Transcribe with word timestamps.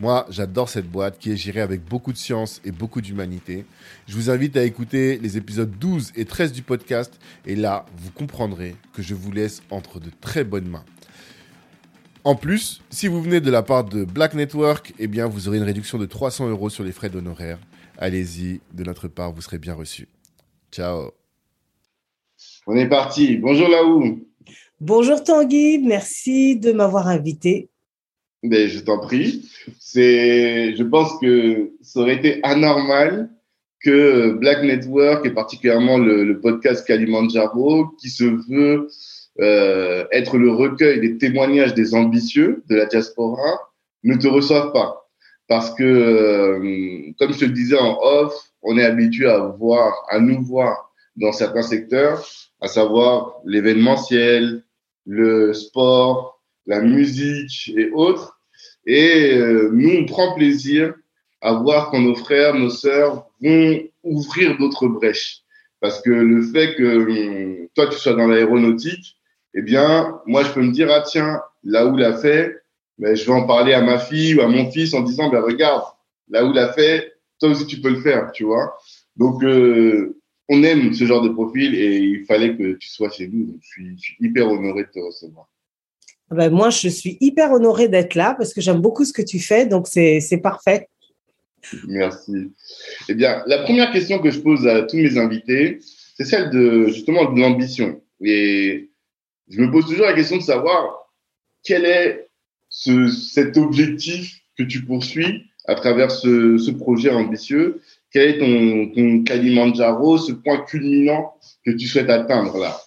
Moi, 0.00 0.26
j'adore 0.28 0.68
cette 0.68 0.90
boîte 0.90 1.18
qui 1.18 1.30
est 1.30 1.36
gérée 1.36 1.60
avec 1.60 1.84
beaucoup 1.84 2.12
de 2.12 2.18
science 2.18 2.60
et 2.64 2.72
beaucoup 2.72 3.00
d'humanité. 3.00 3.64
Je 4.08 4.14
vous 4.16 4.28
invite 4.28 4.56
à 4.56 4.64
écouter 4.64 5.18
les 5.18 5.36
épisodes 5.36 5.70
12 5.78 6.12
et 6.16 6.24
13 6.24 6.52
du 6.52 6.62
podcast 6.62 7.18
et 7.46 7.54
là, 7.54 7.86
vous 7.98 8.10
comprendrez 8.10 8.74
que 8.92 9.02
je 9.02 9.14
vous 9.14 9.30
laisse 9.30 9.62
entre 9.70 10.00
de 10.00 10.10
très 10.20 10.42
bonnes 10.42 10.68
mains. 10.68 10.84
En 12.24 12.34
plus, 12.34 12.82
si 12.90 13.06
vous 13.06 13.22
venez 13.22 13.40
de 13.40 13.50
la 13.50 13.62
part 13.62 13.84
de 13.84 14.04
Black 14.04 14.34
Network, 14.34 14.94
eh 14.98 15.06
bien, 15.06 15.26
vous 15.28 15.46
aurez 15.46 15.58
une 15.58 15.64
réduction 15.64 15.98
de 15.98 16.06
300 16.06 16.48
euros 16.48 16.70
sur 16.70 16.82
les 16.82 16.92
frais 16.92 17.10
d'honoraires. 17.10 17.58
Allez-y, 17.98 18.60
de 18.72 18.82
notre 18.82 19.06
part, 19.06 19.32
vous 19.32 19.42
serez 19.42 19.58
bien 19.58 19.74
reçu. 19.74 20.08
Ciao. 20.72 21.12
On 22.66 22.74
est 22.74 22.88
parti. 22.88 23.36
Bonjour 23.36 23.68
Laou. 23.68 24.26
Bonjour 24.80 25.22
Tanguy, 25.22 25.78
merci 25.78 26.56
de 26.56 26.72
m'avoir 26.72 27.06
invité. 27.06 27.68
Ben, 28.44 28.68
je 28.68 28.78
t'en 28.80 28.98
prie. 28.98 29.48
C'est, 29.80 30.76
je 30.76 30.82
pense 30.82 31.18
que 31.18 31.72
ça 31.80 32.00
aurait 32.00 32.16
été 32.16 32.40
anormal 32.42 33.30
que 33.80 34.32
Black 34.32 34.62
Network 34.62 35.24
et 35.24 35.30
particulièrement 35.30 35.96
le, 35.96 36.24
le 36.24 36.40
podcast 36.40 36.86
Kalimandjaro, 36.86 37.86
qui 37.98 38.10
se 38.10 38.24
veut 38.24 38.88
euh, 39.40 40.04
être 40.12 40.36
le 40.36 40.50
recueil 40.50 41.00
des 41.00 41.16
témoignages 41.16 41.72
des 41.72 41.94
ambitieux 41.94 42.62
de 42.68 42.76
la 42.76 42.84
diaspora, 42.84 43.58
ne 44.02 44.14
te 44.14 44.28
reçoivent 44.28 44.72
pas. 44.72 45.08
Parce 45.48 45.74
que, 45.74 45.82
euh, 45.82 47.12
comme 47.18 47.32
je 47.32 47.38
te 47.38 47.44
le 47.46 47.52
disais 47.52 47.78
en 47.78 47.98
off, 48.02 48.34
on 48.62 48.76
est 48.76 48.84
habitué 48.84 49.26
à 49.26 49.38
voir, 49.38 50.04
à 50.10 50.20
nous 50.20 50.42
voir 50.42 50.92
dans 51.16 51.32
certains 51.32 51.62
secteurs, 51.62 52.22
à 52.60 52.68
savoir 52.68 53.36
l'événementiel, 53.46 54.64
le 55.06 55.54
sport, 55.54 56.42
la 56.66 56.80
musique 56.80 57.72
et 57.76 57.90
autres. 57.90 58.33
Et 58.86 59.34
euh, 59.34 59.70
nous, 59.72 59.90
on 59.90 60.06
prend 60.06 60.34
plaisir 60.34 60.94
à 61.40 61.54
voir 61.54 61.90
quand 61.90 62.00
nos 62.00 62.14
frères, 62.14 62.54
nos 62.54 62.70
sœurs 62.70 63.26
vont 63.40 63.80
ouvrir 64.02 64.56
d'autres 64.58 64.86
brèches. 64.86 65.40
Parce 65.80 66.00
que 66.00 66.10
le 66.10 66.42
fait 66.42 66.74
que 66.76 66.82
euh, 66.82 67.68
toi, 67.74 67.88
tu 67.88 67.98
sois 67.98 68.14
dans 68.14 68.26
l'aéronautique, 68.26 69.16
eh 69.54 69.62
bien, 69.62 70.20
moi, 70.26 70.42
je 70.42 70.52
peux 70.52 70.62
me 70.62 70.72
dire, 70.72 70.88
ah 70.90 71.02
tiens, 71.02 71.40
là 71.62 71.86
où 71.86 71.96
l'a 71.96 72.14
fait, 72.14 72.56
ben, 72.98 73.14
je 73.14 73.24
vais 73.24 73.32
en 73.32 73.46
parler 73.46 73.72
à 73.72 73.82
ma 73.82 73.98
fille 73.98 74.34
ou 74.34 74.40
à 74.40 74.48
mon 74.48 74.70
fils 74.70 74.94
en 74.94 75.02
disant, 75.02 75.30
ben, 75.30 75.40
regarde, 75.40 75.84
là 76.28 76.44
où 76.44 76.52
l'a 76.52 76.72
fait, 76.72 77.12
toi 77.38 77.50
aussi, 77.50 77.66
tu 77.66 77.80
peux 77.80 77.90
le 77.90 78.00
faire, 78.00 78.32
tu 78.32 78.44
vois. 78.44 78.78
Donc, 79.16 79.42
euh, 79.44 80.16
on 80.48 80.62
aime 80.62 80.92
ce 80.94 81.04
genre 81.04 81.22
de 81.22 81.28
profil 81.28 81.74
et 81.74 81.98
il 81.98 82.24
fallait 82.24 82.56
que 82.56 82.74
tu 82.74 82.88
sois 82.88 83.10
chez 83.10 83.28
nous. 83.28 83.46
Donc, 83.46 83.56
je 83.60 83.66
suis, 83.66 83.96
je 83.96 84.02
suis 84.02 84.16
hyper 84.20 84.50
honoré 84.50 84.84
de 84.84 84.88
te 84.88 85.00
recevoir. 85.00 85.48
Ah 86.30 86.36
ben, 86.36 86.50
moi, 86.50 86.70
je 86.70 86.88
suis 86.88 87.18
hyper 87.20 87.52
honorée 87.52 87.88
d'être 87.88 88.14
là 88.14 88.34
parce 88.36 88.54
que 88.54 88.60
j'aime 88.60 88.80
beaucoup 88.80 89.04
ce 89.04 89.12
que 89.12 89.22
tu 89.22 89.38
fais, 89.38 89.66
donc 89.66 89.86
c'est 89.88 90.40
parfait. 90.42 90.88
Merci. 91.86 92.52
Eh 93.08 93.14
bien, 93.14 93.42
la 93.46 93.62
première 93.62 93.90
question 93.90 94.18
que 94.18 94.30
je 94.30 94.40
pose 94.40 94.66
à 94.66 94.82
tous 94.82 94.96
mes 94.96 95.18
invités, 95.18 95.78
c'est 96.16 96.24
celle 96.24 96.50
de 96.50 96.86
justement 96.88 97.32
de 97.32 97.40
l'ambition. 97.40 98.02
Et 98.20 98.90
je 99.48 99.60
me 99.60 99.70
pose 99.70 99.86
toujours 99.86 100.06
la 100.06 100.14
question 100.14 100.36
de 100.36 100.42
savoir 100.42 101.10
quel 101.62 101.84
est 101.84 102.28
ce, 102.68 103.08
cet 103.08 103.56
objectif 103.56 104.40
que 104.56 104.62
tu 104.62 104.84
poursuis 104.84 105.44
à 105.66 105.74
travers 105.74 106.10
ce, 106.10 106.58
ce 106.58 106.70
projet 106.70 107.10
ambitieux. 107.10 107.80
Quel 108.12 108.28
est 108.28 108.38
ton, 108.38 108.92
ton 108.94 109.24
Kalimandjaro, 109.24 110.18
ce 110.18 110.32
point 110.32 110.60
culminant 110.64 111.34
que 111.64 111.72
tu 111.72 111.86
souhaites 111.86 112.10
atteindre 112.10 112.58
là? 112.58 112.80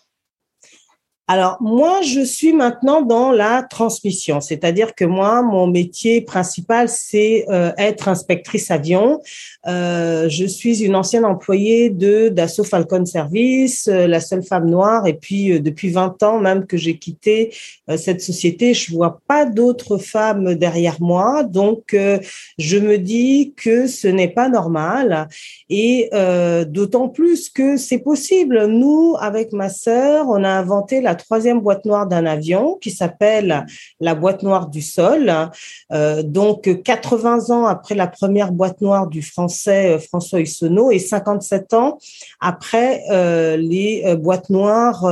Alors, 1.30 1.58
moi, 1.60 2.02
je 2.04 2.22
suis 2.22 2.54
maintenant 2.54 3.02
dans 3.02 3.32
la 3.32 3.62
transmission, 3.62 4.40
c'est-à-dire 4.40 4.96
que 4.96 5.04
moi, 5.04 5.42
mon 5.42 5.68
métier 5.68 6.22
principal, 6.22 6.88
c'est 6.88 7.46
euh, 7.50 7.74
être 7.78 8.08
inspectrice 8.08 8.72
avion. 8.72 9.20
Euh, 9.68 10.30
je 10.30 10.46
suis 10.46 10.86
une 10.86 10.96
ancienne 10.96 11.26
employée 11.26 11.90
de 11.90 12.30
Dassault 12.30 12.64
Falcon 12.64 13.06
Service, 13.06 13.90
euh, 13.90 14.08
la 14.08 14.22
seule 14.22 14.44
femme 14.44 14.70
noire, 14.70 15.06
et 15.06 15.16
puis 15.16 15.52
euh, 15.52 15.60
depuis 15.60 15.90
20 15.90 16.24
ans 16.24 16.40
même 16.40 16.66
que 16.66 16.78
j'ai 16.78 16.98
quitté 16.98 17.54
euh, 17.90 17.98
cette 17.98 18.22
société, 18.22 18.74
je 18.74 18.94
vois 18.94 19.20
pas 19.28 19.44
d'autres 19.44 19.98
femmes 19.98 20.56
derrière 20.56 21.02
moi, 21.02 21.44
donc 21.44 21.96
je 22.58 22.78
me 22.78 22.98
dis 22.98 23.54
que 23.58 23.88
ce 23.88 24.08
n'est 24.08 24.30
pas 24.30 24.48
normal, 24.48 25.28
et 25.70 26.09
d'autant 26.68 27.09
plus 27.09 27.50
que 27.50 27.78
c'est 27.78 28.00
possible. 28.00 28.66
Nous, 28.68 29.16
avec 29.20 29.52
ma 29.52 29.70
sœur, 29.70 30.28
on 30.30 30.44
a 30.44 30.50
inventé 30.50 31.02
la 31.02 31.16
troisième 31.17 31.59
boîte 31.59 31.85
noire 31.85 32.07
d'un 32.07 32.25
avion 32.25 32.78
qui 32.81 32.91
s'appelle 32.91 33.66
la 34.00 34.16
boîte 34.16 34.44
noire 34.44 34.69
du 34.69 34.81
sol. 34.81 35.33
Euh, 35.91 36.23
donc, 36.23 36.81
80 36.83 37.50
ans 37.50 37.66
après 37.66 37.95
la 37.95 38.07
première 38.07 38.51
boîte 38.51 38.81
noire 38.81 39.07
du 39.07 39.22
français 39.22 39.95
euh, 39.95 40.00
François 40.00 40.39
Hussonneau 40.39 40.91
et 40.91 41.00
57 41.00 41.73
ans 41.73 41.97
après 42.39 43.03
euh, 43.11 43.57
les 43.57 44.16
boîtes 44.16 44.50
noires 44.50 45.03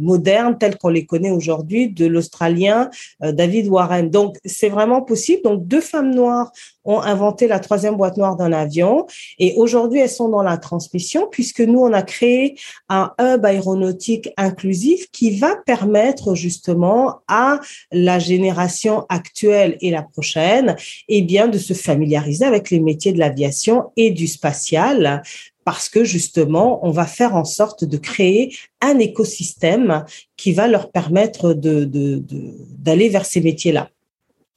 modernes 0.00 0.56
telles 0.58 0.76
qu'on 0.76 0.88
les 0.88 1.06
connaît 1.06 1.30
aujourd'hui 1.30 1.88
de 1.88 2.06
l'Australien 2.06 2.90
David 3.20 3.68
Warren. 3.68 4.10
Donc, 4.10 4.36
c'est 4.44 4.68
vraiment 4.68 5.02
possible. 5.02 5.42
Donc, 5.42 5.66
deux 5.66 5.80
femmes 5.80 6.14
noires 6.14 6.50
ont 6.84 7.00
inventé 7.00 7.46
la 7.48 7.60
troisième 7.60 7.96
boîte 7.96 8.16
noire 8.16 8.36
d'un 8.36 8.52
avion 8.52 9.06
et 9.38 9.54
aujourd'hui 9.56 10.00
elles 10.00 10.10
sont 10.10 10.28
dans 10.28 10.42
la 10.42 10.56
transmission 10.56 11.28
puisque 11.30 11.60
nous 11.60 11.80
on 11.80 11.92
a 11.92 12.02
créé 12.02 12.56
un 12.88 13.12
hub 13.20 13.44
aéronautique 13.44 14.30
inclusif 14.36 15.10
qui 15.10 15.38
va 15.38 15.56
permettre 15.66 16.34
justement 16.34 17.20
à 17.28 17.60
la 17.92 18.18
génération 18.18 19.04
actuelle 19.08 19.76
et 19.80 19.90
la 19.90 20.02
prochaine 20.02 20.76
eh 21.08 21.22
bien 21.22 21.48
de 21.48 21.58
se 21.58 21.74
familiariser 21.74 22.44
avec 22.44 22.70
les 22.70 22.80
métiers 22.80 23.12
de 23.12 23.18
l'aviation 23.18 23.92
et 23.96 24.10
du 24.10 24.26
spatial 24.26 25.22
parce 25.64 25.88
que 25.88 26.04
justement, 26.04 26.84
on 26.84 26.90
va 26.90 27.06
faire 27.06 27.36
en 27.36 27.44
sorte 27.44 27.84
de 27.84 27.96
créer 27.96 28.56
un 28.80 28.98
écosystème 28.98 30.04
qui 30.36 30.52
va 30.52 30.66
leur 30.66 30.90
permettre 30.90 31.52
d'aller 31.52 33.08
vers 33.08 33.26
ces 33.26 33.40
métiers-là. 33.40 33.90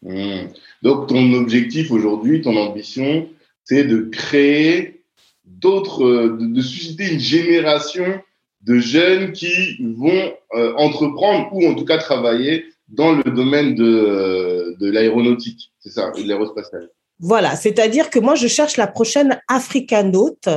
Mmh. 0.04 0.48
Donc, 0.82 1.08
ton 1.08 1.34
objectif 1.34 1.92
aujourd'hui, 1.92 2.42
ton 2.42 2.58
ambition, 2.58 3.30
c'est 3.64 3.86
de 3.86 4.02
créer 4.12 5.02
d'autres, 5.46 6.38
de, 6.40 6.62
susciter 6.62 7.12
une 7.12 7.20
génération 7.20 8.22
de 8.62 8.80
jeunes 8.80 9.32
qui 9.32 9.78
vont 9.82 10.34
euh, 10.56 10.74
entreprendre 10.78 11.50
ou 11.54 11.66
en 11.68 11.76
tout 11.76 11.86
cas 11.86 11.98
travailler 11.98 12.66
dans 12.90 13.14
le 13.14 13.24
domaine 13.24 13.76
de, 13.76 13.84
euh, 13.84 14.76
de 14.80 14.90
l'aéronautique, 14.90 15.72
c'est 15.80 15.90
ça, 15.90 16.12
de 16.12 16.24
l'aérospatiale. 16.24 16.90
Voilà, 17.26 17.56
c'est-à-dire 17.56 18.10
que 18.10 18.20
moi, 18.20 18.36
je 18.36 18.48
cherche 18.48 18.76
la 18.76 18.86
prochaine 18.86 19.40
africanote, 19.48 20.50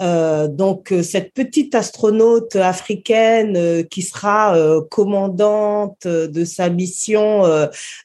euh, 0.00 0.46
donc 0.46 0.92
euh, 0.92 1.02
cette 1.02 1.34
petite 1.34 1.74
astronaute 1.74 2.54
africaine 2.54 3.56
euh, 3.56 3.82
qui 3.82 4.02
sera 4.02 4.56
euh, 4.56 4.80
commandante 4.92 6.06
de 6.06 6.44
sa 6.44 6.70
mission 6.70 7.42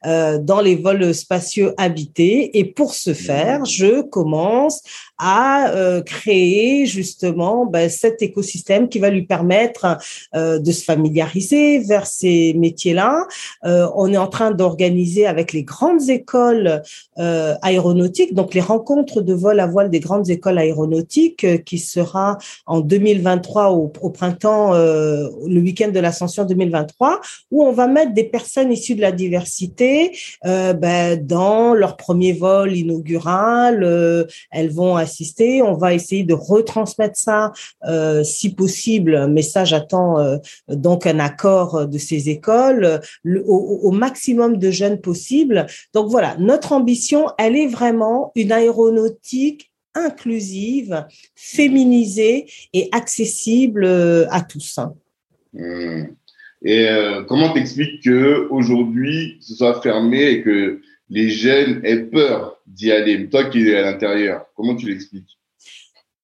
dans 0.03 0.61
les 0.61 0.75
vols 0.75 1.13
spatiaux 1.13 1.71
habités. 1.77 2.57
Et 2.57 2.65
pour 2.65 2.95
ce 2.95 3.13
faire, 3.13 3.63
je 3.65 4.01
commence 4.01 4.81
à 5.19 5.71
créer 6.05 6.85
justement 6.85 7.65
ben, 7.65 7.89
cet 7.89 8.21
écosystème 8.21 8.89
qui 8.89 8.99
va 8.99 9.09
lui 9.09 9.23
permettre 9.23 9.97
de 10.33 10.71
se 10.71 10.83
familiariser 10.83 11.79
vers 11.79 12.07
ces 12.07 12.53
métiers-là. 12.53 13.27
on 13.63 14.11
est 14.11 14.17
en 14.17 14.27
train 14.27 14.51
d'organiser 14.51 15.25
avec 15.25 15.53
les 15.53 15.63
grandes 15.63 16.09
écoles 16.09 16.81
aéronautiques, 17.17 18.33
donc 18.33 18.53
les 18.53 18.61
rencontres 18.61 19.21
de 19.21 19.33
vol 19.33 19.59
à 19.59 19.67
voile 19.67 19.89
des 19.89 19.99
grandes 19.99 20.29
écoles 20.29 20.57
aéronautiques 20.57 21.63
qui 21.63 21.77
sera 21.77 22.37
en 22.65 22.79
2023 22.79 23.71
au, 23.71 23.87
printemps, 23.87 24.73
le 24.73 25.59
week-end 25.59 25.89
de 25.89 25.99
l'ascension 25.99 26.45
2023, 26.45 27.21
où 27.51 27.63
on 27.63 27.71
va 27.71 27.87
mettre 27.87 28.13
des 28.13 28.23
personnes 28.23 28.71
issues 28.71 28.95
de 28.95 29.01
la 29.01 29.11
diversité 29.11 30.17
euh, 30.45 30.73
ben, 30.73 31.23
dans 31.25 31.73
leur 31.73 31.97
premier 31.97 32.33
vol 32.33 32.75
inaugural. 32.75 33.83
Euh, 33.83 34.25
elles 34.51 34.71
vont 34.71 34.95
On 35.61 35.73
va 35.73 35.93
essayer 35.93 36.23
de 36.23 36.33
retransmettre 36.33 37.17
ça 37.17 37.51
euh, 37.87 38.23
si 38.23 38.53
possible, 38.53 39.27
mais 39.27 39.41
ça 39.41 39.65
j'attends 39.65 40.17
donc 40.67 41.05
un 41.05 41.19
accord 41.19 41.87
de 41.87 41.97
ces 41.97 42.29
écoles 42.29 43.01
au, 43.25 43.91
maximum 43.91 44.57
de 44.57 44.71
jeunes 44.71 44.99
possible. 45.01 45.65
Donc 45.93 46.09
voilà, 46.09 46.35
notre 46.37 46.71
ambition, 46.73 47.27
elle 47.37 47.55
est 47.55 47.67
vraiment 47.67 48.31
une 48.35 48.51
aéronautique 48.51 49.71
inclusive, 49.95 51.05
féminisée 51.35 52.45
et 52.73 52.89
accessible 52.91 53.85
à 54.29 54.41
tous. 54.41 54.79
Mmh. 55.53 56.03
Et 56.63 56.89
euh, 56.89 57.23
comment 57.23 57.53
t'expliques 57.53 58.03
que 58.03 58.47
aujourd'hui 58.49 59.37
ce 59.41 59.55
soit 59.55 59.81
fermé 59.81 60.23
et 60.23 60.41
que 60.41 60.81
les 61.09 61.29
jeunes 61.29 61.81
aient 61.83 62.03
peur? 62.03 62.58
D'y 62.69 62.91
aller 62.91 63.29
Toi 63.29 63.49
qui 63.49 63.67
es 63.67 63.77
à 63.77 63.81
l'intérieur, 63.81 64.45
comment 64.55 64.75
tu 64.75 64.87
l'expliques? 64.87 65.39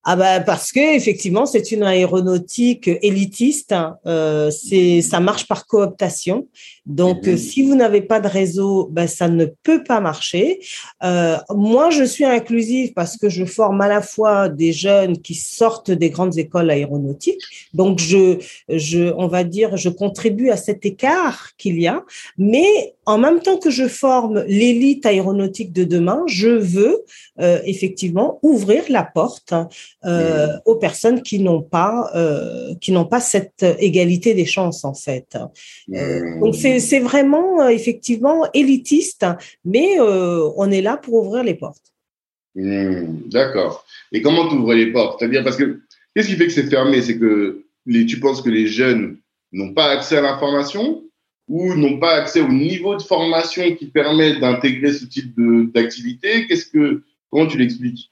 Ah 0.08 0.16
ben 0.16 0.44
parce 0.46 0.72
que 0.72 0.96
effectivement 0.96 1.48
c'est 1.48 1.72
une 1.72 1.82
aéronautique 1.82 2.88
élitiste, 3.02 3.72
hein. 3.72 3.98
euh, 4.06 4.52
c'est 4.52 5.02
ça 5.02 5.20
marche 5.20 5.48
par 5.48 5.66
cooptation. 5.66 6.48
Donc 6.86 7.26
mhm. 7.26 7.38
si 7.38 7.64
vous 7.64 7.74
n'avez 7.74 8.02
pas 8.02 8.20
de 8.20 8.28
réseau, 8.28 8.88
ben 8.92 9.08
ça 9.08 9.30
ne 9.30 9.46
peut 9.64 9.84
pas 9.84 10.02
marcher. 10.02 10.60
Euh, 11.04 11.38
moi 11.50 11.90
je 11.90 12.04
suis 12.04 12.24
inclusive 12.24 12.94
parce 12.94 13.18
que 13.18 13.30
je 13.30 13.46
forme 13.46 13.82
à 13.82 13.88
la 13.88 14.04
fois 14.04 14.48
des 14.48 14.74
jeunes 14.74 15.18
qui 15.18 15.34
sortent 15.34 15.90
des 15.90 16.12
grandes 16.12 16.38
écoles 16.38 16.70
aéronautiques. 16.70 17.42
Donc 17.74 17.98
je 17.98 18.38
je 18.70 19.12
on 19.18 19.26
va 19.26 19.44
dire 19.44 19.76
je 19.76 19.90
contribue 19.90 20.52
à 20.52 20.58
cet 20.58 20.86
écart 20.86 21.56
qu'il 21.58 21.82
y 21.82 21.88
a, 21.88 22.04
mais 22.38 22.94
en 23.06 23.18
même 23.18 23.40
temps 23.40 23.58
que 23.58 23.70
je 23.70 23.88
forme 23.88 24.44
l'élite 24.48 25.06
aéronautique 25.06 25.72
de 25.72 25.84
demain, 25.84 26.24
je 26.28 26.50
veux 26.50 27.04
euh, 27.40 27.60
effectivement 27.66 28.40
ouvrir 28.42 28.84
la 28.90 29.04
porte 29.04 29.54
euh, 30.06 30.48
mmh. 30.48 30.62
aux 30.66 30.76
personnes 30.76 31.22
qui 31.22 31.40
n'ont 31.40 31.62
pas 31.62 32.12
euh, 32.16 32.74
qui 32.82 32.92
n'ont 32.92 33.06
pas 33.06 33.20
cette 33.20 33.66
égalité 33.80 34.34
des 34.34 34.46
chances 34.46 34.84
en 34.84 34.94
fait. 34.94 35.38
Mmh. 35.88 36.40
donc 36.40 36.56
c'est 36.56 37.00
vraiment 37.00 37.68
effectivement 37.68 38.48
élitiste, 38.54 39.26
mais 39.64 40.00
on 40.00 40.72
est 40.72 40.82
là 40.82 40.98
pour 40.98 41.26
ouvrir 41.26 41.44
les 41.44 41.56
portes. 41.56 41.94
Mmh. 42.56 43.30
D'accord. 43.30 43.86
Et 44.12 44.22
comment 44.22 44.48
tu 44.48 44.56
ouvres 44.56 44.74
les 44.74 44.92
portes? 44.92 45.20
C'est-à-dire 45.20 45.44
parce 45.44 45.58
que 45.58 45.82
qu'est-ce 46.16 46.28
qui 46.28 46.36
fait 46.36 46.48
que 46.48 46.54
c'est 46.54 46.70
fermé? 46.70 47.02
C'est 47.02 47.18
que 47.18 47.66
les, 47.86 48.06
tu 48.06 48.20
penses 48.20 48.42
que 48.42 48.50
les 48.50 48.68
jeunes 48.68 49.18
n'ont 49.52 49.74
pas 49.74 49.90
accès 49.92 50.18
à 50.18 50.22
l'information? 50.22 51.04
Ou 51.48 51.76
n'ont 51.76 52.00
pas 52.00 52.16
accès 52.16 52.42
au 52.42 52.52
niveau 52.52 52.96
de 52.96 53.02
formation 53.02 53.76
qui 53.76 53.88
permet 53.88 54.40
d'intégrer 54.40 54.94
ce 54.94 55.06
type 55.06 55.36
d'activité? 55.74 56.48
Qu'est-ce 56.48 56.66
que 56.66 57.04
comment 57.30 57.48
tu 57.48 57.58
l'expliques? 57.58 58.12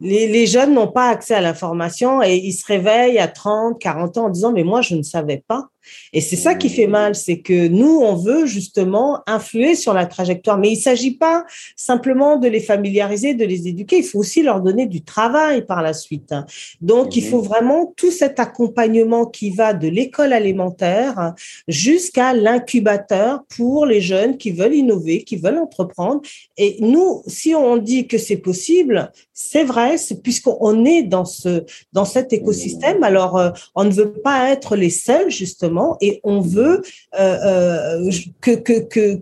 Les, 0.00 0.28
les, 0.28 0.46
jeunes 0.46 0.72
n'ont 0.72 0.90
pas 0.90 1.10
accès 1.10 1.34
à 1.34 1.42
l'information 1.42 2.22
et 2.22 2.36
ils 2.36 2.52
se 2.52 2.64
réveillent 2.64 3.18
à 3.18 3.28
30, 3.28 3.78
40 3.78 4.16
ans 4.16 4.24
en 4.26 4.30
disant 4.30 4.52
mais 4.52 4.64
moi 4.64 4.80
je 4.80 4.94
ne 4.94 5.02
savais 5.02 5.44
pas. 5.46 5.68
Et 6.12 6.20
c'est 6.20 6.36
ça 6.36 6.54
qui 6.54 6.68
fait 6.68 6.86
mal, 6.86 7.14
c'est 7.14 7.40
que 7.40 7.68
nous, 7.68 8.00
on 8.00 8.14
veut 8.14 8.46
justement 8.46 9.20
influer 9.26 9.74
sur 9.74 9.94
la 9.94 10.06
trajectoire. 10.06 10.58
Mais 10.58 10.68
il 10.68 10.76
ne 10.76 10.82
s'agit 10.82 11.16
pas 11.16 11.44
simplement 11.76 12.36
de 12.36 12.48
les 12.48 12.60
familiariser, 12.60 13.34
de 13.34 13.44
les 13.44 13.68
éduquer, 13.68 13.98
il 13.98 14.04
faut 14.04 14.18
aussi 14.18 14.42
leur 14.42 14.60
donner 14.60 14.86
du 14.86 15.02
travail 15.02 15.64
par 15.64 15.82
la 15.82 15.92
suite. 15.92 16.34
Donc, 16.80 17.16
il 17.16 17.24
mhm. 17.24 17.30
faut 17.30 17.40
vraiment 17.40 17.92
tout 17.96 18.10
cet 18.10 18.40
accompagnement 18.40 19.26
qui 19.26 19.50
va 19.50 19.74
de 19.74 19.88
l'école 19.88 20.32
alimentaire 20.32 21.34
jusqu'à 21.68 22.34
l'incubateur 22.34 23.44
pour 23.48 23.86
les 23.86 24.00
jeunes 24.00 24.36
qui 24.36 24.50
veulent 24.50 24.74
innover, 24.74 25.22
qui 25.22 25.36
veulent 25.36 25.58
entreprendre. 25.58 26.20
Et 26.56 26.76
nous, 26.80 27.22
si 27.26 27.54
on 27.54 27.76
dit 27.76 28.06
que 28.06 28.18
c'est 28.18 28.36
possible, 28.36 29.10
c'est 29.32 29.64
vrai, 29.64 29.96
puisqu'on 30.22 30.84
est 30.84 31.02
dans 31.02 31.24
ce 31.24 31.64
dans 31.92 32.04
cet 32.04 32.32
écosystème. 32.32 33.02
Alors, 33.02 33.36
euh, 33.36 33.50
on 33.74 33.84
ne 33.84 33.92
veut 33.92 34.12
pas 34.12 34.50
être 34.50 34.76
les 34.76 34.90
seuls 34.90 35.30
justement 35.30 35.69
et 36.00 36.20
on 36.24 36.40
veut 36.40 36.82
euh, 37.18 37.36
euh, 37.44 38.10
que, 38.40 38.52
que, 38.52 38.80
que, 38.80 39.20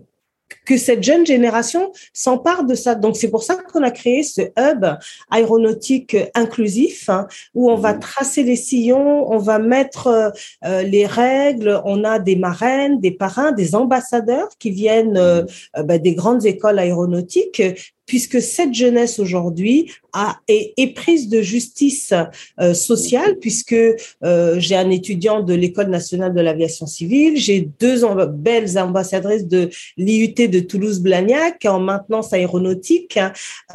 que 0.65 0.77
cette 0.77 1.03
jeune 1.03 1.25
génération 1.25 1.91
s'empare 2.13 2.63
de 2.63 2.75
ça. 2.75 2.95
Donc, 2.95 3.17
c'est 3.17 3.29
pour 3.29 3.43
ça 3.43 3.55
qu'on 3.55 3.83
a 3.83 3.91
créé 3.91 4.23
ce 4.23 4.41
hub 4.41 4.85
aéronautique 5.31 6.15
inclusif 6.35 7.09
hein, 7.09 7.27
où 7.55 7.71
on 7.71 7.75
va 7.75 7.93
mmh. 7.93 7.99
tracer 7.99 8.43
les 8.43 8.55
sillons, 8.55 9.31
on 9.31 9.37
va 9.37 9.59
mettre 9.59 10.33
euh, 10.65 10.81
les 10.83 11.05
règles, 11.05 11.81
on 11.85 12.03
a 12.03 12.19
des 12.19 12.35
marraines, 12.35 12.99
des 12.99 13.11
parrains, 13.11 13.51
des 13.51 13.75
ambassadeurs 13.75 14.49
qui 14.59 14.71
viennent 14.71 15.19
mmh. 15.19 15.83
bah, 15.83 15.97
des 15.97 16.13
grandes 16.13 16.45
écoles 16.45 16.79
aéronautiques 16.79 17.63
puisque 18.09 18.41
cette 18.41 18.73
jeunesse 18.73 19.19
aujourd'hui 19.19 19.91
a, 20.13 20.37
est, 20.47 20.73
est, 20.77 20.95
prise 20.95 21.29
de 21.29 21.43
justice 21.43 22.11
euh, 22.59 22.73
sociale, 22.73 23.37
puisque 23.39 23.75
euh, 24.23 24.59
j'ai 24.59 24.75
un 24.75 24.89
étudiant 24.89 25.43
de 25.43 25.53
l'École 25.53 25.89
nationale 25.89 26.33
de 26.33 26.41
l'aviation 26.41 26.87
civile, 26.87 27.37
j'ai 27.37 27.69
deux 27.79 28.01
belles 28.33 28.79
ambassadrices 28.79 29.45
de 29.45 29.69
l'IUT 29.95 30.33
de 30.33 30.59
Toulouse-Blagnac 30.59 31.65
en 31.65 31.79
maintenance 31.79 32.33
aéronautique, 32.33 33.19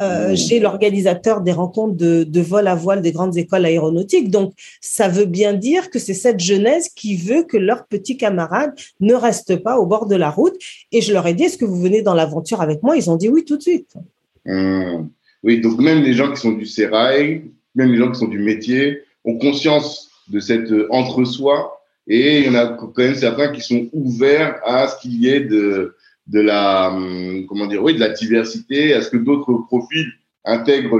euh, 0.01 0.33
mmh. 0.33 0.35
j'ai 0.35 0.59
l'organisateur 0.59 1.39
des 1.39 1.53
rencontres 1.53 1.95
de, 1.95 2.25
de 2.25 2.41
vol 2.41 2.67
à 2.67 2.75
voile 2.75 3.01
des 3.01 3.13
grandes 3.13 3.37
écoles 3.37 3.63
aéronautiques. 3.63 4.29
Donc, 4.29 4.51
ça 4.81 5.07
veut 5.07 5.23
bien 5.23 5.53
dire 5.53 5.89
que 5.89 5.97
c'est 5.97 6.13
cette 6.13 6.41
jeunesse 6.41 6.89
qui 6.89 7.15
veut 7.15 7.43
que 7.43 7.55
leurs 7.55 7.85
petits 7.85 8.17
camarades 8.17 8.73
ne 8.99 9.13
restent 9.13 9.55
pas 9.55 9.77
au 9.77 9.85
bord 9.85 10.07
de 10.07 10.17
la 10.17 10.29
route. 10.29 10.55
Et 10.91 10.99
je 10.99 11.13
leur 11.13 11.25
ai 11.25 11.33
dit, 11.33 11.43
est-ce 11.43 11.57
que 11.57 11.63
vous 11.63 11.79
venez 11.79 12.01
dans 12.01 12.13
l'aventure 12.13 12.59
avec 12.59 12.83
moi? 12.83 12.97
Ils 12.97 13.09
ont 13.09 13.15
dit 13.15 13.29
oui 13.29 13.45
tout 13.45 13.55
de 13.55 13.61
suite. 13.61 13.95
Hum. 14.45 15.09
Oui, 15.43 15.61
donc 15.61 15.79
même 15.79 16.01
les 16.01 16.13
gens 16.13 16.31
qui 16.31 16.41
sont 16.41 16.53
du 16.53 16.65
sérail, 16.65 17.51
même 17.75 17.91
les 17.91 17.97
gens 17.97 18.11
qui 18.11 18.19
sont 18.19 18.27
du 18.27 18.39
métier, 18.39 19.01
ont 19.23 19.37
conscience 19.37 20.09
de 20.27 20.39
cette 20.39 20.71
euh, 20.71 20.87
entre-soi 20.91 21.81
et 22.07 22.39
il 22.39 22.45
y 22.45 22.49
en 22.49 22.55
a 22.55 22.67
quand 22.67 22.97
même 22.97 23.15
certains 23.15 23.51
qui 23.51 23.61
sont 23.61 23.89
ouverts 23.93 24.59
à 24.63 24.87
ce 24.87 24.99
qu'il 25.01 25.15
y 25.21 25.29
ait 25.29 25.41
de, 25.41 25.95
de 26.27 26.39
la 26.39 26.91
hum, 26.91 27.45
comment 27.47 27.67
dire 27.67 27.83
oui 27.83 27.95
de 27.95 27.99
la 27.99 28.09
diversité 28.09 28.93
à 28.93 29.01
ce 29.01 29.09
que 29.09 29.17
d'autres 29.17 29.53
profils 29.67 30.11
intègrent 30.43 30.99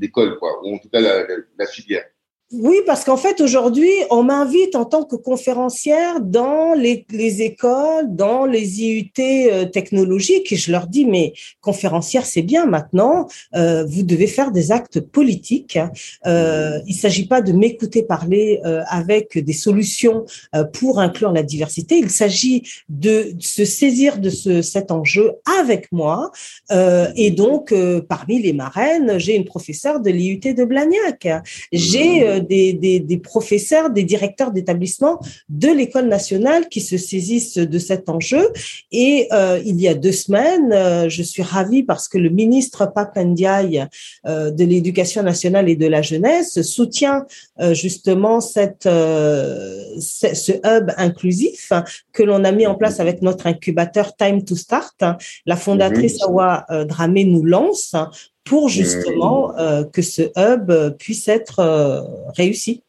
l'école 0.00 0.38
quoi 0.38 0.60
ou 0.64 0.74
en 0.74 0.78
tout 0.78 0.88
cas 0.88 1.00
la 1.00 1.66
filière 1.66 2.04
oui, 2.52 2.78
parce 2.84 3.04
qu'en 3.04 3.16
fait, 3.16 3.40
aujourd'hui, 3.40 3.92
on 4.10 4.24
m'invite 4.24 4.74
en 4.74 4.84
tant 4.84 5.04
que 5.04 5.14
conférencière 5.14 6.20
dans 6.20 6.74
les, 6.74 7.06
les, 7.10 7.42
écoles, 7.42 8.06
dans 8.08 8.44
les 8.44 8.82
IUT 8.82 9.12
euh, 9.18 9.66
technologiques, 9.66 10.50
et 10.50 10.56
je 10.56 10.72
leur 10.72 10.88
dis, 10.88 11.04
mais 11.04 11.32
conférencière, 11.60 12.26
c'est 12.26 12.42
bien 12.42 12.66
maintenant, 12.66 13.28
euh, 13.54 13.84
vous 13.84 14.02
devez 14.02 14.26
faire 14.26 14.50
des 14.50 14.72
actes 14.72 14.98
politiques. 14.98 15.78
Euh, 16.26 16.80
il 16.86 16.94
ne 16.94 16.98
s'agit 16.98 17.28
pas 17.28 17.40
de 17.40 17.52
m'écouter 17.52 18.02
parler 18.02 18.60
euh, 18.64 18.82
avec 18.88 19.38
des 19.38 19.52
solutions 19.52 20.24
euh, 20.56 20.64
pour 20.64 20.98
inclure 20.98 21.30
la 21.30 21.44
diversité, 21.44 21.98
il 21.98 22.10
s'agit 22.10 22.64
de 22.88 23.32
se 23.38 23.64
saisir 23.64 24.18
de 24.18 24.28
ce, 24.28 24.60
cet 24.60 24.90
enjeu 24.90 25.34
avec 25.60 25.92
moi. 25.92 26.32
et 26.70 27.30
donc, 27.30 27.72
parmi 28.08 28.42
les 28.42 28.52
marraines, 28.52 29.18
j'ai 29.18 29.36
une 29.36 29.44
professeure 29.44 30.00
de 30.00 30.10
l'IUT 30.10 30.40
de 30.40 30.64
Blagnac. 30.64 31.28
J'ai 31.72 32.39
des, 32.40 33.20
professeurs, 33.22 33.90
des 33.90 34.04
directeurs 34.04 34.52
d'établissement 34.52 35.20
de 35.48 35.68
l'école 35.68 36.08
nationale 36.08 36.68
qui 36.68 36.80
se 36.80 36.96
saisissent 36.96 37.58
de 37.58 37.78
cet 37.78 38.08
enjeu. 38.08 38.52
Et 38.92 39.28
euh, 39.32 39.60
il 39.64 39.80
y 39.80 39.88
a 39.88 39.94
deux 39.94 40.12
semaines, 40.12 40.72
euh, 40.72 41.08
je 41.08 41.22
suis 41.22 41.42
ravie 41.42 41.82
parce 41.82 42.08
que 42.08 42.18
le 42.18 42.30
ministre 42.30 42.90
Papendiaï 42.92 43.86
euh, 44.26 44.50
de 44.50 44.64
l'Éducation 44.64 45.22
nationale 45.22 45.68
et 45.68 45.76
de 45.76 45.86
la 45.86 46.02
jeunesse 46.02 46.62
soutient 46.62 47.26
justement 47.72 48.40
cette, 48.40 48.84
ce 48.84 50.52
hub 50.52 50.90
inclusif 50.96 51.72
que 52.12 52.22
l'on 52.22 52.44
a 52.44 52.52
mis 52.52 52.66
en 52.66 52.74
place 52.74 53.00
avec 53.00 53.22
notre 53.22 53.46
incubateur 53.46 54.16
Time 54.16 54.44
to 54.44 54.56
Start. 54.56 55.02
La 55.46 55.56
fondatrice. 55.56 56.18
Awa 56.22 56.66
Dramé 56.86 57.24
nous 57.24 57.44
lance 57.44 57.94
pour 58.44 58.68
justement 58.68 59.56
euh, 59.58 59.84
que 59.84 60.02
ce 60.02 60.22
hub 60.36 60.96
puisse 60.98 61.28
être 61.28 61.60
euh, 61.60 62.00
réussi. 62.36 62.82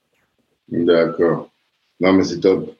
D'accord. 0.70 1.50
Non, 2.00 2.14
mais 2.14 2.24
c'est 2.24 2.40
top. 2.40 2.74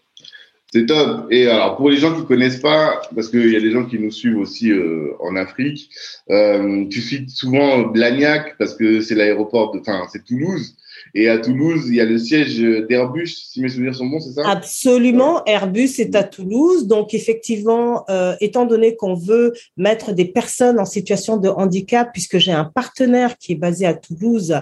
C'est 0.74 0.86
top. 0.86 1.28
Et 1.32 1.48
alors, 1.48 1.76
pour 1.76 1.90
les 1.90 1.98
gens 1.98 2.18
qui 2.18 2.26
connaissent 2.26 2.62
pas, 2.62 3.02
parce 3.14 3.28
qu'il 3.28 3.52
y 3.52 3.58
a 3.58 3.60
des 3.60 3.72
gens 3.72 3.86
qui 3.86 4.00
nous 4.00 4.12
suivent 4.12 4.38
aussi 4.38 4.72
euh, 4.72 5.12
en 5.20 5.36
Afrique, 5.36 5.90
euh, 6.30 6.86
tu 6.90 7.02
cites 7.02 7.30
souvent 7.30 7.82
Blagnac 7.82 8.58
parce 8.58 8.76
que 8.76 9.02
c'est 9.02 9.16
l'aéroport 9.16 9.74
de, 9.74 9.80
enfin, 9.80 10.06
c'est 10.12 10.24
Toulouse. 10.24 10.76
Et 11.14 11.30
à 11.30 11.38
Toulouse, 11.38 11.84
il 11.88 11.96
y 11.96 12.02
a 12.02 12.06
le 12.06 12.18
siège 12.18 12.60
d'Airbus, 12.60 13.28
si 13.28 13.62
mes 13.62 13.70
souvenirs 13.70 13.96
sont 13.96 14.08
bons, 14.08 14.20
c'est 14.20 14.34
ça? 14.34 14.50
Absolument. 14.50 15.44
Airbus 15.46 16.00
est 16.00 16.16
à 16.16 16.24
Toulouse. 16.24 16.88
Donc, 16.88 17.14
effectivement, 17.14 18.06
euh, 18.10 18.36
étant 18.40 18.66
donné 18.66 18.96
qu'on 18.96 19.16
veut 19.16 19.54
mettre 19.78 20.14
des 20.14 20.26
personnes 20.26 20.80
en 20.80 20.86
situation 20.86 21.38
de 21.38 21.50
handicap, 21.50 22.10
puisque 22.14 22.38
j'ai 22.38 22.52
un 22.52 22.66
partenaire 22.66 23.38
qui 23.38 23.54
est 23.54 23.56
basé 23.56 23.86
à 23.86 23.94
Toulouse 23.94 24.56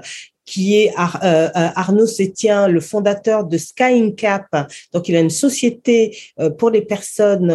qui 0.49 0.81
est 0.81 0.89
euh, 0.97 1.03
euh, 1.23 1.49
Arnaud 1.75 2.07
Sétien, 2.07 2.67
le 2.67 2.79
fondateur 2.79 3.43
de 3.43 3.55
Sky 3.55 4.15
Cap. 4.15 4.47
Donc, 4.93 5.07
il 5.07 5.15
a 5.15 5.19
une 5.19 5.29
société 5.29 6.17
euh, 6.39 6.49
pour 6.49 6.71
les 6.71 6.81
personnes 6.81 7.51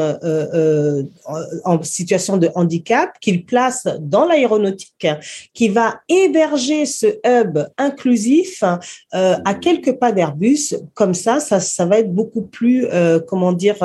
en 1.64 1.82
situation 1.82 2.36
de 2.36 2.48
handicap 2.54 3.18
qu'il 3.20 3.44
place 3.44 3.88
dans 3.98 4.26
l'aéronautique, 4.26 5.08
qui 5.52 5.68
va 5.68 6.00
héberger 6.08 6.86
ce 6.86 7.06
hub 7.26 7.58
inclusif 7.78 8.62
à 9.12 9.54
quelques 9.54 9.98
pas 9.98 10.12
d'Airbus. 10.12 10.74
Comme 10.94 11.14
ça, 11.14 11.40
ça, 11.40 11.58
ça 11.58 11.84
va 11.86 11.98
être 11.98 12.12
beaucoup 12.12 12.42
plus, 12.42 12.86
comment 13.26 13.52
dire, 13.52 13.76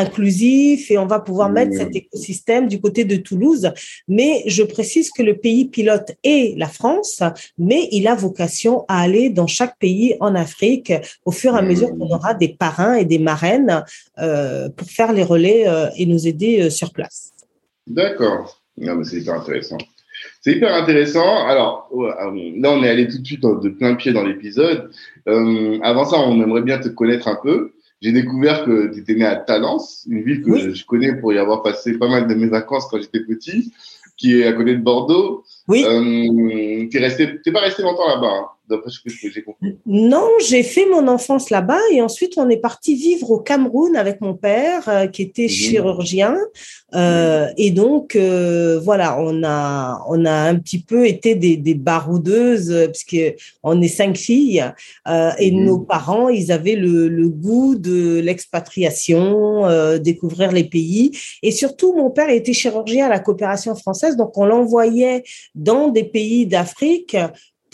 inclusif 0.00 0.90
et 0.90 0.98
on 0.98 1.06
va 1.06 1.20
pouvoir 1.20 1.50
mettre 1.50 1.74
cet 1.76 1.94
écosystème 1.94 2.68
du 2.68 2.80
côté 2.80 3.04
de 3.04 3.16
Toulouse. 3.16 3.70
Mais 4.08 4.42
je 4.46 4.62
précise 4.62 5.10
que 5.10 5.22
le 5.22 5.36
pays 5.36 5.66
pilote 5.66 6.12
est 6.24 6.58
la 6.58 6.68
France, 6.68 7.22
mais 7.58 7.88
il 7.92 8.06
a 8.08 8.14
vocation 8.14 8.84
à 8.88 9.00
aller 9.00 9.30
dans 9.30 9.46
chaque 9.46 9.78
pays 9.78 10.16
en 10.20 10.34
Afrique 10.34 10.92
au 11.24 11.30
fur 11.32 11.54
et 11.54 11.58
à 11.58 11.62
mesure 11.62 11.90
qu'on 11.90 12.10
aura 12.10 12.34
des 12.34 12.48
parrains 12.48 12.94
et 12.94 13.04
des 13.04 13.18
marraines 13.18 13.84
euh, 14.18 14.68
pour 14.68 14.88
faire 14.88 15.12
les 15.12 15.22
relais 15.22 15.68
euh, 15.68 15.88
et 15.96 16.06
nous 16.06 16.26
aider 16.26 16.62
euh, 16.62 16.70
sur 16.70 16.92
place. 16.92 17.32
D'accord. 17.86 18.62
C'est 19.04 19.16
hyper 19.16 19.34
intéressant. 19.34 19.78
C'est 20.40 20.52
hyper 20.52 20.74
intéressant. 20.74 21.46
Alors, 21.46 21.88
là, 21.94 22.70
on 22.72 22.82
est 22.82 22.88
allé 22.88 23.08
tout 23.08 23.18
de 23.18 23.26
suite 23.26 23.42
de 23.42 23.68
plein 23.68 23.94
pied 23.94 24.12
dans 24.12 24.24
l'épisode. 24.24 24.90
avant 25.26 26.04
ça, 26.04 26.18
on 26.18 26.40
aimerait 26.42 26.62
bien 26.62 26.78
te 26.78 26.88
connaître 26.88 27.28
un 27.28 27.38
peu 27.42 27.72
j'ai 28.02 28.12
découvert 28.12 28.64
que 28.64 28.92
tu 28.92 29.00
étais 29.00 29.14
né 29.14 29.24
à 29.24 29.36
Talence, 29.36 30.06
une 30.08 30.22
ville 30.22 30.42
que 30.42 30.74
je 30.74 30.84
connais 30.84 31.14
pour 31.14 31.32
y 31.32 31.38
avoir 31.38 31.62
passé 31.62 31.98
pas 31.98 32.08
mal 32.08 32.26
de 32.26 32.34
mes 32.34 32.48
vacances 32.48 32.86
quand 32.90 33.00
j'étais 33.00 33.20
petit, 33.20 33.72
qui 34.16 34.40
est 34.40 34.46
à 34.46 34.52
côté 34.52 34.74
de 34.74 34.82
Bordeaux. 34.82 35.44
Oui. 35.68 35.84
Euh, 35.86 36.88
tu 36.90 37.00
n'es 37.00 37.52
pas 37.52 37.60
resté 37.60 37.82
longtemps 37.82 38.08
là-bas. 38.08 38.32
Hein 38.32 38.48
d'après 38.68 38.90
ce 38.90 39.00
que 39.00 39.30
j'ai 39.30 39.42
compris 39.42 39.76
Non, 39.86 40.28
j'ai 40.46 40.62
fait 40.62 40.86
mon 40.86 41.06
enfance 41.08 41.50
là-bas 41.50 41.80
et 41.92 42.02
ensuite 42.02 42.34
on 42.36 42.48
est 42.48 42.56
parti 42.56 42.94
vivre 42.94 43.30
au 43.30 43.38
Cameroun 43.38 43.96
avec 43.96 44.20
mon 44.20 44.34
père 44.34 44.88
euh, 44.88 45.06
qui 45.06 45.22
était 45.22 45.46
mmh. 45.46 45.48
chirurgien. 45.48 46.36
Euh, 46.94 47.48
et 47.56 47.70
donc 47.70 48.16
euh, 48.16 48.80
voilà, 48.82 49.20
on 49.20 49.42
a 49.44 50.04
on 50.08 50.24
a 50.24 50.32
un 50.32 50.56
petit 50.56 50.80
peu 50.80 51.06
été 51.06 51.34
des, 51.34 51.56
des 51.56 51.74
baroudeuses 51.74 52.88
puisque 52.92 53.36
on 53.62 53.80
est 53.80 53.88
cinq 53.88 54.16
filles 54.16 54.64
et 55.38 55.52
mmh. 55.52 55.64
nos 55.64 55.78
parents 55.78 56.28
ils 56.28 56.50
avaient 56.52 56.76
le, 56.76 57.08
le 57.08 57.28
goût 57.28 57.74
de 57.76 58.20
l'expatriation, 58.20 59.98
découvrir 59.98 60.52
les 60.52 60.64
pays 60.64 61.12
et 61.42 61.50
surtout 61.50 61.92
mon 61.94 62.10
père 62.10 62.30
était 62.30 62.52
chirurgien 62.52 63.06
à 63.06 63.08
la 63.08 63.18
coopération 63.18 63.74
française 63.74 64.16
donc 64.16 64.36
on 64.38 64.46
l'envoyait 64.46 65.22
dans 65.54 65.88
des 65.88 66.04
pays 66.04 66.46
d'Afrique 66.46 67.16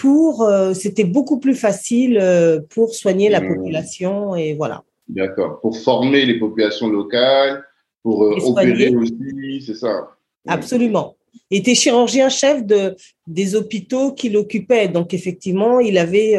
pour, 0.02 0.42
euh, 0.42 0.74
c'était 0.74 1.04
beaucoup 1.04 1.38
plus 1.38 1.54
facile 1.54 2.18
euh, 2.20 2.58
pour 2.70 2.92
soigner 2.92 3.28
la 3.28 3.40
mmh. 3.40 3.54
population 3.54 4.34
et 4.34 4.52
voilà. 4.54 4.82
D'accord. 5.06 5.60
Pour 5.60 5.78
former 5.78 6.26
les 6.26 6.40
populations 6.40 6.88
locales, 6.88 7.64
pour 8.02 8.24
euh, 8.24 8.36
opérer 8.44 8.96
aussi, 8.96 9.62
c'est 9.64 9.76
ça? 9.76 10.08
Absolument. 10.48 11.14
Il 11.50 11.58
était 11.60 11.76
chirurgien-chef 11.76 12.66
de, 12.66 12.96
des 13.28 13.54
hôpitaux 13.54 14.10
qu'il 14.12 14.36
occupait. 14.36 14.88
Donc, 14.88 15.14
effectivement, 15.14 15.78
il 15.78 15.96
avait 15.96 16.36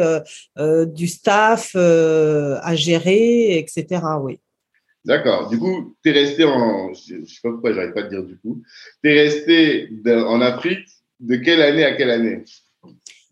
du 0.86 1.06
staff 1.06 1.74
à 1.74 2.74
gérer, 2.76 3.58
etc. 3.58 4.02
Oui. 4.22 4.38
D'accord. 5.06 5.48
Du 5.48 5.58
coup, 5.58 5.96
tu 6.04 6.10
es 6.10 6.12
resté 6.12 6.44
en. 6.44 6.92
Je 6.92 7.14
ne 7.14 7.24
sais 7.24 7.40
pas 7.42 7.50
pourquoi 7.50 7.72
j'arrive 7.72 7.94
pas 7.94 8.04
à 8.04 8.08
dire 8.08 8.24
du 8.24 8.36
coup. 8.38 8.62
Tu 9.02 9.10
es 9.10 9.20
resté 9.22 9.88
en 10.06 10.40
Afrique 10.42 10.86
de 11.20 11.36
quelle 11.36 11.62
année 11.62 11.84
à 11.84 11.96
quelle 11.96 12.10
année? 12.10 12.44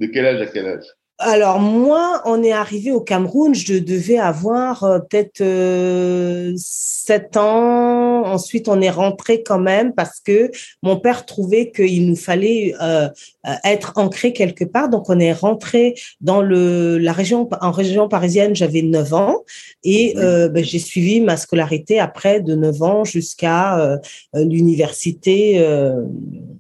De 0.03 0.07
quel 0.07 0.27
âge 0.27 0.41
à 0.41 0.47
quel 0.47 0.67
âge? 0.67 0.85
Alors 1.25 1.61
moi, 1.61 2.21
on 2.25 2.43
est 2.43 2.51
arrivé 2.51 2.91
au 2.91 3.01
Cameroun, 3.01 3.55
je 3.55 3.79
devais 3.79 4.19
avoir 4.19 4.83
euh, 4.83 4.99
peut-être 4.99 5.41
euh, 5.41 6.53
7 6.57 7.37
ans. 7.37 8.25
Ensuite, 8.25 8.67
on 8.67 8.81
est 8.81 8.91
rentré 8.91 9.45
quand 9.45 9.61
même 9.61 9.95
parce 9.95 10.19
que 10.19 10.51
mon 10.83 10.97
père 10.97 11.25
trouvait 11.25 11.71
qu'il 11.71 12.09
nous 12.09 12.17
fallait 12.17 12.75
euh, 12.83 13.09
être 13.63 13.93
ancré 13.97 14.33
quelque 14.33 14.65
part. 14.65 14.89
Donc, 14.89 15.09
on 15.11 15.21
est 15.21 15.33
rentré 15.33 15.95
dans 16.21 16.43
le, 16.43 16.99
la 16.99 17.13
région, 17.13 17.49
en 17.61 17.71
région 17.71 18.09
parisienne, 18.09 18.57
j'avais 18.57 18.83
9 18.83 19.15
ans 19.15 19.45
et 19.85 20.15
euh, 20.17 20.49
ben, 20.49 20.65
j'ai 20.65 20.81
suivi 20.81 21.21
ma 21.21 21.37
scolarité 21.37 22.01
après 22.01 22.41
de 22.41 22.57
9 22.57 22.83
ans 22.83 23.05
jusqu'à 23.05 24.01
l'université 24.35 25.65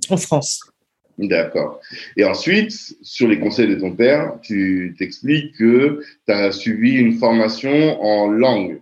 en 0.08 0.16
France. 0.16 0.71
D'accord. 1.28 1.80
Et 2.16 2.24
ensuite, 2.24 2.72
sur 3.02 3.28
les 3.28 3.38
conseils 3.38 3.68
de 3.68 3.76
ton 3.76 3.92
père, 3.92 4.38
tu 4.42 4.94
t'expliques 4.98 5.56
que 5.56 6.02
tu 6.26 6.32
as 6.32 6.50
suivi 6.50 6.96
une 6.96 7.14
formation 7.14 8.02
en 8.02 8.28
langue. 8.28 8.81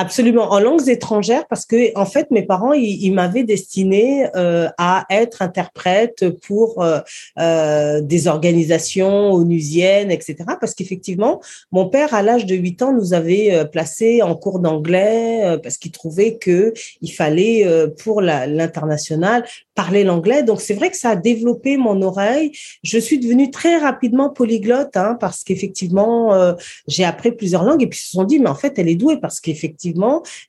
Absolument, 0.00 0.50
en 0.50 0.60
langues 0.60 0.88
étrangères, 0.88 1.46
parce 1.46 1.66
que 1.66 1.94
en 1.94 2.06
fait, 2.06 2.30
mes 2.30 2.40
parents, 2.40 2.72
ils, 2.72 3.12
m'avaient 3.12 3.44
destiné 3.44 4.28
euh, 4.34 4.66
à 4.78 5.04
être 5.10 5.42
interprète 5.42 6.24
pour 6.46 6.82
euh, 6.82 7.00
euh, 7.38 8.00
des 8.00 8.26
organisations 8.26 9.30
onusiennes, 9.32 10.10
etc. 10.10 10.36
Parce 10.58 10.74
qu'effectivement, 10.74 11.42
mon 11.70 11.86
père, 11.90 12.14
à 12.14 12.22
l'âge 12.22 12.46
de 12.46 12.54
8 12.54 12.80
ans, 12.80 12.92
nous 12.94 13.12
avait 13.12 13.66
placé 13.70 14.22
en 14.22 14.34
cours 14.36 14.60
d'anglais 14.60 15.58
parce 15.62 15.76
qu'il 15.76 15.90
trouvait 15.90 16.38
que 16.38 16.72
il 17.02 17.12
fallait 17.12 17.66
pour 18.02 18.22
l'international 18.22 19.44
parler 19.74 20.02
l'anglais. 20.02 20.42
Donc 20.42 20.62
c'est 20.62 20.74
vrai 20.74 20.90
que 20.90 20.96
ça 20.96 21.10
a 21.10 21.16
développé 21.16 21.76
mon 21.76 22.00
oreille. 22.00 22.52
Je 22.82 22.98
suis 22.98 23.18
devenue 23.18 23.50
très 23.50 23.76
rapidement 23.76 24.30
polyglotte 24.30 24.96
hein, 24.96 25.18
parce 25.20 25.44
qu'effectivement, 25.44 26.54
j'ai 26.88 27.04
appris 27.04 27.32
plusieurs 27.32 27.64
langues 27.64 27.82
et 27.82 27.86
puis 27.86 27.98
ils 27.98 28.02
se 28.02 28.10
sont 28.12 28.24
dit 28.24 28.38
mais 28.38 28.48
en 28.48 28.54
fait 28.54 28.78
elle 28.78 28.88
est 28.88 28.94
douée 28.94 29.18
parce 29.18 29.40
qu'effectivement 29.40 29.89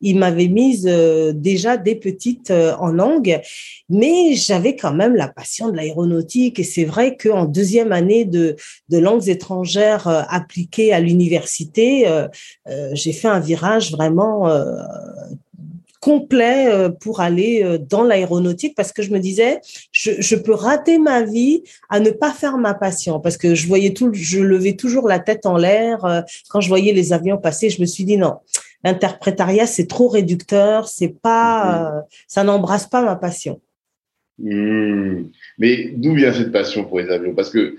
il 0.02 0.18
m'avait 0.18 0.48
mise 0.48 0.88
euh, 0.88 1.32
déjà 1.34 1.78
des 1.78 1.96
petites 1.96 2.52
euh, 2.52 2.74
en 2.80 2.88
langue, 2.88 3.42
mais 3.90 4.36
j'avais 4.36 4.76
quand 4.76 4.94
même 4.94 5.16
la 5.16 5.28
passion 5.28 5.70
de 5.70 5.76
l'aéronautique. 5.76 6.60
Et 6.60 6.64
c'est 6.64 6.86
vrai 6.86 7.18
qu'en 7.18 7.46
deuxième 7.46 7.92
année 7.92 8.26
de, 8.26 8.56
de 8.90 8.98
langues 8.98 9.30
étrangères 9.30 10.08
euh, 10.08 10.22
appliquées 10.30 10.94
à 10.94 11.00
l'université, 11.00 12.08
j'ai 12.94 13.14
fait 13.14 13.28
un 13.28 13.40
virage 13.40 13.92
vraiment 13.92 14.48
complet 16.00 16.90
pour 17.00 17.20
aller 17.20 17.80
dans 17.90 18.04
l'aéronautique 18.04 18.76
parce 18.76 18.92
que 18.92 19.04
je 19.04 19.12
me 19.12 19.20
disais 19.20 19.62
je, 19.92 20.12
je, 20.20 20.36
peux 20.36 20.54
rater 20.54 20.98
ma 20.98 21.24
vie 21.24 21.64
à 21.90 22.00
ne 22.00 22.10
pas 22.10 22.32
faire 22.32 22.58
ma 22.58 22.74
passion 22.74 23.20
parce 23.20 23.38
que 23.38 23.56
je 23.56 23.68
voyais 23.68 23.94
tout 23.94 24.10
je 24.14 24.40
levais 24.40 24.74
toujours 24.74 25.08
la 25.08 25.20
tête 25.20 25.46
en 25.46 25.58
l'air 25.58 26.24
quand 26.50 26.62
je 26.62 26.70
voyais 26.70 26.94
les 26.94 27.14
avions 27.14 27.38
passer 27.38 27.70
je 27.70 27.82
me 27.82 27.86
suis 27.86 28.04
dit 28.04 28.18
non 28.18 28.36
l'interprétariat 28.84 29.66
c'est 29.66 29.88
trop 29.88 30.08
réducteur, 30.08 30.88
c'est 30.88 31.16
pas, 31.22 31.98
euh, 31.98 32.02
ça 32.28 32.44
n'embrasse 32.44 32.88
pas 32.88 33.04
ma 33.04 33.16
passion. 33.16 33.62
Hmm. 34.40 35.24
Mais 35.60 35.94
d'où 35.96 36.16
vient 36.16 36.34
cette 36.34 36.52
passion 36.52 36.86
pour 36.86 37.00
les 37.00 37.10
avions? 37.10 37.36
Parce 37.36 37.50
que 37.50 37.76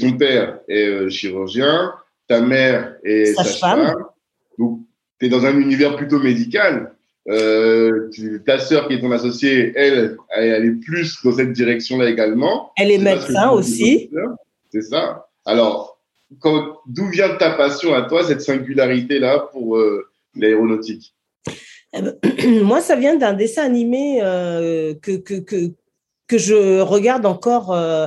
ton 0.00 0.12
père 0.16 0.60
est 0.68 0.86
euh, 0.86 1.08
chirurgien, 1.08 1.92
ta 2.28 2.40
mère 2.40 2.96
est 3.04 3.34
sage-femme, 3.34 3.94
donc 4.58 4.80
tu 5.18 5.26
es 5.26 5.28
dans 5.28 5.44
un 5.44 5.58
univers 5.58 5.96
plutôt 5.96 6.18
médical. 6.18 6.92
Euh, 7.28 8.10
ta 8.46 8.58
sœur 8.58 8.88
qui 8.88 8.94
est 8.94 9.00
ton 9.00 9.12
associée, 9.12 9.72
elle, 9.76 10.16
elle 10.34 10.64
est 10.64 10.80
plus 10.84 11.22
dans 11.22 11.32
cette 11.32 11.52
direction-là 11.52 12.08
également. 12.08 12.72
Elle 12.76 12.90
est 12.90 12.98
médecin 12.98 13.50
aussi. 13.50 14.10
C'est 14.72 14.82
ça? 14.82 15.28
Alors, 15.44 16.00
d'où 16.86 17.08
vient 17.10 17.36
ta 17.36 17.50
passion 17.50 17.94
à 17.94 18.02
toi, 18.02 18.24
cette 18.24 18.40
singularité-là 18.40 19.50
pour, 19.52 19.78
l'aéronautique 20.34 21.14
eh 21.92 22.02
ben, 22.02 22.16
Moi, 22.64 22.80
ça 22.80 22.96
vient 22.96 23.16
d'un 23.16 23.32
dessin 23.32 23.64
animé 23.64 24.20
euh, 24.22 24.94
que, 25.00 25.12
que, 25.12 25.34
que, 26.26 26.38
je 26.38 26.80
regarde 26.80 27.26
encore 27.26 27.72
euh, 27.72 28.06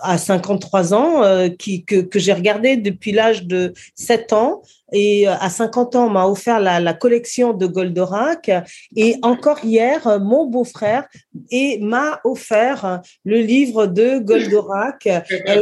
à, 0.00 0.18
53 0.18 0.94
ans, 0.94 1.22
euh, 1.22 1.48
qui, 1.48 1.84
que, 1.84 2.00
que 2.00 2.18
j'ai 2.18 2.32
regardé 2.32 2.76
depuis 2.76 3.12
l'âge 3.12 3.44
de 3.44 3.72
7 3.94 4.32
ans. 4.32 4.62
Et 4.92 5.26
à 5.26 5.48
50 5.50 5.96
ans, 5.96 6.06
on 6.06 6.10
m'a 6.10 6.26
offert 6.26 6.60
la, 6.60 6.80
la, 6.80 6.94
collection 6.94 7.52
de 7.52 7.66
Goldorak. 7.66 8.50
Et 8.96 9.16
encore 9.22 9.64
hier, 9.64 10.18
mon 10.20 10.46
beau-frère 10.46 11.06
m'a 11.80 12.20
offert 12.24 13.00
le 13.24 13.38
livre 13.38 13.86
de 13.86 14.18
Goldorak 14.18 15.08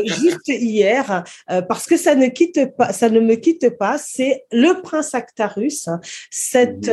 juste 0.05 0.49
hier 0.49 1.25
parce 1.69 1.87
que 1.87 1.97
ça 1.97 2.15
ne 2.15 2.29
quitte 2.29 2.77
pas, 2.77 2.93
ça 2.93 3.09
ne 3.09 3.21
me 3.21 3.35
quitte 3.35 3.77
pas. 3.77 3.99
C'est 3.99 4.45
le 4.53 4.81
prince 4.83 5.15
Actarus, 5.15 5.89
cette 6.31 6.91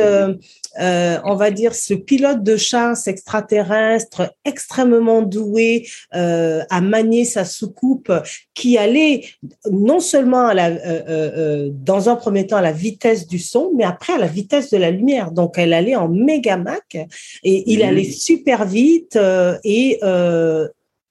euh, 0.80 1.18
on 1.24 1.36
va 1.36 1.50
dire, 1.50 1.74
ce 1.74 1.94
pilote 1.94 2.42
de 2.42 2.56
chasse 2.56 3.06
extraterrestre 3.06 4.34
extrêmement 4.44 5.22
doué 5.22 5.86
euh, 6.14 6.62
à 6.70 6.80
manier 6.80 7.24
sa 7.24 7.44
soucoupe, 7.44 8.12
qui 8.54 8.76
allait 8.76 9.24
non 9.70 10.00
seulement 10.00 10.46
à 10.46 10.54
la, 10.54 10.68
euh, 10.68 11.70
dans 11.72 12.08
un 12.08 12.16
premier 12.24 12.46
temps 12.46 12.56
à 12.56 12.62
la 12.62 12.72
vitesse 12.72 13.26
du 13.26 13.38
son, 13.38 13.72
mais 13.76 13.84
après 13.84 14.14
à 14.14 14.18
la 14.18 14.26
vitesse 14.26 14.70
de 14.70 14.78
la 14.78 14.90
lumière. 14.90 15.30
Donc, 15.30 15.58
elle 15.58 15.74
allait 15.74 15.96
en 15.96 16.08
méga 16.08 16.56
Mac 16.56 16.96
et 17.42 17.72
il 17.72 17.82
allait 17.82 18.04
super 18.04 18.64
vite 18.64 19.18
et 19.64 20.00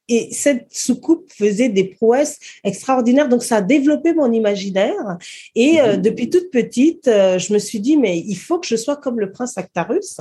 et 0.10 0.30
cette 0.32 0.68
soucoupe 0.72 1.32
faisait 1.32 1.70
des 1.70 1.86
prouesses 1.86 2.38
extraordinaires. 2.64 3.30
Donc, 3.30 3.44
ça 3.44 3.58
a 3.58 3.62
développé 3.62 4.14
mon 4.14 4.32
imaginaire. 4.32 5.18
Et 5.56 5.80
euh, 5.80 5.96
mhm. 5.96 6.02
depuis 6.02 6.30
toute 6.30 6.52
petite, 6.52 7.08
euh, 7.08 7.40
je 7.40 7.54
me 7.54 7.60
suis 7.60 7.80
dit, 7.80 7.96
mais 7.96 8.20
il 8.20 8.36
faut 8.36 8.60
que 8.60 8.68
je 8.68 8.76
sois 8.76 8.98
comme 8.98 9.20
le 9.20 9.32
prince 9.32 9.58
Actarus. 9.58 10.18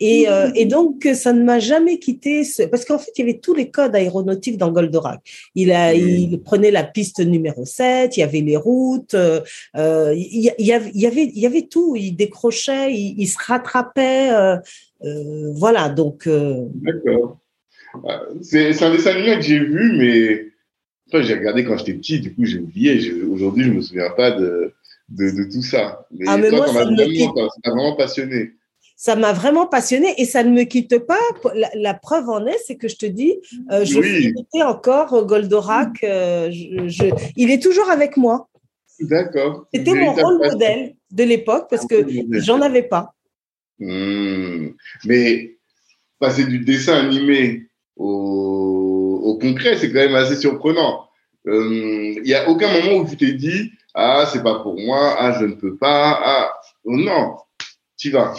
Et, 0.00 0.28
euh, 0.28 0.48
mhm. 0.48 0.52
et 0.56 0.64
donc, 0.66 1.08
ça 1.14 1.32
ne 1.32 1.42
m'a 1.42 1.60
jamais 1.60 1.98
quitté. 1.98 2.44
Ce... 2.44 2.62
Parce 2.64 2.84
qu'en 2.84 2.98
fait, 2.98 3.10
il 3.16 3.20
y 3.20 3.30
avait 3.30 3.38
tous 3.38 3.54
les 3.54 3.70
codes 3.70 3.96
aéronautiques 3.96 4.58
dans 4.58 4.70
Goldorak. 4.70 5.20
Il, 5.54 5.72
a, 5.72 5.94
mhm. 5.94 6.08
il 6.08 6.40
prenait 6.42 6.70
la 6.70 6.84
piste 6.84 7.20
numéro 7.20 7.64
7, 7.64 8.16
il 8.16 8.20
y 8.20 8.22
avait 8.22 8.40
les 8.40 8.56
routes, 8.56 9.14
il, 9.14 10.52
y 10.58 10.72
avait, 10.72 10.90
il, 10.94 11.00
y 11.00 11.06
avait, 11.06 11.24
il 11.24 11.38
y 11.38 11.46
avait 11.46 11.62
tout. 11.62 11.96
Il 11.96 12.12
décrochait, 12.12 12.92
il, 12.92 13.14
il 13.18 13.26
se 13.26 13.38
rattrapait. 13.38 14.30
voilà, 15.54 15.88
donc... 15.88 16.28
D'accord. 16.28 17.38
C'est 18.42 18.82
un 18.82 18.90
dessin 18.90 19.10
animé 19.10 19.36
que 19.36 19.42
j'ai 19.42 19.58
vu, 19.58 19.92
mais 19.96 20.46
enfin, 21.08 21.22
j'ai 21.22 21.34
regardé 21.34 21.64
quand 21.64 21.76
j'étais 21.76 21.94
petit, 21.94 22.20
du 22.20 22.34
coup 22.34 22.44
j'ai 22.44 22.58
oublié. 22.58 23.12
Aujourd'hui, 23.24 23.64
je 23.64 23.70
me 23.70 23.80
souviens 23.80 24.10
pas 24.10 24.30
de, 24.32 24.72
de, 25.08 25.30
de 25.30 25.52
tout 25.52 25.62
ça. 25.62 26.06
Mais, 26.10 26.24
ah, 26.28 26.38
mais 26.38 26.50
toi, 26.50 26.66
ça 26.66 26.72
m'a 26.72 26.94
vraiment, 26.94 27.48
vraiment, 27.64 27.96
passionné. 27.96 28.52
Ça 28.96 29.16
m'a 29.16 29.32
vraiment 29.32 29.66
passionné 29.66 30.14
et 30.18 30.24
ça 30.24 30.44
ne 30.44 30.50
me 30.50 30.62
quitte 30.62 30.98
pas. 30.98 31.18
La, 31.74 31.94
preuve 31.94 32.28
en 32.28 32.46
est, 32.46 32.58
c'est 32.66 32.76
que 32.76 32.88
je 32.88 32.96
te 32.96 33.06
dis, 33.06 33.34
euh, 33.72 33.84
je 33.84 33.98
oui. 33.98 34.62
encore 34.62 35.26
Goldorak. 35.26 36.04
Euh, 36.04 36.50
je, 36.52 37.12
il 37.36 37.50
est 37.50 37.60
toujours 37.60 37.90
avec 37.90 38.16
moi. 38.16 38.48
D'accord. 39.00 39.66
C'était 39.74 39.94
mon 39.94 40.12
rôle 40.12 40.38
modèle 40.38 40.94
de 41.10 41.24
l'époque 41.24 41.66
parce 41.68 41.86
que 41.86 42.06
j'en 42.30 42.60
avais 42.60 42.84
pas. 42.84 43.14
Hmm. 43.80 44.68
Mais 45.04 45.56
passer 46.20 46.44
du 46.44 46.60
dessin 46.60 46.94
animé 46.94 47.66
au, 48.02 49.38
concret, 49.40 49.76
c'est 49.76 49.88
quand 49.92 49.98
même 49.98 50.14
assez 50.14 50.36
surprenant. 50.36 51.08
Il 51.44 51.52
euh, 51.52 52.22
n'y 52.24 52.34
a 52.34 52.48
aucun 52.48 52.72
moment 52.72 52.98
où 52.98 53.08
tu 53.08 53.16
t'es 53.16 53.32
dit 53.32 53.72
ah 53.94 54.24
c'est 54.30 54.42
pas 54.42 54.60
pour 54.60 54.78
moi, 54.78 55.16
ah 55.18 55.32
je 55.38 55.46
ne 55.46 55.54
peux 55.54 55.76
pas, 55.76 56.20
ah 56.22 56.52
non, 56.84 57.36
tu 57.96 58.10
vas. 58.10 58.34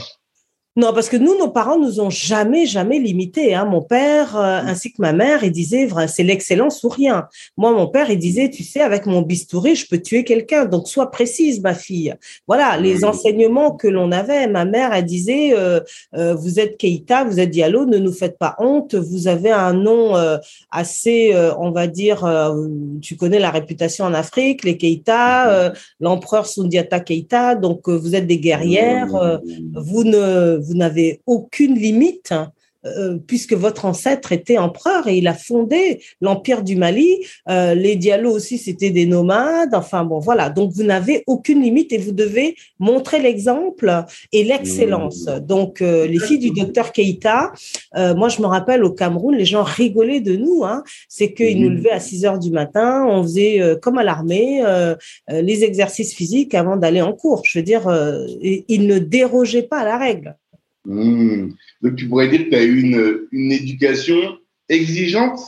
Non, 0.75 0.91
parce 0.91 1.07
que 1.07 1.17
nous, 1.17 1.37
nos 1.37 1.49
parents 1.49 1.77
nous 1.77 1.99
ont 1.99 2.09
jamais, 2.09 2.65
jamais 2.65 2.97
limités. 2.97 3.53
Hein. 3.53 3.65
Mon 3.65 3.83
père, 3.83 4.35
euh, 4.35 4.59
ainsi 4.65 4.91
que 4.91 4.99
ma 5.03 5.13
mère, 5.13 5.43
ils 5.43 5.51
disaient, 5.51 5.87
c'est 6.07 6.23
l'excellence 6.23 6.83
ou 6.83 6.89
rien. 6.89 7.27
Moi, 7.57 7.71
mon 7.73 7.85
père, 7.85 8.09
il 8.09 8.17
disait, 8.17 8.49
tu 8.49 8.63
sais, 8.63 8.81
avec 8.81 9.05
mon 9.05 9.21
bistouri, 9.21 9.75
je 9.75 9.87
peux 9.87 9.99
tuer 9.99 10.23
quelqu'un. 10.23 10.65
Donc, 10.65 10.87
sois 10.87 11.11
précise, 11.11 11.61
ma 11.61 11.75
fille. 11.75 12.15
Voilà, 12.47 12.77
les 12.77 13.05
enseignements 13.05 13.73
que 13.73 13.87
l'on 13.87 14.11
avait. 14.11 14.47
Ma 14.47 14.65
mère, 14.65 14.93
elle 14.93 15.05
disait, 15.05 15.53
euh, 15.53 15.79
euh, 16.15 16.33
vous 16.33 16.59
êtes 16.59 16.77
Keita, 16.77 17.23
vous 17.23 17.39
êtes 17.39 17.51
Diallo, 17.51 17.85
ne 17.85 17.99
nous 17.99 18.13
faites 18.13 18.39
pas 18.39 18.55
honte. 18.57 18.95
Vous 18.95 19.27
avez 19.27 19.51
un 19.51 19.73
nom 19.73 20.15
assez, 20.71 21.35
on 21.59 21.69
va 21.69 21.85
dire, 21.85 22.27
tu 23.01 23.15
connais 23.15 23.39
la 23.39 23.51
réputation 23.51 24.05
en 24.05 24.13
Afrique, 24.13 24.63
les 24.63 24.77
Keita, 24.77 25.73
l'empereur 25.99 26.47
Sundiata 26.47 26.99
Keita. 26.99 27.53
Donc, 27.55 27.89
vous 27.89 28.15
êtes 28.15 28.25
des 28.25 28.39
guerrières. 28.39 29.39
vous 29.75 30.03
ne 30.03 30.62
vous 30.63 30.75
n'avez 30.75 31.21
aucune 31.25 31.75
limite. 31.75 32.31
Hein, 32.31 32.51
euh, 32.85 33.17
puisque 33.25 33.53
votre 33.53 33.85
ancêtre 33.85 34.33
était 34.33 34.57
empereur 34.57 35.07
et 35.07 35.17
il 35.17 35.27
a 35.27 35.33
fondé 35.33 36.01
l'empire 36.19 36.63
du 36.63 36.75
Mali. 36.75 37.25
Euh, 37.49 37.73
les 37.75 37.95
Diallo 37.95 38.29
aussi, 38.29 38.57
c'était 38.57 38.89
des 38.89 39.05
nomades. 39.05 39.73
Enfin 39.73 40.03
bon, 40.03 40.19
voilà. 40.19 40.49
Donc 40.49 40.73
vous 40.73 40.83
n'avez 40.83 41.23
aucune 41.25 41.61
limite 41.61 41.93
et 41.93 41.97
vous 41.97 42.11
devez 42.11 42.57
montrer 42.79 43.19
l'exemple 43.19 44.03
et 44.33 44.43
l'excellence. 44.43 45.27
Mmh. 45.27 45.39
Donc 45.39 45.81
euh, 45.81 46.07
les 46.07 46.19
filles 46.19 46.39
du 46.39 46.51
docteur 46.51 46.91
Keïta, 46.91 47.53
moi 47.95 48.27
je 48.27 48.41
me 48.41 48.47
rappelle 48.47 48.83
au 48.83 48.91
Cameroun, 48.91 49.35
les 49.35 49.45
gens 49.45 49.63
rigolaient 49.63 50.19
de 50.19 50.35
nous. 50.35 50.65
Hein. 50.65 50.83
C'est 51.07 51.33
qu'ils 51.33 51.61
nous 51.61 51.69
mmh. 51.69 51.75
levaient 51.75 51.91
à 51.91 52.01
6 52.01 52.25
heures 52.25 52.39
du 52.39 52.51
matin, 52.51 53.05
on 53.07 53.23
faisait 53.23 53.61
comme 53.81 53.97
à 53.97 54.03
l'armée 54.03 54.61
les 55.29 55.63
exercices 55.63 56.13
physiques 56.13 56.53
avant 56.53 56.75
d'aller 56.75 57.01
en 57.01 57.13
cours. 57.13 57.43
Je 57.45 57.59
veux 57.59 57.63
dire, 57.63 57.83
ils 58.41 58.87
ne 58.87 58.99
dérogeaient 58.99 59.63
pas 59.63 59.79
à 59.79 59.85
la 59.85 59.97
règle. 59.97 60.35
Hmm. 60.85 61.51
Donc, 61.81 61.95
tu 61.95 62.07
pourrais 62.07 62.27
dire 62.27 62.45
que 62.45 62.49
tu 62.49 62.55
as 62.55 62.63
eu 62.63 62.81
une, 62.81 63.27
une 63.31 63.51
éducation 63.51 64.37
exigeante? 64.69 65.39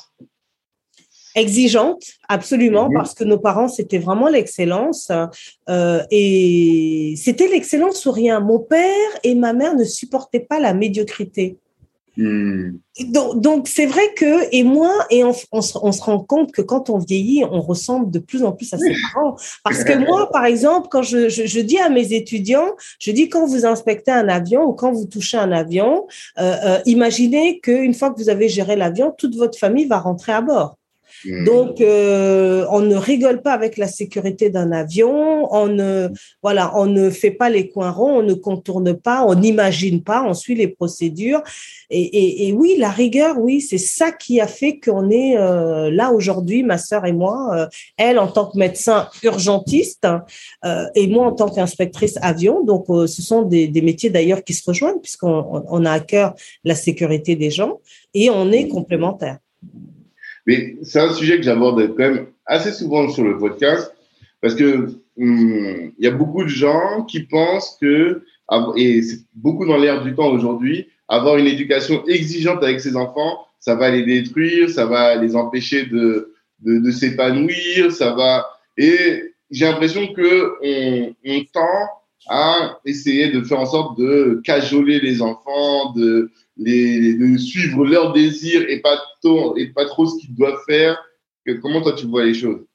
Exigeante, 1.36 2.14
absolument, 2.30 2.88
mhm. 2.88 2.94
parce 2.94 3.14
que 3.14 3.26
nos 3.26 3.38
parents, 3.38 3.68
c'était 3.68 3.98
vraiment 3.98 4.30
l'excellence. 4.30 5.12
Euh, 5.70 6.02
et 6.10 7.14
c'était 7.18 7.50
l'excellence 7.50 8.06
ou 8.06 8.12
rien. 8.12 8.40
Mon 8.40 8.60
père 8.60 9.10
et 9.24 9.36
ma 9.36 9.52
mère 9.52 9.76
ne 9.76 9.84
supportaient 9.84 10.40
pas 10.40 10.62
la 10.62 10.74
médiocrité. 10.74 11.58
Donc, 12.18 13.68
c'est 13.68 13.86
vrai 13.86 14.14
que, 14.16 14.48
et 14.56 14.64
moi, 14.64 15.06
et 15.10 15.24
on, 15.24 15.34
on, 15.52 15.62
se, 15.62 15.78
on, 15.82 15.92
se, 15.92 16.02
rend 16.02 16.20
compte 16.20 16.52
que 16.54 16.62
quand 16.62 16.90
on 16.90 16.98
vieillit, 16.98 17.44
on 17.44 17.62
ressemble 17.62 18.10
de 18.10 18.20
plus 18.20 18.44
en 18.44 18.54
plus 18.54 18.74
à 18.74 18.78
ses 18.78 18.96
parents. 19.14 19.36
Parce 19.64 19.84
que 19.84 19.98
moi, 19.98 20.30
par 20.32 20.46
exemple, 20.46 20.88
quand 20.90 21.04
je, 21.04 21.28
je, 21.28 21.46
je, 21.46 21.60
dis 21.60 21.78
à 21.78 21.90
mes 21.90 22.14
étudiants, 22.14 22.72
je 23.00 23.12
dis 23.12 23.28
quand 23.28 23.46
vous 23.46 23.66
inspectez 23.66 24.12
un 24.12 24.30
avion 24.30 24.64
ou 24.64 24.74
quand 24.74 24.94
vous 24.94 25.06
touchez 25.06 25.38
un 25.38 25.52
avion, 25.52 26.08
euh, 26.40 26.56
euh, 26.64 26.80
imaginez 26.86 27.60
qu'une 27.60 27.94
fois 27.94 28.12
que 28.12 28.18
vous 28.18 28.30
avez 28.30 28.48
géré 28.48 28.76
l'avion, 28.76 29.14
toute 29.18 29.36
votre 29.36 29.58
famille 29.58 29.86
va 29.86 30.00
rentrer 30.00 30.32
à 30.32 30.42
bord. 30.42 30.78
Hmm. 31.26 31.44
Donc, 31.44 31.82
euh, 31.82 32.66
on 32.70 32.82
ne 32.82 32.96
rigole 32.96 33.42
pas 33.42 33.54
avec 33.54 33.78
la 33.78 33.88
sécurité 33.88 34.50
d'un 34.50 34.72
avion, 34.72 35.54
on 35.54 35.68
ne, 35.68 36.10
voilà, 36.44 36.72
on 36.78 36.86
ne 36.86 37.10
fait 37.10 37.32
pas 37.32 37.50
les 37.50 37.70
coins 37.70 37.90
ronds, 37.90 38.20
on 38.20 38.24
ne 38.24 38.34
contourne 38.34 38.94
pas, 38.94 39.26
on 39.26 39.34
n'imagine 39.34 40.04
pas, 40.04 40.24
on 40.24 40.34
suit 40.34 40.56
les 40.56 40.68
procédures. 40.68 41.42
Et, 41.90 42.54
oui, 42.56 42.76
la 42.78 42.90
rigueur, 42.90 43.38
oui, 43.40 43.62
c'est 43.62 43.78
ça 43.78 44.12
qui 44.12 44.40
a 44.40 44.48
fait 44.48 44.80
qu'on 44.80 45.10
est 45.10 45.38
euh, 45.38 45.92
là 45.92 46.12
aujourd'hui, 46.12 46.64
ma 46.64 46.78
sœur 46.78 47.06
et 47.06 47.14
moi, 47.14 47.56
euh, 47.56 47.68
elle 47.98 48.20
en 48.20 48.28
tant 48.28 48.48
que 48.48 48.58
médecin 48.58 49.08
urgentiste 49.24 50.08
et 50.96 51.08
moi 51.08 51.28
en 51.28 51.32
tant 51.32 51.50
qu'inspectrice 51.50 52.18
avion. 52.22 52.64
Donc, 52.64 52.86
ce 52.88 53.22
sont 53.22 53.44
des, 53.44 53.68
des 53.68 53.82
métiers 53.82 54.10
d'ailleurs 54.10 54.44
qui 54.44 54.54
se 54.54 54.64
rejoignent 54.66 55.00
puisqu'on 55.00 55.64
on 55.68 55.86
a 55.86 55.92
à 55.92 56.00
cœur 56.00 56.34
la 56.64 56.76
sécurité 56.76 57.36
des 57.36 57.52
gens 57.52 57.80
et 58.14 58.30
on 58.30 58.52
est 58.52 58.68
complémentaires. 58.68 59.38
Mais 60.46 60.76
c'est 60.84 61.00
un 61.00 61.14
sujet 61.14 61.38
que 61.38 61.44
j'aborde 61.44 61.96
quand 61.96 62.04
même 62.04 62.28
assez 62.46 62.72
souvent 62.72 63.10
sur 63.10 63.24
le 63.24 63.38
podcast 63.38 63.94
parce 64.42 64.56
que 64.56 64.90
il 65.18 65.94
y 66.00 66.08
a 66.08 66.12
beaucoup 66.12 66.44
de 66.44 66.50
gens 66.50 67.04
qui 67.08 67.22
pensent 67.22 67.78
que, 67.80 68.24
et 68.76 69.02
c'est 69.02 69.22
beaucoup 69.34 69.66
dans 69.66 69.78
l'air 69.78 70.04
du 70.04 70.14
temps 70.14 70.30
aujourd'hui, 70.30 70.88
avoir 71.08 71.38
une 71.38 71.48
éducation 71.48 72.06
exigeante 72.06 72.64
avec 72.64 72.82
ses 72.82 72.96
enfants, 72.96 73.46
ça 73.60 73.76
va 73.76 73.90
les 73.90 74.04
détruire, 74.04 74.70
ça 74.70 74.86
va 74.86 75.16
les 75.16 75.36
empêcher 75.36 75.86
de, 75.86 76.34
de, 76.60 76.80
de 76.80 76.92
s'épanouir, 76.92 77.92
ça 77.92 78.14
va. 78.14 78.46
Et 78.78 79.34
j'ai 79.50 79.66
l'impression 79.66 80.14
que 80.14 80.54
on, 80.62 81.16
on 81.26 81.44
tend 81.54 81.90
à 82.28 82.80
essayer 82.86 83.32
de 83.32 83.42
faire 83.44 83.60
en 83.60 83.66
sorte 83.66 83.98
de 83.98 84.42
cajoler 84.44 85.00
les 85.00 85.22
enfants, 85.22 85.94
de 85.94 86.32
de 86.58 87.38
suivre 87.38 87.86
leurs 87.86 88.14
désirs 88.14 88.66
et 88.70 88.82
pas 88.82 88.98
trop, 89.22 89.58
et 89.58 89.68
pas 89.68 89.86
trop 89.86 90.06
ce 90.06 90.20
qu'ils 90.20 90.36
doivent 90.36 90.62
faire. 90.68 90.98
Comment 91.62 91.82
toi 91.82 91.94
tu 91.94 92.08
vois 92.08 92.26
les 92.26 92.34
choses? 92.34 92.66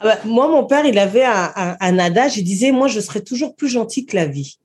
Ah 0.00 0.04
bah, 0.04 0.18
Moi, 0.24 0.48
mon 0.48 0.66
père, 0.66 0.84
il 0.84 0.98
avait 0.98 1.24
un, 1.24 1.76
un, 1.80 1.98
adage, 1.98 2.36
il 2.36 2.44
disait, 2.44 2.72
moi, 2.72 2.88
je 2.88 3.00
serai 3.00 3.22
toujours 3.22 3.54
plus 3.56 3.68
gentil 3.68 4.04
que 4.04 4.16
la 4.16 4.26
vie. 4.26 4.58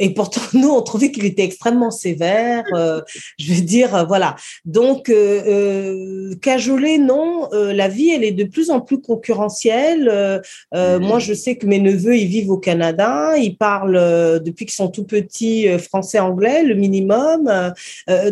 Et 0.00 0.10
pourtant, 0.14 0.40
nous, 0.54 0.70
on 0.70 0.82
trouvait 0.82 1.12
qu'il 1.12 1.26
était 1.26 1.44
extrêmement 1.44 1.90
sévère. 1.90 2.64
Euh, 2.74 3.02
je 3.38 3.52
veux 3.52 3.60
dire, 3.60 3.94
euh, 3.94 4.04
voilà. 4.04 4.34
Donc, 4.64 5.10
euh, 5.10 6.34
cajoler, 6.42 6.98
non. 6.98 7.48
la 7.52 7.88
vie, 7.88 8.10
elle 8.10 8.24
est 8.24 8.32
de 8.32 8.44
plus 8.44 8.70
en 8.70 8.80
plus 8.80 9.00
concurrentielle. 9.00 10.42
moi, 10.72 11.18
je 11.18 11.34
sais 11.34 11.56
que 11.56 11.66
mes 11.66 11.78
neveux, 11.78 12.16
ils 12.16 12.26
vivent 12.26 12.50
au 12.50 12.58
Canada. 12.58 13.36
Ils 13.36 13.56
parlent, 13.56 14.40
depuis 14.42 14.64
qu'ils 14.64 14.74
sont 14.74 14.88
tout 14.88 15.04
petits, 15.04 15.68
français-anglais, 15.78 16.62
le 16.62 16.74
minimum. 16.74 17.50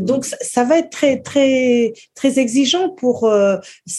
donc, 0.01 0.25
ça, 0.25 0.37
ça, 0.41 0.65
va 0.65 0.79
être 0.79 0.91
très, 0.91 1.21
très, 1.21 1.93
très 2.15 2.39
exigeant 2.39 2.89
pour 2.89 3.31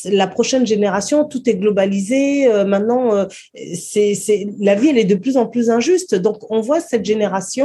la 0.06 0.28
prochaine 0.28 0.66
génération. 0.66 1.26
Tout 1.26 1.48
est 1.48 1.56
globalisé. 1.56 2.48
maintenant, 2.66 3.28
c'est, 3.76 4.48
la 4.60 4.74
vie, 4.74 4.90
elle 4.90 4.98
est 4.98 5.04
de 5.04 5.16
plus 5.16 5.38
en 5.38 5.46
plus 5.46 5.70
injuste. 5.70 6.16
Donc, 6.16 6.50
on 6.50 6.62
voit 6.62 6.80
cette 6.80 7.06
génération 7.06 7.59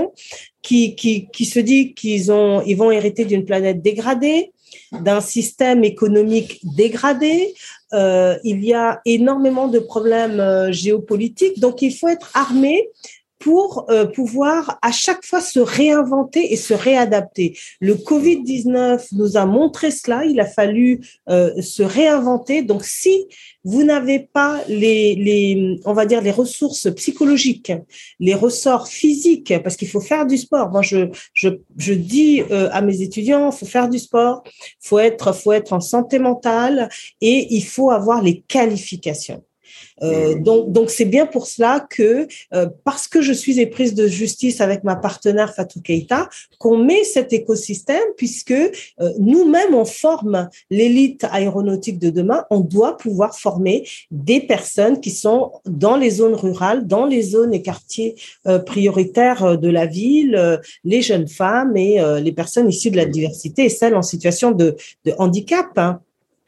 qui, 0.62 1.26
se 1.44 1.58
dit 1.60 1.94
qu'ils 1.94 2.32
ont, 2.32 2.62
ils 2.62 2.76
vont 2.76 2.90
hériter 2.90 3.24
d'une 3.24 3.44
planète 3.44 3.82
dégradée, 3.82 4.52
d'un 4.92 5.20
système 5.20 5.84
économique 5.84 6.60
dégradé. 6.62 7.54
Euh, 7.92 8.36
il 8.44 8.64
y 8.64 8.74
a 8.74 9.00
énormément 9.04 9.68
de 9.68 9.78
problèmes 9.78 10.40
euh, 10.40 10.72
géopolitiques, 10.72 11.60
donc 11.60 11.82
il 11.82 11.94
faut 11.94 12.08
être 12.08 12.30
armé 12.34 12.88
pour 13.44 13.84
euh, 13.90 14.06
pouvoir 14.06 14.78
à 14.80 14.90
chaque 14.90 15.22
fois 15.22 15.42
se 15.42 15.60
réinventer 15.60 16.54
et 16.54 16.56
se 16.56 16.72
réadapter. 16.72 17.58
Le 17.78 17.94
Covid-19 17.94 19.08
nous 19.12 19.36
a 19.36 19.44
montré 19.44 19.90
cela, 19.90 20.24
il 20.24 20.40
a 20.40 20.46
fallu 20.46 21.00
euh, 21.28 21.60
se 21.60 21.82
réinventer. 21.82 22.62
Donc 22.62 22.84
si 22.84 23.26
vous 23.62 23.84
n'avez 23.84 24.20
pas 24.20 24.62
les, 24.66 25.14
les, 25.14 25.78
on 25.84 25.92
va 25.92 26.06
dire, 26.06 26.22
les 26.22 26.30
ressources 26.30 26.90
psychologiques, 26.94 27.70
les 28.18 28.34
ressorts 28.34 28.88
physiques, 28.88 29.52
parce 29.62 29.76
qu'il 29.76 29.88
faut 29.88 30.00
faire 30.00 30.24
du 30.24 30.38
sport. 30.38 30.70
Moi, 30.70 30.80
je, 30.80 31.10
je, 31.34 31.50
je 31.76 31.92
dis 31.92 32.40
euh, 32.50 32.70
à 32.72 32.80
mes 32.80 33.02
étudiants, 33.02 33.52
faut 33.52 33.66
faire 33.66 33.90
du 33.90 33.98
sport, 33.98 34.42
faut 34.80 34.98
être, 34.98 35.34
faut 35.34 35.52
être 35.52 35.74
en 35.74 35.80
santé 35.80 36.18
mentale 36.18 36.88
et 37.20 37.54
il 37.54 37.64
faut 37.64 37.90
avoir 37.90 38.22
les 38.22 38.40
qualifications. 38.40 39.44
Euh, 40.02 40.34
donc, 40.34 40.72
donc 40.72 40.90
c'est 40.90 41.04
bien 41.04 41.26
pour 41.26 41.46
cela 41.46 41.86
que, 41.88 42.26
euh, 42.52 42.68
parce 42.84 43.06
que 43.06 43.22
je 43.22 43.32
suis 43.32 43.60
éprise 43.60 43.94
de 43.94 44.06
justice 44.06 44.60
avec 44.60 44.82
ma 44.84 44.96
partenaire 44.96 45.54
Fatou 45.54 45.80
Keita, 45.80 46.28
qu'on 46.58 46.78
met 46.78 47.04
cet 47.04 47.32
écosystème, 47.32 48.02
puisque 48.16 48.50
euh, 48.50 48.70
nous-mêmes, 49.18 49.74
on 49.74 49.84
forme 49.84 50.48
l'élite 50.70 51.24
aéronautique 51.30 51.98
de 51.98 52.10
demain. 52.10 52.44
On 52.50 52.60
doit 52.60 52.96
pouvoir 52.96 53.38
former 53.38 53.86
des 54.10 54.40
personnes 54.40 55.00
qui 55.00 55.10
sont 55.10 55.52
dans 55.64 55.96
les 55.96 56.10
zones 56.10 56.34
rurales, 56.34 56.86
dans 56.86 57.06
les 57.06 57.22
zones 57.22 57.54
et 57.54 57.62
quartiers 57.62 58.16
prioritaires 58.66 59.58
de 59.58 59.68
la 59.68 59.86
ville, 59.86 60.60
les 60.84 61.02
jeunes 61.02 61.28
femmes 61.28 61.76
et 61.76 62.00
les 62.20 62.32
personnes 62.32 62.68
issues 62.68 62.90
de 62.90 62.96
la 62.96 63.06
diversité 63.06 63.64
et 63.64 63.68
celles 63.68 63.94
en 63.94 64.02
situation 64.02 64.50
de, 64.50 64.76
de 65.04 65.12
handicap. 65.18 65.66
Hein. 65.76 66.00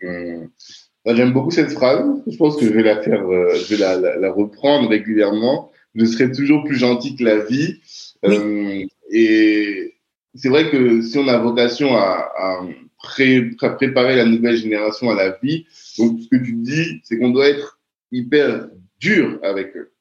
Mmh. 0.03 0.47
J'aime 1.07 1.33
beaucoup 1.33 1.51
cette 1.53 1.71
phrase. 1.71 2.05
Je 2.27 2.37
pense 2.37 2.57
que 2.57 2.67
je 2.67 2.73
vais 2.73 2.83
la 2.83 3.01
faire, 3.01 3.31
euh, 3.31 3.55
je 3.55 3.75
vais 3.75 3.81
la, 3.81 4.19
la, 4.19 4.33
reprendre 4.33 4.89
régulièrement. 4.89 5.71
Je 5.95 6.05
serai 6.05 6.33
toujours 6.33 6.65
plus 6.65 6.77
gentil 6.77 7.17
que 7.17 7.23
la 7.23 7.39
vie. 7.39 7.81
Euh, 8.25 8.85
et 9.11 9.95
c'est 10.35 10.49
vrai 10.49 10.69
que 10.71 11.03
si 11.03 11.17
on 11.19 11.29
a 11.29 11.39
vocation 11.39 11.97
à, 11.97 12.29
à, 12.37 12.61
à, 13.63 13.71
préparer 13.71 14.17
la 14.17 14.25
nouvelle 14.25 14.57
génération 14.57 15.11
à 15.11 15.15
la 15.15 15.39
vie, 15.43 15.67
donc 15.99 16.21
ce 16.21 16.29
que 16.29 16.43
tu 16.43 16.55
dis, 16.55 17.01
c'est 17.05 17.19
qu'on 17.19 17.31
doit 17.31 17.49
être 17.49 17.79
hyper 18.11 18.69
dur 18.99 19.39
avec 19.43 19.77
eux. 19.77 19.93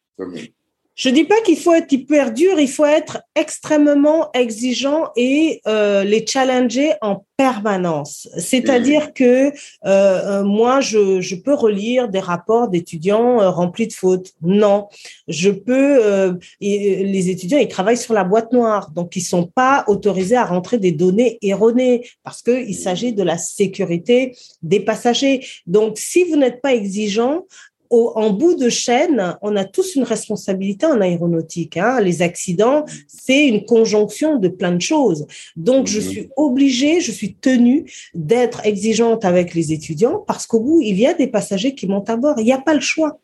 Je 0.96 1.10
dis 1.10 1.26
pas 1.26 1.42
qu'il 1.42 1.58
faut 1.58 1.74
être 1.74 1.92
hyper 1.92 2.32
dur, 2.32 2.58
il 2.58 2.70
faut 2.70 2.86
être 2.86 3.22
extrêmement 3.36 4.32
exigeant 4.34 5.10
et 5.18 5.62
euh, 5.68 6.06
les 6.06 6.26
challenger 6.26 6.94
en 7.02 7.26
permanence. 7.36 8.30
C'est-à-dire 8.38 9.14
que 9.14 9.50
euh, 9.50 9.52
euh, 9.86 10.44
moi, 10.44 10.80
je, 10.80 11.20
je, 11.20 11.36
peux 11.36 11.54
relire 11.54 12.08
des 12.08 12.22
rapports 12.22 12.70
d'étudiants 12.70 13.42
euh, 13.42 13.50
remplis 13.50 13.88
de 13.88 13.94
fautes. 13.94 14.32
Non, 14.42 14.88
je 15.28 15.50
peux. 15.50 16.06
Euh, 16.06 16.34
les 16.62 17.30
étudiants, 17.30 17.58
ils 17.58 17.68
travaillent 17.68 17.98
sur 17.98 18.14
la 18.14 18.24
boîte 18.24 18.54
noire, 18.54 18.92
donc 18.92 19.18
ils 19.18 19.22
sont 19.22 19.48
pas 19.48 19.84
autorisés 19.88 20.38
à 20.38 20.46
rentrer 20.46 20.78
des 20.78 20.94
données 20.94 21.38
erronées 21.42 22.08
parce 22.24 22.42
que 22.42 22.66
il 22.66 22.76
s'agit 22.76 23.12
de 23.12 23.24
la 23.24 23.38
sécurité 23.38 24.36
des 24.64 24.80
passagers. 24.80 25.46
Donc, 25.68 25.98
si 25.98 26.24
vous 26.24 26.38
n'êtes 26.38 26.62
pas 26.62 26.74
exigeant, 26.74 27.44
en 27.90 28.30
bout 28.32 28.56
de 28.56 28.70
chaîne, 28.70 29.38
on 29.42 29.56
a 29.56 29.66
tous 29.66 29.96
une 29.96 30.04
responsabilité 30.04 30.86
en 30.86 31.02
aéronautique. 31.02 31.78
Hein. 31.78 32.00
Les 32.02 32.22
accidents, 32.22 32.86
c'est 33.08 33.48
une 33.48 33.66
conjonction 33.66 34.38
de 34.38 34.48
plein 34.48 34.72
de 34.72 34.82
choses. 34.82 35.28
Donc, 35.56 35.88
je 35.88 36.00
mhm. 36.00 36.06
suis 36.06 36.30
obligée, 36.36 37.02
je 37.02 37.12
suis 37.12 37.36
tenue 37.36 37.86
d'être 38.14 38.66
exigeante 38.66 39.26
avec 39.26 39.54
les 39.54 39.72
étudiants 39.72 40.24
parce 40.28 40.48
qu'au 40.48 40.60
bout, 40.60 40.82
il 40.82 41.00
y 41.00 41.08
a 41.08 41.14
des 41.14 41.28
passagers 41.28 41.76
qui 41.76 41.88
montent 41.88 42.10
à 42.10 42.18
bord. 42.18 42.36
Il 42.40 42.46
n'y 42.46 42.54
a 42.54 42.62
pas 42.62 42.74
le 42.74 42.82
choix. 42.82 43.20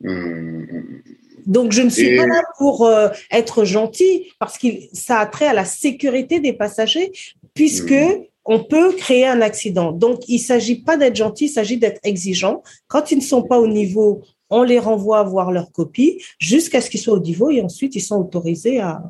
Mhm. 0.00 1.02
Donc, 1.46 1.72
je 1.72 1.82
ne 1.82 1.90
suis 1.90 2.16
pas 2.16 2.26
là 2.26 2.42
pour 2.58 2.86
euh, 2.86 3.08
être 3.30 3.64
gentille 3.64 4.28
parce 4.38 4.56
que 4.56 4.68
ça 4.94 5.18
a 5.18 5.26
trait 5.26 5.46
à 5.46 5.52
la 5.52 5.66
sécurité 5.66 6.40
des 6.40 6.54
passagers 6.54 7.12
puisque 7.54 7.90
mhm 7.90 8.24
on 8.44 8.62
peut 8.62 8.92
créer 8.94 9.26
un 9.26 9.40
accident. 9.40 9.92
Donc, 9.92 10.20
il 10.28 10.36
ne 10.36 10.40
s'agit 10.40 10.82
pas 10.82 10.96
d'être 10.96 11.16
gentil, 11.16 11.46
il 11.46 11.50
s'agit 11.50 11.78
d'être 11.78 12.00
exigeant. 12.04 12.62
Quand 12.88 13.10
ils 13.10 13.18
ne 13.18 13.22
sont 13.22 13.42
pas 13.42 13.58
au 13.58 13.66
niveau, 13.66 14.22
on 14.50 14.62
les 14.62 14.78
renvoie 14.78 15.22
voir 15.22 15.50
leur 15.50 15.72
copie 15.72 16.22
jusqu'à 16.38 16.80
ce 16.80 16.90
qu'ils 16.90 17.00
soient 17.00 17.14
au 17.14 17.20
niveau 17.20 17.50
et 17.50 17.62
ensuite 17.62 17.94
ils 17.96 18.00
sont 18.00 18.20
autorisés 18.20 18.80
à. 18.80 19.02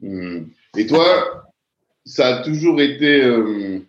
Hmm. 0.00 0.44
Et 0.76 0.86
toi, 0.86 1.44
ça 2.04 2.28
a 2.28 2.42
toujours 2.42 2.80
été 2.80 3.22
euh, 3.22 3.80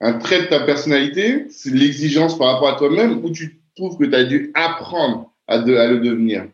un 0.00 0.14
trait 0.14 0.42
de 0.42 0.46
ta 0.46 0.60
personnalité, 0.60 1.46
c'est 1.50 1.72
l'exigence 1.72 2.36
par 2.36 2.54
rapport 2.54 2.68
à 2.68 2.76
toi-même, 2.76 3.24
ou 3.24 3.30
tu 3.30 3.62
trouves 3.76 3.96
que 3.98 4.04
tu 4.04 4.14
as 4.14 4.24
dû 4.24 4.50
apprendre 4.54 5.32
à 5.46 5.58
le 5.58 5.98
devenir? 6.00 6.48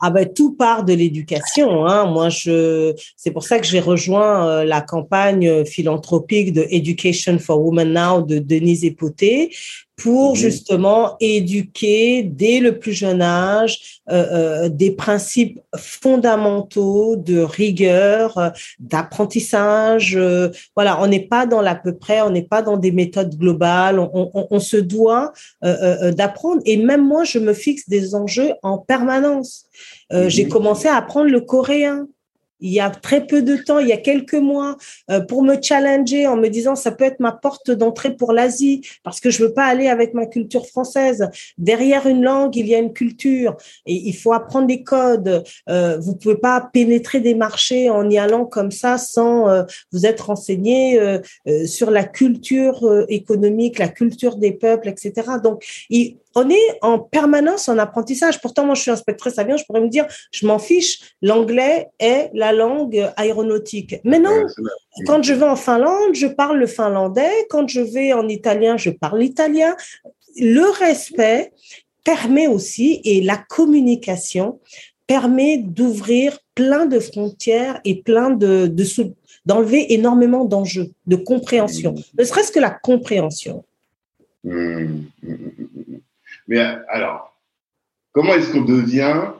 Ah 0.00 0.10
ben 0.10 0.28
tout 0.32 0.52
part 0.54 0.84
de 0.84 0.92
l'éducation. 0.92 1.86
Hein. 1.86 2.06
Moi, 2.06 2.28
je, 2.28 2.94
c'est 3.16 3.30
pour 3.30 3.44
ça 3.44 3.58
que 3.58 3.66
j'ai 3.66 3.80
rejoint 3.80 4.48
euh, 4.48 4.64
la 4.64 4.80
campagne 4.80 5.64
philanthropique 5.64 6.52
de 6.52 6.66
Education 6.70 7.38
for 7.38 7.60
Women 7.64 7.92
Now 7.92 8.22
de 8.22 8.38
Denise 8.38 8.84
Epoté, 8.84 9.50
pour 9.96 10.34
justement 10.34 11.16
éduquer 11.20 12.24
dès 12.24 12.58
le 12.58 12.80
plus 12.80 12.92
jeune 12.92 13.22
âge 13.22 14.00
euh, 14.10 14.64
euh, 14.64 14.68
des 14.68 14.90
principes 14.90 15.60
fondamentaux 15.76 17.14
de 17.14 17.38
rigueur, 17.38 18.36
euh, 18.36 18.50
d'apprentissage. 18.80 20.16
Euh, 20.16 20.50
voilà, 20.74 21.00
on 21.00 21.06
n'est 21.06 21.28
pas 21.28 21.46
dans 21.46 21.60
l'à 21.60 21.76
peu 21.76 21.96
près, 21.96 22.22
on 22.22 22.30
n'est 22.30 22.42
pas 22.42 22.60
dans 22.60 22.76
des 22.76 22.90
méthodes 22.90 23.36
globales. 23.38 24.00
On, 24.00 24.32
on, 24.34 24.48
on 24.50 24.60
se 24.60 24.76
doit 24.76 25.32
d'apprendre. 25.62 26.60
Et 26.64 26.76
même 26.76 27.06
moi, 27.06 27.24
je 27.24 27.38
me 27.38 27.54
fixe 27.54 27.88
des 27.88 28.14
enjeux 28.14 28.52
en 28.62 28.78
permanence. 28.78 29.63
J'ai 30.10 30.44
mhm. 30.44 30.50
commencé 30.50 30.88
à 30.88 30.96
apprendre 30.96 31.30
le 31.30 31.40
coréen 31.40 32.06
il 32.64 32.72
y 32.72 32.80
a 32.80 32.90
très 32.90 33.26
peu 33.26 33.42
de 33.42 33.56
temps, 33.56 33.78
il 33.78 33.88
y 33.88 33.92
a 33.92 33.98
quelques 33.98 34.34
mois, 34.34 34.76
euh, 35.10 35.20
pour 35.20 35.42
me 35.42 35.60
challenger 35.60 36.26
en 36.26 36.36
me 36.36 36.48
disant 36.48 36.74
ça 36.76 36.92
peut 36.92 37.04
être 37.04 37.20
ma 37.20 37.32
porte 37.32 37.70
d'entrée 37.70 38.16
pour 38.16 38.32
l'Asie 38.32 38.80
parce 39.02 39.20
que 39.20 39.30
je 39.30 39.44
veux 39.44 39.52
pas 39.52 39.66
aller 39.66 39.88
avec 39.88 40.14
ma 40.14 40.26
culture 40.26 40.66
française. 40.66 41.28
Derrière 41.58 42.06
une 42.06 42.22
langue, 42.22 42.56
il 42.56 42.66
y 42.66 42.74
a 42.74 42.78
une 42.78 42.94
culture 42.94 43.56
et 43.84 43.94
il 43.94 44.16
faut 44.16 44.32
apprendre 44.32 44.66
des 44.66 44.82
codes. 44.82 45.44
Euh, 45.68 45.98
vous 45.98 46.16
pouvez 46.16 46.36
pas 46.36 46.70
pénétrer 46.72 47.20
des 47.20 47.34
marchés 47.34 47.90
en 47.90 48.08
y 48.08 48.16
allant 48.16 48.46
comme 48.46 48.70
ça 48.70 48.96
sans 48.96 49.48
euh, 49.50 49.64
vous 49.92 50.06
être 50.06 50.26
renseigné 50.26 50.98
euh, 50.98 51.18
sur 51.66 51.90
la 51.90 52.04
culture 52.04 53.04
économique, 53.08 53.78
la 53.78 53.88
culture 53.88 54.36
des 54.36 54.52
peuples, 54.52 54.88
etc. 54.88 55.12
Donc, 55.42 55.64
il, 55.90 56.16
on 56.34 56.50
est 56.50 56.78
en 56.82 56.98
permanence 56.98 57.68
en 57.68 57.78
apprentissage. 57.78 58.40
Pourtant, 58.40 58.64
moi, 58.64 58.74
je 58.74 58.82
suis 58.82 58.90
inspectrice 58.90 59.38
avion, 59.38 59.56
je 59.56 59.64
pourrais 59.64 59.80
me 59.80 59.88
dire, 59.88 60.06
je 60.32 60.46
m'en 60.46 60.58
fiche, 60.58 61.14
l'anglais 61.22 61.88
est 61.98 62.30
la 62.34 62.52
langue 62.52 63.10
aéronautique. 63.16 63.96
Mais 64.04 64.18
non, 64.18 64.44
quand 65.06 65.22
je 65.22 65.34
vais 65.34 65.46
en 65.46 65.56
Finlande, 65.56 66.14
je 66.14 66.26
parle 66.26 66.58
le 66.58 66.66
finlandais. 66.66 67.32
Quand 67.50 67.68
je 67.68 67.80
vais 67.80 68.12
en 68.12 68.28
italien, 68.28 68.76
je 68.76 68.90
parle 68.90 69.20
l'italien. 69.20 69.76
Le 70.36 70.68
respect 70.78 71.52
permet 72.04 72.46
aussi, 72.46 73.00
et 73.04 73.22
la 73.22 73.36
communication 73.36 74.60
permet 75.06 75.58
d'ouvrir 75.58 76.38
plein 76.54 76.86
de 76.86 76.98
frontières 76.98 77.80
et 77.84 78.02
plein 78.02 78.30
de, 78.30 78.72
d'enlever 79.46 79.92
énormément 79.92 80.44
d'enjeux, 80.44 80.90
de 81.06 81.16
compréhension, 81.16 81.92
mmh. 81.92 82.20
ne 82.20 82.24
serait-ce 82.24 82.52
que 82.52 82.60
la 82.60 82.70
compréhension. 82.70 83.64
Mmh. 84.44 84.84
Mmh. 85.22 85.36
Mais 86.46 86.58
alors, 86.58 87.36
comment 88.12 88.34
est-ce 88.34 88.52
qu'on 88.52 88.64
devient 88.64 89.30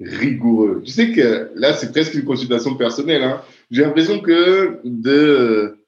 rigoureux? 0.00 0.82
Tu 0.84 0.90
sais 0.90 1.12
que 1.12 1.50
là, 1.54 1.74
c'est 1.74 1.92
presque 1.92 2.14
une 2.14 2.24
consultation 2.24 2.74
personnelle. 2.74 3.22
Hein. 3.22 3.42
J'ai 3.70 3.82
l'impression 3.82 4.20
que 4.20 4.80
de, 4.84 5.78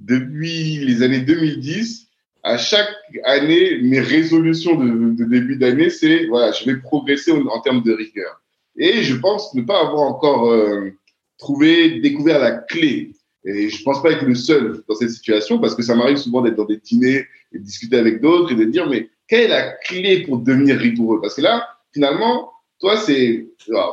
depuis 0.00 0.78
les 0.84 1.02
années 1.02 1.20
2010, 1.20 2.08
à 2.42 2.56
chaque 2.56 2.94
année, 3.24 3.80
mes 3.82 4.00
résolutions 4.00 4.74
de, 4.76 5.24
début 5.24 5.56
d'année, 5.56 5.90
c'est 5.90 6.26
voilà, 6.26 6.52
je 6.52 6.64
vais 6.64 6.76
progresser 6.78 7.32
en, 7.32 7.60
termes 7.60 7.82
de 7.82 7.92
rigueur. 7.92 8.40
Et 8.76 9.02
je 9.02 9.14
pense 9.16 9.54
ne 9.54 9.62
pas 9.62 9.80
avoir 9.80 10.02
encore 10.02 10.50
euh, 10.50 10.90
trouvé, 11.38 12.00
découvert 12.00 12.38
la 12.38 12.52
clé. 12.52 13.12
Et 13.44 13.68
je 13.68 13.82
pense 13.82 14.02
pas 14.02 14.12
être 14.12 14.24
le 14.24 14.34
seul 14.34 14.82
dans 14.88 14.94
cette 14.94 15.10
situation 15.10 15.58
parce 15.58 15.74
que 15.74 15.82
ça 15.82 15.94
m'arrive 15.94 16.18
souvent 16.18 16.42
d'être 16.42 16.56
dans 16.56 16.66
des 16.66 16.76
dîners 16.76 17.26
et 17.52 17.58
de 17.58 17.64
discuter 17.64 17.96
avec 17.96 18.20
d'autres 18.20 18.52
et 18.52 18.54
de 18.54 18.64
dire, 18.64 18.88
mais 18.88 19.08
quelle 19.30 19.44
est 19.44 19.48
la 19.48 19.70
clé 19.70 20.24
pour 20.24 20.38
devenir 20.38 20.76
rigoureux? 20.76 21.20
Parce 21.20 21.34
que 21.34 21.40
là, 21.40 21.68
finalement, 21.94 22.50
toi, 22.80 22.96
c'est, 22.96 23.46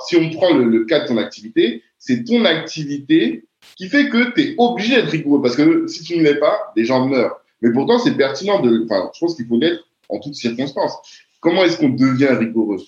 si 0.07 0.15
on 0.17 0.29
prend 0.31 0.51
le, 0.53 0.83
cas 0.85 1.01
de 1.01 1.07
ton 1.07 1.17
activité, 1.17 1.83
c'est 1.99 2.23
ton 2.23 2.43
activité 2.43 3.45
qui 3.75 3.87
fait 3.87 4.09
que 4.09 4.33
tu 4.33 4.41
es 4.41 4.55
obligé 4.57 4.95
d'être 4.95 5.11
rigoureux. 5.11 5.41
Parce 5.41 5.55
que 5.55 5.85
si 5.87 6.03
tu 6.03 6.17
ne 6.17 6.23
l'es 6.23 6.39
pas, 6.39 6.73
des 6.75 6.85
gens 6.85 7.07
meurent. 7.07 7.39
Mais 7.61 7.71
pourtant, 7.71 7.99
c'est 7.99 8.17
pertinent 8.17 8.61
de, 8.61 8.83
enfin, 8.85 9.11
je 9.13 9.19
pense 9.19 9.35
qu'il 9.35 9.45
faut 9.45 9.59
l'être 9.59 9.83
en 10.09 10.19
toutes 10.19 10.33
circonstances. 10.33 10.97
Comment 11.39 11.63
est-ce 11.63 11.77
qu'on 11.77 11.89
devient 11.89 12.29
rigoureux? 12.31 12.79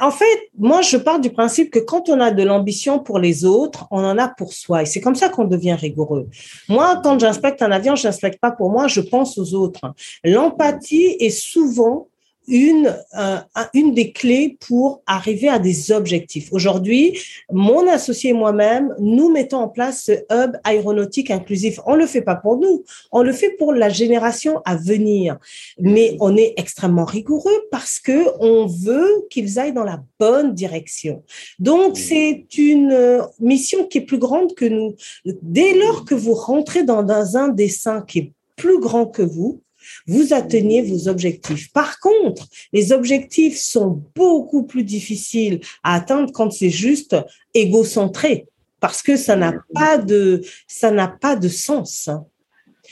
En 0.00 0.10
fait, 0.10 0.50
moi, 0.58 0.82
je 0.82 0.96
pars 0.96 1.20
du 1.20 1.30
principe 1.30 1.70
que 1.70 1.78
quand 1.78 2.08
on 2.08 2.20
a 2.20 2.30
de 2.30 2.42
l'ambition 2.42 2.98
pour 2.98 3.18
les 3.18 3.44
autres, 3.44 3.86
on 3.90 4.04
en 4.04 4.18
a 4.18 4.28
pour 4.28 4.52
soi. 4.52 4.82
Et 4.82 4.86
c'est 4.86 5.00
comme 5.00 5.14
ça 5.14 5.28
qu'on 5.28 5.44
devient 5.44 5.74
rigoureux. 5.74 6.28
Moi, 6.68 7.00
quand 7.02 7.18
j'inspecte 7.18 7.62
un 7.62 7.70
avion, 7.70 7.96
je 7.96 8.06
n'inspecte 8.06 8.40
pas 8.40 8.50
pour 8.50 8.70
moi, 8.70 8.88
je 8.88 9.00
pense 9.00 9.38
aux 9.38 9.54
autres. 9.54 9.94
L'empathie 10.24 11.16
est 11.20 11.30
souvent 11.30 12.08
une, 12.48 12.96
euh, 13.18 13.38
une 13.74 13.94
des 13.94 14.12
clés 14.12 14.56
pour 14.66 15.02
arriver 15.06 15.48
à 15.48 15.58
des 15.58 15.92
objectifs. 15.92 16.48
Aujourd'hui, 16.52 17.18
mon 17.50 17.86
associé 17.88 18.30
et 18.30 18.32
moi-même, 18.32 18.94
nous 18.98 19.30
mettons 19.30 19.58
en 19.58 19.68
place 19.68 20.04
ce 20.04 20.12
hub 20.32 20.56
aéronautique 20.64 21.30
inclusif. 21.30 21.80
On 21.86 21.94
le 21.94 22.06
fait 22.06 22.22
pas 22.22 22.36
pour 22.36 22.58
nous, 22.58 22.84
on 23.12 23.22
le 23.22 23.32
fait 23.32 23.50
pour 23.50 23.72
la 23.72 23.88
génération 23.88 24.60
à 24.64 24.76
venir. 24.76 25.38
Mais 25.78 26.16
on 26.20 26.36
est 26.36 26.54
extrêmement 26.56 27.04
rigoureux 27.04 27.66
parce 27.70 27.98
que 27.98 28.26
on 28.40 28.66
veut 28.66 29.26
qu'ils 29.30 29.58
aillent 29.58 29.72
dans 29.72 29.84
la 29.84 30.02
bonne 30.18 30.54
direction. 30.54 31.22
Donc, 31.58 31.96
c'est 31.96 32.46
une 32.56 32.92
euh, 32.92 33.22
mission 33.40 33.86
qui 33.86 33.98
est 33.98 34.02
plus 34.02 34.18
grande 34.18 34.54
que 34.54 34.64
nous. 34.64 34.94
Dès 35.24 35.74
lors 35.74 36.04
que 36.04 36.14
vous 36.14 36.34
rentrez 36.34 36.82
dans, 36.82 37.02
dans 37.02 37.36
un 37.36 37.48
dessin 37.48 38.02
qui 38.02 38.18
est 38.18 38.32
plus 38.56 38.80
grand 38.80 39.06
que 39.06 39.22
vous, 39.22 39.60
vous 40.06 40.32
atteignez 40.32 40.82
vos 40.82 41.08
objectifs. 41.08 41.72
Par 41.72 42.00
contre, 42.00 42.46
les 42.72 42.92
objectifs 42.92 43.58
sont 43.58 44.02
beaucoup 44.14 44.64
plus 44.64 44.84
difficiles 44.84 45.60
à 45.82 45.94
atteindre 45.94 46.32
quand 46.32 46.50
c'est 46.50 46.70
juste 46.70 47.16
égocentré 47.54 48.46
parce 48.80 49.02
que 49.02 49.16
ça 49.16 49.36
n'a 49.36 49.54
pas 49.74 49.98
de 49.98 50.42
ça 50.68 50.90
n'a 50.90 51.08
pas 51.08 51.36
de 51.36 51.48
sens. 51.48 52.10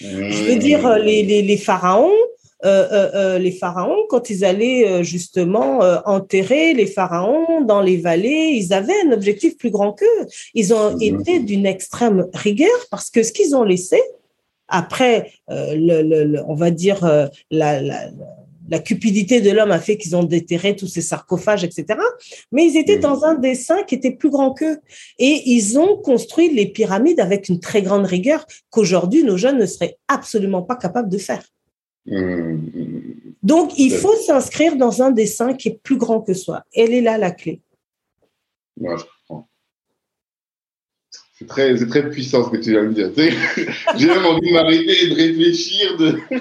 Je 0.00 0.50
veux 0.50 0.57
dire 0.57 0.98
les, 0.98 1.22
les, 1.22 1.57
pharaons 1.57 2.11
euh, 2.64 2.88
euh, 2.90 3.11
euh, 3.14 3.38
les 3.38 3.52
pharaons, 3.52 4.07
quand 4.09 4.30
ils 4.30 4.44
allaient 4.44 5.04
justement 5.04 5.80
enterrer 6.07 6.72
les 6.72 6.87
pharaons 6.87 7.61
dans 7.61 7.83
les 7.83 7.98
vallées, 7.98 8.59
ils 8.59 8.72
avaient 8.72 9.00
un 9.07 9.12
objectif 9.12 9.59
plus 9.59 9.70
grand 9.70 9.92
qu'eux. 9.92 10.26
Ils 10.54 10.72
ont 10.72 10.98
été 10.98 11.40
d'une 11.40 11.66
extrême 11.66 12.26
rigueur 12.33 12.87
parce 12.90 13.11
que 13.11 13.22
ce 13.22 13.33
qu'ils 13.33 13.54
ont 13.54 13.64
laissé, 13.64 14.00
après, 14.68 15.33
euh, 15.50 15.74
le, 15.77 16.42
on 16.46 16.55
va 16.55 16.70
dire, 16.70 17.05
euh, 17.05 17.27
la, 17.50 17.81
la, 17.81 18.79
cupidité 18.79 19.40
de 19.40 19.50
l'homme 19.50 19.70
a 19.70 19.79
fait 19.79 19.96
qu'ils 19.96 20.16
ont 20.16 20.24
déterré 20.24 20.74
tous 20.74 20.87
ces 20.87 21.03
sarcophages, 21.03 21.64
etc. 21.64 21.98
Mais 22.50 22.66
ils 22.66 22.77
étaient 22.77 22.96
mmh. 22.96 23.03
dans 23.03 23.24
un 23.24 23.35
dessin 23.35 23.83
qui 23.83 23.94
était 23.94 24.11
plus 24.11 24.31
grand 24.31 24.53
qu'eux. 24.53 24.79
Et 25.18 25.42
ils 25.46 25.79
ont 25.79 25.96
construit 25.98 26.48
les 26.53 26.66
pyramides 26.66 27.20
avec 27.20 27.48
une 27.48 27.61
très 27.61 27.83
grande 27.83 28.07
rigueur 28.07 28.46
qu'aujourd'hui, 28.70 29.22
nos 29.22 29.37
jeunes 29.37 29.59
ne 29.59 29.66
seraient 29.66 29.98
absolument 30.09 30.62
pas 30.62 30.77
capables 30.77 31.11
de 31.11 31.18
faire. 31.18 31.44
Mmh. 32.07 32.57
Donc, 33.42 33.79
il 33.79 33.92
faut 33.92 34.16
s'inscrire 34.16 34.77
dans 34.77 35.03
un 35.03 35.11
dessin 35.11 35.53
qui 35.53 35.68
est 35.68 35.81
plus 35.83 35.98
grand 35.98 36.20
que 36.20 36.33
soi. 36.33 36.64
Elle 36.74 36.94
est 36.94 37.03
là 37.03 37.18
la 37.18 37.31
clé. 37.31 37.61
C'est 41.44 41.48
très, 41.48 41.76
c'est 41.76 41.88
très 41.88 42.09
puissant 42.09 42.44
ce 42.44 42.50
que 42.50 42.57
tu 42.57 42.70
viens 42.70 42.85
de 42.85 43.09
dire. 43.09 43.33
J'ai 43.96 44.07
même 44.07 44.24
envie 44.24 44.48
de 44.48 44.52
m'arrêter 44.54 45.04
et 45.04 45.09
de 45.09 45.14
réfléchir. 45.14 45.96
De... 45.98 46.18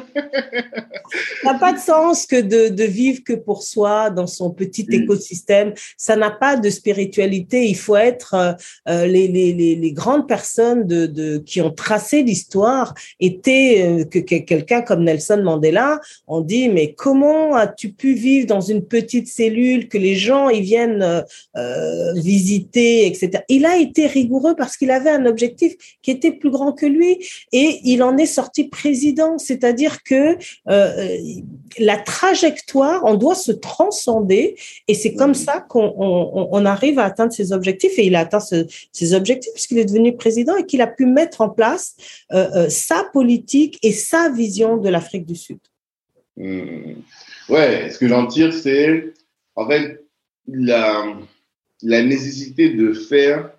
ça 1.43 1.53
n'a 1.53 1.59
pas 1.59 1.73
de 1.73 1.79
sens 1.79 2.25
que 2.25 2.39
de, 2.39 2.69
de, 2.69 2.83
vivre 2.83 3.21
que 3.25 3.33
pour 3.33 3.63
soi 3.63 4.09
dans 4.09 4.27
son 4.27 4.51
petit 4.51 4.87
écosystème. 4.89 5.73
Ça 5.97 6.15
n'a 6.15 6.31
pas 6.31 6.55
de 6.55 6.69
spiritualité. 6.69 7.65
Il 7.65 7.75
faut 7.75 7.97
être 7.97 8.33
euh, 8.33 8.53
euh, 8.87 9.05
les, 9.05 9.27
les, 9.27 9.51
les, 9.51 9.75
les, 9.75 9.91
grandes 9.91 10.27
personnes 10.27 10.87
de, 10.87 11.05
de, 11.05 11.37
qui 11.39 11.59
ont 11.59 11.71
tracé 11.71 12.23
l'histoire 12.23 12.93
étaient 13.19 13.83
euh, 13.83 14.05
que, 14.05 14.19
que 14.19 14.35
quelqu'un 14.35 14.83
comme 14.83 15.03
Nelson 15.03 15.41
Mandela. 15.43 15.99
On 16.27 16.39
dit 16.39 16.69
mais 16.69 16.93
comment 16.93 17.55
as-tu 17.55 17.89
pu 17.89 18.13
vivre 18.13 18.47
dans 18.47 18.61
une 18.61 18.85
petite 18.85 19.27
cellule 19.27 19.89
que 19.89 19.97
les 19.97 20.15
gens 20.15 20.47
ils 20.47 20.63
viennent 20.63 21.23
euh, 21.57 22.13
visiter, 22.13 23.05
etc. 23.07 23.43
Il 23.49 23.65
a 23.65 23.77
été 23.77 24.07
rigoureux 24.07 24.55
parce 24.55 24.77
que 24.77 24.83
il 24.83 24.91
avait 24.93 25.09
un 25.09 25.25
objectif 25.25 25.73
qui 26.01 26.11
était 26.11 26.31
plus 26.31 26.49
grand 26.49 26.71
que 26.71 26.85
lui 26.85 27.17
et 27.51 27.79
il 27.83 28.01
en 28.03 28.17
est 28.17 28.25
sorti 28.25 28.65
président. 28.65 29.37
C'est-à-dire 29.37 30.03
que 30.03 30.37
euh, 30.69 31.17
la 31.79 31.97
trajectoire, 31.97 33.03
on 33.05 33.15
doit 33.15 33.35
se 33.35 33.51
transcender 33.51 34.55
et 34.87 34.93
c'est 34.93 35.15
comme 35.15 35.33
ça 35.33 35.59
qu'on 35.61 36.65
arrive 36.65 36.99
à 36.99 37.05
atteindre 37.05 37.33
ses 37.33 37.51
objectifs 37.51 37.97
et 37.97 38.05
il 38.05 38.15
a 38.15 38.21
atteint 38.21 38.39
ses 38.39 39.13
objectifs 39.13 39.53
puisqu'il 39.53 39.79
est 39.79 39.85
devenu 39.85 40.15
président 40.15 40.55
et 40.55 40.65
qu'il 40.65 40.81
a 40.81 40.87
pu 40.87 41.05
mettre 41.05 41.41
en 41.41 41.49
place 41.49 41.95
euh, 42.31 42.49
euh, 42.55 42.69
sa 42.69 43.03
politique 43.11 43.79
et 43.83 43.91
sa 43.91 44.29
vision 44.29 44.77
de 44.77 44.89
l'Afrique 44.89 45.25
du 45.25 45.35
Sud. 45.35 45.59
Mmh. 46.37 46.93
Ouais, 47.49 47.89
ce 47.91 47.97
que 47.99 48.07
j'en 48.07 48.25
tire, 48.27 48.53
c'est 48.53 49.13
en 49.55 49.67
fait 49.67 50.03
la, 50.47 51.05
la 51.81 52.01
nécessité 52.01 52.69
de 52.69 52.93
faire 52.93 53.51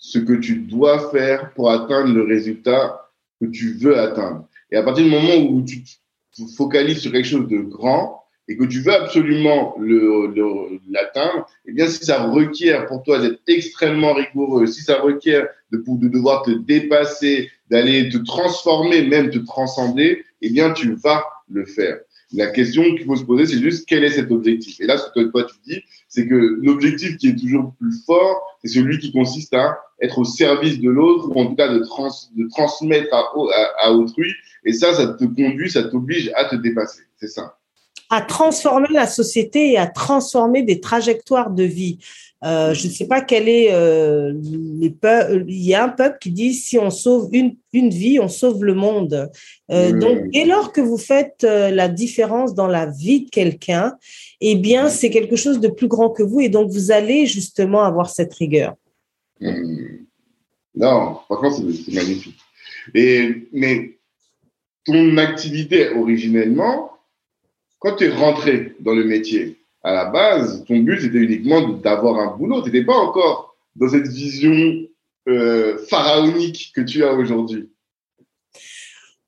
ce 0.00 0.18
que 0.18 0.32
tu 0.32 0.56
dois 0.56 1.10
faire 1.10 1.52
pour 1.54 1.70
atteindre 1.70 2.12
le 2.12 2.24
résultat 2.24 3.10
que 3.40 3.46
tu 3.46 3.74
veux 3.74 3.98
atteindre. 3.98 4.48
Et 4.72 4.76
à 4.76 4.82
partir 4.82 5.04
du 5.04 5.10
moment 5.10 5.36
où 5.36 5.62
tu 5.62 5.82
te 5.82 6.42
focalises 6.56 7.00
sur 7.00 7.12
quelque 7.12 7.28
chose 7.28 7.48
de 7.48 7.58
grand 7.58 8.24
et 8.48 8.56
que 8.56 8.64
tu 8.64 8.80
veux 8.80 8.94
absolument 8.94 9.76
l'atteindre, 10.88 11.46
eh 11.66 11.72
bien, 11.72 11.86
si 11.86 12.04
ça 12.04 12.24
requiert 12.24 12.86
pour 12.86 13.02
toi 13.02 13.20
d'être 13.20 13.40
extrêmement 13.46 14.14
rigoureux, 14.14 14.66
si 14.66 14.82
ça 14.82 15.00
requiert 15.00 15.46
de, 15.70 15.82
de 15.86 16.08
devoir 16.08 16.42
te 16.42 16.50
dépasser, 16.50 17.50
d'aller 17.68 18.08
te 18.08 18.18
transformer, 18.18 19.06
même 19.06 19.30
te 19.30 19.38
transcender, 19.38 20.24
eh 20.40 20.50
bien, 20.50 20.72
tu 20.72 20.94
vas 20.94 21.24
le 21.48 21.64
faire. 21.66 21.98
La 22.32 22.46
question 22.48 22.82
qu'il 22.94 23.06
faut 23.06 23.16
se 23.16 23.24
poser, 23.24 23.46
c'est 23.46 23.60
juste 23.60 23.88
quel 23.88 24.04
est 24.04 24.10
cet 24.10 24.30
objectif? 24.30 24.80
Et 24.80 24.86
là, 24.86 24.98
ce 24.98 25.10
que 25.12 25.26
toi 25.30 25.44
tu 25.44 25.54
dis, 25.66 25.82
c'est 26.08 26.28
que 26.28 26.58
l'objectif 26.62 27.16
qui 27.16 27.28
est 27.28 27.36
toujours 27.36 27.74
plus 27.80 28.04
fort, 28.04 28.58
c'est 28.62 28.68
celui 28.68 28.98
qui 28.98 29.12
consiste 29.12 29.52
à 29.54 29.78
être 30.00 30.18
au 30.18 30.24
service 30.24 30.80
de 30.80 30.90
l'autre, 30.90 31.28
ou 31.28 31.40
en 31.40 31.46
tout 31.46 31.56
cas 31.56 31.72
de, 31.72 31.80
trans, 31.80 32.10
de 32.36 32.48
transmettre 32.48 33.12
à, 33.12 33.30
à, 33.78 33.92
autrui. 33.92 34.32
Et 34.64 34.72
ça, 34.72 34.94
ça 34.94 35.08
te 35.08 35.24
conduit, 35.24 35.70
ça 35.70 35.82
t'oblige 35.84 36.30
à 36.36 36.44
te 36.44 36.56
dépasser. 36.56 37.02
C'est 37.16 37.28
ça. 37.28 37.59
À 38.10 38.20
transformer 38.20 38.88
la 38.92 39.06
société 39.06 39.72
et 39.72 39.78
à 39.78 39.86
transformer 39.86 40.62
des 40.62 40.80
trajectoires 40.80 41.50
de 41.50 41.62
vie. 41.62 41.98
Euh, 42.42 42.72
je 42.72 42.86
ne 42.86 42.92
sais 42.92 43.06
pas 43.06 43.20
quel 43.20 43.48
est 43.48 43.72
euh, 43.72 44.32
les 44.34 44.94
Il 45.46 45.62
y 45.62 45.74
a 45.74 45.84
un 45.84 45.90
peuple 45.90 46.16
qui 46.20 46.30
dit 46.30 46.54
si 46.54 46.78
on 46.78 46.88
sauve 46.88 47.28
une, 47.32 47.56
une 47.74 47.90
vie, 47.90 48.18
on 48.18 48.28
sauve 48.28 48.64
le 48.64 48.72
monde. 48.72 49.30
Euh, 49.70 49.92
donc, 49.92 50.30
dès 50.30 50.46
lors 50.46 50.72
que 50.72 50.80
vous 50.80 50.96
faites 50.96 51.44
euh, 51.44 51.70
la 51.70 51.88
différence 51.88 52.54
dans 52.54 52.66
la 52.66 52.86
vie 52.86 53.26
de 53.26 53.30
quelqu'un, 53.30 53.94
eh 54.40 54.54
bien, 54.54 54.88
c'est 54.88 55.10
quelque 55.10 55.36
chose 55.36 55.60
de 55.60 55.68
plus 55.68 55.88
grand 55.88 56.08
que 56.08 56.22
vous 56.22 56.40
et 56.40 56.48
donc 56.48 56.70
vous 56.70 56.90
allez 56.90 57.26
justement 57.26 57.82
avoir 57.82 58.08
cette 58.08 58.32
rigueur. 58.34 58.74
Hmm. 59.38 60.06
Non, 60.74 61.18
franchement, 61.26 61.50
c'est 61.50 61.92
magnifique. 61.92 62.38
Et, 62.94 63.48
mais 63.52 63.98
ton 64.86 65.18
activité 65.18 65.90
originellement, 65.90 66.90
quand 67.80 67.96
tu 67.96 68.04
es 68.04 68.10
rentré 68.10 68.76
dans 68.80 68.94
le 68.94 69.04
métier, 69.04 69.56
à 69.82 69.92
la 69.92 70.04
base, 70.04 70.64
ton 70.66 70.78
but 70.78 71.00
c'était 71.00 71.18
uniquement 71.18 71.68
d'avoir 71.68 72.20
un 72.20 72.36
boulot. 72.36 72.62
Tu 72.62 72.70
n'étais 72.70 72.84
pas 72.84 72.96
encore 72.96 73.56
dans 73.74 73.88
cette 73.88 74.06
vision 74.06 74.86
euh, 75.28 75.78
pharaonique 75.88 76.72
que 76.74 76.82
tu 76.82 77.02
as 77.02 77.12
aujourd'hui. 77.14 77.70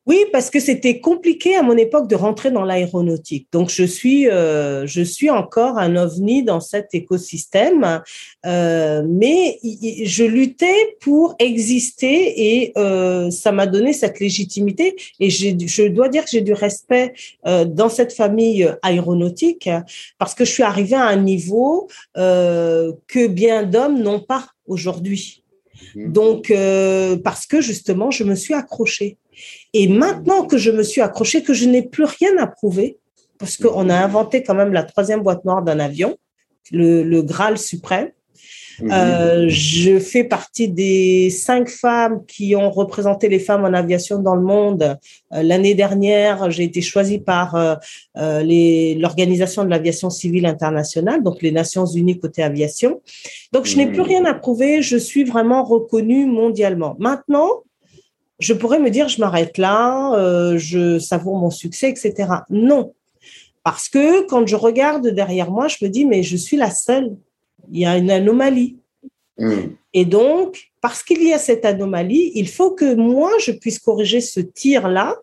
Oui, 0.04 0.18
parce 0.32 0.50
que 0.50 0.58
c'était 0.58 0.98
compliqué 0.98 1.54
à 1.54 1.62
mon 1.62 1.76
époque 1.76 2.08
de 2.08 2.16
rentrer 2.16 2.50
dans 2.50 2.64
l'aéronautique. 2.64 3.46
Donc, 3.52 3.70
je 3.70 3.84
suis, 3.84 4.28
euh, 4.28 4.84
je 4.84 5.00
suis 5.00 5.30
encore 5.30 5.78
un 5.78 5.94
ovni 5.94 6.42
dans 6.42 6.58
cet 6.58 6.92
écosystème, 6.92 8.02
euh, 8.44 9.04
mais 9.08 9.60
je 9.62 10.24
luttais 10.24 10.96
pour 11.00 11.36
exister 11.38 12.34
et 12.36 12.72
euh, 12.76 13.30
ça 13.30 13.52
m'a 13.52 13.68
donné 13.68 13.92
cette 13.92 14.18
légitimité. 14.18 14.96
Et 15.20 15.30
je 15.30 15.86
dois 15.86 16.08
dire 16.08 16.24
que 16.24 16.30
j'ai 16.32 16.40
du 16.40 16.52
respect 16.52 17.12
euh, 17.46 17.64
dans 17.64 17.88
cette 17.88 18.12
famille 18.12 18.68
aéronautique 18.82 19.70
parce 20.18 20.34
que 20.34 20.44
je 20.44 20.50
suis 20.50 20.64
arrivée 20.64 20.96
à 20.96 21.06
un 21.06 21.16
niveau 21.16 21.88
euh, 22.16 22.92
que 23.06 23.28
bien 23.28 23.62
d'hommes 23.62 24.02
n'ont 24.02 24.20
pas 24.20 24.48
aujourd'hui. 24.66 25.44
Mmh. 25.94 26.12
Donc, 26.12 26.50
euh, 26.50 27.16
parce 27.16 27.46
que 27.46 27.60
justement, 27.60 28.10
je 28.10 28.24
me 28.24 28.34
suis 28.34 28.54
accrochée. 28.54 29.16
Et 29.74 29.88
maintenant 29.88 30.44
que 30.44 30.58
je 30.58 30.70
me 30.70 30.82
suis 30.82 31.00
accrochée, 31.00 31.42
que 31.42 31.54
je 31.54 31.66
n'ai 31.66 31.82
plus 31.82 32.04
rien 32.04 32.36
à 32.38 32.46
prouver, 32.46 32.98
parce 33.38 33.56
qu'on 33.56 33.88
a 33.88 33.96
inventé 33.96 34.42
quand 34.42 34.54
même 34.54 34.72
la 34.72 34.82
troisième 34.82 35.22
boîte 35.22 35.44
noire 35.44 35.62
d'un 35.62 35.80
avion, 35.80 36.16
le, 36.70 37.22
Graal 37.22 37.58
suprême, 37.58 38.10
Mhm. 38.80 38.90
Euh, 38.90 39.44
je 39.48 39.98
fais 39.98 40.24
partie 40.24 40.68
des 40.68 41.30
cinq 41.30 41.68
femmes 41.68 42.24
qui 42.26 42.56
ont 42.56 42.70
représenté 42.70 43.28
les 43.28 43.38
femmes 43.38 43.64
en 43.64 43.72
aviation 43.72 44.18
dans 44.18 44.34
le 44.34 44.42
monde. 44.42 44.98
Euh, 45.32 45.42
l'année 45.42 45.74
dernière, 45.74 46.50
j'ai 46.50 46.64
été 46.64 46.80
choisie 46.80 47.18
par 47.18 47.54
euh, 47.54 47.74
l'Organisation 48.96 49.64
de 49.64 49.70
l'aviation 49.70 50.10
civile 50.10 50.46
internationale, 50.46 51.22
donc 51.22 51.42
les 51.42 51.52
Nations 51.52 51.86
Unies 51.86 52.18
côté 52.18 52.42
aviation. 52.42 53.00
Donc, 53.52 53.66
je 53.66 53.76
n'ai 53.76 53.86
plus 53.86 54.00
mhm. 54.00 54.06
rien 54.06 54.24
à 54.24 54.34
prouver. 54.34 54.82
Je 54.82 54.96
suis 54.96 55.24
vraiment 55.24 55.64
reconnue 55.64 56.26
mondialement. 56.26 56.96
Maintenant, 56.98 57.62
je 58.42 58.52
pourrais 58.52 58.80
me 58.80 58.90
dire, 58.90 59.08
je 59.08 59.20
m'arrête 59.20 59.56
là, 59.58 60.56
je 60.56 60.98
savoure 60.98 61.36
mon 61.36 61.50
succès, 61.50 61.90
etc. 61.90 62.28
Non, 62.50 62.92
parce 63.64 63.88
que 63.88 64.26
quand 64.26 64.46
je 64.46 64.56
regarde 64.56 65.08
derrière 65.08 65.50
moi, 65.50 65.68
je 65.68 65.76
me 65.82 65.88
dis, 65.88 66.04
mais 66.04 66.22
je 66.22 66.36
suis 66.36 66.56
la 66.56 66.70
seule 66.70 67.16
il 67.70 67.80
y 67.80 67.86
a 67.86 67.96
une 67.96 68.10
anomalie. 68.10 68.76
Hmm. 69.38 69.74
Et 69.92 70.04
donc, 70.04 70.70
parce 70.80 71.02
qu'il 71.02 71.22
y 71.22 71.32
a 71.32 71.38
cette 71.38 71.64
anomalie, 71.64 72.32
il 72.34 72.48
faut 72.48 72.72
que 72.72 72.94
moi, 72.94 73.30
je 73.44 73.52
puisse 73.52 73.78
corriger 73.78 74.20
ce 74.20 74.40
tir-là 74.40 75.16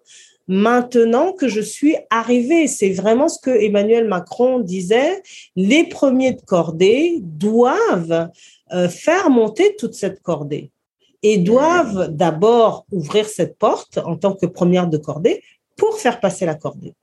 maintenant 0.48 1.34
que 1.34 1.48
je 1.48 1.62
suis 1.62 1.96
arrivée. 2.10 2.68
C'est 2.68 2.92
vraiment 2.92 3.28
ce 3.28 3.40
que 3.40 3.52
Emmanuel 3.52 4.08
Macron 4.08 4.60
disait. 4.60 5.22
Les 5.56 5.84
premiers 5.84 6.34
de 6.34 6.42
cordée 6.42 7.20
doivent 7.22 8.30
euh, 8.74 8.90
faire 8.90 9.30
monter 9.30 9.76
toute 9.78 9.94
cette 9.94 10.22
cordée 10.22 10.72
et 11.24 11.38
doivent 11.38 12.08
d'abord 12.10 12.86
ouvrir 12.92 13.28
cette 13.28 13.58
porte 13.58 13.98
en 13.98 14.16
tant 14.16 14.36
que 14.36 14.46
première 14.46 14.88
de 14.88 14.98
cordée 14.98 15.44
pour 15.76 16.00
faire 16.00 16.20
passer 16.20 16.46
la 16.46 16.56
cordée. 16.56 16.94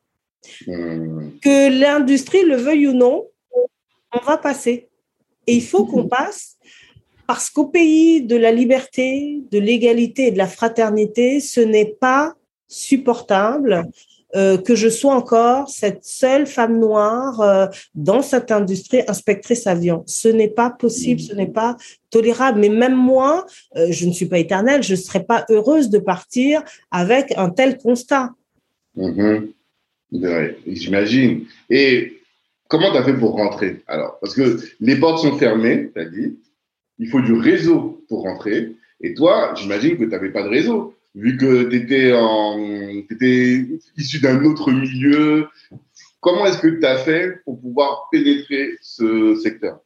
Hmm. 0.66 1.30
Que 1.42 1.78
l'industrie 1.78 2.44
le 2.44 2.56
veuille 2.56 2.88
ou 2.88 2.92
non, 2.92 3.26
on 4.12 4.24
va 4.24 4.36
passer. 4.36 4.88
Et 5.46 5.54
il 5.54 5.62
faut 5.62 5.86
qu'on 5.86 6.08
passe 6.08 6.56
parce 7.26 7.50
qu'au 7.50 7.66
pays 7.66 8.22
de 8.22 8.36
la 8.36 8.52
liberté, 8.52 9.42
de 9.50 9.58
l'égalité 9.58 10.28
et 10.28 10.30
de 10.30 10.38
la 10.38 10.46
fraternité, 10.46 11.40
ce 11.40 11.60
n'est 11.60 11.96
pas 12.00 12.34
supportable 12.68 13.84
euh, 14.36 14.58
que 14.58 14.74
je 14.74 14.88
sois 14.88 15.14
encore 15.14 15.68
cette 15.68 16.04
seule 16.04 16.46
femme 16.46 16.78
noire 16.78 17.40
euh, 17.40 17.66
dans 17.94 18.22
cette 18.22 18.52
industrie 18.52 19.02
inspectrice 19.08 19.66
avion. 19.66 20.04
Ce 20.06 20.28
n'est 20.28 20.48
pas 20.48 20.70
possible, 20.70 21.20
ce 21.20 21.34
n'est 21.34 21.46
pas 21.46 21.76
tolérable. 22.10 22.60
Mais 22.60 22.68
même 22.68 22.96
moi, 22.96 23.46
euh, 23.76 23.88
je 23.90 24.06
ne 24.06 24.12
suis 24.12 24.26
pas 24.26 24.38
éternelle, 24.38 24.82
je 24.82 24.92
ne 24.92 24.98
serais 24.98 25.24
pas 25.24 25.44
heureuse 25.50 25.90
de 25.90 25.98
partir 25.98 26.62
avec 26.90 27.32
un 27.36 27.50
tel 27.50 27.78
constat. 27.78 28.30
Mm-hmm. 28.96 29.52
J'imagine. 30.66 31.44
Et 31.68 32.16
Comment 32.68 32.90
tu 32.90 32.98
as 32.98 33.04
fait 33.04 33.14
pour 33.14 33.32
rentrer? 33.32 33.82
Alors 33.86 34.18
Parce 34.20 34.34
que 34.34 34.58
les 34.80 34.96
portes 34.96 35.22
sont 35.22 35.38
fermées, 35.38 35.90
tu 35.94 36.00
as 36.00 36.04
dit. 36.04 36.38
Il 36.98 37.08
faut 37.08 37.20
du 37.20 37.34
réseau 37.34 38.04
pour 38.08 38.22
rentrer. 38.22 38.72
Et 39.00 39.14
toi, 39.14 39.54
j'imagine 39.54 39.96
que 39.96 40.04
tu 40.04 40.08
n'avais 40.08 40.30
pas 40.30 40.42
de 40.42 40.48
réseau, 40.48 40.94
vu 41.16 41.36
que 41.38 41.64
tu 41.64 41.76
étais, 41.76 42.12
étais, 43.10 43.66
issu 43.96 44.20
d'un 44.20 44.44
autre 44.44 44.70
milieu. 44.70 45.48
Comment 46.20 46.46
est-ce 46.46 46.58
que 46.58 46.68
tu 46.68 46.84
as 46.84 46.98
fait 46.98 47.42
pour 47.44 47.60
pouvoir 47.60 48.08
pénétrer 48.12 48.70
ce 48.82 49.34
secteur? 49.42 49.80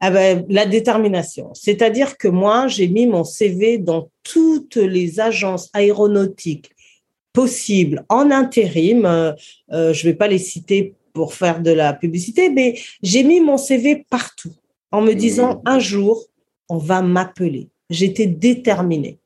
Ah 0.00 0.10
ben, 0.10 0.46
la 0.48 0.64
détermination. 0.64 1.52
C'est-à-dire 1.52 2.16
que 2.16 2.26
moi, 2.26 2.68
j'ai 2.68 2.88
mis 2.88 3.06
mon 3.06 3.22
CV 3.22 3.76
dans 3.76 4.10
toutes 4.22 4.76
les 4.76 5.20
agences 5.20 5.68
aéronautiques 5.74 6.70
possibles 7.34 8.04
en 8.08 8.30
intérim. 8.30 9.04
Euh, 9.04 9.32
euh, 9.72 9.92
je 9.92 10.06
ne 10.06 10.12
vais 10.12 10.16
pas 10.16 10.26
les 10.26 10.38
citer 10.38 10.94
pour 11.12 11.34
faire 11.34 11.60
de 11.60 11.70
la 11.70 11.92
publicité, 11.92 12.48
mais 12.48 12.78
j'ai 13.02 13.24
mis 13.24 13.40
mon 13.40 13.58
CV 13.58 14.06
partout 14.08 14.54
en 14.90 15.02
me 15.02 15.12
disant 15.12 15.56
mmh. 15.56 15.62
un 15.66 15.78
jour, 15.78 16.24
on 16.70 16.78
va 16.78 17.02
m'appeler. 17.02 17.68
J'étais 17.90 18.26
déterminée. 18.26 19.19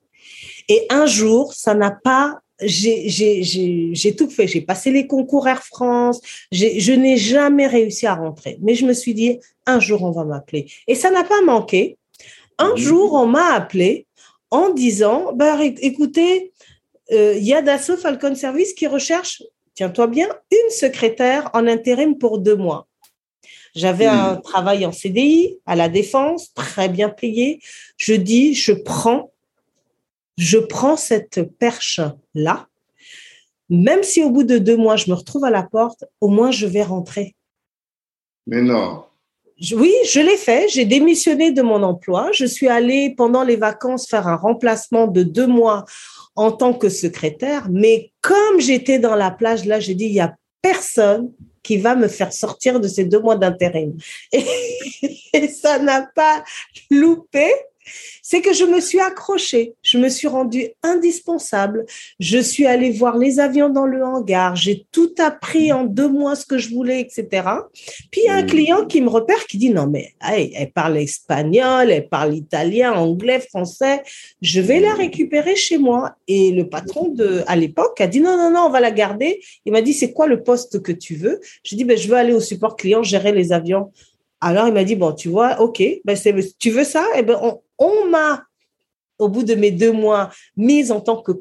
Et 0.68 0.86
un 0.90 1.06
jour, 1.06 1.54
ça 1.54 1.74
n'a 1.74 1.90
pas 1.90 2.40
j'ai 2.60 4.14
tout 4.16 4.30
fait. 4.30 4.46
J'ai 4.46 4.60
passé 4.60 4.92
les 4.92 5.08
concours 5.08 5.48
Air 5.48 5.64
France. 5.64 6.20
Je 6.52 6.92
n'ai 6.92 7.16
jamais 7.16 7.66
réussi 7.66 8.06
à 8.06 8.14
rentrer. 8.14 8.58
Mais 8.62 8.74
je 8.74 8.86
me 8.86 8.92
suis 8.92 9.12
dit, 9.12 9.40
un 9.66 9.80
jour, 9.80 10.02
on 10.02 10.12
va 10.12 10.24
m'appeler. 10.24 10.70
Et 10.86 10.94
ça 10.94 11.10
n'a 11.10 11.24
pas 11.24 11.42
manqué. 11.42 11.98
Un 12.58 12.74
mmh. 12.74 12.76
jour, 12.76 13.14
on 13.14 13.26
m'a 13.26 13.54
appelé 13.54 14.06
en 14.50 14.70
disant, 14.70 15.32
bah, 15.34 15.58
écoutez, 15.62 16.52
euh, 17.10 17.34
il 17.36 17.44
y 17.44 17.52
a 17.52 17.60
Dassault 17.60 17.96
Falcon 17.96 18.36
Service 18.36 18.72
qui 18.72 18.86
recherche 18.86 19.42
tiens-toi 19.74 20.06
bien, 20.06 20.28
une 20.50 20.70
secrétaire 20.70 21.50
en 21.52 21.66
intérim 21.66 22.16
pour 22.16 22.38
deux 22.38 22.56
mois. 22.56 22.86
J'avais 23.74 24.06
un 24.06 24.36
travail 24.36 24.86
en 24.86 24.92
CDI 24.92 25.58
à 25.66 25.74
la 25.74 25.88
défense, 25.88 26.54
très 26.54 26.88
bien 26.88 27.08
payé. 27.08 27.60
Je 27.96 28.14
dis, 28.14 28.54
je 28.54 28.72
prends, 28.72 29.32
je 30.36 30.58
prends 30.58 30.96
cette 30.96 31.42
perche-là. 31.58 32.66
Même 33.70 34.02
si 34.02 34.22
au 34.22 34.30
bout 34.30 34.44
de 34.44 34.58
deux 34.58 34.76
mois, 34.76 34.96
je 34.96 35.10
me 35.10 35.14
retrouve 35.14 35.44
à 35.44 35.50
la 35.50 35.62
porte, 35.62 36.04
au 36.20 36.28
moins 36.28 36.50
je 36.50 36.66
vais 36.66 36.82
rentrer. 36.82 37.34
Mais 38.46 38.60
non. 38.60 39.04
Oui, 39.72 39.94
je 40.10 40.20
l'ai 40.20 40.36
fait. 40.36 40.68
J'ai 40.68 40.84
démissionné 40.84 41.52
de 41.52 41.62
mon 41.62 41.82
emploi. 41.82 42.30
Je 42.32 42.44
suis 42.44 42.68
allée 42.68 43.14
pendant 43.16 43.44
les 43.44 43.56
vacances 43.56 44.08
faire 44.08 44.26
un 44.26 44.36
remplacement 44.36 45.06
de 45.06 45.22
deux 45.22 45.46
mois 45.46 45.84
en 46.36 46.50
tant 46.50 46.74
que 46.74 46.88
secrétaire, 46.88 47.68
mais 47.70 48.12
comme 48.20 48.58
j'étais 48.58 48.98
dans 48.98 49.14
la 49.14 49.30
plage, 49.30 49.64
là, 49.64 49.78
j'ai 49.78 49.94
dit, 49.94 50.06
il 50.06 50.14
y 50.14 50.20
a 50.20 50.34
personne 50.60 51.30
qui 51.62 51.76
va 51.76 51.94
me 51.94 52.08
faire 52.08 52.32
sortir 52.32 52.80
de 52.80 52.88
ces 52.88 53.04
deux 53.04 53.20
mois 53.20 53.36
d'intérim. 53.36 53.96
et 54.32 55.48
ça 55.48 55.78
n'a 55.78 56.02
pas 56.02 56.42
loupé 56.90 57.46
c'est 58.22 58.40
que 58.40 58.52
je 58.52 58.64
me 58.64 58.80
suis 58.80 59.00
accrochée, 59.00 59.74
je 59.82 59.98
me 59.98 60.08
suis 60.08 60.28
rendue 60.28 60.68
indispensable, 60.82 61.84
je 62.18 62.38
suis 62.38 62.66
allée 62.66 62.90
voir 62.90 63.18
les 63.18 63.40
avions 63.40 63.68
dans 63.68 63.86
le 63.86 64.02
hangar, 64.04 64.56
j'ai 64.56 64.86
tout 64.92 65.14
appris 65.18 65.72
en 65.72 65.84
deux 65.84 66.08
mois 66.08 66.34
ce 66.34 66.46
que 66.46 66.58
je 66.58 66.70
voulais, 66.70 67.00
etc. 67.00 67.46
Puis 68.10 68.22
il 68.22 68.26
y 68.26 68.28
a 68.28 68.34
un 68.34 68.42
mmh. 68.42 68.46
client 68.46 68.86
qui 68.86 69.00
me 69.00 69.08
repère, 69.08 69.46
qui 69.46 69.58
dit 69.58 69.70
non 69.70 69.86
mais 69.86 70.14
elle 70.20 70.72
parle 70.72 70.98
espagnol, 70.98 71.90
elle 71.90 72.08
parle 72.08 72.34
italien, 72.34 72.92
anglais, 72.92 73.40
français, 73.40 74.02
je 74.40 74.60
vais 74.60 74.80
la 74.80 74.94
récupérer 74.94 75.56
chez 75.56 75.78
moi. 75.78 76.16
Et 76.28 76.50
le 76.50 76.68
patron 76.68 77.08
de 77.08 77.42
à 77.46 77.56
l'époque 77.56 78.00
a 78.00 78.06
dit 78.06 78.20
non 78.20 78.36
non 78.36 78.50
non, 78.50 78.66
on 78.66 78.70
va 78.70 78.80
la 78.80 78.90
garder. 78.90 79.40
Il 79.64 79.72
m'a 79.72 79.82
dit 79.82 79.92
c'est 79.92 80.12
quoi 80.12 80.26
le 80.26 80.42
poste 80.42 80.82
que 80.82 80.92
tu 80.92 81.14
veux? 81.14 81.40
J'ai 81.62 81.76
dit 81.76 81.84
ben 81.84 81.96
je 81.96 82.08
veux 82.08 82.16
aller 82.16 82.32
au 82.32 82.40
support 82.40 82.76
client 82.76 83.02
gérer 83.02 83.32
les 83.32 83.52
avions. 83.52 83.92
Alors 84.40 84.66
il 84.68 84.74
m'a 84.74 84.84
dit 84.84 84.96
bon 84.96 85.12
tu 85.12 85.28
vois 85.28 85.60
ok 85.60 85.82
ben 86.04 86.16
tu 86.58 86.70
veux 86.70 86.84
ça? 86.84 87.04
Eh 87.16 87.22
ben 87.22 87.38
on, 87.42 87.60
on 87.78 88.08
m'a, 88.08 88.44
au 89.18 89.28
bout 89.28 89.44
de 89.44 89.54
mes 89.54 89.70
deux 89.70 89.92
mois, 89.92 90.30
mise 90.56 90.90
en 90.90 91.00
tant 91.00 91.20
que 91.20 91.32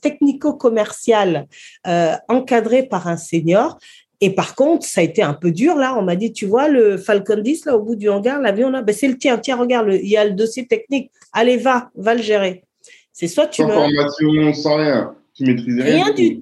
technico-commercial 0.00 1.46
euh, 1.86 2.14
encadré 2.28 2.82
par 2.82 3.06
un 3.08 3.16
senior. 3.16 3.78
Et 4.20 4.30
par 4.30 4.54
contre, 4.56 4.84
ça 4.84 5.00
a 5.00 5.04
été 5.04 5.22
un 5.22 5.34
peu 5.34 5.52
dur 5.52 5.76
là. 5.76 5.96
On 5.96 6.02
m'a 6.02 6.16
dit, 6.16 6.32
tu 6.32 6.46
vois, 6.46 6.68
le 6.68 6.98
Falcon 6.98 7.40
10 7.40 7.66
là 7.66 7.76
au 7.76 7.82
bout 7.82 7.94
du 7.94 8.08
hangar, 8.08 8.40
l'avion 8.40 8.68
là, 8.70 8.82
ben, 8.82 8.94
c'est 8.94 9.08
le 9.08 9.16
tien. 9.16 9.38
Tiens, 9.38 9.56
regarde, 9.56 9.92
il 9.92 10.08
y 10.08 10.16
a 10.16 10.24
le 10.24 10.32
dossier 10.32 10.66
technique. 10.66 11.10
Allez, 11.32 11.56
va, 11.56 11.90
va 11.94 12.14
le 12.14 12.22
gérer. 12.22 12.64
C'est 13.12 13.28
soit 13.28 13.46
tu 13.46 13.62
sans 13.62 13.68
formation, 13.68 14.52
sans 14.54 14.76
rien. 14.76 15.14
Tu 15.34 15.44
maîtrises 15.44 15.80
rien. 15.80 16.04
Rien 16.04 16.14
du, 16.14 16.40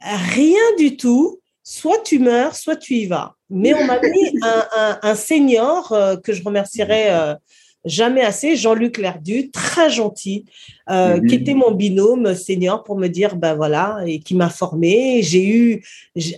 rien 0.00 0.76
du 0.78 0.96
tout. 0.96 1.40
Soit 1.64 2.02
tu 2.02 2.18
meurs, 2.18 2.56
soit 2.56 2.76
tu 2.76 2.94
y 2.94 3.06
vas. 3.06 3.34
Mais 3.50 3.74
on 3.74 3.84
m'a 3.84 4.00
mis 4.02 4.38
un, 5.02 5.14
senior 5.14 5.92
euh, 5.92 6.16
que 6.16 6.32
je 6.32 6.42
remercierai 6.42 7.10
euh, 7.10 7.34
jamais 7.84 8.22
assez. 8.22 8.56
Jean-Luc 8.56 8.98
Lerdu, 8.98 9.50
très 9.50 9.90
gentil, 9.90 10.44
euh, 10.90 11.20
qui 11.26 11.34
était 11.36 11.54
mon 11.54 11.72
binôme 11.72 12.34
senior 12.34 12.82
pour 12.84 12.98
me 12.98 13.08
dire, 13.08 13.36
ben 13.36 13.54
voilà, 13.54 14.00
et 14.06 14.20
qui 14.20 14.34
m'a 14.34 14.48
formé. 14.48 15.22
J'ai 15.22 15.46
eu, 15.48 15.84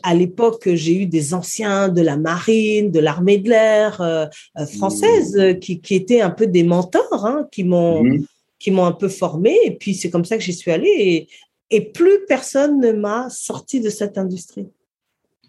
à 0.03 0.15
l'époque, 0.15 0.69
j'ai 0.75 1.03
eu 1.03 1.07
des 1.07 1.35
anciens 1.35 1.89
de 1.89 2.03
la 2.03 2.17
marine, 2.17 2.91
de 2.91 3.01
l'armée 3.01 3.39
de 3.39 3.49
l'air 3.51 4.01
euh, 4.01 4.27
euh, 4.59 4.67
française, 4.67 5.37
mmh. 5.37 5.59
qui, 5.59 5.81
qui, 5.81 5.95
étaient 5.95 6.21
un 6.21 6.31
peu 6.31 6.47
des 6.47 6.63
mentors, 6.63 7.27
hein, 7.27 7.49
qui 7.51 7.65
m'ont, 7.65 8.05
mmh. 8.05 8.25
qui 8.59 8.71
m'ont 8.71 8.87
un 8.87 8.93
peu 8.93 9.09
formé. 9.09 9.57
Et 9.65 9.73
puis 9.73 9.95
c'est 9.95 10.11
comme 10.11 10.25
ça 10.25 10.37
que 10.37 10.43
j'y 10.43 10.55
suis 10.55 10.71
allée. 10.71 10.89
Et, 10.89 11.29
et 11.71 11.81
plus 11.81 12.25
personne 12.27 12.81
ne 12.81 12.93
m'a 12.93 13.29
sorti 13.31 13.81
de 13.81 13.91
cette 13.91 14.19
industrie. 14.19 14.69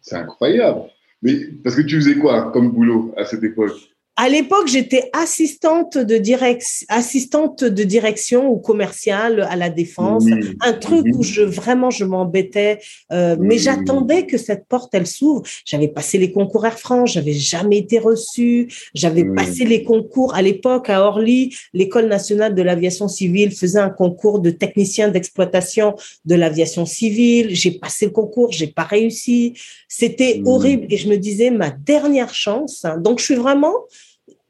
C'est 0.02 0.16
incroyable. 0.16 0.84
Mais 1.22 1.36
parce 1.64 1.76
que 1.76 1.82
tu 1.82 1.96
faisais 1.96 2.18
quoi 2.18 2.52
comme 2.52 2.72
boulot 2.72 3.14
à 3.16 3.26
cette 3.26 3.44
époque? 3.44 3.91
À 4.22 4.30
l'époque, 4.30 4.68
j'étais 4.68 5.10
assistante 5.14 5.98
de 5.98 6.18
direct, 6.18 6.64
assistante 6.90 7.64
de 7.64 7.84
direction 7.84 8.52
ou 8.52 8.58
commerciale 8.58 9.48
à 9.50 9.56
la 9.56 9.72
défense. 9.72 10.26
Un 10.62 10.74
truc 10.74 11.08
où 11.16 11.24
je 11.24 11.42
vraiment 11.42 11.90
je 11.90 12.06
m'embêtais, 12.06 12.78
euh, 13.12 13.36
mais 13.40 13.58
j'attendais 13.58 14.28
que 14.28 14.38
cette 14.38 14.68
porte 14.68 14.94
elle 14.94 15.08
s'ouvre. 15.08 15.42
J'avais 15.66 15.88
passé 15.88 16.20
les 16.20 16.32
concours 16.32 16.68
Air 16.68 16.78
France, 16.78 17.14
j'avais 17.14 17.34
jamais 17.34 17.80
été 17.80 17.98
reçue. 17.98 18.72
J'avais 18.94 19.26
passé 19.26 19.66
les 19.66 19.84
concours 19.84 20.36
à 20.36 20.44
l'époque 20.44 20.92
à 20.92 21.02
Orly. 21.02 21.56
L'école 21.74 22.06
nationale 22.06 22.54
de 22.54 22.62
l'aviation 22.62 23.08
civile 23.08 23.50
faisait 23.50 23.80
un 23.80 23.90
concours 23.90 24.38
de 24.38 24.52
technicien 24.52 25.08
d'exploitation 25.08 25.96
de 26.26 26.36
l'aviation 26.36 26.86
civile. 26.86 27.56
J'ai 27.56 27.72
passé 27.72 28.06
le 28.06 28.12
concours, 28.12 28.52
j'ai 28.52 28.68
pas 28.68 28.84
réussi. 28.84 29.54
C'était 29.88 30.44
horrible 30.46 30.86
et 30.92 30.98
je 30.98 31.10
me 31.10 31.18
disais 31.18 31.50
ma 31.50 31.72
dernière 31.72 32.36
chance. 32.36 32.86
Donc 33.00 33.18
je 33.18 33.26
suis 33.26 33.36
vraiment 33.36 33.74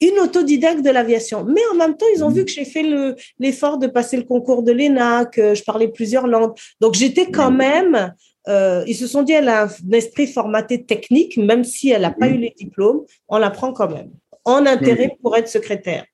une 0.01 0.19
autodidacte 0.19 0.83
de 0.83 0.89
l'aviation. 0.89 1.45
Mais 1.45 1.61
en 1.71 1.75
même 1.75 1.95
temps, 1.95 2.07
ils 2.15 2.23
ont 2.23 2.29
vu 2.29 2.43
que 2.43 2.51
j'ai 2.51 2.65
fait 2.65 2.83
l'effort 3.39 3.77
de 3.77 3.87
passer 3.87 4.17
le 4.17 4.23
concours 4.23 4.63
de 4.63 4.71
l'ENA, 4.71 5.25
que 5.25 5.53
je 5.53 5.63
parlais 5.63 5.87
plusieurs 5.87 6.27
langues. 6.27 6.53
Donc, 6.79 6.95
j'étais 6.95 7.29
quand 7.29 7.51
même, 7.51 8.13
euh, 8.47 8.83
ils 8.87 8.95
se 8.95 9.07
sont 9.07 9.21
dit, 9.21 9.33
elle 9.33 9.49
a 9.49 9.65
un 9.65 9.91
esprit 9.91 10.27
formaté 10.27 10.83
technique, 10.83 11.37
même 11.37 11.63
si 11.63 11.91
elle 11.91 12.01
n'a 12.01 12.11
pas 12.11 12.27
eu 12.27 12.37
les 12.37 12.53
diplômes, 12.57 13.01
on 13.27 13.37
l'apprend 13.37 13.73
quand 13.73 13.89
même, 13.89 14.09
en 14.43 14.65
intérêt 14.65 15.15
pour 15.21 15.37
être 15.37 15.47
secrétaire. 15.47 16.05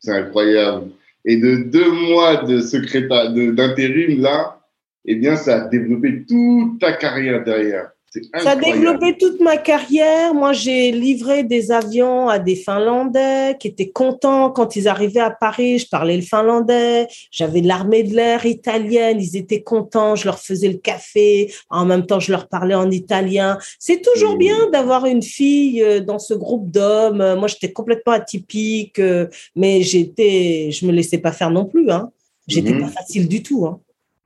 C'est 0.00 0.12
incroyable. 0.12 0.90
Et 1.24 1.36
de 1.36 1.56
deux 1.56 1.90
mois 1.90 2.44
de 2.44 2.60
secrétaire, 2.60 3.32
d'intérim, 3.32 4.22
là, 4.22 4.60
eh 5.04 5.16
bien, 5.16 5.36
ça 5.36 5.64
a 5.64 5.68
développé 5.68 6.24
toute 6.26 6.80
ta 6.80 6.92
carrière 6.92 7.44
derrière. 7.44 7.90
Ça 8.34 8.50
a 8.50 8.56
développé 8.56 9.16
toute 9.18 9.40
ma 9.40 9.56
carrière. 9.56 10.32
Moi, 10.32 10.52
j'ai 10.52 10.90
livré 10.90 11.42
des 11.42 11.70
avions 11.70 12.28
à 12.28 12.38
des 12.38 12.56
Finlandais 12.56 13.56
qui 13.58 13.68
étaient 13.68 13.90
contents 13.90 14.50
quand 14.50 14.76
ils 14.76 14.88
arrivaient 14.88 15.20
à 15.20 15.30
Paris. 15.30 15.78
Je 15.80 15.88
parlais 15.88 16.16
le 16.16 16.22
finlandais. 16.22 17.08
J'avais 17.30 17.60
l'armée 17.60 18.04
de 18.04 18.14
l'air 18.14 18.46
italienne. 18.46 19.20
Ils 19.20 19.36
étaient 19.36 19.62
contents. 19.62 20.16
Je 20.16 20.24
leur 20.24 20.38
faisais 20.38 20.68
le 20.68 20.78
café. 20.78 21.52
En 21.68 21.84
même 21.84 22.06
temps, 22.06 22.20
je 22.20 22.32
leur 22.32 22.48
parlais 22.48 22.74
en 22.74 22.90
italien. 22.90 23.58
C'est 23.78 24.02
toujours 24.02 24.36
mmh. 24.36 24.38
bien 24.38 24.70
d'avoir 24.70 25.06
une 25.06 25.22
fille 25.22 25.82
euh, 25.82 26.00
dans 26.00 26.18
ce 26.18 26.34
groupe 26.34 26.70
d'hommes. 26.70 27.34
Moi, 27.38 27.48
j'étais 27.48 27.72
complètement 27.72 28.12
atypique, 28.12 28.98
euh, 28.98 29.26
mais 29.54 29.82
j'étais, 29.82 30.70
je 30.70 30.86
me 30.86 30.92
laissais 30.92 31.18
pas 31.18 31.32
faire 31.32 31.50
non 31.50 31.66
plus. 31.66 31.90
Hein. 31.90 32.10
J'étais 32.46 32.72
mmh. 32.72 32.80
pas 32.80 32.88
facile 32.88 33.28
du 33.28 33.42
tout. 33.42 33.66
Hein. 33.66 33.80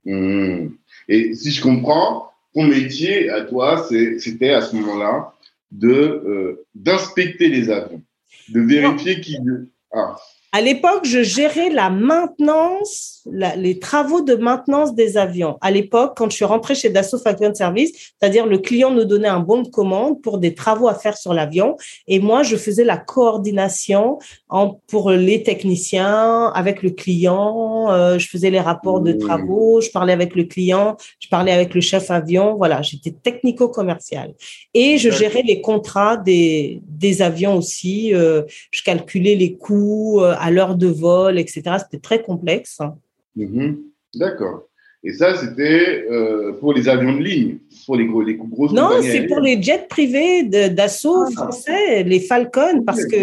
Mmh. 0.05 0.69
Et 1.09 1.33
si 1.33 1.51
je 1.51 1.61
comprends, 1.61 2.30
ton 2.53 2.63
métier 2.63 3.29
à 3.29 3.41
toi, 3.41 3.87
c'était 4.19 4.51
à 4.51 4.61
ce 4.61 4.75
moment-là 4.75 5.33
de 5.71 5.89
euh, 5.89 6.65
d'inspecter 6.75 7.47
les 7.47 7.69
avions, 7.69 8.01
de 8.49 8.61
vérifier 8.61 9.21
qu'ils. 9.21 9.67
Ah. 9.93 10.15
À 10.51 10.61
l'époque, 10.61 11.05
je 11.05 11.23
gérais 11.23 11.69
la 11.69 11.89
maintenance, 11.89 13.20
les 13.25 13.79
travaux 13.79 14.21
de 14.21 14.35
maintenance 14.35 14.93
des 14.95 15.17
avions. 15.17 15.57
À 15.61 15.71
l'époque, 15.71 16.13
quand 16.17 16.29
je 16.29 16.35
suis 16.35 16.45
rentrée 16.45 16.75
chez 16.75 16.89
Dassault 16.89 17.19
Falcon 17.19 17.53
Service, 17.53 17.91
c'est-à-dire 18.19 18.45
le 18.45 18.57
client 18.57 18.91
nous 18.91 19.05
donnait 19.05 19.27
un 19.27 19.39
bon 19.39 19.61
de 19.61 19.69
commande 19.69 20.21
pour 20.21 20.37
des 20.37 20.53
travaux 20.53 20.87
à 20.87 20.95
faire 20.95 21.17
sur 21.17 21.33
l'avion, 21.33 21.77
et 22.07 22.19
moi, 22.19 22.43
je 22.43 22.55
faisais 22.55 22.83
la 22.83 22.97
coordination 22.97 24.19
en, 24.49 24.79
pour 24.87 25.11
les 25.11 25.43
techniciens 25.43 26.51
avec 26.55 26.83
le 26.83 26.89
client. 26.89 27.91
Euh, 27.91 28.17
je 28.17 28.27
faisais 28.27 28.49
les 28.49 28.59
rapports 28.59 29.01
de 29.01 29.13
mmh. 29.13 29.17
travaux, 29.19 29.81
je 29.81 29.89
parlais 29.91 30.13
avec 30.13 30.35
le 30.35 30.43
client, 30.43 30.97
je 31.19 31.27
parlais 31.29 31.51
avec 31.51 31.73
le 31.73 31.81
chef 31.81 32.11
avion. 32.11 32.55
Voilà, 32.55 32.81
j'étais 32.81 33.11
technico-commercial 33.11 34.33
et 34.73 34.97
je 34.97 35.09
gérais 35.09 35.43
les 35.43 35.61
contrats 35.61 36.17
des 36.17 36.81
des 36.87 37.21
avions 37.21 37.55
aussi. 37.55 38.13
Euh, 38.13 38.43
je 38.71 38.83
calculais 38.83 39.35
les 39.35 39.55
coûts. 39.55 40.21
Euh, 40.21 40.35
à 40.41 40.51
l'heure 40.51 40.75
de 40.75 40.87
vol, 40.87 41.39
etc. 41.39 41.61
C'était 41.79 42.01
très 42.01 42.21
complexe. 42.21 42.79
Mhm. 43.35 43.77
D'accord. 44.15 44.67
Et 45.03 45.13
ça, 45.13 45.35
c'était 45.35 46.05
euh, 46.11 46.53
pour 46.59 46.73
les 46.73 46.87
avions 46.87 47.13
de 47.17 47.23
ligne, 47.23 47.57
pour 47.87 47.95
les, 47.95 48.05
gros, 48.05 48.21
les 48.21 48.35
grosses 48.35 48.71
Non, 48.71 48.89
c'est 49.01 49.25
pour 49.25 49.39
les 49.39 49.59
jets 49.59 49.87
privés 49.89 50.43
d'assaut 50.43 51.23
ah. 51.25 51.31
français, 51.31 52.03
les 52.03 52.19
Falcon, 52.19 52.83
parce 52.85 53.05
que 53.05 53.15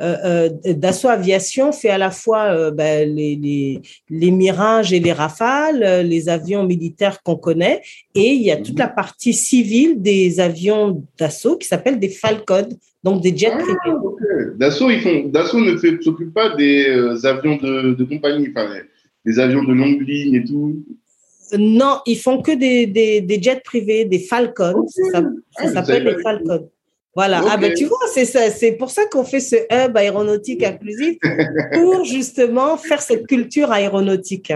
euh, 0.00 0.48
euh 0.64 0.72
Dassault 0.72 1.10
Aviation 1.10 1.72
fait 1.72 1.90
à 1.90 1.98
la 1.98 2.10
fois 2.10 2.70
ben, 2.70 3.14
les, 3.14 3.36
les, 3.36 3.82
les, 4.08 4.30
Mirages 4.30 4.94
et 4.94 5.00
les 5.00 5.12
Rafales, 5.12 6.06
les 6.06 6.30
avions 6.30 6.64
militaires 6.64 7.22
qu'on 7.22 7.36
connaît, 7.36 7.82
et 8.14 8.32
il 8.32 8.42
y 8.42 8.50
a 8.50 8.56
toute 8.56 8.78
mhm. 8.78 8.78
la 8.78 8.88
partie 8.88 9.34
civile 9.34 10.00
des 10.00 10.40
avions 10.40 11.02
d'assaut 11.18 11.58
qui 11.58 11.68
s'appelle 11.68 11.98
des 11.98 12.08
Falcon, 12.08 12.66
donc 13.04 13.20
des 13.20 13.36
jets 13.36 13.52
ah, 13.52 13.58
privés. 13.58 13.98
Dassault, 14.56 14.88
ils 14.88 15.00
font, 15.02 15.28
Dassault 15.28 15.60
ne 15.60 15.76
s'occupe 15.76 16.32
pas 16.32 16.56
des 16.56 16.86
avions 17.26 17.56
de, 17.56 17.92
de 17.92 18.04
compagnie, 18.04 18.48
enfin, 18.48 18.68
des 19.26 19.38
avions 19.40 19.64
de 19.64 19.72
longue 19.72 20.00
ligne 20.00 20.34
et 20.36 20.44
tout. 20.44 20.84
Non, 21.58 21.98
ils 22.06 22.18
font 22.18 22.40
que 22.40 22.52
des, 22.52 22.86
des, 22.86 23.42
jets 23.42 23.60
privés, 23.64 24.04
des 24.04 24.20
Falcons. 24.20 24.86
Ça, 24.88 25.22
ah, 25.56 25.68
s'appelle 25.68 26.04
les 26.04 26.22
Falcons. 26.22 26.70
Voilà. 27.14 27.42
Ah 27.48 27.56
ben 27.56 27.72
tu 27.72 27.86
vois, 27.86 28.06
c'est 28.12 28.26
ça, 28.26 28.50
c'est 28.50 28.72
pour 28.72 28.90
ça 28.90 29.06
qu'on 29.06 29.24
fait 29.24 29.40
ce 29.40 29.56
hub 29.56 29.96
aéronautique 29.96 30.62
inclusif 30.62 31.16
pour 31.72 32.04
justement 32.04 32.76
faire 32.76 33.00
cette 33.00 33.26
culture 33.26 33.72
aéronautique. 33.72 34.52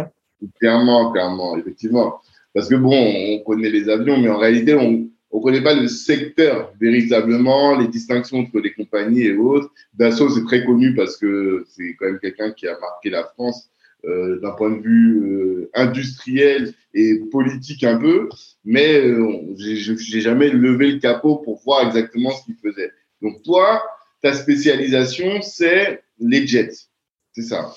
Clairement, 0.58 1.10
clairement, 1.10 1.56
effectivement. 1.56 2.20
Parce 2.54 2.68
que 2.68 2.74
bon, 2.74 2.92
on 2.92 3.38
connaît 3.44 3.70
les 3.70 3.88
avions, 3.88 4.18
mais 4.18 4.28
en 4.28 4.36
réalité, 4.36 4.74
on 4.74 4.90
ne 4.90 5.42
connaît 5.42 5.62
pas 5.62 5.74
le 5.74 5.88
secteur 5.88 6.72
véritablement, 6.78 7.78
les 7.78 7.88
distinctions 7.88 8.40
entre 8.40 8.58
les 8.58 8.74
compagnies 8.74 9.22
et 9.22 9.36
autres. 9.36 9.72
Dassault, 9.94 10.28
c'est 10.28 10.44
très 10.44 10.64
connu 10.64 10.94
parce 10.94 11.16
que 11.16 11.64
c'est 11.70 11.94
quand 11.98 12.06
même 12.06 12.18
quelqu'un 12.18 12.52
qui 12.52 12.68
a 12.68 12.78
marqué 12.78 13.08
la 13.08 13.24
France 13.24 13.70
d'un 14.04 14.52
point 14.52 14.70
de 14.70 14.82
vue 14.82 15.20
euh, 15.22 15.70
industriel 15.74 16.74
et 16.94 17.20
politique 17.30 17.84
un 17.84 17.98
peu, 17.98 18.28
mais 18.64 19.00
euh, 19.00 19.54
j'ai 19.56 20.20
jamais 20.20 20.48
levé 20.48 20.92
le 20.92 20.98
capot 20.98 21.36
pour 21.36 21.60
voir 21.62 21.86
exactement 21.86 22.30
ce 22.30 22.44
qu'il 22.44 22.56
faisait. 22.56 22.90
Donc 23.22 23.42
toi, 23.42 23.82
ta 24.22 24.32
spécialisation, 24.32 25.42
c'est 25.42 26.02
les 26.18 26.46
jets, 26.46 26.88
c'est 27.32 27.42
ça 27.42 27.72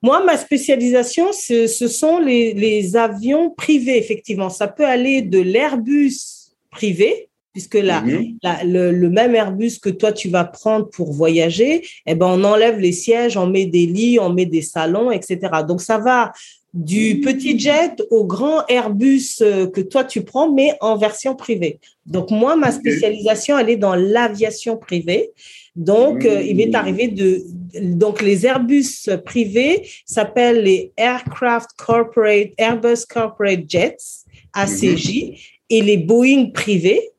moi, 0.00 0.24
ma 0.24 0.36
spécialisation, 0.36 1.32
ce, 1.32 1.66
sont 1.66 2.20
les, 2.20 2.96
avions 2.96 3.50
privés, 3.50 3.98
effectivement. 3.98 4.48
Ça 4.48 4.68
peut 4.68 4.86
aller 4.86 5.22
de 5.22 5.40
l'Airbus 5.40 6.54
privé, 6.70 7.27
puisque 7.58 7.74
la, 7.74 8.02
mhm. 8.02 8.36
le, 8.62 9.08
même 9.10 9.34
Airbus 9.34 9.80
que 9.82 9.90
toi 9.90 10.12
tu 10.12 10.28
vas 10.28 10.44
prendre 10.44 10.88
pour 10.90 11.12
voyager, 11.12 11.84
eh 12.06 12.14
ben 12.14 12.26
on 12.26 12.44
enlève 12.44 12.78
les 12.78 12.92
sièges, 12.92 13.36
on 13.36 13.48
met 13.48 13.66
des 13.66 13.84
lits, 13.84 14.20
on 14.20 14.32
met 14.32 14.46
des 14.46 14.62
salons, 14.62 15.10
etc. 15.10 15.38
Donc 15.66 15.80
ça 15.80 15.98
va 15.98 16.30
du 16.72 17.16
mhm. 17.16 17.20
petit 17.22 17.58
jet 17.58 18.00
au 18.12 18.24
grand 18.24 18.64
Airbus 18.68 19.40
euh, 19.40 19.66
que 19.66 19.80
toi 19.80 20.04
tu 20.04 20.22
prends, 20.22 20.52
mais 20.52 20.74
en 20.80 20.96
version 20.96 21.34
privée. 21.34 21.80
Donc 22.06 22.30
moi, 22.30 22.54
ma 22.54 22.70
spécialisation, 22.70 23.58
elle 23.58 23.70
est 23.70 23.76
dans 23.76 23.96
l'aviation 23.96 24.76
privée. 24.76 25.30
Donc, 25.74 26.24
euh, 26.24 26.40
il 26.40 26.56
m'est 26.56 26.66
mhm. 26.66 26.74
arrivé 26.76 27.08
de 27.08 27.42
donc 27.82 28.22
les 28.22 28.46
Airbus 28.46 29.10
privés 29.24 29.88
s'appellent 30.06 30.62
les 30.62 30.92
Aircraft 30.96 31.70
Corporate 31.76 32.50
Airbus 32.56 33.04
Corporate 33.08 33.64
Jets 33.66 34.24
ACJ 34.52 35.58
et 35.70 35.82
les 35.82 35.96
Boeing 35.96 36.50
privés 36.52 37.10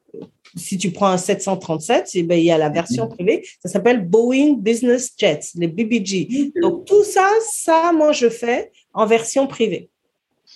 si 0.55 0.77
tu 0.77 0.91
prends 0.91 1.07
un 1.07 1.17
737, 1.17 2.11
eh 2.13 2.23
ben, 2.23 2.37
il 2.37 2.45
y 2.45 2.51
a 2.51 2.57
la 2.57 2.69
version 2.69 3.05
mhm. 3.05 3.11
privée, 3.11 3.45
ça 3.61 3.69
s'appelle 3.69 4.07
Boeing 4.07 4.55
Business 4.57 5.11
Jets, 5.17 5.51
les 5.55 5.67
BBG. 5.67 6.53
Donc 6.61 6.85
tout 6.85 7.03
ça, 7.03 7.27
ça, 7.51 7.91
moi, 7.93 8.11
je 8.11 8.29
fais 8.29 8.71
en 8.93 9.05
version 9.05 9.47
privée. 9.47 9.89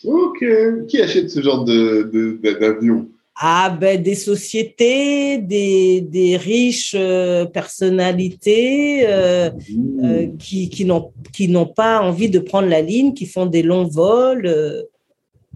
Ok. 0.03 0.43
Qui 0.87 1.01
achète 1.01 1.29
ce 1.29 1.41
genre 1.41 1.63
d'avion 1.63 2.95
de, 2.95 3.07
ah 3.35 3.75
ben 3.79 4.01
des 4.01 4.15
sociétés, 4.15 5.39
des, 5.39 6.01
des 6.01 6.37
riches 6.37 6.93
euh, 6.95 7.45
personnalités 7.45 9.07
euh, 9.07 9.49
mmh. 9.49 10.05
euh, 10.05 10.27
qui, 10.37 10.69
qui 10.69 10.85
n'ont 10.85 11.11
qui 11.31 11.47
n'ont 11.47 11.65
pas 11.65 11.99
envie 12.01 12.29
de 12.29 12.37
prendre 12.37 12.67
la 12.67 12.81
ligne, 12.81 13.13
qui 13.13 13.25
font 13.25 13.47
des 13.47 13.63
longs 13.63 13.87
vols. 13.87 14.85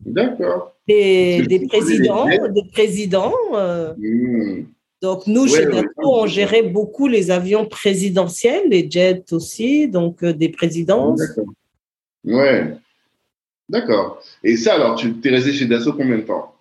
D'accord 0.06 0.77
des, 0.88 1.68
présidents, 1.68 2.28
des 2.28 2.64
présidents. 2.72 3.34
Euh. 3.54 3.94
Hmm. 3.98 4.66
Donc, 5.02 5.28
nous, 5.28 5.48
chez 5.48 5.66
Dassault, 5.66 5.86
on 6.02 6.26
gérait 6.26 6.64
beaucoup 6.64 7.08
les 7.08 7.30
avions 7.30 7.68
présidentiels, 7.68 8.70
les 8.70 8.90
jets 8.90 9.32
aussi, 9.32 9.88
donc 9.88 10.24
euh, 10.24 10.34
des 10.34 10.50
présidences. 10.50 11.22
Ouais. 12.24 12.74
D'accord. 13.70 14.22
Et 14.44 14.58
ça, 14.58 14.76
alors, 14.76 14.96
tu 14.96 15.14
es 15.24 15.30
resté 15.30 15.54
chez 15.54 15.66
Dassault 15.66 15.94
combien 15.94 16.18
de 16.18 16.24
temps? 16.24 16.56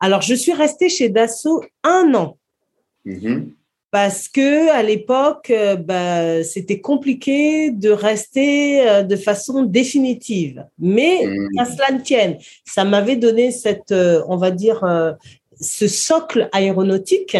Alors, 0.00 0.20
je 0.20 0.34
suis 0.34 0.52
restée 0.52 0.88
chez 0.88 1.08
Dassault 1.08 1.64
un 1.82 2.12
an. 2.14 2.36
Mm-hmm 3.06 3.52
parce 3.90 4.28
que 4.28 4.70
à 4.70 4.82
l'époque, 4.82 5.50
euh, 5.50 5.74
bah, 5.74 6.44
c'était 6.44 6.80
compliqué 6.80 7.70
de 7.70 7.90
rester 7.90 8.88
euh, 8.88 9.02
de 9.02 9.16
façon 9.16 9.64
définitive. 9.64 10.64
Mais 10.78 11.26
mmh. 11.26 11.58
à 11.58 11.64
cela 11.64 11.90
ne 11.92 12.00
tienne, 12.00 12.38
ça 12.64 12.84
m'avait 12.84 13.16
donné 13.16 13.50
cette, 13.50 13.90
euh, 13.90 14.22
on 14.28 14.36
va 14.36 14.52
dire, 14.52 14.84
ce 15.60 15.88
socle 15.88 16.48
aéronautique. 16.52 17.36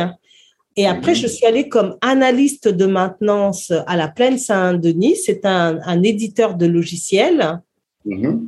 Et 0.76 0.86
après, 0.86 1.12
mmh. 1.12 1.16
je 1.16 1.26
suis 1.28 1.46
allée 1.46 1.68
comme 1.68 1.96
analyste 2.00 2.68
de 2.68 2.86
maintenance 2.86 3.72
à 3.86 3.96
la 3.96 4.08
Plaine 4.08 4.38
Saint-Denis. 4.38 5.16
C'est 5.16 5.44
un, 5.44 5.78
un, 5.84 6.02
éditeur 6.02 6.56
de 6.56 6.66
logiciels. 6.66 7.60
Mmh. 8.04 8.38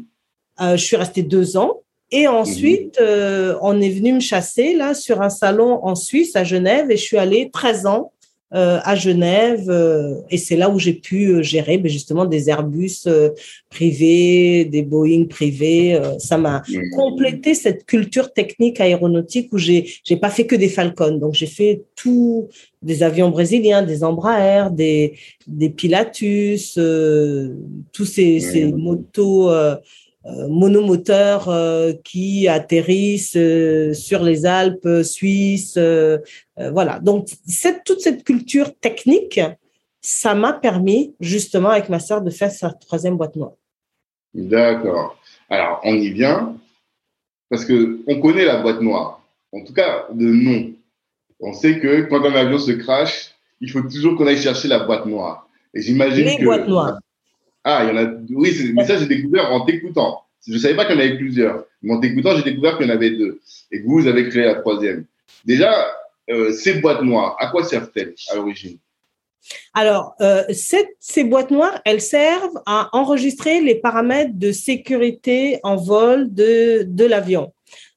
je 0.60 0.76
suis 0.76 0.96
restée 0.96 1.22
deux 1.22 1.56
ans. 1.56 1.81
Et 2.12 2.28
ensuite, 2.28 3.00
mhm. 3.00 3.06
euh, 3.06 3.56
on 3.62 3.80
est 3.80 3.90
venu 3.90 4.12
me 4.12 4.20
chasser 4.20 4.74
là 4.74 4.94
sur 4.94 5.22
un 5.22 5.30
salon 5.30 5.80
en 5.82 5.94
Suisse, 5.94 6.36
à 6.36 6.44
Genève, 6.44 6.90
et 6.90 6.96
je 6.96 7.02
suis 7.02 7.18
allée 7.18 7.50
13 7.50 7.86
ans 7.86 8.12
euh, 8.54 8.80
à 8.84 8.96
Genève 8.96 9.70
euh, 9.70 10.16
et 10.28 10.36
c'est 10.36 10.56
là 10.56 10.68
où 10.68 10.78
j'ai 10.78 10.92
pu 10.92 11.28
euh, 11.28 11.42
gérer 11.42 11.78
ben, 11.78 11.90
justement 11.90 12.26
des 12.26 12.50
Airbus 12.50 13.08
privés, 13.70 14.66
des 14.66 14.82
Boeing 14.82 15.24
privés. 15.24 15.98
ça 16.18 16.36
m'a 16.36 16.62
mmh. 16.68 16.90
complété 16.94 17.54
cette 17.54 17.86
culture 17.86 18.30
technique 18.34 18.78
aéronautique 18.78 19.48
où 19.54 19.58
j'ai 19.58 19.90
j'ai 20.04 20.16
pas 20.18 20.28
fait 20.28 20.44
que 20.44 20.54
des 20.54 20.68
Falcons, 20.68 21.16
donc 21.16 21.32
j'ai 21.32 21.46
fait 21.46 21.84
tout 21.96 22.50
des 22.82 23.02
avions 23.02 23.30
brésiliens, 23.30 23.82
des 23.82 24.04
Embraer, 24.04 24.70
des 24.70 25.14
des 25.46 25.70
Pilatus, 25.70 26.74
tous 26.74 28.04
ces, 28.04 28.38
ces 28.40 28.70
motos 28.70 29.48
euh, 29.48 29.76
monomoteurs 30.24 31.48
euh, 31.48 31.92
qui 32.04 32.46
atterrissent 32.48 33.36
euh, 33.36 33.92
sur 33.92 34.22
les 34.22 34.46
Alpes 34.46 35.02
suisses. 35.02 35.78
voilà. 36.56 36.98
Donc, 37.00 37.28
cette, 37.46 37.84
toute 37.84 38.00
cette 38.00 38.24
culture 38.24 38.74
technique, 38.78 39.40
ça 40.00 40.34
m'a 40.34 40.52
permis 40.52 41.14
justement 41.20 41.70
avec 41.70 41.88
ma 41.88 41.98
sœur 41.98 42.22
de 42.22 42.30
faire 42.30 42.50
sa 42.50 42.70
troisième 42.70 43.16
boîte 43.16 43.36
noire. 43.36 43.52
D'accord. 44.34 45.18
Alors, 45.50 45.80
on 45.84 45.94
y 45.94 46.10
vient 46.10 46.56
parce 47.50 47.64
que 47.64 48.00
on 48.06 48.20
connaît 48.20 48.44
la 48.44 48.62
boîte 48.62 48.80
noire. 48.80 49.20
En 49.52 49.62
tout 49.62 49.74
cas, 49.74 50.06
de 50.12 50.26
nom. 50.26 50.72
On 51.40 51.52
sait 51.52 51.78
que 51.80 52.02
quand 52.02 52.24
un 52.24 52.34
avion 52.34 52.58
se 52.58 52.72
crache, 52.72 53.32
il 53.60 53.70
faut 53.70 53.82
toujours 53.82 54.16
qu'on 54.16 54.26
aille 54.26 54.40
chercher 54.40 54.68
la 54.68 54.80
boîte 54.80 55.06
noire. 55.06 55.48
Et 55.74 55.82
j'imagine 55.82 56.24
que. 56.24 56.38
Les 56.38 56.44
boîtes 56.44 56.68
noires. 56.68 56.98
Ah, 57.64 57.84
il 57.84 57.88
y 57.88 57.98
en 57.98 58.04
a. 58.04 58.10
Oui, 58.30 58.72
mais 58.74 58.84
ça, 58.84 58.98
j'ai 58.98 59.06
découvert 59.06 59.52
en 59.52 59.64
t'écoutant. 59.64 60.22
Je 60.46 60.54
ne 60.54 60.58
savais 60.58 60.74
pas 60.74 60.84
qu'il 60.84 60.96
y 60.96 60.98
en 60.98 61.00
avait 61.02 61.16
plusieurs. 61.16 61.64
Mais 61.82 61.94
en 61.94 62.00
t'écoutant, 62.00 62.36
j'ai 62.36 62.42
découvert 62.42 62.76
qu'il 62.76 62.86
y 62.86 62.90
en 62.90 62.94
avait 62.94 63.10
deux. 63.10 63.40
Et 63.70 63.80
que 63.80 63.86
vous 63.86 64.06
avez 64.06 64.28
créé 64.28 64.44
la 64.44 64.56
troisième. 64.56 65.04
Déjà, 65.44 65.72
euh, 66.30 66.52
ces 66.52 66.74
boîtes 66.74 67.02
noires, 67.02 67.36
à 67.38 67.48
quoi 67.48 67.64
servent-elles 67.64 68.14
à 68.30 68.36
l'origine? 68.36 68.78
Alors, 69.74 70.14
euh, 70.20 70.44
ces 70.50 71.24
boîtes 71.24 71.50
noires, 71.50 71.80
elles 71.84 72.00
servent 72.00 72.60
à 72.66 72.88
enregistrer 72.92 73.60
les 73.60 73.74
paramètres 73.74 74.34
de 74.34 74.52
sécurité 74.52 75.58
en 75.64 75.76
vol 75.76 76.32
de, 76.32 76.84
de 76.86 77.04
l'avion. 77.04 77.52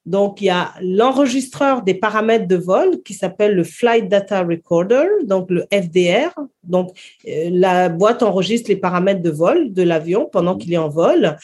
Donc, 0.06 0.40
il 0.40 0.44
y 0.44 0.50
a 0.50 0.72
l'enregistreur 0.80 1.82
des 1.82 1.94
paramètres 1.94 2.46
de 2.46 2.54
vol 2.54 3.02
qui 3.04 3.12
s'appelle 3.12 3.56
le 3.56 3.64
Flight 3.64 4.08
Data 4.08 4.42
Recorder, 4.42 5.04
donc 5.24 5.50
le 5.50 5.66
FDR. 5.72 6.32
Donc, 6.62 6.90
euh, 7.28 7.50
la 7.52 7.88
boîte 7.88 8.22
enregistre 8.22 8.70
les 8.70 8.76
paramètres 8.76 9.22
de 9.22 9.30
vol 9.30 9.72
de 9.72 9.82
l'avion 9.82 10.28
pendant 10.30 10.56
qu'il 10.56 10.72
est 10.72 10.78
en 10.78 10.88
vol. 10.88 11.36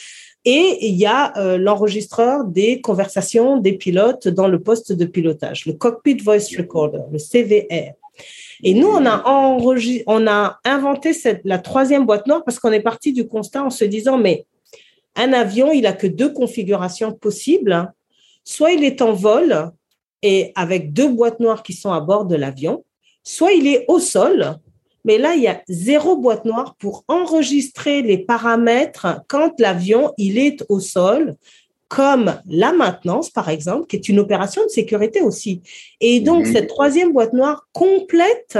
Et 0.44 0.78
il 0.86 0.94
y 0.94 1.06
a 1.06 1.36
euh, 1.38 1.58
l'enregistreur 1.58 2.44
des 2.44 2.80
conversations 2.80 3.58
des 3.58 3.72
pilotes 3.72 4.28
dans 4.28 4.46
le 4.46 4.60
poste 4.60 4.92
de 4.92 5.04
pilotage, 5.06 5.66
le 5.66 5.72
Cockpit 5.72 6.18
Voice 6.18 6.56
Recorder, 6.56 7.02
le 7.10 7.18
CVR. 7.18 7.94
Et 8.62 8.74
nous, 8.74 8.88
on 8.88 9.04
a, 9.06 9.24
on 9.26 10.26
a 10.28 10.60
inventé 10.64 11.12
cette, 11.12 11.40
la 11.44 11.58
troisième 11.58 12.06
boîte 12.06 12.28
noire 12.28 12.44
parce 12.44 12.60
qu'on 12.60 12.70
est 12.70 12.80
parti 12.80 13.12
du 13.12 13.26
constat 13.26 13.64
en 13.64 13.70
se 13.70 13.84
disant, 13.84 14.18
mais 14.18 14.46
un 15.16 15.32
avion, 15.32 15.72
il 15.72 15.86
a 15.86 15.92
que 15.92 16.06
deux 16.06 16.32
configurations 16.32 17.12
possibles 17.12 17.92
soit 18.44 18.72
il 18.72 18.84
est 18.84 19.02
en 19.02 19.12
vol 19.12 19.70
et 20.22 20.52
avec 20.54 20.92
deux 20.92 21.08
boîtes 21.08 21.40
noires 21.40 21.62
qui 21.62 21.72
sont 21.72 21.92
à 21.92 22.00
bord 22.00 22.26
de 22.26 22.36
l'avion, 22.36 22.84
soit 23.22 23.52
il 23.52 23.66
est 23.66 23.84
au 23.88 23.98
sol, 23.98 24.56
mais 25.04 25.18
là, 25.18 25.34
il 25.34 25.42
y 25.42 25.48
a 25.48 25.62
zéro 25.68 26.16
boîte 26.16 26.44
noire 26.44 26.76
pour 26.78 27.04
enregistrer 27.08 28.02
les 28.02 28.18
paramètres 28.18 29.22
quand 29.28 29.58
l'avion, 29.58 30.12
il 30.16 30.38
est 30.38 30.64
au 30.68 30.78
sol, 30.78 31.36
comme 31.88 32.36
la 32.46 32.72
maintenance, 32.72 33.28
par 33.28 33.50
exemple, 33.50 33.86
qui 33.86 33.96
est 33.96 34.08
une 34.08 34.18
opération 34.18 34.64
de 34.64 34.70
sécurité 34.70 35.20
aussi. 35.20 35.60
Et 36.00 36.20
donc, 36.20 36.46
mhm. 36.46 36.52
cette 36.52 36.68
troisième 36.68 37.12
boîte 37.12 37.34
noire 37.34 37.68
complète 37.72 38.58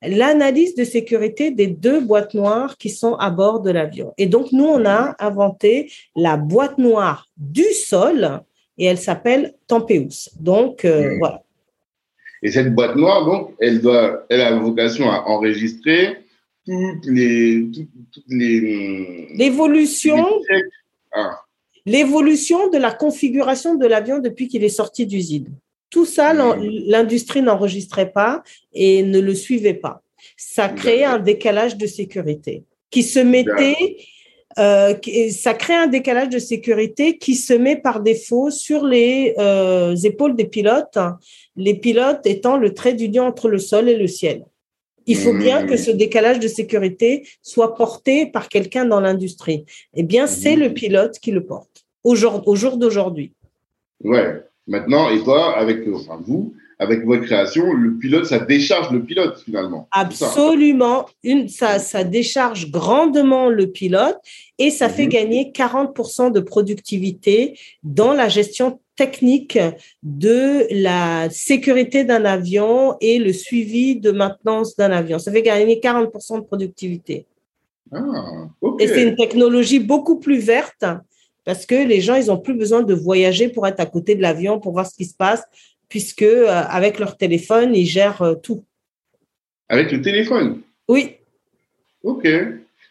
l'analyse 0.00 0.76
de 0.76 0.84
sécurité 0.84 1.50
des 1.50 1.66
deux 1.66 2.00
boîtes 2.00 2.34
noires 2.34 2.76
qui 2.76 2.90
sont 2.90 3.14
à 3.14 3.30
bord 3.30 3.60
de 3.60 3.70
l'avion. 3.70 4.12
Et 4.16 4.26
donc, 4.26 4.52
nous, 4.52 4.64
on 4.64 4.84
a 4.84 5.16
inventé 5.18 5.90
la 6.14 6.36
boîte 6.36 6.78
noire 6.78 7.26
du 7.36 7.64
sol 7.64 8.42
et 8.78 8.84
elle 8.86 8.98
s'appelle 8.98 9.54
Tempeus. 9.66 10.30
Donc, 10.38 10.84
euh, 10.84 11.16
voilà. 11.18 11.42
Et 12.42 12.50
cette 12.52 12.74
boîte 12.74 12.96
noire, 12.96 13.26
donc, 13.26 13.54
elle, 13.60 13.80
doit, 13.80 14.24
elle 14.28 14.40
a 14.40 14.56
vocation 14.56 15.10
à 15.10 15.24
enregistrer 15.26 16.18
toutes 16.64 17.06
les. 17.06 17.68
Toutes, 17.72 18.24
les 18.28 19.28
L'évolution. 19.34 20.24
Ah. 21.12 21.40
L'évolution 21.84 22.68
de 22.70 22.78
la 22.78 22.92
configuration 22.92 23.74
de 23.74 23.86
l'avion 23.86 24.18
depuis 24.18 24.46
qu'il 24.46 24.62
est 24.62 24.68
sorti 24.68 25.06
d'usine. 25.06 25.48
Tout 25.90 26.04
ça, 26.04 26.34
l'industrie 26.34 27.40
n'enregistrait 27.40 28.12
pas 28.12 28.42
et 28.74 29.02
ne 29.02 29.20
le 29.20 29.34
suivait 29.34 29.74
pas. 29.74 30.02
Ça 30.36 30.68
créait 30.68 31.04
un 31.04 31.18
décalage 31.18 31.78
de 31.78 31.86
sécurité 31.86 32.64
qui 32.90 33.02
se 33.02 33.20
mettait 33.20 33.96
euh, 34.58 34.94
ça 35.30 35.54
crée 35.54 35.74
un 35.74 35.86
décalage 35.86 36.30
de 36.30 36.38
sécurité 36.38 37.18
qui 37.18 37.34
se 37.34 37.52
met 37.52 37.76
par 37.76 38.00
défaut 38.00 38.50
sur 38.50 38.84
les 38.84 39.34
euh, 39.38 39.94
épaules 39.96 40.34
des 40.34 40.46
pilotes, 40.46 40.98
les 41.56 41.74
pilotes 41.74 42.26
étant 42.26 42.56
le 42.56 42.74
trait 42.74 42.94
d'union 42.94 43.24
entre 43.24 43.48
le 43.48 43.58
sol 43.58 43.88
et 43.88 43.96
le 43.96 44.06
ciel. 44.06 44.44
Il 45.06 45.16
faut 45.16 45.32
bien 45.32 45.66
que 45.66 45.78
ce 45.78 45.90
décalage 45.90 46.38
de 46.38 46.48
sécurité 46.48 47.26
soit 47.40 47.74
porté 47.74 48.26
par 48.26 48.50
quelqu'un 48.50 48.84
dans 48.84 49.00
l'industrie. 49.00 49.64
Eh 49.94 50.02
bien, 50.02 50.26
c'est 50.26 50.54
le 50.54 50.74
pilote 50.74 51.18
qui 51.18 51.30
le 51.30 51.46
porte 51.46 51.86
au 52.04 52.14
jour, 52.14 52.46
au 52.46 52.54
jour 52.54 52.76
d'aujourd'hui. 52.76 53.32
Ouais. 54.04 54.42
Maintenant, 54.66 55.08
et 55.08 55.22
toi, 55.22 55.56
avec 55.56 55.78
enfin, 55.94 56.20
vous, 56.26 56.52
avec 56.78 57.04
votre 57.04 57.24
création, 57.24 57.72
le 57.72 57.96
pilote, 57.96 58.26
ça 58.26 58.38
décharge 58.38 58.92
le 58.92 59.02
pilote 59.02 59.40
finalement. 59.44 59.88
Absolument. 59.90 61.06
Une, 61.24 61.48
ça, 61.48 61.78
ça 61.78 62.04
décharge 62.04 62.70
grandement 62.70 63.48
le 63.48 63.66
pilote 63.66 64.18
et 64.58 64.70
ça 64.70 64.88
fait 64.88 65.04
mhm. 65.04 65.10
gagner 65.10 65.52
40% 65.52 66.30
de 66.32 66.40
productivité 66.40 67.58
dans 67.82 68.12
la 68.12 68.28
gestion 68.28 68.78
technique 68.94 69.58
de 70.02 70.66
la 70.70 71.28
sécurité 71.30 72.04
d'un 72.04 72.24
avion 72.24 72.96
et 73.00 73.18
le 73.18 73.32
suivi 73.32 73.96
de 73.96 74.10
maintenance 74.10 74.76
d'un 74.76 74.90
avion. 74.90 75.18
Ça 75.18 75.32
fait 75.32 75.42
gagner 75.42 75.80
40% 75.82 76.36
de 76.36 76.44
productivité. 76.44 77.26
Ah, 77.92 78.48
Et 78.80 78.86
c'est 78.86 79.02
une 79.02 79.16
technologie 79.16 79.78
beaucoup 79.78 80.18
plus 80.18 80.38
verte 80.38 80.84
parce 81.44 81.64
que 81.64 81.74
les 81.74 82.00
gens, 82.00 82.14
ils 82.14 82.26
n'ont 82.26 82.38
plus 82.38 82.54
besoin 82.54 82.82
de 82.82 82.92
voyager 82.92 83.48
pour 83.48 83.66
être 83.66 83.80
à 83.80 83.86
côté 83.86 84.14
de 84.14 84.20
l'avion, 84.20 84.60
pour 84.60 84.72
voir 84.72 84.86
ce 84.86 84.94
qui 84.94 85.06
se 85.06 85.14
passe 85.14 85.42
puisque 85.88 86.22
euh, 86.22 86.48
avec 86.48 86.98
leur 86.98 87.16
téléphone, 87.16 87.74
ils 87.74 87.86
gèrent 87.86 88.22
euh, 88.22 88.34
tout. 88.34 88.64
Avec 89.68 89.92
le 89.92 90.00
téléphone? 90.00 90.60
Oui. 90.88 91.16
Ok. 92.02 92.26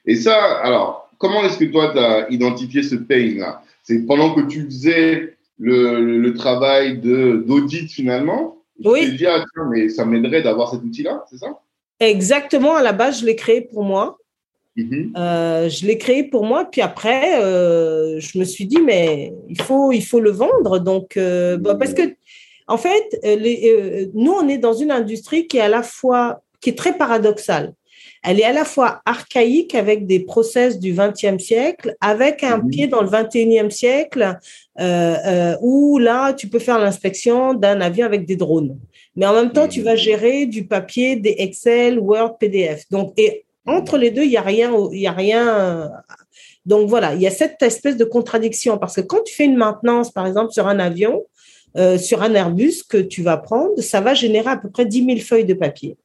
Et 0.05 0.15
ça, 0.15 0.35
alors, 0.61 1.09
comment 1.17 1.43
est-ce 1.43 1.57
que 1.57 1.65
toi, 1.65 1.91
tu 1.93 1.99
as 1.99 2.29
identifié 2.29 2.83
ce 2.83 2.95
pain-là? 2.95 3.63
C'est 3.83 4.05
pendant 4.05 4.33
que 4.35 4.41
tu 4.41 4.65
faisais 4.65 5.35
le, 5.59 6.17
le 6.19 6.33
travail 6.33 6.97
d'audit 6.99 7.89
finalement? 7.89 8.57
Oui. 8.83 9.01
Tu 9.01 9.11
t'es 9.11 9.17
dit, 9.17 9.25
ah, 9.25 9.43
tiens, 9.53 9.67
mais 9.71 9.89
ça 9.89 10.05
m'aiderait 10.05 10.43
d'avoir 10.43 10.69
cet 10.69 10.83
outil-là, 10.83 11.25
c'est 11.29 11.37
ça? 11.37 11.59
Exactement. 11.99 12.75
À 12.75 12.83
la 12.83 12.93
base, 12.93 13.21
je 13.21 13.25
l'ai 13.25 13.35
créé 13.35 13.61
pour 13.61 13.83
moi. 13.83 14.17
Mm-hmm. 14.77 15.17
Euh, 15.17 15.69
je 15.69 15.87
l'ai 15.87 15.97
créé 15.97 16.23
pour 16.23 16.45
moi, 16.45 16.65
puis 16.65 16.81
après, 16.81 17.41
je 17.41 18.37
me 18.37 18.43
suis 18.43 18.67
dit, 18.67 18.79
mais 18.79 19.33
il 19.49 19.59
faut, 19.59 19.91
il 19.91 20.05
faut 20.05 20.19
le 20.19 20.29
vendre. 20.29 20.77
Donc, 20.77 21.17
bah, 21.17 21.73
parce 21.73 21.95
que 21.95 22.03
en 22.67 22.77
fait, 22.77 23.19
euh, 23.23 23.37
euh, 23.37 24.07
nous, 24.13 24.33
on 24.33 24.47
est 24.47 24.57
dans 24.57 24.73
une 24.73 24.91
industrie 24.91 25.47
qui 25.47 25.57
est 25.57 25.61
à 25.61 25.69
la 25.69 25.83
fois, 25.83 26.41
qui 26.59 26.71
est 26.71 26.77
très 26.77 26.97
paradoxale. 26.97 27.73
Elle 28.23 28.41
est 28.41 28.45
à 28.45 28.51
la 28.51 28.65
fois 28.65 29.01
archaïque 29.05 29.73
avec 29.73 30.05
des 30.05 30.19
process 30.19 30.79
du 30.79 30.93
XXe 30.93 31.41
siècle, 31.41 31.95
avec 32.01 32.43
un 32.43 32.57
mhm. 32.57 32.69
pied 32.69 32.87
dans 32.87 33.01
le 33.01 33.09
XXIe 33.09 33.71
siècle, 33.71 34.37
euh, 34.79 35.55
où 35.61 35.97
là, 35.97 36.33
tu 36.33 36.49
peux 36.49 36.59
faire 36.59 36.79
l'inspection 36.79 37.53
d'un 37.53 37.79
avion 37.79 38.05
avec 38.05 38.25
des 38.25 38.35
drones. 38.35 38.77
Mais 39.15 39.25
en 39.25 39.33
même 39.33 39.51
temps, 39.51 39.67
tu 39.67 39.81
vas 39.81 39.93
mhm. 39.93 39.97
gérer 39.97 40.45
du 40.45 40.65
papier, 40.65 41.15
des 41.15 41.35
Excel, 41.37 41.99
Word, 41.99 42.37
PDF. 42.37 42.83
Donc, 42.91 43.13
et 43.17 43.45
entre 43.65 43.97
les 43.97 44.11
deux, 44.11 44.23
il 44.23 44.31
y 44.31 44.37
a 44.37 44.41
rien, 44.41 44.73
il 44.91 44.99
y 44.99 45.07
a 45.07 45.11
rien. 45.11 45.89
Donc 46.65 46.89
voilà, 46.89 47.13
il 47.13 47.21
y 47.21 47.27
a 47.27 47.31
cette 47.31 47.61
espèce 47.61 47.95
de 47.95 48.03
contradiction 48.03 48.77
parce 48.77 48.95
que 48.95 49.01
quand 49.01 49.23
tu 49.23 49.33
fais 49.33 49.45
une 49.45 49.55
maintenance, 49.55 50.11
par 50.11 50.27
exemple, 50.27 50.51
sur 50.51 50.67
un 50.67 50.79
avion, 50.79 51.23
euh, 51.75 51.97
sur 51.97 52.21
un 52.23 52.33
Airbus 52.33 52.83
que 52.87 52.97
tu 52.97 53.21
vas 53.21 53.37
prendre, 53.37 53.79
ça 53.81 54.01
va 54.01 54.13
générer 54.13 54.49
à 54.49 54.57
peu 54.57 54.69
près 54.69 54.85
10 54.85 55.05
000 55.05 55.17
feuilles 55.19 55.45
de 55.45 55.53
papier. 55.53 55.97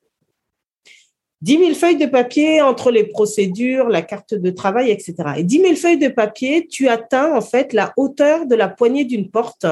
10 1.43 1.59
000 1.59 1.75
feuilles 1.75 1.97
de 1.97 2.07
papier 2.07 2.63
entre 2.63 2.91
les 2.91 3.05
procédures, 3.05 3.89
la 3.89 4.03
carte 4.03 4.35
de 4.35 4.51
travail, 4.51 4.91
etc. 4.91 5.15
Et 5.39 5.43
10 5.43 5.61
000 5.61 5.75
feuilles 5.75 5.99
de 5.99 6.09
papier, 6.09 6.69
tu 6.69 6.89
atteins 6.89 7.35
en 7.35 7.41
fait 7.41 7.73
la 7.73 7.93
hauteur 7.97 8.47
de 8.47 8.55
la 8.55 8.69
poignée 8.69 9.05
d'une 9.05 9.29
porte 9.29 9.67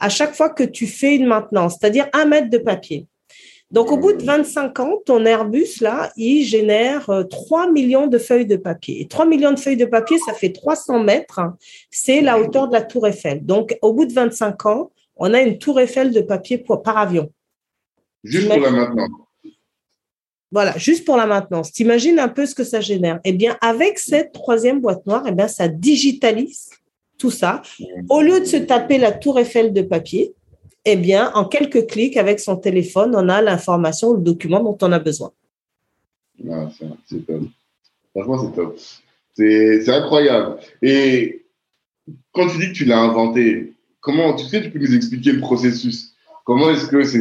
à 0.00 0.08
chaque 0.08 0.34
fois 0.34 0.50
que 0.50 0.64
tu 0.64 0.86
fais 0.86 1.16
une 1.16 1.26
maintenance, 1.26 1.76
c'est-à-dire 1.80 2.08
un 2.12 2.26
mètre 2.26 2.50
de 2.50 2.58
papier. 2.58 3.06
Donc, 3.70 3.92
au 3.92 3.98
bout 3.98 4.14
de 4.14 4.22
25 4.22 4.80
ans, 4.80 4.98
ton 5.04 5.26
Airbus, 5.26 5.80
là, 5.82 6.10
il 6.16 6.42
génère 6.42 7.10
3 7.28 7.66
euh, 7.66 7.72
millions 7.72 8.06
de 8.06 8.16
feuilles 8.16 8.46
de 8.46 8.56
papier. 8.56 9.02
Et 9.02 9.06
3 9.06 9.26
millions 9.26 9.52
de 9.52 9.58
feuilles 9.58 9.76
de 9.76 9.84
papier, 9.84 10.16
ça 10.26 10.32
fait 10.32 10.52
300 10.52 11.00
mètres. 11.04 11.40
C'est 11.90 12.22
la 12.22 12.40
hauteur 12.40 12.68
de 12.68 12.72
la 12.72 12.80
tour 12.80 13.06
Eiffel. 13.06 13.44
Donc, 13.44 13.76
au 13.82 13.92
bout 13.92 14.06
de 14.06 14.12
25 14.12 14.66
ans, 14.66 14.90
on 15.18 15.34
a 15.34 15.42
une 15.42 15.58
tour 15.58 15.78
Eiffel 15.80 16.12
de 16.12 16.20
papier 16.20 16.58
par 16.58 16.96
avion. 16.96 17.30
Juste 18.24 18.48
pour 18.48 18.60
la 18.60 18.70
maintenance. 18.70 19.10
Voilà, 20.50 20.78
juste 20.78 21.04
pour 21.04 21.16
la 21.16 21.26
maintenance. 21.26 21.72
T'imagines 21.72 22.18
un 22.18 22.28
peu 22.28 22.46
ce 22.46 22.54
que 22.54 22.64
ça 22.64 22.80
génère. 22.80 23.20
Eh 23.24 23.32
bien, 23.32 23.58
avec 23.60 23.98
cette 23.98 24.32
troisième 24.32 24.80
boîte 24.80 25.04
noire, 25.06 25.24
eh 25.26 25.32
bien, 25.32 25.46
ça 25.46 25.68
digitalise 25.68 26.70
tout 27.18 27.30
ça. 27.30 27.60
Au 28.08 28.22
lieu 28.22 28.40
de 28.40 28.46
se 28.46 28.56
taper 28.56 28.96
la 28.96 29.12
tour 29.12 29.38
Eiffel 29.38 29.72
de 29.72 29.82
papier, 29.82 30.34
eh 30.84 30.96
bien, 30.96 31.30
en 31.34 31.44
quelques 31.44 31.86
clics 31.86 32.16
avec 32.16 32.40
son 32.40 32.56
téléphone, 32.56 33.14
on 33.14 33.28
a 33.28 33.42
l'information, 33.42 34.14
le 34.14 34.22
document 34.22 34.62
dont 34.62 34.78
on 34.80 34.92
a 34.92 34.98
besoin. 34.98 35.32
Ah, 36.50 36.70
c'est 37.06 37.26
top. 37.26 37.42
Franchement, 38.12 38.38
c'est 38.44 38.56
top. 38.56 38.78
C'est 39.34 39.88
incroyable. 39.90 40.58
Et 40.80 41.44
quand 42.32 42.48
tu 42.48 42.58
dis 42.58 42.68
que 42.68 42.72
tu 42.72 42.84
l'as 42.86 43.00
inventé, 43.00 43.74
comment, 44.00 44.34
tu 44.34 44.44
sais, 44.46 44.62
tu 44.62 44.70
peux 44.70 44.78
nous 44.78 44.94
expliquer 44.94 45.32
le 45.32 45.40
processus? 45.40 46.14
Comment 46.44 46.70
est-ce 46.70 46.86
que 46.86 47.04
ce, 47.04 47.20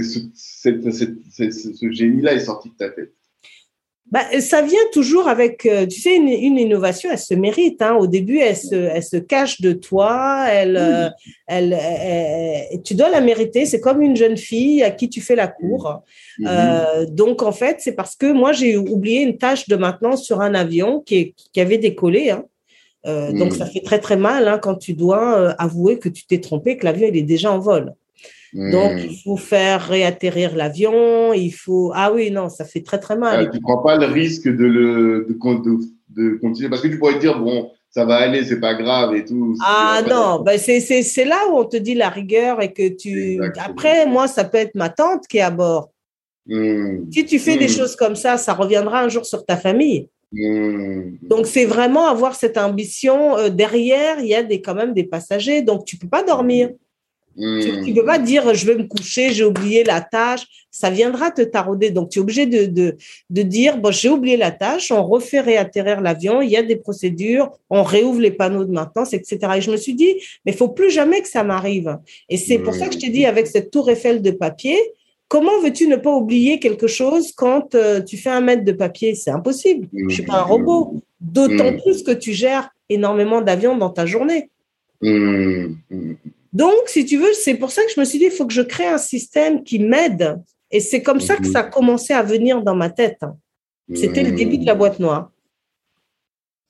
ce 1.74 1.92
génie-là 1.92 2.34
est 2.34 2.46
sorti 2.46 2.70
de 2.70 2.76
ta 2.76 2.90
tête? 2.90 3.14
Bah, 4.10 4.22
ça 4.40 4.62
vient 4.62 4.80
toujours 4.94 5.28
avec, 5.28 5.66
euh, 5.66 5.86
tu 5.86 6.00
sais, 6.00 6.16
une, 6.16 6.30
une, 6.30 6.58
innovation, 6.58 7.10
elle 7.12 7.20
se 7.20 7.34
mérite. 7.34 7.82
Hein. 7.82 7.96
Au 7.96 8.08
début, 8.08 8.38
elle 8.38 8.56
se, 8.56 8.74
elle 8.74 9.04
se 9.04 9.18
cache 9.18 9.60
de 9.60 9.74
toi. 9.74 10.46
Elle, 10.50 10.78
euh, 10.78 11.10
elle, 11.46 12.82
tu 12.86 12.96
dois 12.96 13.10
la 13.10 13.20
mériter. 13.20 13.66
C'est 13.66 13.82
comme 13.82 14.02
une 14.02 14.16
jeune 14.16 14.38
fille 14.38 14.82
à 14.82 14.92
qui 14.92 15.10
tu 15.10 15.20
fais 15.20 15.36
la 15.36 15.48
cour. 15.48 16.04
Mm-hmm. 16.40 16.48
Euh, 16.48 17.06
donc, 17.10 17.44
en 17.44 17.52
fait, 17.52 17.78
c'est 17.80 17.96
parce 17.96 18.16
que 18.16 18.32
moi, 18.32 18.54
j'ai 18.54 18.78
oublié 18.78 19.24
une 19.24 19.38
tâche 19.38 19.68
de 19.68 19.76
maintenance 19.76 20.24
sur 20.24 20.40
un 20.40 20.54
avion 20.54 21.02
qui, 21.02 21.36
qui 21.52 21.60
avait 21.60 21.78
décollé. 21.78 22.30
Hein. 22.30 22.46
Euh, 23.08 23.32
Donc, 23.32 23.54
mm. 23.54 23.58
ça 23.58 23.66
fait 23.66 23.82
très, 23.82 24.00
très 24.00 24.18
mal 24.18 24.48
hein, 24.48 24.58
quand 24.58 24.76
tu 24.76 24.94
dois 24.94 25.40
euh, 25.40 25.54
avouer 25.58 26.00
que 26.00 26.10
tu 26.10 26.26
t'es 26.26 26.40
trompé, 26.40 26.78
que 26.78 26.86
l'avion, 26.86 27.08
il 27.10 27.18
est 27.18 27.24
déjà 27.24 27.52
en 27.52 27.60
vol. 27.60 27.94
Donc, 28.54 28.94
hmm. 28.94 29.08
il 29.10 29.18
faut 29.24 29.38
faire 29.38 29.88
réatterrir 29.88 30.56
l'avion, 30.56 31.34
il 31.34 31.52
faut... 31.52 31.92
Ah 31.94 32.12
oui, 32.14 32.32
non, 32.32 32.50
ça 32.50 32.64
fait 32.66 32.82
très, 32.82 32.98
très 32.98 33.18
mal. 33.18 33.40
Ah, 33.42 33.46
tu 33.46 33.58
ne 33.58 33.62
prends 33.62 33.84
pas 33.84 33.98
le 33.98 34.06
risque 34.06 34.48
de, 34.48 34.66
le, 34.66 35.28
de, 35.30 35.34
de, 36.10 36.38
continuer 36.38 36.70
parce 36.70 36.82
que 36.82 36.88
tu 36.88 36.98
pourrais 36.98 37.20
dire, 37.20 37.40
bon, 37.40 37.72
ça 37.90 38.06
va 38.06 38.16
aller, 38.16 38.46
c'est 38.46 38.60
pas 38.60 38.74
grave 38.74 39.16
et 39.16 39.26
tout. 39.26 39.56
Ah 39.64 40.02
non, 40.10 40.42
ben 40.42 40.58
c'est 40.58 41.26
là 41.26 41.38
où 41.52 41.58
on 41.58 41.66
te 41.66 41.78
dit 41.78 41.94
la 41.94 42.10
rigueur 42.10 42.62
et 42.62 42.72
que 42.72 42.88
tu... 42.88 43.40
Après, 43.60 44.08
moi, 44.08 44.28
ça 44.28 44.46
peut 44.46 44.58
être 44.58 44.76
ma 44.76 44.90
tante 44.90 45.28
qui 45.28 45.38
est 45.38 45.42
à 45.42 45.52
bord. 45.52 45.92
Hmm. 46.48 47.12
Si 47.12 47.26
tu 47.26 47.40
fais 47.40 47.58
des 47.58 47.66
hmm. 47.66 47.78
choses 47.78 47.96
comme 47.98 48.16
ça, 48.16 48.38
ça 48.38 48.54
reviendra 48.54 49.02
un 49.02 49.10
jour 49.10 49.26
sur 49.26 49.46
ta 49.46 49.58
famille. 49.58 50.08
Donc, 50.34 51.48
c'est 51.48 51.66
vraiment 51.66 52.08
avoir 52.08 52.36
cette 52.36 52.58
ambition. 52.58 53.38
Euh, 53.38 53.50
derrière, 53.50 54.20
il 54.20 54.28
y 54.28 54.36
a 54.36 54.44
des, 54.44 54.62
quand 54.62 54.76
même 54.76 54.94
des 54.94 55.06
passagers, 55.06 55.62
donc 55.62 55.86
tu 55.86 55.98
peux 55.98 56.08
pas 56.08 56.24
dormir. 56.24 56.70
Tu 57.38 57.44
ne 57.44 57.94
peux 57.94 58.04
pas 58.04 58.18
dire 58.18 58.52
je 58.56 58.66
vais 58.66 58.74
me 58.74 58.86
coucher, 58.86 59.30
j'ai 59.30 59.46
oublié 59.46 59.84
la 59.84 60.02
tâche. 60.02 60.42
Ça 60.72 60.90
viendra 60.90 61.30
te 61.30 61.44
tarauder. 61.44 61.92
Donc, 61.92 62.10
tu 62.10 62.18
es 62.18 62.22
obligé 62.22 62.48
de, 62.48 62.66
de, 62.66 62.98
de 63.30 63.42
dire 63.44 63.78
bon, 63.78 63.92
j'ai 63.92 64.10
oublié 64.10 64.38
la 64.38 64.50
tâche, 64.50 64.92
on 64.92 65.04
refait 65.04 65.42
réatterrir 65.42 66.02
l'avion, 66.02 66.42
il 66.42 66.50
y 66.50 66.58
a 66.58 66.64
des 66.64 66.76
procédures, 66.76 67.52
on 67.70 67.84
réouvre 67.84 68.22
les 68.22 68.32
panneaux 68.32 68.66
de 68.66 68.72
maintenance, 68.72 69.14
etc. 69.14 69.38
Et 69.58 69.62
je 69.62 69.70
me 69.70 69.78
suis 69.78 69.94
dit, 69.94 70.16
mais 70.46 70.52
il 70.52 70.58
faut 70.58 70.70
plus 70.70 70.90
jamais 70.90 71.22
que 71.22 71.28
ça 71.28 71.44
m'arrive. 71.44 72.00
Et 72.28 72.38
c'est 72.38 72.58
pour 72.58 72.74
ça 72.74 72.88
que 72.88 72.96
je 72.96 73.00
t'ai 73.00 73.10
dit, 73.10 73.26
avec 73.28 73.46
cette 73.46 73.70
tour 73.70 73.88
Eiffel 73.90 74.24
de 74.24 74.32
papier, 74.32 74.78
comment 75.28 75.60
veux-tu 75.62 75.88
ne 75.88 75.96
pas 75.96 76.14
oublier 76.16 76.60
quelque 76.60 76.88
chose 76.88 77.32
quand 77.32 77.76
euh, 77.76 78.02
tu 78.02 78.18
fais 78.18 78.30
un 78.30 78.42
mètre 78.42 78.64
de 78.64 78.72
papier? 78.72 79.16
C'est 79.16 79.32
impossible. 79.32 79.88
Je 79.94 80.04
ne 80.04 80.10
suis 80.10 80.24
pas 80.24 80.40
un 80.40 80.44
robot. 80.44 81.02
D'autant 81.20 81.76
plus 81.78 82.04
que 82.04 82.12
tu 82.12 82.34
gères 82.34 82.70
énormément 82.90 83.42
d'avions 83.42 83.76
dans 83.76 83.90
ta 83.90 84.06
journée. 84.06 84.50
Donc, 85.02 86.88
si 86.88 87.06
tu 87.06 87.18
veux, 87.18 87.34
c'est 87.34 87.56
pour 87.56 87.72
ça 87.72 87.84
que 87.84 87.92
je 87.96 88.00
me 88.00 88.06
suis 88.06 88.20
dit, 88.20 88.26
il 88.26 88.32
faut 88.32 88.46
que 88.46 88.54
je 88.54 88.62
crée 88.62 88.88
un 88.88 88.98
système 88.98 89.64
qui 89.64 89.80
m'aide. 89.80 90.40
Et 90.72 90.80
c'est 90.80 91.02
comme 91.02 91.20
ça 91.20 91.38
que 91.38 91.48
ça 91.48 91.60
a 91.60 91.64
commencé 91.64 92.14
à 92.14 92.24
venir 92.24 92.62
dans 92.62 92.76
ma 92.76 92.90
tête. 92.90 93.22
C'était 93.94 94.24
le 94.24 94.32
début 94.32 94.58
de 94.58 94.66
la 94.66 94.76
boîte 94.76 95.00
noire. 95.00 95.32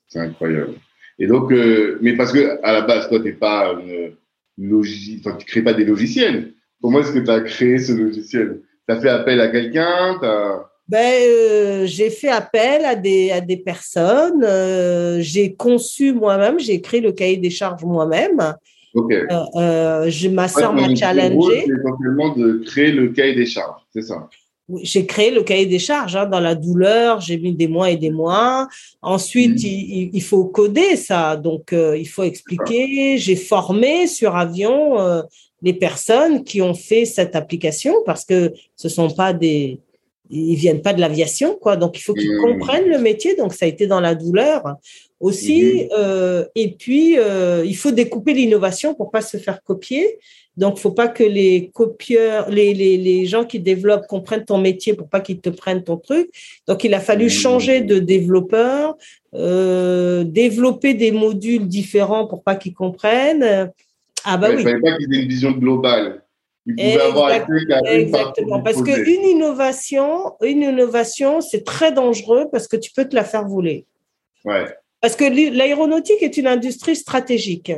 C'est 0.06 0.20
incroyable. 0.20 0.74
Et 1.18 1.26
donc, 1.26 1.52
euh, 1.52 1.98
mais 2.00 2.16
parce 2.16 2.32
que 2.32 2.58
à 2.62 2.72
la 2.72 2.82
base, 2.82 3.08
toi, 3.08 3.20
tu 3.20 3.34
pas 3.34 3.72
une 3.72 4.14
tu 4.56 4.64
ne 4.64 5.44
crées 5.44 5.62
pas 5.62 5.74
des 5.74 5.84
logiciels. 5.84 6.54
Comment 6.80 7.00
est-ce 7.00 7.12
que 7.12 7.18
tu 7.18 7.30
as 7.30 7.40
créé 7.40 7.78
ce 7.78 7.92
logiciel 7.92 8.60
Tu 8.88 8.94
as 8.94 9.00
fait 9.00 9.08
appel 9.08 9.40
à 9.40 9.48
quelqu'un 9.48 10.18
ben, 10.88 11.04
euh, 11.04 11.84
j'ai 11.84 12.08
fait 12.08 12.30
appel 12.30 12.86
à 12.86 12.94
des, 12.94 13.30
à 13.30 13.42
des 13.42 13.58
personnes, 13.58 14.42
euh, 14.42 15.20
j'ai 15.20 15.54
conçu 15.54 16.14
moi-même, 16.14 16.58
j'ai 16.58 16.72
écrit 16.72 17.02
le 17.02 17.12
cahier 17.12 17.36
des 17.36 17.50
charges 17.50 17.84
moi-même. 17.84 18.54
Euh, 18.96 19.26
euh, 19.56 20.30
ma 20.30 20.48
soeur 20.48 20.72
m'a 20.72 20.94
challengé. 20.94 21.64
C'est 21.66 21.72
essentiellement 21.72 22.34
de 22.34 22.62
créer 22.64 22.92
le 22.92 23.08
cahier 23.08 23.34
des 23.34 23.46
charges, 23.46 23.82
c'est 23.92 24.02
ça? 24.02 24.28
J'ai 24.82 25.06
créé 25.06 25.30
le 25.30 25.42
cahier 25.42 25.64
des 25.64 25.78
charges 25.78 26.14
hein, 26.14 26.26
dans 26.26 26.40
la 26.40 26.54
douleur, 26.54 27.20
j'ai 27.20 27.38
mis 27.38 27.54
des 27.54 27.68
mois 27.68 27.90
et 27.90 27.96
des 27.96 28.10
mois. 28.10 28.68
Ensuite, 29.00 29.54
mm. 29.54 29.66
il, 29.66 30.10
il, 30.12 30.22
faut 30.22 30.44
coder 30.44 30.96
ça, 30.96 31.36
donc 31.36 31.72
euh, 31.72 31.96
il 31.96 32.06
faut 32.06 32.22
expliquer. 32.22 33.16
J'ai 33.16 33.36
formé 33.36 34.06
sur 34.06 34.36
avion 34.36 35.00
euh, 35.00 35.22
les 35.62 35.72
personnes 35.72 36.44
qui 36.44 36.62
ont 36.62 36.74
fait 36.74 37.04
cette 37.04 37.34
application 37.34 37.94
parce 38.06 38.24
que 38.24 38.52
ce 38.76 38.88
sont 38.88 39.10
pas 39.10 39.32
des, 39.32 39.80
ils 40.30 40.56
viennent 40.56 40.82
pas 40.82 40.92
de 40.92 41.00
l'aviation, 41.00 41.56
quoi. 41.56 41.76
Donc 41.76 41.98
il 41.98 42.02
faut 42.02 42.14
qu'ils 42.14 42.36
mm. 42.36 42.42
comprennent 42.42 42.88
le 42.88 42.98
métier. 42.98 43.34
Donc 43.34 43.54
ça 43.54 43.64
a 43.64 43.68
été 43.68 43.86
dans 43.86 44.00
la 44.00 44.14
douleur 44.14 44.76
aussi. 45.20 45.62
Mm-hmm. 45.62 45.88
Euh, 45.98 46.44
et 46.54 46.72
puis 46.72 47.18
euh, 47.18 47.64
il 47.66 47.76
faut 47.76 47.90
découper 47.90 48.34
l'innovation 48.34 48.94
pour 48.94 49.10
pas 49.10 49.22
se 49.22 49.36
faire 49.36 49.62
copier. 49.62 50.18
Donc, 50.58 50.78
faut 50.78 50.90
pas 50.90 51.06
que 51.06 51.22
les 51.22 51.70
copieurs, 51.72 52.50
les, 52.50 52.74
les, 52.74 52.96
les, 52.96 53.26
gens 53.26 53.44
qui 53.44 53.60
développent 53.60 54.08
comprennent 54.08 54.44
ton 54.44 54.58
métier 54.58 54.92
pour 54.92 55.08
pas 55.08 55.20
qu'ils 55.20 55.38
te 55.38 55.50
prennent 55.50 55.84
ton 55.84 55.98
truc. 55.98 56.28
Donc, 56.66 56.82
il 56.82 56.94
a 56.94 57.00
fallu 57.00 57.26
mmh. 57.26 57.30
changer 57.30 57.80
de 57.80 58.00
développeur, 58.00 58.96
euh, 59.34 60.24
développer 60.24 60.94
des 60.94 61.12
modules 61.12 61.68
différents 61.68 62.26
pour 62.26 62.42
pas 62.42 62.56
qu'ils 62.56 62.74
comprennent. 62.74 63.70
Ah 64.30 64.36
bah 64.36 64.48
oui. 64.50 64.56
Il 64.58 64.62
fallait 64.62 64.80
pas 64.80 64.96
qu'ils 64.98 65.14
aient 65.14 65.22
une 65.22 65.28
vision 65.28 65.52
globale. 65.52 66.22
Exactement, 66.76 68.60
parce 68.62 68.82
qu'une 68.82 69.24
innovation, 69.24 70.34
une 70.42 70.62
innovation, 70.62 71.40
c'est 71.40 71.64
très 71.64 71.92
dangereux 71.92 72.46
parce 72.52 72.68
que 72.68 72.76
tu 72.76 72.90
peux 72.92 73.06
te 73.06 73.14
la 73.14 73.24
faire 73.24 73.48
voler. 73.48 73.86
Ouais. 74.44 74.66
Parce 75.00 75.16
que 75.16 75.24
l'aéronautique 75.56 76.22
est 76.22 76.36
une 76.36 76.46
industrie 76.46 76.96
stratégique. 76.96 77.72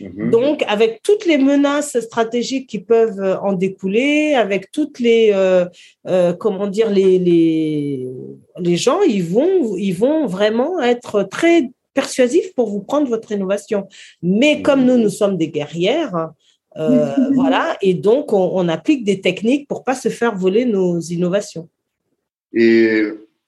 Mhm. 0.00 0.30
Donc, 0.30 0.64
avec 0.68 1.02
toutes 1.02 1.26
les 1.26 1.38
menaces 1.38 1.98
stratégiques 2.00 2.68
qui 2.68 2.78
peuvent 2.80 3.20
euh, 3.20 3.38
en 3.40 3.52
découler, 3.52 4.34
avec 4.34 4.70
toutes 4.70 5.00
les, 5.00 5.30
euh, 5.32 5.64
euh, 6.06 6.32
comment 6.32 6.68
dire, 6.68 6.90
les, 6.90 7.18
les, 7.18 8.06
les 8.58 8.76
gens, 8.76 9.02
ils 9.02 9.24
vont, 9.24 9.76
ils 9.76 9.92
vont 9.94 10.26
vraiment 10.26 10.80
être 10.80 11.24
très 11.24 11.70
persuasifs 11.94 12.54
pour 12.54 12.68
vous 12.68 12.80
prendre 12.80 13.08
votre 13.08 13.32
innovation. 13.32 13.88
Mais 14.22 14.62
comme 14.62 14.84
nous, 14.84 14.98
nous 14.98 15.10
sommes 15.10 15.36
des 15.36 15.48
guerrières, 15.48 16.30
mhm. 16.76 17.30
voilà, 17.34 17.76
et 17.82 17.94
donc 17.94 18.32
on, 18.32 18.50
on, 18.54 18.68
applique 18.68 19.04
des 19.04 19.20
techniques 19.20 19.68
pour 19.68 19.84
pas 19.84 19.94
se 19.94 20.08
faire 20.08 20.34
voler 20.34 20.64
nos 20.64 21.00
innovations. 21.00 21.68
Et 22.52 23.02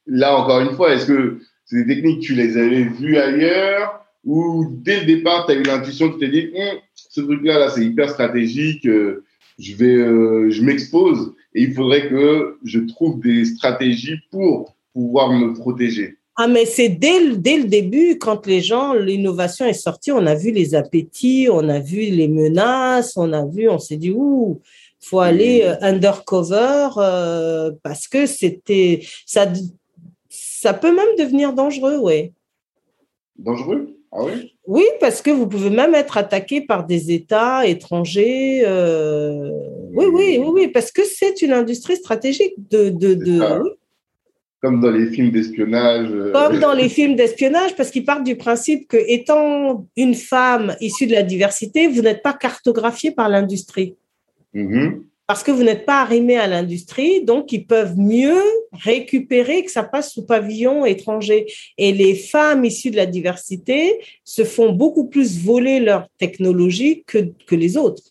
là, 0.06 0.36
encore 0.36 0.60
une 0.60 0.74
fois, 0.74 0.94
est-ce 0.94 1.06
que 1.06 1.38
ces 1.64 1.86
techniques, 1.86 2.20
tu 2.20 2.34
les 2.34 2.56
avais 2.56 2.84
vues 2.84 3.18
ailleurs 3.18 4.00
ou 4.24 4.66
dès 4.70 5.00
le 5.00 5.06
départ, 5.06 5.46
tu 5.46 5.52
as 5.52 5.56
eu 5.56 5.62
l'intuition, 5.62 6.10
tu 6.10 6.18
t'es 6.18 6.28
dit, 6.28 6.50
hum, 6.54 6.78
ce 6.94 7.20
truc-là, 7.20 7.58
là, 7.58 7.68
c'est 7.70 7.84
hyper 7.84 8.08
stratégique, 8.08 8.86
euh, 8.86 9.24
je 9.58 9.76
vais, 9.76 9.96
euh, 9.96 10.50
je 10.50 10.62
m'expose 10.62 11.34
et 11.54 11.62
il 11.62 11.74
faudrait 11.74 12.08
que 12.08 12.58
je 12.64 12.80
trouve 12.80 13.20
des 13.20 13.44
stratégies 13.44 14.18
pour 14.30 14.76
pouvoir 14.92 15.30
me 15.32 15.52
protéger. 15.54 16.16
Ah, 16.36 16.48
mais 16.48 16.66
c'est 16.66 16.88
dès, 16.88 17.20
le, 17.20 17.36
dès 17.36 17.58
le 17.58 17.64
début, 17.64 18.18
quand 18.18 18.46
les 18.46 18.60
gens, 18.60 18.92
l'innovation 18.92 19.66
est 19.66 19.72
sortie, 19.72 20.10
on 20.10 20.26
a 20.26 20.34
vu 20.34 20.50
les 20.50 20.74
appétits, 20.74 21.48
on 21.50 21.68
a 21.68 21.78
vu 21.78 22.00
les 22.00 22.26
menaces, 22.26 23.16
on 23.16 23.32
a 23.32 23.46
vu, 23.46 23.68
on 23.68 23.78
s'est 23.78 23.96
dit, 23.96 24.10
ouh, 24.10 24.60
faut 25.00 25.20
aller 25.20 25.62
euh, 25.62 25.76
undercover 25.80 26.88
parce 27.82 28.08
que 28.08 28.26
c'était, 28.26 29.00
ça, 29.26 29.46
ça 30.28 30.74
peut 30.74 30.94
même 30.94 31.16
devenir 31.18 31.52
dangereux, 31.52 31.98
ouais. 31.98 32.32
Dangereux? 33.38 33.94
Ah 34.16 34.22
oui? 34.66 34.84
Parce 35.00 35.20
que 35.20 35.30
vous 35.30 35.48
pouvez 35.48 35.70
même 35.70 35.94
être 35.94 36.16
attaqué 36.16 36.60
par 36.60 36.86
des 36.86 37.12
États 37.12 37.66
étrangers. 37.66 38.62
Euh, 38.64 39.50
oui, 39.92 40.06
oui, 40.06 40.38
oui, 40.38 40.50
oui, 40.52 40.68
parce 40.68 40.92
que 40.92 41.02
c'est 41.04 41.42
une 41.42 41.52
industrie 41.52 41.96
stratégique 41.96 42.54
de. 42.70 42.90
de, 42.90 43.14
Comme 44.64 44.80
dans 44.80 44.90
les 44.90 45.10
films 45.10 45.30
d'espionnage. 45.30 46.08
Euh. 46.10 46.32
Comme 46.32 46.58
dans 46.58 46.72
les 46.72 46.88
films 46.88 47.16
d'espionnage, 47.16 47.76
parce 47.76 47.90
qu'ils 47.90 48.06
partent 48.06 48.24
du 48.24 48.36
principe 48.36 48.88
que, 48.88 48.96
étant 48.96 49.86
une 49.94 50.14
femme 50.14 50.74
issue 50.80 51.06
de 51.06 51.12
la 51.12 51.22
diversité, 51.22 51.86
vous 51.86 52.00
n'êtes 52.00 52.22
pas 52.22 52.32
cartographié 52.32 53.10
par 53.10 53.28
l'industrie. 53.28 53.94
Mm-hmm 54.54 55.02
parce 55.26 55.42
que 55.42 55.50
vous 55.50 55.62
n'êtes 55.62 55.86
pas 55.86 56.02
arrimé 56.02 56.36
à 56.36 56.46
l'industrie, 56.46 57.24
donc 57.24 57.50
ils 57.52 57.66
peuvent 57.66 57.98
mieux 57.98 58.42
récupérer 58.72 59.64
que 59.64 59.70
ça 59.70 59.82
passe 59.82 60.12
sous 60.12 60.26
pavillon 60.26 60.84
étranger. 60.84 61.46
Et 61.78 61.92
les 61.92 62.14
femmes 62.14 62.64
issues 62.64 62.90
de 62.90 62.96
la 62.96 63.06
diversité 63.06 63.98
se 64.22 64.44
font 64.44 64.72
beaucoup 64.72 65.06
plus 65.06 65.38
voler 65.42 65.80
leur 65.80 66.08
technologie 66.18 67.04
que, 67.06 67.18
que 67.46 67.54
les 67.54 67.76
autres. 67.76 68.02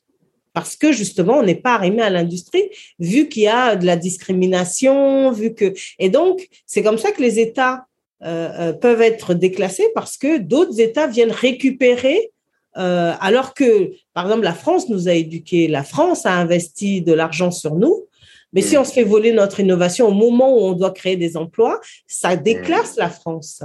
Parce 0.53 0.75
que 0.75 0.91
justement, 0.91 1.39
on 1.39 1.43
n'est 1.43 1.55
pas 1.55 1.73
arrimé 1.73 2.01
à 2.01 2.09
l'industrie, 2.09 2.69
vu 2.99 3.27
qu'il 3.27 3.43
y 3.43 3.47
a 3.47 3.75
de 3.75 3.85
la 3.85 3.95
discrimination, 3.95 5.31
vu 5.31 5.53
que... 5.53 5.73
Et 5.99 6.09
donc, 6.09 6.47
c'est 6.65 6.83
comme 6.83 6.97
ça 6.97 7.11
que 7.11 7.21
les 7.21 7.39
États 7.39 7.85
euh, 8.23 8.49
euh, 8.59 8.73
peuvent 8.73 9.01
être 9.01 9.33
déclassés 9.33 9.89
parce 9.93 10.15
que 10.15 10.37
d'autres 10.37 10.79
États 10.79 11.07
viennent 11.07 11.31
récupérer, 11.31 12.31
euh, 12.77 13.13
alors 13.19 13.53
que, 13.53 13.91
par 14.13 14.25
exemple, 14.25 14.43
la 14.43 14.53
France 14.53 14.87
nous 14.89 15.09
a 15.09 15.13
éduqués, 15.13 15.67
la 15.67 15.83
France 15.83 16.25
a 16.25 16.33
investi 16.33 17.01
de 17.01 17.13
l'argent 17.13 17.51
sur 17.51 17.75
nous, 17.75 18.07
mais 18.53 18.61
si 18.61 18.77
mm. 18.77 18.79
on 18.79 18.83
se 18.85 18.93
fait 18.93 19.03
voler 19.03 19.31
notre 19.33 19.59
innovation 19.59 20.07
au 20.07 20.13
moment 20.13 20.55
où 20.55 20.61
on 20.61 20.73
doit 20.73 20.91
créer 20.91 21.17
des 21.17 21.35
emplois, 21.35 21.81
ça 22.07 22.35
déclasse 22.35 22.95
la 22.95 23.09
France. 23.09 23.61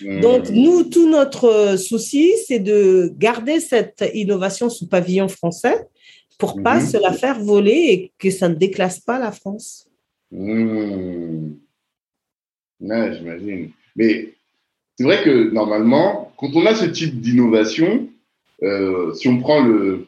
Mm. 0.00 0.20
Donc, 0.20 0.50
nous, 0.50 0.84
tout 0.84 1.08
notre 1.08 1.76
souci, 1.76 2.32
c'est 2.46 2.58
de 2.58 3.12
garder 3.18 3.60
cette 3.60 4.04
innovation 4.14 4.68
sous 4.70 4.88
pavillon 4.88 5.28
français 5.28 5.86
pour 6.38 6.62
pas 6.62 6.80
mhm. 6.80 6.86
se 6.86 6.96
la 6.96 7.12
faire 7.12 7.40
voler 7.40 7.86
et 7.90 8.12
que 8.18 8.30
ça 8.30 8.48
ne 8.48 8.54
déclasse 8.54 9.00
pas 9.00 9.18
la 9.18 9.32
France. 9.32 9.86
Mmh. 10.32 11.52
j'imagine. 12.80 13.70
Mais 13.96 14.32
c'est 14.96 15.04
vrai 15.04 15.22
que 15.22 15.50
normalement, 15.50 16.32
quand 16.38 16.54
on 16.54 16.66
a 16.66 16.74
ce 16.74 16.86
type 16.86 17.20
d'innovation, 17.20 18.08
euh, 18.62 19.12
si 19.14 19.28
on 19.28 19.38
prend 19.38 19.62
le, 19.62 20.06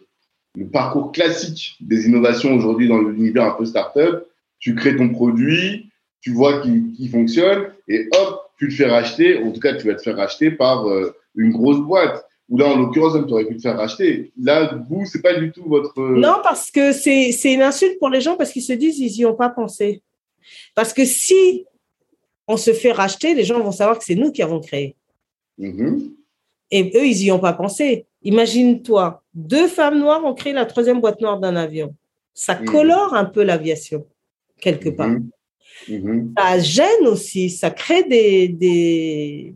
parcours 0.73 1.11
classique 1.11 1.77
des 1.81 2.07
innovations 2.07 2.55
aujourd'hui 2.55 2.87
dans 2.87 2.99
l'univers 2.99 3.45
un 3.45 3.57
peu 3.57 3.65
startup, 3.65 4.25
tu 4.61 4.77
crées 4.77 4.97
ton 4.97 5.09
produit, 5.09 5.91
tu 6.21 6.31
vois 6.31 6.63
qu'il 6.63 7.11
fonctionne 7.11 7.73
et 7.89 8.09
hop, 8.13 8.41
tu 8.59 8.69
te 8.69 8.75
fais 8.75 8.87
racheter. 8.87 9.43
En 9.43 9.51
tout 9.51 9.61
cas, 9.61 9.75
tu 9.75 9.87
vas 9.87 9.95
te 9.95 10.03
faire 10.03 10.17
racheter 10.17 10.53
par 10.53 10.89
euh, 10.89 11.15
une 11.35 11.51
grosse 11.51 11.81
boîte. 11.81 12.25
Ou 12.55 12.57
là, 12.57 12.69
en 12.69 12.77
l'occurrence, 12.77 13.15
tu 13.27 13.33
aurais 13.33 13.47
pu 13.47 13.57
te 13.57 13.63
faire 13.63 13.77
racheter. 13.77 14.31
Là, 14.41 14.79
vous, 14.89 15.05
c'est 15.07 15.21
pas 15.21 15.35
du 15.35 15.51
tout 15.51 15.65
votre. 15.67 16.01
Non, 16.01 16.37
parce 16.41 16.71
que 16.71 16.93
c'est 16.93 17.33
une 17.53 17.63
insulte 17.63 17.99
pour 17.99 18.11
les 18.11 18.21
gens 18.21 18.37
parce 18.37 18.53
qu'ils 18.53 18.63
se 18.63 18.73
disent 18.73 18.97
ils 19.01 19.13
n'y 19.19 19.25
ont 19.25 19.35
pas 19.35 19.49
pensé. 19.49 20.03
Parce 20.77 20.93
que 20.93 21.05
si 21.05 21.65
on 22.47 22.57
se 22.57 22.73
fait 22.73 22.93
racheter, 22.93 23.35
les 23.35 23.43
gens 23.43 23.61
vont 23.61 23.73
savoir 23.73 23.99
que 23.99 24.05
c'est 24.05 24.15
nous 24.15 24.31
qui 24.31 24.41
avons 24.41 24.61
créé. 24.61 24.95
Mm-hmm. 25.59 26.13
Et 26.71 26.93
eux, 26.95 27.07
ils 27.07 27.25
n'y 27.25 27.33
ont 27.33 27.41
pas 27.41 27.55
pensé. 27.55 28.07
Imagine-toi, 28.23 29.21
deux 29.35 29.67
femmes 29.67 29.99
noires 29.99 30.25
ont 30.25 30.35
créé 30.35 30.53
la 30.53 30.65
troisième 30.65 31.01
boîte 31.01 31.21
noire 31.21 31.41
d'un 31.41 31.57
avion. 31.57 31.93
Ça 32.35 32.55
mm. 32.55 32.67
colore 32.67 33.15
un 33.15 33.25
peu 33.25 33.43
l'aviation, 33.43 34.07
quelque 34.61 34.91
part. 34.91 35.11
Mm-hmm. 35.11 35.31
Mm-hmm. 35.89 36.33
Ça 36.39 36.59
gêne 36.61 37.09
aussi, 37.09 37.51
ça 37.51 37.71
crée 37.71 38.05
des, 38.05 38.47
des, 38.47 39.55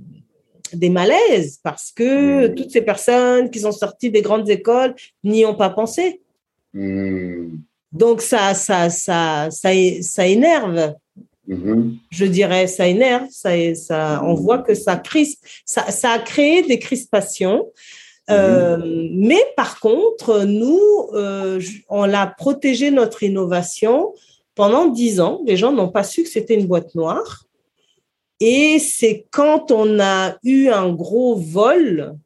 des 0.75 0.91
malaises 0.91 1.59
parce 1.63 1.93
que 1.93 2.49
mmh. 2.49 2.55
toutes 2.55 2.71
ces 2.71 2.83
personnes 2.83 3.51
qui 3.51 3.61
sont 3.61 3.73
sorties 3.73 4.11
des 4.11 4.23
grandes 4.23 4.49
écoles 4.49 4.95
n'y 5.25 5.45
ont 5.45 5.55
pas 5.55 5.71
pensé. 5.71 6.21
Mmh. 6.75 7.59
Donc 7.93 8.21
ça, 8.21 8.55
ça, 8.55 8.91
ça, 8.91 9.49
ça, 9.51 9.71
ça 10.03 10.27
énerve. 10.27 10.95
Mmh. 11.47 11.93
Je 12.11 12.25
dirais, 12.27 12.67
ça 12.67 12.87
énerve. 12.87 13.27
Ça, 13.31 13.51
ça, 13.75 14.21
on 14.25 14.35
voit 14.35 14.59
que 14.59 14.75
ça 14.75 14.97
crispe. 14.97 15.45
Ça, 15.65 15.91
ça 15.91 16.11
a 16.11 16.19
créé 16.19 16.63
des 16.63 16.79
crispations. 16.79 17.67
Euh, 18.31 19.09
mais 19.13 19.43
par 19.57 19.81
contre, 19.81 20.45
nous, 20.45 20.81
euh, 21.15 21.61
on 21.89 22.13
a 22.13 22.27
protégé 22.27 22.91
notre 22.91 23.23
innovation 23.23 24.13
pendant 24.55 24.87
dix 24.89 25.21
ans. 25.21 25.41
Les 25.47 25.57
gens 25.57 25.73
n'ont 25.73 25.89
pas 25.89 26.05
su 26.05 26.25
que 26.25 26.29
c'était 26.29 26.55
une 26.55 26.67
boîte 26.67 26.95
noire. 26.95 27.45
Et 28.41 28.79
c'est 28.79 29.27
quand 29.31 29.71
on 29.71 29.99
a 30.01 30.37
eu 30.45 30.69
un 30.69 30.93
gros 30.93 31.37
vol 31.37 32.17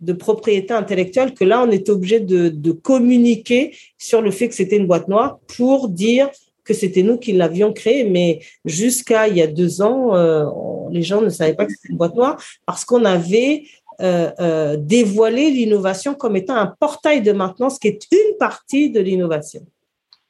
de 0.00 0.12
propriété 0.12 0.74
intellectuelle 0.74 1.34
que 1.34 1.44
là, 1.44 1.62
on 1.62 1.70
est 1.70 1.88
obligé 1.88 2.20
de, 2.20 2.72
communiquer 2.72 3.74
sur 3.98 4.20
le 4.20 4.30
fait 4.30 4.48
que 4.48 4.54
c'était 4.54 4.76
une 4.76 4.86
boîte 4.86 5.08
noire 5.08 5.38
pour 5.56 5.88
dire 5.88 6.30
que 6.64 6.74
c'était 6.74 7.02
nous 7.02 7.16
qui 7.16 7.32
l'avions 7.32 7.72
créée. 7.72 8.04
Mais 8.04 8.40
jusqu'à 8.64 9.28
il 9.28 9.36
y 9.36 9.42
a 9.42 9.46
deux 9.46 9.82
ans, 9.82 10.14
euh, 10.14 10.44
les 10.90 11.02
gens 11.02 11.22
ne 11.22 11.28
savaient 11.28 11.54
pas 11.54 11.66
que 11.66 11.72
c'était 11.72 11.88
une 11.90 11.98
boîte 11.98 12.14
noire 12.14 12.42
parce 12.66 12.84
qu'on 12.84 13.04
avait 13.04 13.64
euh, 14.02 14.30
euh, 14.40 14.76
dévoilé 14.76 15.50
l'innovation 15.50 16.14
comme 16.14 16.36
étant 16.36 16.56
un 16.56 16.66
portail 16.66 17.22
de 17.22 17.32
maintenance 17.32 17.78
qui 17.78 17.88
est 17.88 18.06
une 18.12 18.36
partie 18.38 18.90
de 18.90 19.00
l'innovation. 19.00 19.66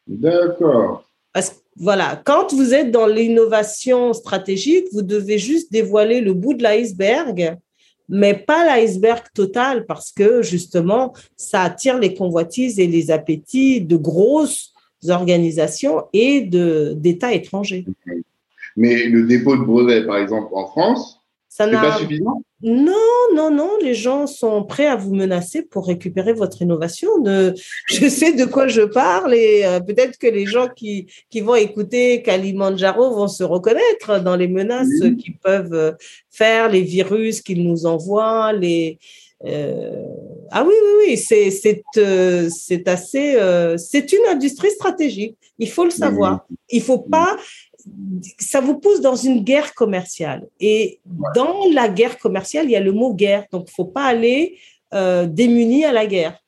D'accord. 0.07 1.05
Parce 1.33 1.61
voilà, 1.79 2.23
quand 2.25 2.55
vous 2.55 2.73
êtes 2.73 2.91
dans 2.91 3.07
l'innovation 3.07 4.13
stratégique, 4.13 4.87
vous 4.93 5.03
devez 5.03 5.39
juste 5.39 5.71
dévoiler 5.71 6.21
le 6.21 6.33
bout 6.33 6.55
de 6.55 6.63
l'iceberg, 6.63 7.59
mais 8.09 8.35
pas 8.35 8.65
l'iceberg 8.65 9.25
total, 9.35 9.85
parce 9.85 10.11
que 10.11 10.43
justement, 10.43 11.13
ça 11.37 11.63
attire 11.63 11.99
les 11.99 12.15
convoitises 12.15 12.79
et 12.81 12.87
les 12.87 13.11
appétits 13.11 13.83
de 13.83 13.97
grosses 13.97 14.73
organisations 15.09 16.05
et 16.13 16.41
d'États 16.41 17.35
étrangers. 17.35 17.85
Mais 18.77 19.05
le 19.05 19.27
dépôt 19.27 19.57
de 19.57 19.63
brevets, 19.63 20.07
par 20.07 20.19
exemple, 20.19 20.49
en 20.53 20.67
France, 20.67 21.16
ça 21.57 21.67
n'est 21.67 21.73
pas 21.73 21.97
suffisant? 21.97 22.43
Non, 22.61 22.93
non, 23.35 23.51
non. 23.51 23.71
Les 23.81 23.95
gens 23.95 24.27
sont 24.27 24.63
prêts 24.63 24.87
à 24.87 24.95
vous 24.95 25.15
menacer 25.15 25.63
pour 25.63 25.87
récupérer 25.87 26.35
votre 26.35 26.61
innovation. 26.61 27.09
je 27.25 28.09
sais 28.09 28.35
de 28.35 28.45
quoi 28.45 28.69
je 28.69 28.83
parle 28.83 29.35
et 29.35 29.65
euh, 29.65 29.81
peut-être 29.81 30.19
que 30.19 30.27
les 30.27 30.45
gens 30.45 30.69
qui, 30.69 31.07
qui 31.31 31.41
vont 31.41 31.55
écouter 31.55 32.21
Kalimandjaro 32.21 33.15
vont 33.15 33.29
se 33.29 33.43
reconnaître 33.43 34.23
dans 34.23 34.37
les 34.37 34.49
menaces 34.49 35.01
qu'ils 35.19 35.39
peuvent 35.39 35.73
euh, 35.73 35.93
faire, 36.31 36.69
les 36.69 36.83
virus 36.83 37.41
qu'ils 37.41 37.67
nous 37.67 37.87
envoient, 37.87 38.53
les. 38.53 38.99
Euh, 39.47 40.05
ah 40.51 40.63
oui, 40.63 40.75
oui, 40.75 41.07
oui, 41.09 41.17
c'est 41.17 41.51
c'est 41.51 42.89
assez. 42.89 43.39
c'est 43.79 44.13
une 44.13 44.27
industrie 44.29 44.71
stratégique. 44.71 45.37
Il 45.59 45.71
faut 45.71 45.85
le 45.85 45.91
savoir. 45.91 46.47
Il 46.69 46.83
faut 46.83 46.99
pas 46.99 47.37
ça 48.39 48.61
vous 48.61 48.79
pousse 48.79 49.01
dans 49.01 49.17
une 49.17 49.43
guerre 49.43 49.75
commerciale. 49.75 50.47
Et 50.61 51.01
dans 51.35 51.69
la 51.73 51.89
guerre 51.89 52.19
commerciale, 52.19 52.67
il 52.67 52.73
y 52.73 52.77
a 52.77 52.81
le 52.81 52.93
mot 52.93 53.15
guerre. 53.15 53.45
Donc, 53.53 53.65
il 53.69 53.71
ne 53.71 53.75
faut 53.75 53.91
pas 53.91 54.05
aller 54.05 54.59
euh, 54.95 55.27
démuni 55.27 55.85
à 55.85 55.93
la 55.93 56.07
guerre. 56.07 56.39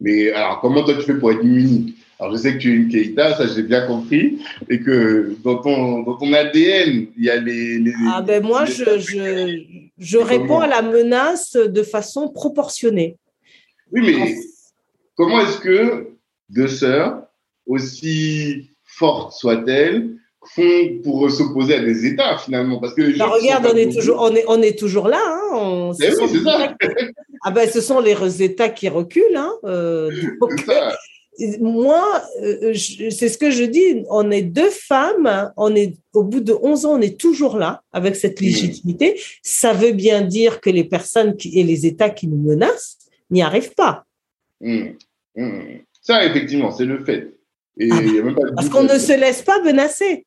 Mais 0.00 0.30
alors, 0.32 0.60
comment 0.60 0.82
toi 0.84 0.94
tu 0.94 1.02
fais 1.02 1.18
pour 1.18 1.30
être 1.32 1.44
muni? 1.44 1.94
Alors, 2.18 2.32
je 2.32 2.38
sais 2.38 2.54
que 2.54 2.58
tu 2.58 2.70
es 2.70 2.76
une 2.76 2.88
Keita, 2.88 3.36
ça 3.36 3.46
j'ai 3.46 3.62
bien 3.62 3.86
compris, 3.86 4.38
et 4.68 4.80
que 4.80 5.36
dans 5.42 5.56
ton, 5.56 6.02
dans 6.02 6.16
ton 6.16 6.32
ADN, 6.32 7.06
il 7.16 7.24
y 7.24 7.30
a 7.30 7.36
les. 7.36 7.82
ah 8.08 8.20
ben 8.20 8.42
moi, 8.42 8.66
je, 8.66 8.98
je, 8.98 9.62
je 9.96 10.18
réponds 10.18 10.60
à 10.60 10.66
la 10.66 10.82
menace 10.82 11.52
de 11.52 11.82
façon 11.82 12.28
proportionnée. 12.28 13.16
Oui, 13.90 14.02
mais 14.04 14.36
comment 15.16 15.40
est-ce 15.40 15.58
que 15.60 16.10
deux 16.50 16.68
sœurs, 16.68 17.22
aussi 17.66 18.69
fortes 18.96 19.32
soient-elles, 19.32 20.16
font 20.44 21.00
pour 21.02 21.30
s'opposer 21.30 21.74
à 21.74 21.80
des 21.80 22.06
États 22.06 22.38
finalement 22.38 22.78
parce 22.78 22.94
que 22.94 23.16
bah, 23.18 23.26
regarde 23.26 23.68
on 23.70 23.76
est 23.76 23.92
toujours 23.92 24.20
on 24.22 24.34
est 24.34 24.44
on 24.48 24.62
est 24.62 24.78
toujours 24.78 25.08
là 25.08 25.20
hein, 25.52 25.92
eh 26.02 26.08
oui, 26.18 26.42
ça. 26.42 26.74
ah 27.44 27.50
ben 27.50 27.68
ce 27.68 27.80
sont 27.80 28.00
les 28.00 28.42
États 28.42 28.70
qui 28.70 28.88
reculent 28.88 29.36
hein, 29.36 29.52
euh, 29.64 30.10
moi 31.60 32.22
euh, 32.42 32.72
c'est 32.74 33.28
ce 33.28 33.36
que 33.36 33.50
je 33.50 33.64
dis 33.64 34.02
on 34.08 34.30
est 34.30 34.42
deux 34.42 34.70
femmes 34.70 35.52
on 35.58 35.74
est 35.74 35.96
au 36.14 36.24
bout 36.24 36.40
de 36.40 36.54
11 36.54 36.86
ans 36.86 36.94
on 36.94 37.02
est 37.02 37.20
toujours 37.20 37.58
là 37.58 37.82
avec 37.92 38.16
cette 38.16 38.40
mmh. 38.40 38.44
légitimité 38.44 39.20
ça 39.42 39.74
veut 39.74 39.92
bien 39.92 40.22
dire 40.22 40.62
que 40.62 40.70
les 40.70 40.84
personnes 40.84 41.36
qui, 41.36 41.58
et 41.58 41.64
les 41.64 41.84
États 41.84 42.10
qui 42.10 42.28
nous 42.28 42.38
menacent 42.38 42.96
n'y 43.30 43.42
arrivent 43.42 43.74
pas 43.74 44.06
mmh. 44.62 44.84
Mmh. 45.36 45.60
ça 46.00 46.24
effectivement 46.24 46.70
c'est 46.70 46.86
le 46.86 47.04
fait 47.04 47.39
et 47.78 47.88
ah, 47.90 48.00
même 48.00 48.34
pas 48.34 48.42
parce 48.54 48.68
qu'on 48.68 48.82
ne 48.82 48.98
se 48.98 49.18
laisse 49.18 49.42
pas 49.42 49.62
menacer 49.62 50.26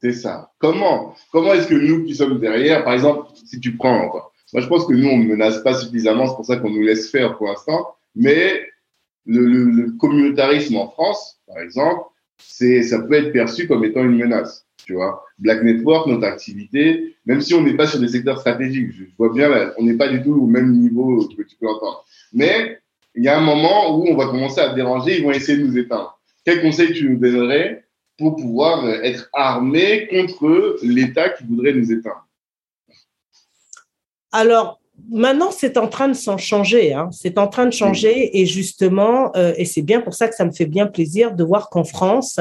c'est 0.00 0.12
ça. 0.12 0.50
Comment, 0.58 1.14
comment 1.30 1.52
est-ce 1.52 1.68
que 1.68 1.74
nous 1.74 2.04
qui 2.04 2.14
sommes 2.14 2.40
derrière, 2.40 2.84
par 2.84 2.94
exemple, 2.94 3.28
si 3.44 3.60
tu 3.60 3.76
prends, 3.76 4.10
moi 4.52 4.62
je 4.62 4.66
pense 4.66 4.86
que 4.86 4.94
nous, 4.94 5.08
on 5.08 5.18
ne 5.18 5.26
menace 5.26 5.58
pas 5.62 5.74
suffisamment, 5.74 6.26
c'est 6.26 6.36
pour 6.36 6.46
ça 6.46 6.56
qu'on 6.56 6.70
nous 6.70 6.82
laisse 6.82 7.10
faire 7.10 7.36
pour 7.36 7.48
l'instant, 7.48 7.94
mais 8.16 8.66
le, 9.26 9.90
communautarisme 9.98 10.76
en 10.76 10.88
France, 10.88 11.38
par 11.46 11.58
exemple, 11.58 12.04
c'est, 12.38 12.82
ça 12.82 13.00
peut 13.00 13.14
être 13.14 13.32
perçu 13.32 13.68
comme 13.68 13.84
étant 13.84 14.02
une 14.02 14.16
menace. 14.16 14.66
Tu 14.86 14.94
vois, 14.94 15.22
Black 15.38 15.62
Network, 15.62 16.06
notre 16.06 16.24
activité, 16.24 17.14
même 17.26 17.42
si 17.42 17.52
on 17.54 17.62
n'est 17.62 17.76
pas 17.76 17.86
sur 17.86 18.00
des 18.00 18.08
secteurs 18.08 18.40
stratégiques, 18.40 18.90
je, 18.92 19.04
vois 19.18 19.32
bien, 19.32 19.72
on 19.76 19.84
n'est 19.84 19.94
pas 19.94 20.08
du 20.08 20.22
tout 20.22 20.32
au 20.32 20.46
même 20.46 20.72
niveau 20.72 21.28
que 21.28 21.42
tu 21.42 21.56
peux 21.56 21.68
entendre. 21.68 22.04
Mais 22.32 22.78
il 23.14 23.22
y 23.22 23.28
a 23.28 23.38
un 23.38 23.42
moment 23.42 23.96
où 23.96 24.08
on 24.08 24.16
va 24.16 24.26
commencer 24.26 24.60
à 24.60 24.74
déranger, 24.74 25.18
ils 25.18 25.24
vont 25.24 25.30
essayer 25.30 25.58
de 25.58 25.66
nous 25.66 25.78
éteindre. 25.78 26.19
Quel 26.44 26.62
conseil 26.62 26.92
tu 26.92 27.08
nous 27.08 27.18
donnerais 27.18 27.86
pour 28.18 28.36
pouvoir 28.36 28.88
être 28.88 29.28
armés 29.32 30.08
contre 30.08 30.78
l'État 30.82 31.30
qui 31.30 31.44
voudrait 31.44 31.72
nous 31.72 31.92
éteindre? 31.92 32.26
Alors, 34.32 34.79
maintenant, 35.10 35.50
c'est 35.50 35.76
en 35.76 35.88
train 35.88 36.08
de 36.08 36.14
s'en 36.14 36.36
changer. 36.36 36.92
Hein. 36.92 37.08
C'est 37.12 37.38
en 37.38 37.48
train 37.48 37.66
de 37.66 37.72
changer 37.72 38.40
et 38.40 38.46
justement, 38.46 39.30
euh, 39.36 39.52
et 39.56 39.64
c'est 39.64 39.82
bien 39.82 40.00
pour 40.00 40.14
ça 40.14 40.28
que 40.28 40.34
ça 40.34 40.44
me 40.44 40.52
fait 40.52 40.66
bien 40.66 40.86
plaisir 40.86 41.34
de 41.34 41.44
voir 41.44 41.70
qu'en 41.70 41.84
France, 41.84 42.38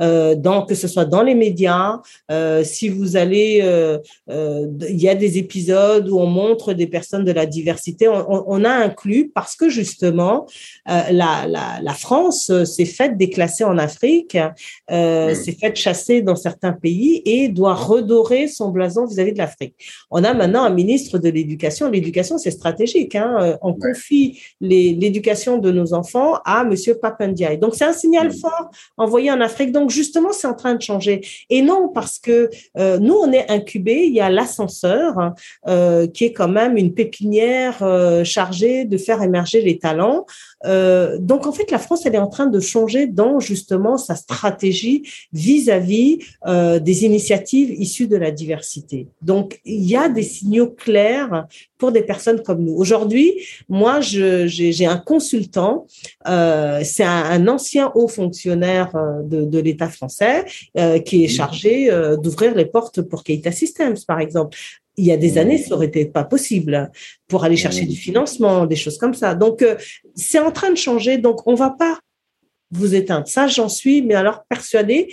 euh, 0.00 0.34
dans, 0.34 0.64
que 0.64 0.74
ce 0.74 0.88
soit 0.88 1.04
dans 1.04 1.22
les 1.22 1.34
médias, 1.34 2.00
euh, 2.30 2.64
si 2.64 2.88
vous 2.88 3.16
allez, 3.16 3.62
il 4.28 5.00
y 5.00 5.08
a 5.08 5.14
des 5.14 5.38
épisodes 5.38 6.08
où 6.08 6.18
on 6.18 6.26
montre 6.26 6.72
des 6.72 6.86
personnes 6.86 7.24
de 7.24 7.32
la 7.32 7.46
diversité. 7.46 8.08
On, 8.08 8.44
on 8.46 8.64
a 8.64 8.70
inclus 8.70 9.30
parce 9.34 9.56
que 9.56 9.68
justement, 9.68 10.46
la, 10.86 11.10
la, 11.10 11.46
la, 11.82 11.94
France 11.94 12.50
s'est 12.64 12.84
faite 12.84 13.16
déclasser 13.16 13.64
en 13.64 13.78
Afrique, 13.78 14.36
s'est 14.88 15.56
faite 15.60 15.76
chasser 15.76 16.22
dans 16.22 16.36
certains 16.36 16.72
pays 16.72 17.22
et 17.24 17.48
doit 17.48 17.74
redorer 17.74 18.48
son 18.48 18.70
blason 18.70 19.06
vis-à-vis 19.06 19.30
-vis 19.30 19.34
de 19.34 19.38
l'Afrique. 19.38 19.74
On 20.10 20.24
a 20.24 20.34
maintenant 20.34 20.64
un 20.64 20.74
ministre 20.74 21.18
de 21.18 21.28
l'éducation 21.28 21.86
l'éducation, 21.94 22.38
c'est 22.38 22.50
stratégique. 22.50 23.14
Hein. 23.14 23.36
Euh, 23.40 23.56
on 23.62 23.74
confie 23.74 24.40
l'éducation 24.60 25.58
de 25.58 25.70
nos 25.70 25.94
enfants 25.94 26.38
à 26.44 26.64
Monsieur 26.64 26.94
Papandiaï. 26.96 27.58
Donc, 27.58 27.74
c'est 27.74 27.84
un 27.84 27.92
signal 27.92 28.32
fort 28.32 28.70
envoyé 28.96 29.30
en 29.30 29.40
Afrique. 29.40 29.72
Donc, 29.72 29.90
justement, 29.90 30.32
c'est 30.32 30.46
en 30.46 30.54
train 30.54 30.74
de 30.74 30.82
changer. 30.82 31.22
Et 31.50 31.62
non, 31.62 31.88
parce 31.88 32.18
que 32.18 32.50
euh, 32.78 32.98
nous, 32.98 33.14
on 33.14 33.32
est 33.32 33.50
incubés. 33.50 34.04
Il 34.06 34.14
y 34.14 34.20
a 34.20 34.30
l'ascenseur, 34.30 35.18
hein, 35.18 35.34
euh, 35.68 36.06
qui 36.06 36.24
est 36.24 36.32
quand 36.32 36.48
même 36.48 36.76
une 36.76 36.92
pépinière 36.92 37.78
chargée 38.24 38.84
de 38.84 38.98
faire 38.98 39.22
émerger 39.22 39.62
les 39.62 39.78
talents. 39.78 40.26
donc, 40.64 41.46
en 41.46 41.52
fait, 41.52 41.70
la 41.70 41.78
France, 41.78 42.04
elle 42.06 42.14
est 42.14 42.18
en 42.18 42.26
train 42.28 42.46
de 42.46 42.60
changer 42.60 43.06
dans 43.06 43.40
justement 43.40 43.96
sa 43.96 44.14
stratégie 44.14 45.02
vis-à-vis 45.32 46.18
des 46.46 47.04
initiatives 47.04 47.70
issues 47.70 48.06
de 48.06 48.16
la 48.16 48.30
diversité. 48.30 49.08
Donc, 49.22 49.60
il 49.64 49.84
y 49.84 49.96
a 49.96 50.08
des 50.08 50.22
signaux 50.22 50.68
clairs 50.68 51.46
pour 51.84 51.92
des 51.92 52.02
personnes 52.14 52.42
comme 52.42 52.64
nous. 52.64 52.74
Aujourd'hui, 52.74 53.46
moi, 53.68 54.00
j'ai 54.00 54.86
un 54.86 54.96
consultant, 54.96 55.86
euh, 56.26 56.80
c'est 56.82 57.04
un, 57.04 57.46
ancien 57.46 57.92
haut 57.94 58.08
fonctionnaire 58.08 58.96
euh, 58.96 59.20
de, 59.22 59.44
de 59.44 59.58
l'État 59.58 59.90
français 59.90 60.46
euh, 60.78 60.98
qui 60.98 61.24
est 61.24 61.28
chargé 61.28 61.90
euh, 61.90 62.16
d'ouvrir 62.16 62.54
les 62.54 62.64
portes 62.64 63.02
pour 63.02 63.22
Keita 63.22 63.52
Systems, 63.52 63.98
par 64.08 64.18
exemple. 64.18 64.56
Il 64.96 65.04
y 65.04 65.12
a 65.12 65.18
des 65.18 65.36
années, 65.36 65.58
ça 65.58 65.74
aurait 65.74 65.88
été 65.88 66.06
pas 66.06 66.24
possible 66.24 66.90
pour 67.28 67.44
aller 67.44 67.58
chercher 67.58 67.84
du 67.84 67.96
financement, 67.96 68.64
des 68.64 68.76
choses 68.76 68.96
comme 68.96 69.12
ça. 69.12 69.34
Donc, 69.34 69.62
c'est 70.14 70.38
en 70.38 70.52
train 70.52 70.70
de 70.70 70.80
changer. 70.86 71.18
Donc, 71.18 71.46
on 71.46 71.54
va 71.54 71.68
pas 71.68 71.98
vous 72.70 72.94
éteindre. 72.94 73.28
Ça, 73.28 73.46
j'en 73.46 73.68
suis, 73.68 74.00
mais 74.00 74.14
alors 74.14 74.44
persuadée 74.48 75.12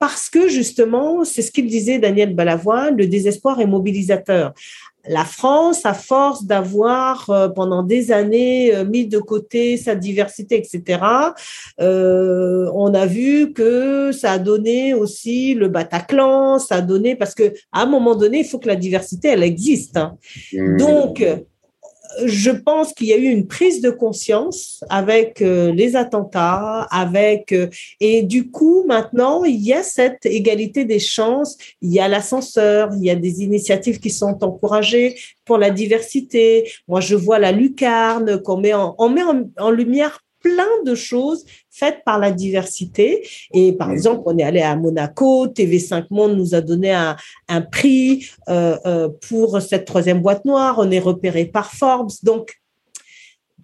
parce 0.00 0.30
que 0.30 0.48
justement, 0.48 1.24
c'est 1.24 1.42
ce 1.42 1.52
qu'il 1.52 1.66
disait 1.66 1.98
Daniel 1.98 2.34
Balavoine, 2.34 2.96
le 2.96 3.06
désespoir 3.06 3.60
est 3.60 3.66
mobilisateur 3.66 4.54
la 5.08 5.24
France, 5.24 5.86
à 5.86 5.94
force 5.94 6.44
d'avoir 6.44 7.30
euh, 7.30 7.48
pendant 7.48 7.82
des 7.82 8.12
années 8.12 8.74
euh, 8.74 8.84
mis 8.84 9.06
de 9.06 9.18
côté 9.18 9.76
sa 9.76 9.94
diversité, 9.94 10.56
etc., 10.56 11.00
euh, 11.80 12.70
on 12.74 12.92
a 12.94 13.06
vu 13.06 13.52
que 13.52 14.12
ça 14.12 14.32
a 14.32 14.38
donné 14.38 14.94
aussi 14.94 15.54
le 15.54 15.68
Bataclan, 15.68 16.58
ça 16.58 16.76
a 16.76 16.80
donné 16.80 17.16
parce 17.16 17.34
que 17.34 17.52
à 17.72 17.82
un 17.82 17.86
moment 17.86 18.14
donné, 18.14 18.40
il 18.40 18.44
faut 18.44 18.58
que 18.58 18.68
la 18.68 18.76
diversité 18.76 19.28
elle 19.28 19.42
existe. 19.42 19.96
Hein. 19.96 20.16
Mmh. 20.52 20.76
Donc 20.76 21.24
je 22.26 22.50
pense 22.50 22.92
qu'il 22.92 23.08
y 23.08 23.12
a 23.12 23.16
eu 23.16 23.26
une 23.26 23.46
prise 23.46 23.80
de 23.80 23.90
conscience 23.90 24.84
avec 24.88 25.42
euh, 25.42 25.72
les 25.72 25.96
attentats, 25.96 26.82
avec 26.90 27.52
euh, 27.52 27.68
et 28.00 28.22
du 28.22 28.50
coup 28.50 28.84
maintenant 28.86 29.44
il 29.44 29.60
y 29.60 29.72
a 29.72 29.82
cette 29.82 30.26
égalité 30.26 30.84
des 30.84 30.98
chances, 30.98 31.56
il 31.80 31.92
y 31.92 32.00
a 32.00 32.08
l'ascenseur, 32.08 32.90
il 32.96 33.04
y 33.04 33.10
a 33.10 33.16
des 33.16 33.42
initiatives 33.42 33.98
qui 33.98 34.10
sont 34.10 34.42
encouragées 34.42 35.16
pour 35.44 35.58
la 35.58 35.70
diversité. 35.70 36.70
Moi 36.88 37.00
je 37.00 37.16
vois 37.16 37.38
la 37.38 37.52
lucarne 37.52 38.40
qu'on 38.42 38.58
met 38.58 38.74
en, 38.74 38.94
on 38.98 39.08
met 39.08 39.22
en 39.58 39.70
lumière 39.70 40.20
plein 40.40 40.82
de 40.84 40.94
choses 40.94 41.44
faites 41.70 42.02
par 42.04 42.18
la 42.18 42.32
diversité. 42.32 43.26
Et 43.52 43.72
par 43.72 43.90
exemple, 43.90 44.22
on 44.26 44.36
est 44.38 44.42
allé 44.42 44.60
à 44.60 44.76
Monaco, 44.76 45.46
TV5 45.46 46.06
Monde 46.10 46.36
nous 46.36 46.54
a 46.54 46.60
donné 46.60 46.92
un, 46.92 47.16
un 47.48 47.60
prix 47.60 48.30
euh, 48.48 48.76
euh, 48.86 49.08
pour 49.28 49.60
cette 49.60 49.84
troisième 49.84 50.20
boîte 50.20 50.44
noire. 50.44 50.76
On 50.78 50.90
est 50.90 50.98
repéré 50.98 51.44
par 51.44 51.72
Forbes. 51.72 52.10
Donc, 52.22 52.59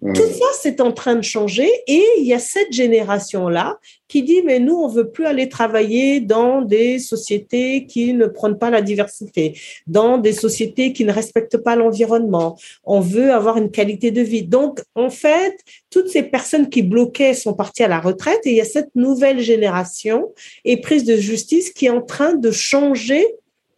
tout 0.01 0.27
ça, 0.31 0.45
c'est 0.61 0.79
en 0.79 0.91
train 0.91 1.15
de 1.15 1.23
changer 1.23 1.69
et 1.87 2.03
il 2.19 2.25
y 2.25 2.33
a 2.33 2.39
cette 2.39 2.71
génération-là 2.71 3.79
qui 4.07 4.21
dit, 4.21 4.41
mais 4.43 4.59
nous, 4.59 4.75
on 4.75 4.87
veut 4.87 5.09
plus 5.09 5.25
aller 5.25 5.49
travailler 5.49 6.19
dans 6.19 6.61
des 6.61 6.99
sociétés 6.99 7.85
qui 7.87 8.13
ne 8.13 8.27
prennent 8.27 8.57
pas 8.57 8.69
la 8.69 8.81
diversité, 8.81 9.59
dans 9.87 10.17
des 10.17 10.33
sociétés 10.33 10.93
qui 10.93 11.03
ne 11.03 11.11
respectent 11.11 11.57
pas 11.57 11.75
l'environnement. 11.75 12.57
On 12.83 12.99
veut 12.99 13.31
avoir 13.31 13.57
une 13.57 13.71
qualité 13.71 14.11
de 14.11 14.21
vie. 14.21 14.43
Donc, 14.43 14.81
en 14.95 15.09
fait, 15.09 15.57
toutes 15.89 16.09
ces 16.09 16.23
personnes 16.23 16.69
qui 16.69 16.83
bloquaient 16.83 17.33
sont 17.33 17.53
parties 17.53 17.83
à 17.83 17.87
la 17.87 17.99
retraite 17.99 18.41
et 18.45 18.51
il 18.51 18.55
y 18.55 18.61
a 18.61 18.65
cette 18.65 18.95
nouvelle 18.95 19.39
génération 19.39 20.31
et 20.63 20.79
prise 20.79 21.05
de 21.05 21.15
justice 21.15 21.71
qui 21.71 21.87
est 21.87 21.91
en 21.91 22.01
train 22.01 22.33
de 22.33 22.51
changer 22.51 23.25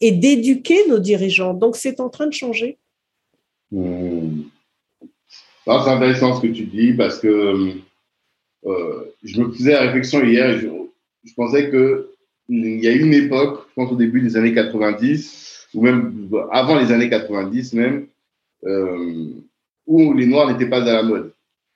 et 0.02 0.12
d'éduquer 0.12 0.88
nos 0.88 1.00
dirigeants. 1.00 1.54
Donc, 1.54 1.76
c'est 1.76 2.00
en 2.00 2.10
train 2.10 2.28
de 2.28 2.34
changer. 2.34 2.78
Mmh 3.72 4.42
c'est 5.84 5.92
intéressant 5.92 6.36
ce 6.36 6.42
que 6.42 6.52
tu 6.52 6.64
dis 6.64 6.94
parce 6.94 7.20
que 7.20 7.74
euh, 8.66 9.04
je 9.24 9.42
me 9.42 9.52
faisais 9.52 9.74
la 9.74 9.82
réflexion 9.82 10.24
hier 10.24 10.60
je, 10.60 11.34
pensais 11.36 11.70
que 11.70 12.10
il 12.52 12.84
y 12.84 12.88
a 12.88 12.92
une 12.92 13.14
époque, 13.14 13.68
je 13.70 13.74
pense 13.76 13.92
au 13.92 13.96
début 13.96 14.22
des 14.22 14.36
années 14.36 14.54
90 14.54 15.68
ou 15.76 15.82
même 15.84 16.30
avant 16.52 16.80
les 16.80 16.92
années 16.92 17.10
90 17.10 17.74
même, 17.74 18.08
euh, 18.66 19.28
où 19.86 20.14
les 20.14 20.26
Noirs 20.26 20.52
n'étaient 20.52 20.70
pas 20.70 20.82
à 20.82 20.94
la 20.94 21.04
mode. 21.04 21.32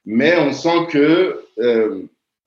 Mais 0.05 0.35
on 0.39 0.51
sent 0.51 0.87
que 0.89 1.39
euh, 1.59 2.01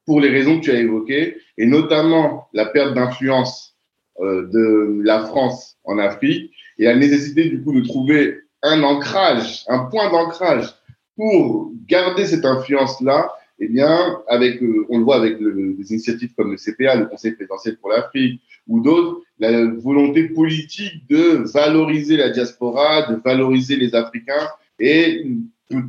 pour 0.04 0.20
les 0.20 0.28
raisons 0.28 0.58
que 0.58 0.64
tu 0.64 0.70
as 0.72 0.80
évoquées 0.80 1.36
et 1.56 1.66
notamment 1.66 2.48
la 2.52 2.66
perte 2.66 2.94
d'influence 2.94 3.74
de 4.18 5.02
la 5.04 5.26
France 5.26 5.76
en 5.84 5.98
Afrique 5.98 6.50
et 6.78 6.84
la 6.84 6.96
nécessité 6.96 7.50
du 7.50 7.62
coup 7.62 7.72
de 7.72 7.86
trouver 7.86 8.40
un 8.62 8.82
ancrage, 8.82 9.64
un 9.68 9.84
point 9.84 10.10
d'ancrage 10.10 10.74
pour 11.16 11.72
garder 11.86 12.26
cette 12.26 12.44
influence-là, 12.44 13.32
eh 13.58 13.68
bien, 13.68 14.18
avec, 14.28 14.62
euh, 14.62 14.86
on 14.90 14.98
le 14.98 15.04
voit 15.04 15.16
avec 15.16 15.38
des 15.38 15.90
initiatives 15.90 16.34
comme 16.36 16.52
le 16.52 16.58
CPA, 16.58 16.96
le 16.96 17.06
Conseil 17.06 17.32
présidentiel 17.32 17.78
pour 17.78 17.90
l'Afrique, 17.90 18.40
ou 18.68 18.80
d'autres, 18.80 19.22
la 19.38 19.64
volonté 19.78 20.28
politique 20.28 21.08
de 21.08 21.44
valoriser 21.52 22.16
la 22.16 22.30
diaspora, 22.30 23.10
de 23.10 23.20
valoriser 23.24 23.76
les 23.76 23.94
Africains 23.94 24.48
et 24.78 25.24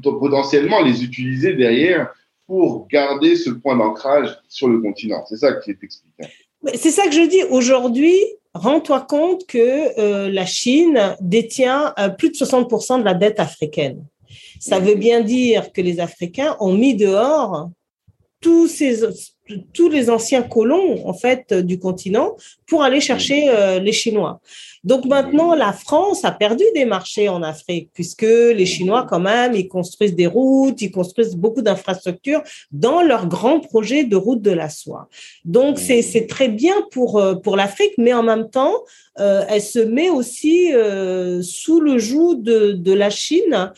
potentiellement 0.02 0.82
les 0.82 1.04
utiliser 1.04 1.54
derrière 1.54 2.14
pour 2.46 2.88
garder 2.88 3.36
ce 3.36 3.50
point 3.50 3.76
d'ancrage 3.76 4.38
sur 4.48 4.70
le 4.70 4.80
continent. 4.80 5.24
C'est 5.28 5.38
ça 5.38 5.54
qui 5.54 5.72
est 5.72 5.84
expliqué. 5.84 6.24
C'est 6.76 6.92
ça 6.92 7.06
que 7.06 7.14
je 7.14 7.28
dis. 7.28 7.44
Aujourd'hui, 7.50 8.18
rends-toi 8.54 9.02
compte 9.02 9.46
que 9.46 10.00
euh, 10.00 10.30
la 10.30 10.46
Chine 10.46 11.16
détient 11.20 11.94
euh, 12.00 12.10
plus 12.10 12.30
de 12.30 12.36
60% 12.36 13.00
de 13.00 13.06
la 13.06 13.14
dette 13.14 13.40
africaine. 13.40 14.06
Ça 14.60 14.80
veut 14.80 14.96
bien 14.96 15.22
dire 15.22 15.72
que 15.72 15.82
les 15.82 16.00
Africains 16.00 16.56
ont 16.60 16.74
mis 16.74 16.96
dehors 16.96 17.70
tous 18.42 18.68
ces 18.68 19.04
tous 19.74 19.89
les 19.89 20.10
anciens 20.10 20.43
colons 20.43 21.08
en 21.08 21.14
fait 21.14 21.54
du 21.54 21.80
continent 21.80 22.36
pour 22.68 22.84
aller 22.84 23.02
chercher 23.02 23.50
euh, 23.50 23.80
les 23.80 23.91
Chinois. 23.91 24.41
Donc 24.84 25.06
maintenant, 25.06 25.54
la 25.54 25.74
France 25.74 26.24
a 26.24 26.32
perdu 26.32 26.64
des 26.74 26.86
marchés 26.86 27.28
en 27.30 27.43
Afrique 27.43 27.89
puisque 27.93 28.22
les 28.22 28.66
Chinois, 28.66 29.06
quand 29.10 29.20
même, 29.20 29.54
ils 29.54 29.68
construisent 29.68 30.16
des 30.16 30.28
routes, 30.28 30.82
ils 30.82 30.91
construisent 30.91 31.36
beaucoup 31.36 31.62
d'infrastructures 31.62 32.41
dans 32.72 33.02
leurs 33.02 33.28
grands 33.28 33.60
projets 33.60 34.06
de 34.06 34.16
route 34.16 34.41
de 34.41 34.52
la 34.52 34.70
soie. 34.70 35.10
Donc 35.43 35.78
c'est 35.78 36.28
très 36.28 36.48
bien 36.48 36.76
pour 36.91 37.18
euh, 37.18 37.36
pour 37.36 37.56
l'Afrique, 37.58 37.93
mais 37.98 38.14
en 38.14 38.24
même 38.24 38.50
temps, 38.50 38.76
euh, 39.20 39.43
elle 39.50 39.62
se 39.62 39.80
met 39.80 40.10
aussi 40.10 40.74
euh, 40.74 41.41
sous 41.41 41.80
le 41.80 41.98
joug 41.98 42.36
de, 42.36 42.72
de 42.72 42.93
la 42.93 43.10
Chine 43.10 43.74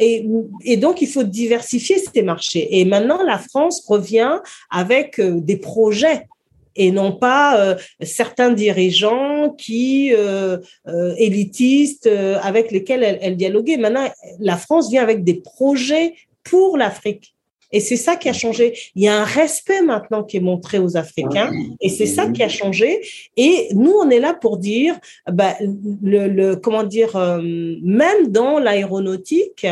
et, 0.00 0.26
et 0.64 0.76
donc 0.76 1.02
il 1.02 1.08
faut 1.08 1.22
diversifier 1.22 1.96
ces 1.98 2.22
marchés. 2.22 2.66
Et 2.78 2.84
maintenant, 2.84 3.22
la 3.22 3.38
France 3.38 3.84
revient 3.86 4.38
avec 4.70 4.97
des 5.18 5.56
projets 5.56 6.26
et 6.78 6.92
non 6.92 7.12
pas 7.12 7.60
euh, 7.60 7.74
certains 8.00 8.50
dirigeants 8.50 9.50
qui 9.50 10.14
euh, 10.14 10.58
euh, 10.86 11.14
élitistes 11.18 12.08
avec 12.40 12.70
lesquels 12.70 13.02
elle, 13.02 13.18
elle 13.20 13.36
dialoguait. 13.36 13.76
Maintenant, 13.76 14.08
la 14.38 14.56
France 14.56 14.88
vient 14.88 15.02
avec 15.02 15.24
des 15.24 15.34
projets 15.34 16.14
pour 16.44 16.78
l'Afrique. 16.78 17.34
Et 17.70 17.80
c'est 17.80 17.96
ça 17.96 18.16
qui 18.16 18.30
a 18.30 18.32
changé. 18.32 18.72
Il 18.94 19.02
y 19.02 19.08
a 19.08 19.20
un 19.20 19.24
respect 19.24 19.82
maintenant 19.82 20.22
qui 20.22 20.38
est 20.38 20.40
montré 20.40 20.78
aux 20.78 20.96
Africains, 20.96 21.52
et 21.82 21.90
c'est 21.90 22.06
ça 22.06 22.30
qui 22.30 22.42
a 22.42 22.48
changé. 22.48 23.06
Et 23.36 23.68
nous, 23.74 23.92
on 23.92 24.08
est 24.08 24.20
là 24.20 24.32
pour 24.32 24.56
dire, 24.56 24.98
bah, 25.30 25.54
le, 25.60 26.28
le 26.28 26.56
comment 26.56 26.84
dire, 26.84 27.14
même 27.82 28.28
dans 28.28 28.58
l'aéronautique, 28.58 29.66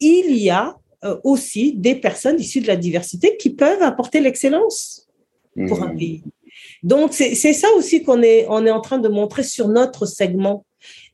il 0.00 0.36
y 0.36 0.50
a 0.50 0.79
aussi 1.24 1.72
des 1.74 1.94
personnes 1.94 2.38
issues 2.38 2.60
de 2.60 2.66
la 2.66 2.76
diversité 2.76 3.36
qui 3.36 3.50
peuvent 3.50 3.82
apporter 3.82 4.20
l'excellence 4.20 5.08
pour 5.68 5.82
un 5.82 5.92
mmh. 5.92 5.96
pays. 5.96 6.22
Donc, 6.82 7.12
c'est 7.12 7.52
ça 7.52 7.68
aussi 7.76 8.02
qu'on 8.02 8.22
est, 8.22 8.46
on 8.48 8.64
est 8.66 8.70
en 8.70 8.80
train 8.80 8.98
de 8.98 9.08
montrer 9.08 9.42
sur 9.42 9.68
notre 9.68 10.06
segment 10.06 10.64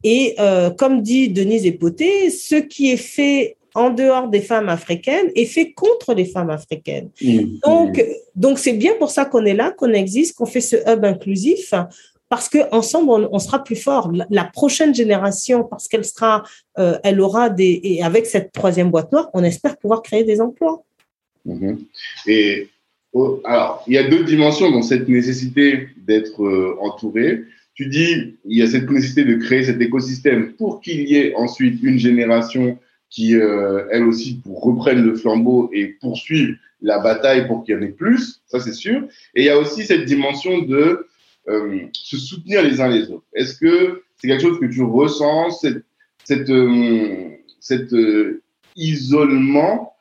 Et 0.05 0.35
euh, 0.39 0.71
comme 0.71 1.03
dit 1.03 1.29
Denise 1.29 1.67
Epoté, 1.67 2.31
ce 2.31 2.57
qui 2.57 2.91
est 2.91 2.97
fait 2.97 3.57
en 3.75 3.91
dehors 3.91 4.29
des 4.29 4.41
femmes 4.41 4.71
africaines 4.71 5.31
est 5.35 5.45
fait 5.45 5.73
contre 5.73 6.15
les 6.15 6.25
femmes 6.25 6.51
africaines. 6.51 7.11
Mmh. 7.21 7.59
Donc, 7.65 8.05
donc 8.35 8.59
c'est 8.59 8.73
bien 8.73 8.95
pour 8.99 9.11
ça 9.11 9.25
qu'on 9.27 9.45
est 9.45 9.55
là, 9.55 9.71
qu'on 9.71 9.93
existe, 9.93 10.37
qu'on 10.37 10.47
fait 10.47 10.63
ce 10.63 10.77
hub 10.77 11.05
inclusif 11.05 11.75
parce 12.29 12.49
que 12.49 12.59
ensemble 12.73 13.29
on, 13.31 13.39
sera 13.39 13.63
plus 13.63 13.77
fort. 13.77 14.13
La, 14.31 14.45
prochaine 14.45 14.95
génération, 14.95 15.65
parce 15.65 15.89
qu'elle 15.89 16.05
sera, 16.05 16.43
euh, 16.79 16.99
elle 17.05 17.21
aura 17.21 17.51
des 17.51 17.81
et 17.83 18.03
avec 18.03 18.27
cette 18.27 18.53
troisième 18.53 18.91
boîte 18.91 19.13
noire, 19.13 19.31
on 19.35 19.45
espère 19.45 19.77
pouvoir 19.77 20.03
créer 20.03 20.25
des 20.25 20.41
emplois. 20.41 20.83
Mmh. 21.45 21.75
Et 22.27 22.69
alors, 23.45 23.83
il 23.87 23.95
y 23.95 23.99
a 23.99 24.09
deux 24.09 24.25
dimensions 24.25 24.71
dans 24.71 24.83
cette 24.83 25.09
nécessité 25.09 25.89
d'être 25.97 26.45
euh, 26.45 26.77
entouré. 26.81 27.45
Tu 27.75 27.87
dis, 27.87 28.37
il 28.45 28.59
y 28.59 28.63
a 28.63 28.67
cette 28.67 28.91
nécessité 28.91 29.25
de 29.25 29.37
créer 29.37 29.65
cet 29.65 29.81
écosystème 29.81 30.53
pour 30.55 30.81
qu'il 30.81 31.09
y 31.09 31.17
ait 31.17 31.35
ensuite 31.35 31.83
une 31.83 31.99
génération 31.99 32.79
qui, 33.09 33.35
euh, 33.37 33.85
elle 33.91 34.05
aussi, 34.05 34.41
pour 34.43 34.63
reprenne 34.63 35.03
le 35.03 35.15
flambeau 35.15 35.71
et 35.73 35.97
poursuivre 36.01 36.57
la 36.83 36.99
bataille 36.99 37.47
pour 37.47 37.65
qu'il 37.65 37.75
y 37.75 37.79
en 37.79 37.83
ait 37.83 37.89
plus, 37.89 38.43
ça 38.47 38.61
c'est 38.61 38.73
sûr. 38.73 39.03
Et 39.35 39.43
il 39.43 39.45
y 39.45 39.51
a 39.51 39.59
aussi 39.59 39.85
cette 39.85 40.05
dimension 40.05 40.63
de 40.63 41.07
euh, 41.49 41.79
se 41.93 42.17
soutenir 42.17 42.63
les 42.63 42.81
uns 42.81 42.89
les 42.89 43.11
autres. 43.11 43.25
Est-ce 43.33 43.57
que 43.57 44.03
c'est 44.17 44.29
quelque 44.29 44.43
chose 44.43 44.59
que 44.59 44.67
tu 44.67 44.83
ressens, 44.83 45.51
cette, 45.61 45.85
cette, 46.25 46.51
euh, 46.51 47.31
cet 47.61 47.93
euh, 47.93 48.43
isolement 48.75 49.93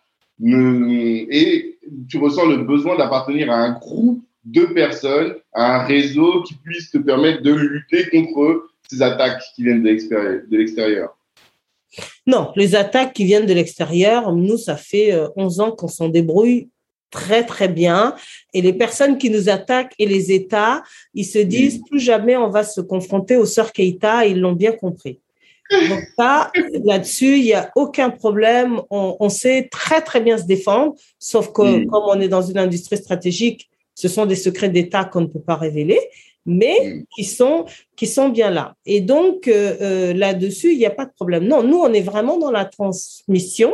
et 0.42 1.78
tu 2.10 2.18
ressens 2.18 2.46
le 2.48 2.58
besoin 2.58 2.98
d'appartenir 2.98 3.52
à 3.52 3.56
un 3.56 3.74
groupe 3.74 4.22
de 4.44 4.66
personnes, 4.66 5.36
à 5.54 5.78
un 5.78 5.86
réseau 5.86 6.42
qui 6.44 6.56
puisse 6.56 6.92
te 6.92 6.98
permettre 6.98 7.42
de 7.42 7.54
lutter 7.54 8.10
contre 8.10 8.70
ces 8.90 9.02
attaques 9.02 9.42
qui 9.56 9.64
viennent 9.64 9.84
de 9.84 10.58
l'extérieur? 10.58 11.18
Non, 12.28 12.52
les 12.56 12.76
attaques 12.76 13.14
qui 13.14 13.24
viennent 13.24 13.46
de 13.46 13.54
l'extérieur, 13.54 14.34
nous, 14.34 14.58
ça 14.58 14.76
fait 14.76 15.14
11 15.38 15.60
ans 15.62 15.72
qu'on 15.72 15.88
s'en 15.88 16.10
débrouille 16.10 16.70
très, 17.16 17.46
très 17.46 17.70
bien. 17.70 18.16
Et 18.54 18.62
les 18.62 18.74
personnes 18.74 19.18
qui 19.18 19.30
nous 19.30 19.48
attaquent 19.50 19.96
et 19.98 20.06
les 20.06 20.34
États, 20.34 20.84
ils 21.14 21.30
se 21.36 21.40
disent 21.40 21.80
plus 21.90 22.02
jamais 22.12 22.36
on 22.36 22.50
va 22.50 22.64
se 22.64 22.82
confronter 22.82 23.38
aux 23.38 23.46
sœurs 23.46 23.72
Keïta, 23.72 24.26
ils 24.26 24.40
l'ont 24.40 24.58
bien 24.66 24.74
compris. 24.74 25.22
Donc 25.72 26.04
là-dessus, 26.92 27.38
il 27.40 27.46
n'y 27.46 27.54
a 27.54 27.72
aucun 27.76 28.10
problème. 28.10 28.82
On, 28.90 29.30
sait 29.30 29.70
très, 29.72 30.02
très 30.02 30.22
bien 30.22 30.38
se 30.38 30.46
défendre, 30.46 30.94
sauf 31.18 31.54
que 31.54 31.64
mm. 31.64 31.88
comme 31.88 32.04
on 32.14 32.20
est 32.20 32.28
dans 32.28 32.42
une 32.52 32.58
industrie 32.58 32.98
stratégique, 32.98 33.70
ce 33.96 34.08
sont 34.10 34.26
des 34.26 34.36
secrets 34.36 34.70
d'État 34.70 35.06
qu'on 35.06 35.22
ne 35.22 35.32
peut 35.36 35.46
pas 35.52 35.56
révéler 35.56 36.00
mais 36.48 36.78
mm. 36.84 37.04
qui 37.16 37.24
sont 37.24 37.66
qui 37.96 38.08
sont 38.08 38.30
bien 38.30 38.52
là. 38.52 38.76
Et 38.86 39.02
donc 39.02 39.48
euh, 39.48 39.76
euh, 39.82 40.14
là-dessus, 40.14 40.74
il 40.74 40.78
n'y 40.78 40.86
a 40.86 40.92
pas 40.92 41.06
de 41.06 41.16
problème. 41.20 41.48
Non, 41.48 41.64
nous 41.64 41.80
on 41.88 41.92
est 41.92 42.08
vraiment 42.12 42.38
dans 42.38 42.52
la 42.52 42.66
transmission 42.66 43.72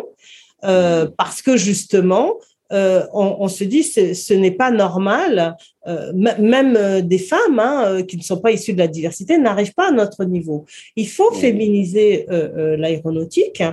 euh, 0.64 1.06
mm. 1.06 1.12
parce 1.18 1.42
que 1.42 1.58
justement, 1.58 2.38
euh, 2.72 3.06
on, 3.14 3.48
se 3.48 3.64
dit 3.64 3.84
ce, 3.84 4.14
ce 4.14 4.34
n'est 4.34 4.52
pas 4.52 4.72
normal. 4.72 5.56
Euh, 5.88 6.14
même 6.14 6.76
euh, 6.78 7.02
des 7.02 7.18
femmes 7.18 7.58
hein, 7.58 8.04
qui 8.04 8.16
ne 8.16 8.22
sont 8.22 8.38
pas 8.38 8.52
issues 8.52 8.74
de 8.74 8.78
la 8.78 8.88
diversité 8.88 9.40
n'arrivent 9.40 9.74
pas 9.74 9.90
à 9.90 9.92
notre 9.92 10.26
niveau. 10.26 10.66
Il 10.96 11.08
faut 11.08 11.32
féminiser 11.32 12.28
l'aéronautique 12.30 13.64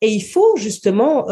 et 0.00 0.08
il 0.08 0.22
faut 0.22 0.56
justement 0.56 1.26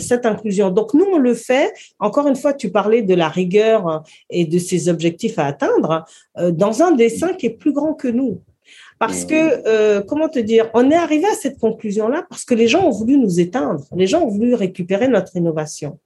cette 0.00 0.26
inclusion. 0.26 0.70
Donc 0.70 0.94
nous 0.94 1.06
on 1.12 1.18
le 1.18 1.34
fait. 1.34 1.72
Encore 1.98 2.26
une 2.26 2.36
fois, 2.36 2.54
tu 2.54 2.70
parlais 2.70 3.02
de 3.02 3.14
la 3.14 3.28
rigueur 3.28 4.02
et 4.30 4.44
de 4.44 4.58
ses 4.58 4.88
objectifs 4.88 5.38
à 5.38 5.46
atteindre 5.46 6.04
dans 6.52 6.82
un 6.82 6.92
dessin 6.92 7.34
qui 7.34 7.46
est 7.46 7.56
plus 7.56 7.72
grand 7.72 7.94
que 7.94 8.08
nous. 8.08 8.40
Parce 9.02 9.24
que, 9.24 9.98
comment 10.02 10.28
te 10.28 10.38
dire, 10.38 10.70
on 10.74 10.88
est 10.88 10.94
arrivé 10.94 11.26
à 11.26 11.34
cette 11.34 11.58
conclusion-là 11.58 12.24
parce 12.30 12.44
que 12.44 12.54
les 12.54 12.68
gens 12.68 12.86
ont 12.86 12.92
voulu 12.92 13.18
nous 13.18 13.40
éteindre, 13.40 13.84
les 13.96 14.06
gens 14.06 14.22
ont 14.22 14.28
voulu 14.28 14.54
récupérer 14.54 15.08
notre 15.08 15.36
innovation. 15.36 15.98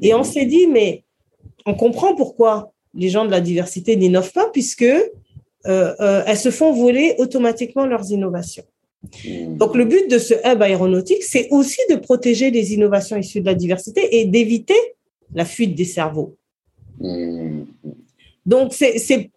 Et 0.00 0.14
on 0.14 0.22
s'est 0.22 0.46
dit, 0.46 0.68
mais 0.68 1.02
on 1.66 1.74
comprend 1.74 2.14
pourquoi 2.14 2.72
les 2.94 3.08
gens 3.08 3.24
de 3.24 3.32
la 3.32 3.40
diversité 3.40 3.96
n'innovent 3.96 4.30
pas, 4.32 4.48
puisque 4.50 4.82
euh, 4.82 5.02
euh, 5.66 6.22
elles 6.28 6.38
se 6.38 6.52
font 6.52 6.72
voler 6.72 7.16
automatiquement 7.18 7.86
leurs 7.86 8.08
innovations. 8.12 8.64
Donc, 9.48 9.74
le 9.74 9.84
but 9.84 10.08
de 10.08 10.18
ce 10.18 10.34
hub 10.34 10.62
aéronautique, 10.62 11.24
c'est 11.24 11.48
aussi 11.50 11.80
de 11.90 11.96
protéger 11.96 12.52
les 12.52 12.72
innovations 12.72 13.16
issues 13.16 13.40
de 13.40 13.46
la 13.46 13.54
diversité 13.54 14.20
et 14.20 14.26
d'éviter 14.26 14.78
la 15.34 15.44
fuite 15.44 15.74
des 15.74 15.84
cerveaux. 15.84 16.36
Donc, 18.46 18.74
c'est 18.74 19.30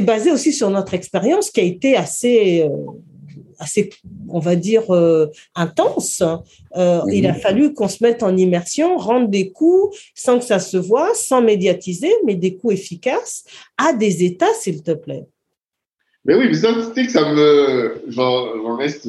basé 0.00 0.30
aussi 0.30 0.52
sur 0.52 0.70
notre 0.70 0.94
expérience 0.94 1.50
qui 1.50 1.60
a 1.60 1.64
été 1.64 1.96
assez, 1.96 2.62
euh, 2.62 2.68
assez, 3.58 3.90
on 4.28 4.38
va 4.38 4.56
dire, 4.56 4.90
euh, 4.94 5.26
intense. 5.54 6.22
Euh, 6.76 7.00
il 7.12 7.26
a 7.26 7.34
fallu 7.34 7.74
qu'on 7.74 7.88
se 7.88 8.02
mette 8.02 8.22
en 8.22 8.36
immersion, 8.36 8.96
rendre 8.96 9.28
des 9.28 9.50
coups 9.50 9.96
sans 10.14 10.38
que 10.38 10.44
ça 10.44 10.58
se 10.58 10.76
voit, 10.76 11.14
sans 11.14 11.42
médiatiser, 11.42 12.12
mais 12.24 12.34
des 12.34 12.56
coups 12.56 12.74
efficaces 12.74 13.44
à 13.76 13.92
des 13.92 14.24
États, 14.24 14.52
s'il 14.60 14.82
te 14.82 14.92
plaît. 14.92 15.26
Mais 16.24 16.34
oui, 16.34 16.46
mais 16.48 16.54
ça, 16.54 16.74
tu 16.74 16.94
sais 16.94 17.06
que 17.06 17.12
ça 17.12 17.32
me. 17.32 18.02
J'en 18.08 18.76
reste 18.76 19.08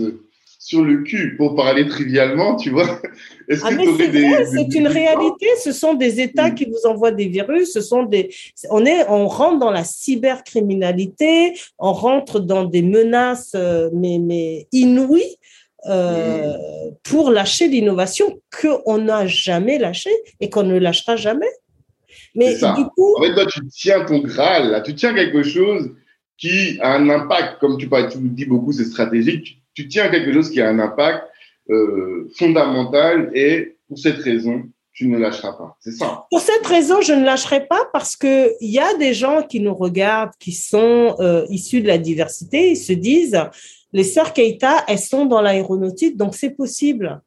sur 0.59 0.83
le 0.83 1.03
cul 1.03 1.35
pour 1.37 1.55
parler 1.55 1.87
trivialement, 1.87 2.57
tu 2.57 2.69
vois. 2.69 3.01
Est-ce 3.47 3.63
ah, 3.65 3.73
que 3.73 4.45
c'est 4.45 4.77
une 4.77 4.87
réalité. 4.87 5.47
Ce 5.63 5.71
sont 5.71 5.93
des 5.93 6.19
États 6.19 6.51
qui 6.51 6.65
vous 6.65 6.87
envoient 6.87 7.13
des 7.13 7.27
virus. 7.27 7.71
Ce 7.71 7.81
sont 7.81 8.03
des. 8.03 8.29
On 8.69 8.85
est, 8.85 9.07
on 9.07 9.27
rentre 9.27 9.59
dans 9.59 9.71
la 9.71 9.85
cybercriminalité. 9.85 11.57
On 11.79 11.93
rentre 11.93 12.41
dans 12.41 12.65
des 12.65 12.81
menaces, 12.81 13.53
euh, 13.55 13.89
mais 13.93 14.19
mais 14.19 14.67
inouïes. 14.71 15.37
Euh, 15.85 16.57
pour 17.03 17.31
lâcher 17.31 17.69
l'innovation 17.69 18.41
qu'on 18.61 18.97
n'a 18.97 19.27
jamais 19.27 19.79
lâchée 19.79 20.11
et 20.41 20.49
qu'on 20.49 20.63
ne 20.63 20.77
lâchera 20.77 21.15
jamais. 21.15 21.47
Mais 22.35 22.55
du 22.55 22.83
coup. 22.97 23.15
En 23.17 23.21
fait, 23.21 23.33
toi, 23.33 23.45
tu 23.45 23.61
tiens 23.69 24.03
ton 24.03 24.19
Graal, 24.19 24.71
là. 24.71 24.81
Tu 24.81 24.93
tiens 24.93 25.13
quelque 25.13 25.41
chose 25.41 25.89
qui 26.37 26.77
a 26.81 26.95
un 26.95 27.09
impact, 27.09 27.59
comme 27.59 27.77
tu, 27.77 27.87
tu 27.87 28.17
dis 28.19 28.45
beaucoup, 28.45 28.73
c'est 28.73 28.83
stratégique 28.83 29.59
tu 29.79 29.87
tiens 29.87 30.09
quelque 30.09 30.33
chose 30.33 30.49
qui 30.49 30.59
a 30.59 30.67
un 30.67 30.79
impact 30.79 31.23
euh, 31.69 32.29
fondamental 32.37 33.31
et 33.33 33.77
pour 33.87 33.97
cette 33.97 34.17
raison, 34.17 34.63
tu 34.91 35.07
ne 35.07 35.17
lâcheras 35.17 35.53
pas. 35.53 35.77
C'est 35.79 35.93
ça. 35.93 36.25
Pour 36.29 36.41
cette 36.41 36.67
raison, 36.67 36.99
je 36.99 37.13
ne 37.13 37.23
lâcherai 37.23 37.65
pas 37.65 37.87
parce 37.93 38.17
que 38.17 38.51
il 38.59 38.69
y 38.69 38.79
a 38.79 38.93
des 38.95 39.13
gens 39.13 39.41
qui 39.41 39.61
nous 39.61 39.73
regardent, 39.73 40.33
qui 40.37 40.51
sont 40.51 41.15
euh, 41.19 41.45
issus 41.49 41.81
de 41.81 41.87
la 41.87 41.97
diversité, 41.97 42.71
ils 42.71 42.75
se 42.75 42.91
disent 42.91 43.41
les 43.93 44.03
sœurs 44.03 44.33
Keita, 44.33 44.83
elles 44.89 44.99
sont 44.99 45.25
dans 45.25 45.41
l'aéronautique, 45.41 46.17
donc 46.17 46.35
c'est 46.35 46.49
possible. 46.49 47.21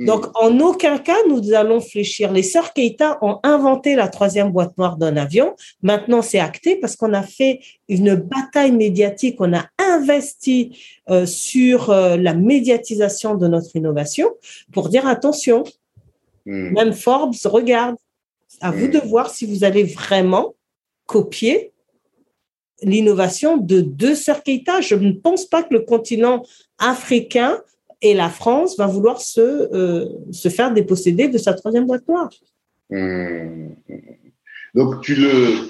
Mm. 0.00 0.06
Donc, 0.06 0.26
en 0.34 0.58
aucun 0.60 0.96
cas, 0.98 1.18
nous 1.28 1.52
allons 1.52 1.80
fléchir. 1.80 2.32
Les 2.32 2.42
sœurs 2.42 2.72
Keita 2.72 3.18
ont 3.20 3.38
inventé 3.42 3.94
la 3.94 4.08
troisième 4.08 4.50
boîte 4.50 4.76
noire 4.78 4.96
d'un 4.96 5.16
avion. 5.18 5.54
Maintenant, 5.82 6.22
c'est 6.22 6.38
acté 6.38 6.76
parce 6.76 6.96
qu'on 6.96 7.12
a 7.12 7.22
fait 7.22 7.60
une 7.88 8.14
bataille 8.14 8.72
médiatique, 8.72 9.36
on 9.40 9.52
a 9.52 9.66
investi 9.78 10.78
euh, 11.10 11.26
sur 11.26 11.90
euh, 11.90 12.16
la 12.16 12.32
médiatisation 12.32 13.34
de 13.34 13.46
notre 13.46 13.76
innovation 13.76 14.30
pour 14.72 14.88
dire 14.88 15.06
attention. 15.06 15.64
Mm. 16.46 16.72
Même 16.72 16.92
Forbes 16.94 17.36
regarde. 17.44 17.96
À 18.62 18.70
vous 18.70 18.88
mm. 18.88 18.92
de 18.92 18.98
voir 19.00 19.30
si 19.30 19.44
vous 19.44 19.64
allez 19.64 19.84
vraiment 19.84 20.54
copier 21.04 21.72
l'innovation 22.82 23.58
de 23.58 23.82
deux 23.82 24.14
sœurs 24.14 24.42
Keita. 24.42 24.80
Je 24.80 24.94
ne 24.94 25.12
pense 25.12 25.44
pas 25.44 25.62
que 25.62 25.74
le 25.74 25.80
continent 25.80 26.42
africain 26.78 27.60
et 28.02 28.14
la 28.14 28.30
France 28.30 28.76
va 28.76 28.86
vouloir 28.86 29.20
se, 29.20 29.40
euh, 29.40 30.06
se 30.32 30.48
faire 30.48 30.72
déposséder 30.72 31.28
de 31.28 31.38
sa 31.38 31.54
troisième 31.54 31.86
boîte 31.86 32.06
noire. 32.08 32.30
Hmm. 32.88 33.70
Donc, 34.74 35.00
tu 35.02 35.14
le, 35.14 35.68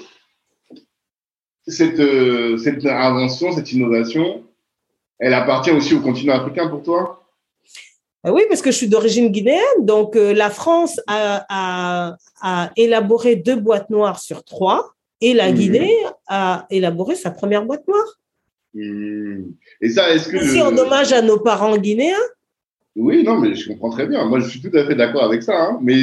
cette, 1.67 1.99
euh, 1.99 2.57
cette 2.57 2.85
invention, 2.85 3.51
cette 3.51 3.71
innovation, 3.71 4.43
elle 5.19 5.33
appartient 5.33 5.71
aussi 5.71 5.93
au 5.93 6.01
continent 6.01 6.35
africain 6.35 6.67
pour 6.67 6.83
toi? 6.83 7.23
Ah 8.23 8.31
oui, 8.31 8.43
parce 8.47 8.61
que 8.61 8.71
je 8.71 8.77
suis 8.77 8.87
d'origine 8.87 9.29
guinéenne. 9.29 9.61
Donc, 9.79 10.15
euh, 10.15 10.33
la 10.33 10.49
France 10.49 10.99
a, 11.07 11.45
a, 11.49 12.17
a, 12.41 12.71
élaboré 12.75 13.35
deux 13.35 13.55
boîtes 13.55 13.89
noires 13.89 14.19
sur 14.19 14.43
trois 14.43 14.93
et 15.21 15.33
la 15.33 15.51
hmm. 15.51 15.55
Guinée 15.55 15.97
a 16.27 16.65
élaboré 16.69 17.15
sa 17.15 17.31
première 17.31 17.65
boîte 17.65 17.87
noire. 17.87 18.20
Et 18.75 19.89
ça, 19.89 20.13
est-ce 20.13 20.29
que. 20.29 20.37
Aussi 20.37 20.61
en 20.61 20.75
hommage 20.77 21.11
à 21.13 21.21
nos 21.21 21.39
parents 21.39 21.77
guinéens 21.77 22.15
Oui, 22.95 23.23
non, 23.23 23.39
mais 23.39 23.55
je 23.55 23.67
comprends 23.67 23.89
très 23.89 24.07
bien. 24.07 24.25
Moi, 24.25 24.39
je 24.39 24.49
suis 24.49 24.61
tout 24.61 24.75
à 24.77 24.85
fait 24.85 24.95
d'accord 24.95 25.23
avec 25.23 25.43
ça. 25.43 25.61
Hein. 25.61 25.79
Mais 25.81 25.97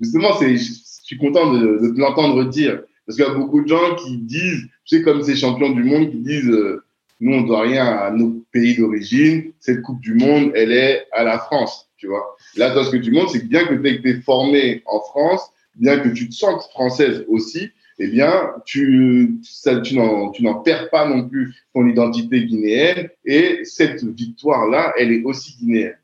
justement, 0.00 0.30
je 0.40 0.56
suis 0.56 1.18
content 1.18 1.52
de, 1.52 1.78
de 1.82 1.94
te 1.94 1.98
l'entendre 1.98 2.44
dire. 2.44 2.82
Parce 3.06 3.18
qu'il 3.18 3.26
y 3.26 3.28
a 3.28 3.34
beaucoup 3.34 3.62
de 3.62 3.68
gens 3.68 3.96
qui 3.96 4.16
disent, 4.18 4.68
tu 4.84 4.96
sais, 4.96 5.02
comme 5.02 5.22
ces 5.22 5.36
champions 5.36 5.70
du 5.70 5.84
monde 5.84 6.10
qui 6.10 6.18
disent, 6.18 6.48
euh, 6.48 6.82
nous, 7.20 7.32
on 7.32 7.40
ne 7.42 7.46
doit 7.46 7.62
rien 7.62 7.86
à 7.86 8.10
nos 8.10 8.42
pays 8.52 8.76
d'origine. 8.76 9.52
Cette 9.60 9.82
Coupe 9.82 10.00
du 10.00 10.14
Monde, 10.14 10.52
elle 10.54 10.72
est 10.72 11.06
à 11.12 11.24
la 11.24 11.38
France, 11.38 11.88
tu 11.96 12.06
vois. 12.06 12.36
Là, 12.56 12.72
toi, 12.72 12.84
ce 12.84 12.90
que 12.90 12.96
tu 12.96 13.10
montres, 13.10 13.30
c'est 13.32 13.40
que 13.40 13.46
bien 13.46 13.66
que 13.66 13.74
tu 13.74 13.88
aies 13.88 13.94
été 13.94 14.14
formé 14.14 14.82
en 14.86 15.00
France, 15.00 15.42
bien 15.76 15.98
que 15.98 16.08
tu 16.08 16.28
te 16.28 16.34
sentes 16.34 16.62
française 16.70 17.24
aussi, 17.28 17.70
eh 17.98 18.08
bien, 18.08 18.50
tu, 18.64 19.40
tu 19.84 19.94
n'en 19.94 20.54
perds 20.64 20.90
pas 20.90 21.08
non 21.08 21.28
plus 21.28 21.54
ton 21.74 21.86
identité 21.86 22.44
guinéenne. 22.44 23.08
Et 23.24 23.60
cette 23.64 24.04
victoire-là, 24.04 24.92
elle 24.98 25.12
est 25.12 25.22
aussi 25.22 25.56
guinéenne. 25.58 25.96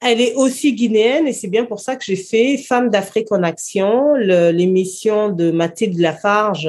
Elle 0.00 0.20
est 0.20 0.34
aussi 0.34 0.74
guinéenne 0.74 1.26
et 1.26 1.32
c'est 1.32 1.48
bien 1.48 1.64
pour 1.64 1.80
ça 1.80 1.96
que 1.96 2.04
j'ai 2.04 2.16
fait 2.16 2.58
Femmes 2.58 2.90
d'Afrique 2.90 3.32
en 3.32 3.42
action, 3.42 4.14
l'émission 4.14 5.30
de 5.30 5.50
Mathilde 5.50 5.98
Lafarge, 5.98 6.68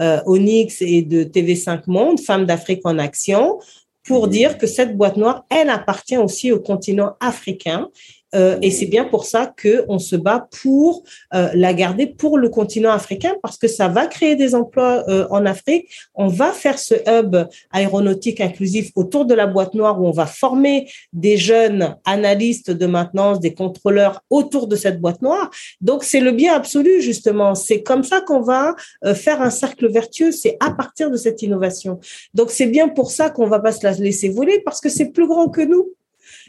euh, 0.00 0.20
Onyx 0.26 0.82
et 0.82 1.02
de 1.02 1.22
TV5 1.22 1.82
Monde, 1.86 2.18
Femmes 2.18 2.46
d'Afrique 2.46 2.80
en 2.84 2.98
action, 2.98 3.60
pour 4.04 4.28
dire 4.28 4.58
que 4.58 4.66
cette 4.66 4.96
boîte 4.96 5.16
noire, 5.16 5.46
elle 5.50 5.70
appartient 5.70 6.18
aussi 6.18 6.52
au 6.52 6.58
continent 6.58 7.16
africain 7.20 7.88
euh, 8.34 8.58
et 8.62 8.70
c'est 8.70 8.86
bien 8.86 9.04
pour 9.04 9.24
ça 9.24 9.52
qu'on 9.60 9.98
se 9.98 10.16
bat 10.16 10.48
pour 10.62 11.04
euh, 11.34 11.48
la 11.54 11.72
garder 11.74 12.06
pour 12.06 12.38
le 12.38 12.48
continent 12.48 12.90
africain 12.90 13.34
parce 13.42 13.56
que 13.56 13.68
ça 13.68 13.88
va 13.88 14.06
créer 14.06 14.36
des 14.36 14.54
emplois 14.54 15.04
euh, 15.08 15.26
en 15.30 15.46
Afrique. 15.46 15.88
On 16.14 16.28
va 16.28 16.52
faire 16.52 16.78
ce 16.78 16.94
hub 17.06 17.36
aéronautique 17.70 18.40
inclusif 18.40 18.90
autour 18.94 19.24
de 19.26 19.34
la 19.34 19.46
boîte 19.46 19.74
noire 19.74 20.00
où 20.00 20.06
on 20.06 20.12
va 20.12 20.26
former 20.26 20.88
des 21.12 21.36
jeunes 21.36 21.96
analystes 22.04 22.70
de 22.70 22.86
maintenance, 22.86 23.40
des 23.40 23.54
contrôleurs 23.54 24.22
autour 24.30 24.66
de 24.66 24.76
cette 24.76 25.00
boîte 25.00 25.22
noire. 25.22 25.50
Donc 25.80 26.04
c'est 26.04 26.20
le 26.20 26.32
bien 26.32 26.54
absolu 26.54 27.00
justement. 27.00 27.54
C'est 27.54 27.82
comme 27.82 28.04
ça 28.04 28.20
qu'on 28.20 28.40
va 28.40 28.74
faire 29.14 29.42
un 29.42 29.50
cercle 29.50 29.90
vertueux. 29.90 30.32
C'est 30.32 30.56
à 30.60 30.70
partir 30.70 31.10
de 31.10 31.16
cette 31.16 31.42
innovation. 31.42 32.00
Donc 32.34 32.50
c'est 32.50 32.66
bien 32.66 32.88
pour 32.88 33.10
ça 33.10 33.30
qu'on 33.30 33.46
va 33.46 33.60
pas 33.60 33.72
se 33.72 33.84
la 33.84 33.92
laisser 33.92 34.28
voler 34.28 34.60
parce 34.64 34.80
que 34.80 34.88
c'est 34.88 35.10
plus 35.10 35.26
grand 35.26 35.48
que 35.48 35.60
nous. 35.60 35.92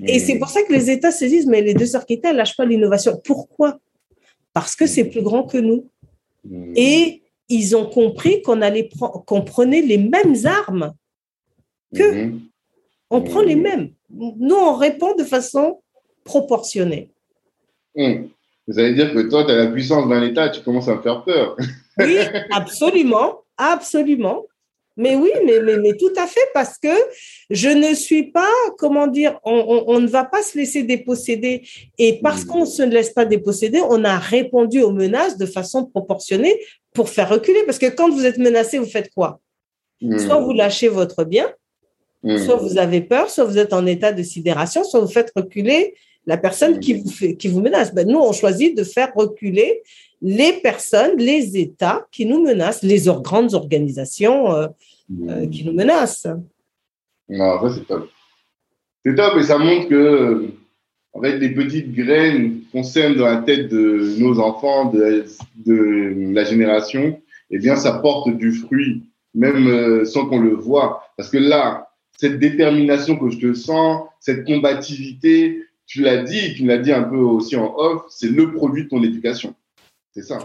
Et 0.03 0.19
c'est 0.19 0.37
pour 0.37 0.49
ça 0.49 0.63
que 0.63 0.73
les 0.73 0.89
États 0.89 1.11
se 1.11 1.25
disent, 1.25 1.47
mais 1.47 1.61
les 1.61 1.73
deux 1.73 1.85
sœurs 1.85 2.05
ne 2.09 2.33
lâchent 2.33 2.57
pas 2.57 2.65
l'innovation. 2.65 3.19
Pourquoi? 3.23 3.79
Parce 4.53 4.75
que 4.75 4.85
c'est 4.87 5.05
plus 5.05 5.21
grand 5.21 5.43
que 5.43 5.57
nous. 5.57 5.89
Hmm. 6.43 6.73
Et 6.75 7.21
ils 7.49 7.75
ont 7.75 7.85
compris 7.85 8.41
qu'on 8.41 8.61
allait 8.61 8.89
qu'on 9.25 9.41
prenait 9.41 9.81
les 9.81 9.97
mêmes 9.97 10.35
armes 10.45 10.93
que 11.93 12.25
hmm. 12.25 12.39
on 13.09 13.21
prend 13.21 13.41
les 13.41 13.55
hmm. 13.55 13.61
mêmes. 13.61 13.89
Nous, 14.09 14.55
on 14.55 14.75
répond 14.75 15.15
de 15.15 15.23
façon 15.23 15.81
proportionnée. 16.23 17.09
Vous 17.95 18.79
allez 18.79 18.93
dire 18.93 19.13
que 19.13 19.29
toi, 19.29 19.45
tu 19.45 19.51
as 19.51 19.55
la 19.55 19.67
puissance 19.67 20.09
d'un 20.09 20.23
État, 20.23 20.49
tu 20.49 20.61
commences 20.61 20.87
à 20.87 20.95
me 20.95 21.01
faire 21.01 21.23
peur. 21.23 21.55
oui, 21.99 22.17
absolument, 22.51 23.41
absolument. 23.57 24.45
Mais 24.97 25.15
oui, 25.15 25.31
mais, 25.45 25.59
mais, 25.59 25.77
mais, 25.77 25.97
tout 25.97 26.13
à 26.15 26.25
fait, 26.25 26.47
parce 26.53 26.77
que 26.77 26.87
je 27.49 27.67
ne 27.67 27.93
suis 27.93 28.31
pas, 28.31 28.51
comment 28.77 29.07
dire, 29.07 29.39
on, 29.43 29.83
on, 29.87 29.99
ne 29.99 30.07
va 30.07 30.23
pas 30.23 30.41
se 30.41 30.57
laisser 30.57 30.83
déposséder. 30.83 31.63
Et 31.97 32.19
parce 32.21 32.43
mmh. 32.43 32.47
qu'on 32.47 32.61
ne 32.61 32.65
se 32.65 32.83
laisse 32.83 33.09
pas 33.09 33.25
déposséder, 33.25 33.81
on 33.81 34.05
a 34.05 34.17
répondu 34.17 34.81
aux 34.81 34.91
menaces 34.91 35.37
de 35.37 35.45
façon 35.45 35.85
proportionnée 35.85 36.57
pour 36.93 37.09
faire 37.09 37.29
reculer. 37.29 37.63
Parce 37.65 37.77
que 37.77 37.87
quand 37.87 38.09
vous 38.09 38.25
êtes 38.25 38.37
menacé, 38.37 38.77
vous 38.77 38.85
faites 38.85 39.09
quoi? 39.13 39.41
Mmh. 40.01 40.17
Soit 40.19 40.39
vous 40.39 40.53
lâchez 40.53 40.87
votre 40.87 41.25
bien, 41.25 41.51
mmh. 42.23 42.37
soit 42.37 42.55
vous 42.55 42.77
avez 42.77 43.01
peur, 43.01 43.29
soit 43.29 43.43
vous 43.43 43.57
êtes 43.57 43.73
en 43.73 43.85
état 43.85 44.13
de 44.13 44.23
sidération, 44.23 44.85
soit 44.85 45.01
vous 45.01 45.11
faites 45.11 45.31
reculer 45.35 45.95
la 46.25 46.37
personne 46.37 46.79
qui 46.79 46.93
vous, 46.93 47.09
fait, 47.09 47.35
qui 47.35 47.49
vous 47.49 47.61
menace. 47.61 47.93
Ben, 47.93 48.07
nous, 48.07 48.17
on 48.17 48.31
choisit 48.31 48.75
de 48.77 48.83
faire 48.83 49.11
reculer 49.15 49.83
les 50.27 50.53
personnes, 50.53 51.17
les 51.17 51.55
États 51.55 52.07
qui 52.11 52.25
nous 52.25 52.41
menacent, 52.41 52.81
les 52.81 53.03
grandes 53.21 53.53
organisations 53.53 54.51
euh, 54.51 54.67
euh, 55.29 55.47
qui 55.47 55.63
nous 55.63 55.73
menacent. 55.73 56.27
Non, 57.29 57.61
ça 57.61 57.75
c'est 57.75 57.85
top. 57.85 58.09
C'est 59.05 59.13
top 59.13 59.37
et 59.37 59.43
ça 59.43 59.59
montre 59.59 59.87
que 59.87 60.49
en 61.13 61.21
fait, 61.21 61.37
les 61.37 61.49
petites 61.49 61.93
graines 61.93 62.61
qu'on 62.71 62.81
sème 62.81 63.15
dans 63.15 63.27
la 63.27 63.37
tête 63.37 63.69
de 63.69 64.15
nos 64.19 64.39
enfants, 64.39 64.91
de, 64.91 65.25
la 66.33 66.43
génération, 66.43 67.21
eh 67.51 67.59
bien, 67.59 67.75
ça 67.75 67.99
porte 67.99 68.35
du 68.35 68.51
fruit, 68.51 69.03
même 69.35 69.67
euh, 69.67 70.05
sans 70.05 70.25
qu'on 70.25 70.39
le 70.39 70.55
voit. 70.55 71.03
Parce 71.17 71.29
que 71.29 71.37
là, 71.37 71.87
cette 72.17 72.39
détermination 72.39 73.15
que 73.15 73.29
je 73.29 73.37
te 73.37 73.53
sens, 73.53 74.07
cette 74.19 74.43
combativité, 74.45 75.61
tu 75.85 76.01
l'as 76.01 76.23
dit, 76.23 76.55
tu 76.55 76.65
l'as 76.65 76.79
dit 76.79 76.91
un 76.91 77.03
peu 77.03 77.17
aussi 77.17 77.55
en 77.55 77.75
off, 77.77 78.05
c'est 78.09 78.31
le 78.31 78.53
produit 78.53 78.85
de 78.85 78.89
ton 78.89 79.03
éducation. 79.03 79.53
C'est 80.15 80.23
ça. 80.23 80.39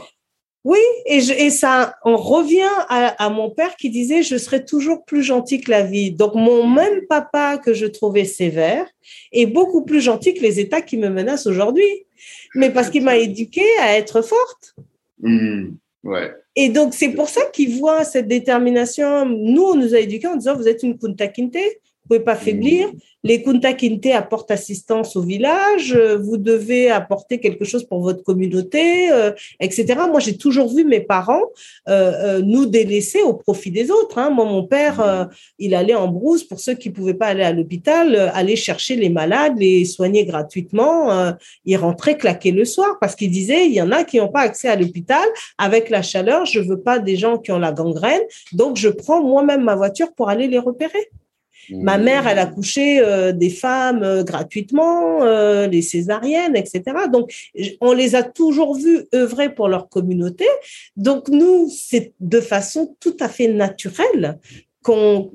Oui, 0.62 0.78
et, 1.06 1.50
ça, 1.50 1.94
on 2.04 2.16
revient 2.16 2.68
à, 2.88 3.30
mon 3.30 3.48
père 3.48 3.76
qui 3.76 3.88
disait 3.88 4.22
je 4.22 4.36
serai 4.36 4.62
toujours 4.62 5.04
plus 5.06 5.22
gentil 5.22 5.62
que 5.62 5.70
la 5.70 5.82
vie. 5.82 6.10
Donc 6.10 6.34
mon 6.34 6.66
même 6.66 7.06
papa 7.08 7.56
que 7.56 7.72
je 7.72 7.86
trouvais 7.86 8.26
sévère 8.26 8.86
est 9.32 9.46
beaucoup 9.46 9.84
plus 9.86 10.02
gentil 10.02 10.34
que 10.34 10.42
les 10.42 10.60
États 10.60 10.82
qui 10.82 10.98
me 10.98 11.08
menacent 11.08 11.46
aujourd'hui. 11.46 12.04
Mais 12.54 12.68
parce 12.70 12.90
qu'il 12.90 13.04
m'a 13.04 13.16
éduqué 13.16 13.62
à 13.80 13.96
être 13.96 14.20
forte. 14.20 14.74
Mmh, 15.20 15.68
ouais. 16.04 16.34
Et 16.56 16.68
donc 16.68 16.92
c'est 16.92 17.10
pour 17.10 17.30
ça 17.30 17.40
qu'il 17.54 17.78
voit 17.78 18.04
cette 18.04 18.28
détermination. 18.28 19.24
Nous, 19.24 19.62
on 19.62 19.76
nous 19.76 19.94
a 19.94 19.98
éduqués 19.98 20.26
en 20.26 20.36
disant 20.36 20.56
vous 20.56 20.68
êtes 20.68 20.82
une 20.82 20.98
Kunta 20.98 21.28
Kinte, 21.28 21.56
pouvez 22.10 22.24
pas 22.24 22.34
faiblir. 22.34 22.88
Les 23.22 23.42
Kunta 23.42 23.72
Kinte 23.74 24.06
apportent 24.06 24.50
assistance 24.50 25.14
au 25.14 25.22
village. 25.22 25.94
Vous 25.94 26.38
devez 26.38 26.90
apporter 26.90 27.38
quelque 27.38 27.64
chose 27.64 27.84
pour 27.84 28.00
votre 28.00 28.24
communauté, 28.24 29.12
euh, 29.12 29.30
etc. 29.60 29.86
Moi, 30.10 30.18
j'ai 30.18 30.36
toujours 30.36 30.74
vu 30.74 30.84
mes 30.84 31.00
parents 31.00 31.44
euh, 31.88 32.38
euh, 32.38 32.42
nous 32.42 32.66
délaisser 32.66 33.22
au 33.22 33.34
profit 33.34 33.70
des 33.70 33.92
autres. 33.92 34.18
Hein. 34.18 34.30
Moi, 34.30 34.44
mon 34.44 34.64
père, 34.64 35.28
il 35.58 35.74
allait 35.74 35.94
en 35.94 36.08
brousse 36.08 36.42
pour 36.42 36.58
ceux 36.58 36.74
qui 36.74 36.90
pouvaient 36.90 37.14
pas 37.14 37.28
aller 37.28 37.44
à 37.44 37.52
l'hôpital, 37.52 38.32
aller 38.34 38.56
chercher 38.56 38.96
les 38.96 39.10
malades, 39.10 39.54
les 39.56 39.84
soigner 39.84 40.24
gratuitement. 40.24 41.34
il 41.64 41.76
rentrait 41.76 42.16
claquer 42.16 42.50
le 42.50 42.64
soir 42.64 42.96
parce 43.00 43.14
qu'il 43.14 43.30
disait 43.30 43.66
il 43.66 43.72
y 43.72 43.82
en 43.82 43.92
a 43.92 44.02
qui 44.02 44.16
n'ont 44.18 44.28
pas 44.28 44.40
accès 44.40 44.68
à 44.68 44.76
l'hôpital 44.76 45.26
avec 45.58 45.90
la 45.90 46.02
chaleur. 46.02 46.44
Je 46.46 46.60
veux 46.60 46.80
pas 46.80 46.98
des 46.98 47.16
gens 47.16 47.38
qui 47.38 47.52
ont 47.52 47.58
la 47.58 47.72
gangrène, 47.72 48.22
donc 48.52 48.76
je 48.76 48.88
prends 48.88 49.22
moi-même 49.22 49.62
ma 49.62 49.76
voiture 49.76 50.12
pour 50.14 50.28
aller 50.28 50.48
les 50.48 50.58
repérer. 50.58 51.10
Ma 51.70 51.98
mère, 51.98 52.26
elle 52.26 52.38
a 52.38 52.46
couché 52.46 53.00
euh, 53.00 53.32
des 53.32 53.50
femmes 53.50 54.02
euh, 54.02 54.24
gratuitement, 54.24 55.22
euh, 55.22 55.66
les 55.66 55.82
césariennes, 55.82 56.56
etc. 56.56 56.82
Donc, 57.12 57.32
on 57.80 57.92
les 57.92 58.14
a 58.14 58.22
toujours 58.22 58.76
vus 58.76 59.06
œuvrer 59.14 59.54
pour 59.54 59.68
leur 59.68 59.88
communauté. 59.88 60.46
Donc, 60.96 61.28
nous, 61.28 61.68
c'est 61.70 62.12
de 62.20 62.40
façon 62.40 62.96
tout 63.00 63.16
à 63.20 63.28
fait 63.28 63.48
naturelle 63.48 64.38
qu'on 64.82 65.30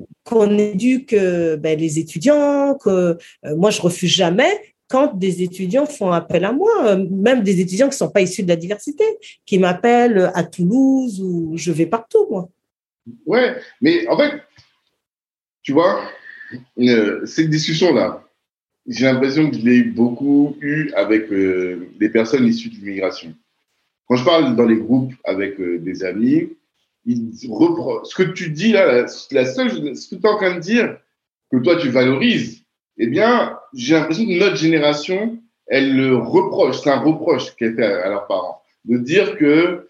éduque 0.57 1.15
ben, 1.15 1.77
les 1.79 1.99
étudiants, 1.99 2.75
que 2.75 3.15
moi, 3.43 3.69
je 3.69 3.79
refuse 3.79 4.09
jamais 4.09 4.49
quand 4.87 5.15
des 5.15 5.43
étudiants 5.43 5.85
font 5.85 6.11
appel 6.11 6.45
à 6.45 6.51
moi, 6.51 6.95
même 6.95 7.43
des 7.43 7.59
étudiants 7.59 7.87
qui 7.87 7.93
ne 7.93 7.97
sont 7.97 8.09
pas 8.09 8.21
issus 8.21 8.41
de 8.41 8.47
la 8.47 8.55
diversité, 8.55 9.03
qui 9.45 9.59
m'appellent 9.59 10.31
à 10.33 10.43
Toulouse 10.43 11.21
ou 11.21 11.53
je 11.55 11.71
vais 11.71 11.85
partout, 11.85 12.25
moi. 12.29 12.49
Ouais, 13.25 13.55
mais 13.81 14.07
en 14.07 14.17
fait, 14.17 14.31
tu 15.65 15.73
vois, 15.73 15.99
euh, 16.79 17.25
cette 17.25 17.49
discussion-là, 17.49 18.23
j'ai 18.85 19.05
l'impression 19.05 19.49
que 19.49 19.57
je 19.57 19.63
l'ai 19.63 19.81
beaucoup 19.81 20.55
eu 20.61 20.91
avec 20.95 21.31
euh, 21.31 21.89
des 21.99 22.09
personnes 22.09 22.45
issues 22.45 22.69
de 22.69 22.75
l'immigration. 22.75 23.33
Quand 24.07 24.15
je 24.15 24.23
parle 24.23 24.55
dans 24.55 24.67
les 24.67 24.77
groupes 24.77 25.13
avec 25.23 25.59
euh, 25.59 25.79
des 25.79 26.03
amis, 26.03 26.55
ils 27.07 27.33
ce 27.33 28.15
que 28.15 28.23
tu 28.31 28.51
dis 28.51 28.73
là, 28.73 29.07
la 29.31 29.45
seule, 29.45 29.95
ce 29.97 30.07
que 30.07 30.15
tu 30.15 30.21
es 30.21 30.29
en 30.29 30.37
train 30.37 30.55
de 30.55 30.59
dire, 30.59 30.97
que 31.51 31.57
toi 31.57 31.77
tu 31.77 31.89
valorises, 31.89 32.61
eh 32.97 33.07
bien, 33.07 33.57
j'ai 33.73 33.95
l'impression 33.95 34.25
que 34.25 34.39
notre 34.39 34.57
génération, 34.57 35.39
elle 35.65 35.97
le 35.97 36.15
reproche, 36.15 36.81
c'est 36.81 36.91
un 36.91 36.99
reproche 36.99 37.55
qu'elle 37.55 37.75
fait 37.75 37.85
à, 37.85 38.09
leurs 38.09 38.27
parents, 38.27 38.61
de 38.85 38.97
dire 38.97 39.35
que, 39.37 39.87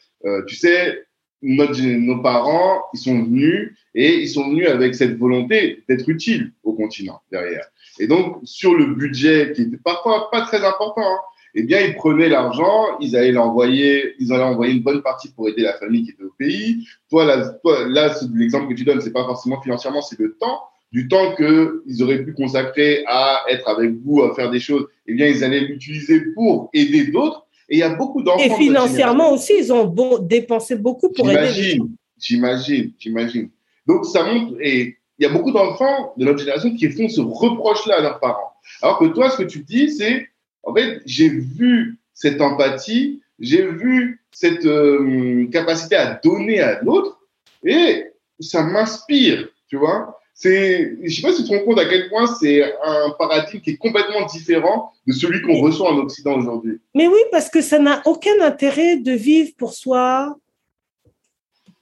tu 0.47 0.55
sais, 0.55 1.04
notre, 1.45 1.81
nos 1.81 2.21
parents, 2.21 2.83
ils 2.93 2.99
sont 2.99 3.23
venus 3.23 3.77
et 3.93 4.21
ils 4.21 4.27
sont 4.29 4.49
venus 4.49 4.67
avec 4.67 4.95
cette 4.95 5.17
volonté 5.17 5.83
d'être 5.87 6.09
utiles 6.09 6.51
au 6.63 6.73
continent 6.73 7.21
derrière. 7.31 7.65
Et 7.99 8.07
donc, 8.07 8.39
sur 8.43 8.73
le 8.73 8.87
budget 8.87 9.53
qui 9.55 9.61
était 9.61 9.77
parfois 9.77 10.29
pas 10.31 10.41
très 10.41 10.65
important, 10.65 11.01
hein, 11.01 11.19
eh 11.53 11.63
bien, 11.63 11.79
ils 11.79 11.95
prenaient 11.95 12.27
l'argent, 12.27 12.97
ils 12.99 13.15
allaient 13.15 13.31
l'envoyer, 13.31 14.15
ils 14.19 14.33
allaient 14.33 14.43
envoyer 14.43 14.73
une 14.73 14.83
bonne 14.83 15.01
partie 15.01 15.31
pour 15.31 15.47
aider 15.47 15.61
la 15.61 15.73
famille 15.73 16.03
qui 16.03 16.11
était 16.11 16.23
au 16.23 16.33
pays. 16.37 16.85
Toi, 17.09 17.23
là, 17.25 17.47
toi, 17.63 17.87
là 17.87 18.13
l'exemple 18.33 18.67
que 18.67 18.77
tu 18.77 18.83
donnes, 18.83 18.99
c'est 18.99 19.13
pas 19.13 19.23
forcément 19.23 19.61
financièrement, 19.61 20.01
c'est 20.01 20.19
le 20.19 20.35
temps, 20.35 20.63
du 20.91 21.07
temps 21.07 21.33
qu'ils 21.35 22.03
auraient 22.03 22.23
pu 22.23 22.33
consacrer 22.33 23.03
à 23.07 23.43
être 23.49 23.69
avec 23.69 23.93
vous, 24.03 24.23
à 24.23 24.35
faire 24.35 24.51
des 24.51 24.59
choses. 24.59 24.85
Eh 25.07 25.13
bien, 25.13 25.27
ils 25.27 25.43
allaient 25.43 25.61
l'utiliser 25.61 26.21
pour 26.33 26.69
aider 26.73 27.07
d'autres. 27.07 27.44
Et 27.69 27.77
il 27.77 27.79
y 27.79 27.83
a 27.83 27.95
beaucoup 27.95 28.21
d'enfants. 28.21 28.43
Et 28.43 28.49
financièrement 28.51 29.31
aussi, 29.31 29.53
ils 29.57 29.73
ont 29.73 29.93
dépensé 30.19 30.75
beaucoup 30.75 31.09
pour 31.09 31.29
aider. 31.29 31.47
J'imagine, 31.51 31.95
j'imagine, 32.19 32.91
j'imagine. 32.99 33.49
Donc, 33.87 34.05
ça 34.05 34.23
montre, 34.23 34.55
et 34.61 34.97
il 35.17 35.23
y 35.23 35.25
a 35.25 35.29
beaucoup 35.29 35.51
d'enfants 35.51 36.13
de 36.17 36.25
notre 36.25 36.39
génération 36.39 36.75
qui 36.75 36.89
font 36.91 37.09
ce 37.09 37.21
reproche-là 37.21 37.97
à 37.97 38.01
leurs 38.01 38.19
parents. 38.19 38.53
Alors 38.81 38.99
que 38.99 39.05
toi, 39.05 39.29
ce 39.29 39.37
que 39.37 39.43
tu 39.43 39.59
dis, 39.59 39.91
c'est, 39.91 40.27
en 40.63 40.73
fait, 40.73 41.01
j'ai 41.05 41.29
vu 41.29 41.99
cette 42.13 42.41
empathie, 42.41 43.21
j'ai 43.39 43.65
vu 43.65 44.21
cette 44.31 44.65
euh, 44.65 45.47
capacité 45.51 45.95
à 45.95 46.19
donner 46.23 46.59
à 46.59 46.81
l'autre, 46.81 47.19
et 47.63 48.05
ça 48.39 48.63
m'inspire, 48.63 49.47
tu 49.67 49.77
vois. 49.77 50.19
C'est, 50.37 50.97
je 51.01 51.15
sais 51.15 51.21
pas 51.21 51.31
si 51.31 51.43
tu 51.43 51.49
te 51.49 51.55
rends 51.55 51.63
compte 51.63 51.79
à 51.79 51.85
quel 51.85 52.09
point 52.09 52.27
c'est 52.27 52.61
un 52.83 53.09
paradigme 53.17 53.61
qui 53.61 53.69
est 53.71 53.77
complètement 53.77 54.25
différent 54.25 54.91
de 55.07 55.13
celui 55.13 55.41
qu'on 55.41 55.61
reçoit 55.61 55.93
en 55.93 55.97
Occident 55.97 56.37
aujourd'hui. 56.37 56.81
Mais 56.93 57.07
oui, 57.07 57.19
parce 57.31 57.49
que 57.49 57.61
ça 57.61 57.79
n'a 57.79 58.01
aucun 58.05 58.41
intérêt 58.41 58.97
de 58.97 59.13
vivre 59.13 59.51
pour 59.57 59.73
soi, 59.73 60.35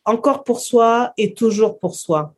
encore 0.06 0.44
pour 0.44 0.60
soi 0.60 1.14
et 1.18 1.34
toujours 1.34 1.80
pour 1.80 1.96
soi. 1.96 2.36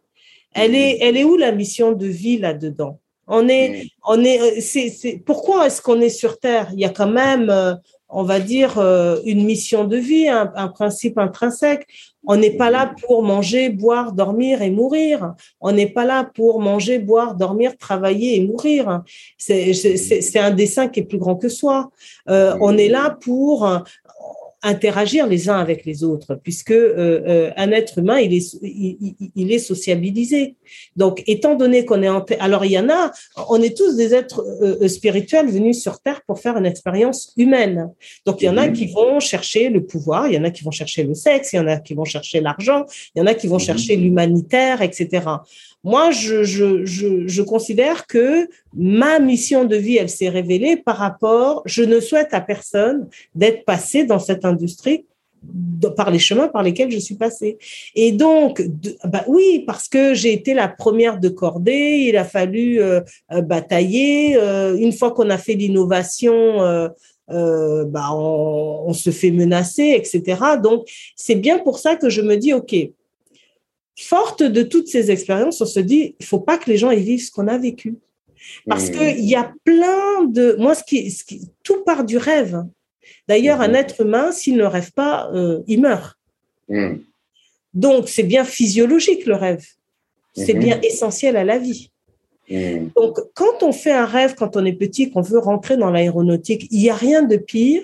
Elle 0.54 0.74
est, 0.74 1.00
elle 1.02 1.18
est 1.18 1.26
où 1.26 1.36
la 1.36 1.52
mission 1.52 1.92
de 1.92 2.08
vie 2.08 2.38
là-dedans 2.38 2.98
On 3.28 3.50
est, 3.50 3.90
on 4.08 4.24
est, 4.24 4.40
euh, 4.40 4.62
c'est, 4.62 4.88
c'est, 4.90 5.18
pourquoi 5.18 5.68
est-ce 5.68 5.82
qu'on 5.82 6.00
est 6.00 6.08
sur 6.08 6.40
Terre? 6.40 6.70
Il 6.72 6.80
y 6.80 6.86
a 6.86 6.90
quand 6.90 7.12
même, 7.12 7.50
euh, 7.50 7.74
on 8.10 8.24
va 8.24 8.40
dire, 8.40 8.78
euh, 8.78 9.20
une 9.26 9.44
mission 9.46 9.84
de 9.86 9.98
vie, 9.98 10.28
un, 10.28 10.52
un 10.56 10.68
principe 10.68 11.18
intrinsèque. 11.18 11.88
On 12.28 12.38
n'est 12.38 12.58
pas 12.58 12.72
là 12.72 12.94
pour 13.06 13.24
manger, 13.24 13.70
boire, 13.70 14.12
dormir 14.12 14.62
et 14.62 14.72
mourir. 14.72 15.36
On 15.62 15.72
n'est 15.72 15.90
pas 15.90 16.06
là 16.06 16.24
pour 16.24 16.60
manger, 16.60 16.98
boire, 17.00 17.36
dormir, 17.36 17.78
travailler 17.78 18.36
et 18.38 18.42
mourir. 18.42 19.04
C'est, 19.38 20.40
un 20.40 20.52
dessin 20.52 20.88
qui 20.88 21.02
est 21.02 21.04
plus 21.04 21.20
grand 21.20 21.36
que 21.36 21.50
soi. 21.50 21.92
Euh, 22.30 22.58
on 22.62 22.78
est 22.78 22.90
là 22.90 23.16
pour 23.22 23.84
interagir 24.66 25.28
les 25.28 25.48
uns 25.50 25.60
avec 25.60 25.86
les 25.86 26.04
autres, 26.04 26.36
puisque 26.44 26.72
euh, 26.72 27.22
euh, 27.28 27.52
un 27.56 27.72
être 27.72 28.00
humain, 28.00 28.20
il 28.20 28.34
est, 28.34 28.58
il, 28.62 29.52
est 29.52 29.60
sociabilisé. 29.60 30.56
Donc, 30.96 31.24
étant 31.28 31.56
donné 31.56 31.86
qu'on 31.86 32.02
est 32.02 32.10
en... 32.10 32.26
Alors, 32.40 32.66
il 32.66 32.72
y 32.72 32.80
en 32.80 32.90
a, 32.90 33.12
on 33.50 33.62
est 33.62 33.78
tous 33.78 33.96
des 33.96 34.14
êtres 34.14 34.42
euh, 34.42 34.78
euh, 34.82 34.88
spirituels 34.88 35.50
venus 35.50 35.82
sur 35.82 36.00
Terre 36.00 36.22
pour 36.28 36.40
faire 36.40 36.58
une 36.58 36.66
expérience 36.66 37.32
humaine. 37.38 37.90
Donc, 38.26 38.42
il 38.42 38.46
y 38.46 38.50
en 38.50 38.58
a 38.58 38.68
Mhm. 38.68 38.74
qui 38.74 38.88
vont 38.88 39.20
chercher 39.20 39.70
le 39.70 39.82
pouvoir, 39.86 40.28
il 40.28 40.34
y 40.34 40.38
en 40.38 40.44
a 40.44 40.50
qui 40.52 40.64
vont 40.64 40.72
chercher 40.72 41.04
le 41.04 41.14
sexe, 41.14 41.54
il 41.54 41.58
y 41.58 41.60
en 41.60 41.68
a 41.68 41.78
qui 41.78 41.94
vont 41.94 42.06
chercher 42.06 42.42
l'argent, 42.42 42.86
il 43.14 43.20
y 43.20 43.22
en 43.22 43.28
a 43.28 43.36
qui 43.36 43.48
vont 43.48 43.58
Mhm. 43.58 43.70
chercher 43.70 43.96
l'humanitaire, 43.96 44.82
etc. 44.82 45.28
Moi, 45.84 46.10
je, 46.10 46.44
je, 46.44 46.84
je, 46.86 47.28
je 47.28 47.42
considère 47.44 48.08
que 48.08 48.48
ma 48.76 49.20
mission 49.20 49.66
de 49.66 49.76
vie, 49.76 49.98
elle 49.98 50.10
s'est 50.10 50.30
révélée 50.30 50.78
par 50.78 50.98
rapport, 50.98 51.62
je 51.66 51.84
ne 51.84 52.00
souhaite 52.00 52.34
à 52.34 52.42
personne 52.42 53.08
d'être 53.34 53.66
passé 53.66 54.04
dans 54.06 54.20
cette 54.20 54.46
industrie 54.46 55.06
par 55.96 56.12
les 56.12 56.20
chemins 56.20 56.48
par 56.48 56.64
lesquels 56.64 56.92
je 56.92 57.00
suis 57.00 57.16
passée. 57.16 57.58
Et 57.94 58.12
donc, 58.12 58.64
bah 59.04 59.24
oui, 59.28 59.64
parce 59.66 59.88
que 59.88 60.14
j'ai 60.14 60.34
été 60.34 60.54
la 60.54 60.68
première 60.68 61.20
de 61.20 61.30
cordée, 61.30 62.08
il 62.10 62.18
a 62.18 62.26
fallu 62.26 62.82
euh, 62.82 63.02
euh, 63.32 63.42
batailler. 63.42 64.38
Euh, 64.38 64.76
une 64.76 64.92
fois 64.92 65.12
qu'on 65.12 65.30
a 65.30 65.38
fait 65.38 65.54
l'innovation, 65.54 66.90
bah 67.28 68.10
on, 68.12 68.86
on 68.88 68.94
se 68.94 69.10
fait 69.10 69.32
menacer, 69.32 69.94
etc. 69.96 70.40
Donc, 70.62 70.88
c'est 71.16 71.36
bien 71.36 71.60
pour 71.60 71.80
ça 71.80 71.96
que 71.96 72.10
je 72.10 72.22
me 72.22 72.38
dis, 72.38 72.54
OK, 72.54 72.76
forte 73.98 74.44
de 74.44 74.62
toutes 74.62 74.88
ces 74.88 75.12
expériences, 75.12 75.62
on 75.62 75.66
se 75.66 75.80
dit, 75.80 76.16
il 76.20 76.26
faut 76.26 76.40
pas 76.40 76.58
que 76.58 76.70
les 76.70 76.78
gens 76.78 76.92
y 76.92 77.02
vivent 77.02 77.24
ce 77.24 77.32
qu'on 77.32 77.48
a 77.48 77.58
vécu. 77.58 77.96
Parce 78.68 78.90
Mhm. 78.90 78.96
qu'il 78.98 79.26
y 79.26 79.36
a 79.36 79.54
plein 79.64 80.24
de... 80.26 80.56
Moi, 80.60 80.76
ce 80.76 80.84
qui, 80.84 81.12
ce 81.12 81.24
qui, 81.24 81.50
tout 81.64 81.84
part 81.84 82.04
du 82.04 82.18
rêve. 82.18 82.64
D'ailleurs, 83.28 83.62
un 83.62 83.70
Mhm. 83.70 83.76
être 83.76 84.02
humain, 84.02 84.32
s'il 84.32 84.58
ne 84.58 84.64
rêve 84.66 84.92
pas, 84.94 85.30
euh, 85.34 85.62
il 85.68 85.82
meurt. 85.82 86.18
Mhm. 86.70 87.02
Donc, 87.74 88.10
c'est 88.10 88.24
bien 88.24 88.44
physiologique, 88.44 89.26
le 89.26 89.36
rêve. 89.36 89.66
C'est 90.36 90.54
bien 90.54 90.80
essentiel 90.82 91.38
à 91.38 91.44
la 91.46 91.58
vie. 91.58 91.90
Donc, 92.96 93.18
quand 93.34 93.64
on 93.64 93.72
fait 93.72 93.92
un 93.92 94.06
rêve, 94.06 94.36
quand 94.36 94.56
on 94.58 94.66
est 94.66 94.74
petit, 94.74 95.10
qu'on 95.10 95.22
veut 95.22 95.40
rentrer 95.40 95.78
dans 95.78 95.90
l'aéronautique, 95.90 96.68
il 96.72 96.80
n'y 96.80 96.90
a 96.90 96.96
rien 96.96 97.22
de 97.24 97.38
pire 97.38 97.84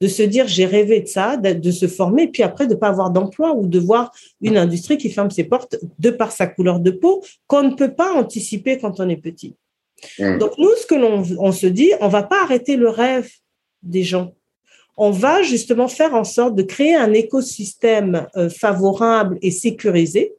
de 0.00 0.08
se 0.08 0.22
dire 0.22 0.46
j'ai 0.48 0.66
rêvé 0.66 1.00
de 1.00 1.06
ça, 1.06 1.36
de, 1.36 1.52
de 1.52 1.70
se 1.70 1.86
former, 1.86 2.28
puis 2.28 2.42
après 2.42 2.66
de 2.66 2.74
ne 2.74 2.78
pas 2.78 2.88
avoir 2.88 3.10
d'emploi 3.10 3.54
ou 3.54 3.66
de 3.66 3.78
voir 3.78 4.12
une 4.40 4.56
industrie 4.58 4.98
qui 4.98 5.10
ferme 5.10 5.30
ses 5.30 5.44
portes 5.44 5.76
de 5.98 6.10
par 6.10 6.32
sa 6.32 6.46
couleur 6.46 6.78
de 6.80 6.90
peau, 6.90 7.22
qu'on 7.46 7.62
ne 7.62 7.74
peut 7.74 7.92
pas 7.94 8.12
anticiper 8.12 8.78
quand 8.78 9.00
on 9.00 9.08
est 9.08 9.16
petit. 9.16 9.54
Mhm. 10.18 10.38
Donc, 10.38 10.52
nous, 10.58 10.70
ce 10.80 10.86
que 10.86 10.94
l'on 10.94 11.24
on 11.38 11.52
se 11.52 11.66
dit, 11.66 11.92
on 12.00 12.08
va 12.08 12.22
pas 12.22 12.42
arrêter 12.42 12.76
le 12.76 12.88
rêve 12.88 13.30
des 13.82 14.02
gens. 14.02 14.34
On 14.96 15.10
va 15.10 15.42
justement 15.42 15.88
faire 15.88 16.14
en 16.14 16.24
sorte 16.24 16.54
de 16.54 16.62
créer 16.62 16.94
un 16.94 17.12
écosystème 17.12 18.26
euh, 18.36 18.50
favorable 18.50 19.38
et 19.40 19.50
sécurisé 19.50 20.34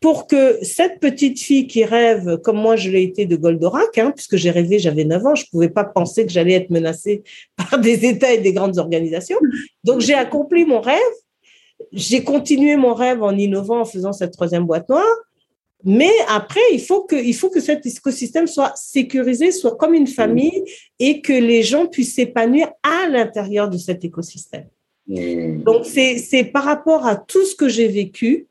pour 0.00 0.26
que 0.26 0.58
cette 0.62 1.00
petite 1.00 1.40
fille 1.40 1.66
qui 1.66 1.82
rêve, 1.82 2.36
comme 2.38 2.58
moi 2.58 2.76
je 2.76 2.90
l'ai 2.90 3.04
été 3.04 3.24
de 3.24 3.36
Goldorak, 3.36 3.96
hein, 3.96 4.12
puisque 4.14 4.36
j'ai 4.36 4.50
rêvé, 4.50 4.78
j'avais 4.78 5.04
9 5.04 5.24
ans, 5.24 5.34
je 5.34 5.44
ne 5.44 5.50
pouvais 5.50 5.70
pas 5.70 5.84
penser 5.84 6.26
que 6.26 6.32
j'allais 6.32 6.52
être 6.52 6.68
menacée 6.68 7.22
par 7.56 7.78
des 7.78 8.04
États 8.04 8.32
et 8.32 8.38
des 8.38 8.52
grandes 8.52 8.76
organisations. 8.78 9.38
Donc 9.82 10.00
j'ai 10.00 10.12
accompli 10.12 10.66
mon 10.66 10.82
rêve, 10.82 10.98
j'ai 11.92 12.22
continué 12.22 12.76
mon 12.76 12.92
rêve 12.92 13.22
en 13.22 13.34
innovant, 13.34 13.80
en 13.80 13.84
faisant 13.84 14.12
cette 14.12 14.32
troisième 14.32 14.66
boîte 14.66 14.88
noire. 14.90 15.04
Mais 15.84 16.10
après, 16.28 16.60
il 16.72 16.80
faut 16.80 17.02
que, 17.02 17.16
il 17.16 17.34
faut 17.34 17.50
que 17.50 17.60
cet 17.60 17.84
écosystème 17.84 18.46
soit 18.46 18.72
sécurisé, 18.74 19.52
soit 19.52 19.76
comme 19.76 19.92
une 19.94 20.06
famille 20.06 20.64
et 20.98 21.20
que 21.20 21.32
les 21.32 21.62
gens 21.62 21.86
puissent 21.86 22.14
s'épanouir 22.14 22.72
à 22.82 23.08
l'intérieur 23.08 23.68
de 23.68 23.76
cet 23.76 24.04
écosystème. 24.04 24.66
Mhm. 25.06 25.62
Donc, 25.62 25.84
c'est 25.84 26.44
par 26.52 26.64
rapport 26.64 27.06
à 27.06 27.16
tout 27.16 27.44
ce 27.44 27.54
que 27.54 27.68
j'ai 27.68 27.88
vécu 27.88 28.46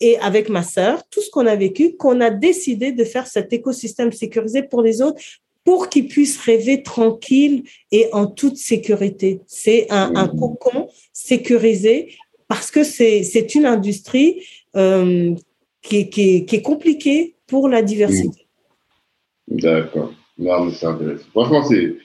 et 0.00 0.16
avec 0.18 0.48
ma 0.48 0.62
sœur, 0.62 1.06
tout 1.10 1.20
ce 1.20 1.30
qu'on 1.30 1.46
a 1.46 1.54
vécu, 1.54 1.96
qu'on 1.96 2.20
a 2.20 2.30
décidé 2.30 2.92
de 2.92 3.04
faire 3.04 3.26
cet 3.26 3.52
écosystème 3.52 4.10
sécurisé 4.10 4.62
pour 4.62 4.82
les 4.82 5.02
autres 5.02 5.20
pour 5.64 5.88
qu'ils 5.88 6.08
puissent 6.08 6.38
rêver 6.38 6.82
tranquille 6.82 7.62
et 7.92 8.08
en 8.12 8.26
toute 8.26 8.56
sécurité. 8.56 9.40
C'est 9.46 9.86
un, 9.90 10.12
un 10.16 10.26
Mhm. 10.26 10.40
cocon 10.40 10.88
sécurisé 11.12 12.16
parce 12.48 12.70
que 12.70 12.82
c'est 12.82 13.22
c'est 13.22 13.54
une 13.54 13.66
industrie 13.66 14.42
euh, 14.76 15.34
qui, 15.82 15.96
est- 15.98 16.08
qui, 16.08 16.36
est, 16.36 16.44
qui 16.44 16.56
est 16.56 16.62
compliquée 16.62 17.36
pour 17.46 17.68
la 17.68 17.82
diversité. 17.82 18.46
D'accord. 19.48 20.12
Non, 20.38 20.64
mais 20.64 20.72
c'est 20.72 20.86
intéressant. 20.86 21.24
Franchement, 21.30 21.64
c'est 21.64 21.96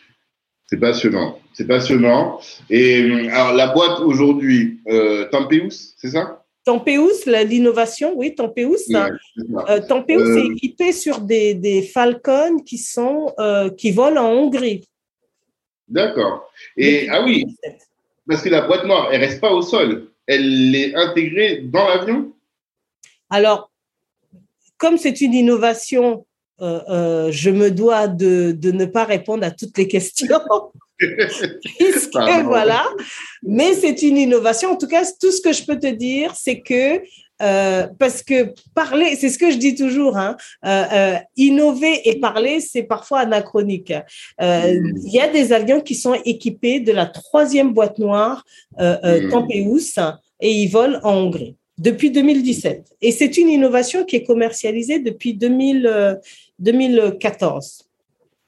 c'est 0.70 0.78
passionnant. 0.80 1.40
C'est 1.54 1.66
passionnant. 1.66 2.40
Et 2.70 3.02
euh, 3.02 3.30
alors, 3.32 3.54
la 3.54 3.68
boîte 3.68 4.02
aujourd'hui, 4.02 4.80
euh, 4.90 5.26
Tempeus, 5.30 5.94
c'est 5.98 6.10
ça? 6.10 6.44
Tempeus, 6.66 7.26
l'innovation, 7.26 8.12
oui, 8.18 8.36
Tempeus. 8.36 8.94
hein. 8.94 9.12
Ouais, 9.38 9.64
ça. 9.66 9.74
Euh, 9.74 9.80
Tempeus 9.88 10.20
Euh, 10.22 10.38
est 10.40 10.46
équipé 10.48 10.92
sur 10.92 11.22
des, 11.22 11.54
des 11.54 11.82
Falcons 11.84 12.60
qui 12.66 12.78
sont 12.78 13.34
euh, 13.40 13.70
qui 13.70 13.92
volent 13.92 14.22
en 14.26 14.34
Hongrie. 14.34 14.84
D'accord. 15.88 16.52
Et 16.76 17.04
Depuis 17.06 17.10
ah 17.12 17.24
oui, 17.24 17.34
2017. 17.46 17.78
parce 18.28 18.42
que 18.42 18.50
la 18.50 18.62
boîte 18.68 18.84
noire, 18.86 19.08
elle 19.14 19.22
reste 19.22 19.40
pas 19.40 19.54
au 19.54 19.62
sol. 19.62 20.10
Elle 20.26 20.76
est 20.76 20.94
intégrée 20.96 21.62
dans 21.64 21.88
l'avion? 21.88 22.34
Alors, 23.30 23.72
comme 24.78 24.98
c'est 24.98 25.22
une 25.22 25.34
innovation, 25.34 26.26
euh, 26.62 26.82
euh, 26.90 27.32
je 27.32 27.50
me 27.50 27.72
dois 27.72 28.08
de, 28.08 28.52
de 28.52 28.72
ne 28.72 28.86
pas 28.86 29.04
répondre 29.04 29.46
à 29.46 29.52
toutes 29.52 29.78
les 29.78 29.88
questions. 29.88 30.28
Puisque, 30.98 32.18
voilà. 32.44 32.84
Mais 33.44 33.74
c'est 33.74 34.02
une 34.02 34.18
innovation. 34.18 34.72
En 34.72 34.78
tout 34.78 34.88
cas, 34.88 35.04
tout 35.20 35.32
ce 35.32 35.42
que 35.42 35.54
je 35.54 35.64
peux 35.64 35.80
te 35.80 35.88
dire, 35.88 36.34
c'est 36.36 36.62
que 36.62 37.02
euh, 37.42 37.88
parce 38.00 38.24
que 38.24 38.54
parler, 38.74 39.16
c'est 39.16 39.30
ce 39.30 39.38
que 39.38 39.52
je 39.52 39.58
dis 39.58 39.76
toujours, 39.76 40.18
hein, 40.18 40.36
euh, 40.66 40.86
euh, 40.92 41.16
innover 41.36 42.10
et 42.10 42.20
parler, 42.20 42.60
c'est 42.62 42.84
parfois 42.84 43.20
anachronique. 43.20 43.94
Il 44.40 45.12
y 45.12 45.20
a 45.20 45.28
des 45.28 45.54
avions 45.54 45.82
qui 45.82 45.96
sont 45.96 46.16
équipés 46.26 46.80
de 46.80 46.92
la 46.92 47.06
troisième 47.06 47.74
boîte 47.74 48.00
noire 48.00 48.44
Mhm. 48.80 49.30
Tempeus 49.30 50.00
et 50.40 50.52
ils 50.52 50.68
volent 50.68 51.00
en 51.04 51.14
Hongrie 51.14 51.56
depuis 51.78 52.12
2017. 52.12 52.96
Et 53.02 53.12
c'est 53.12 53.38
une 53.38 53.50
innovation 53.50 54.04
qui 54.04 54.16
est 54.16 54.24
commercialisée 54.24 55.00
depuis 55.00 55.34
2000, 55.34 55.88
euh, 55.88 56.16
2014. 56.60 57.84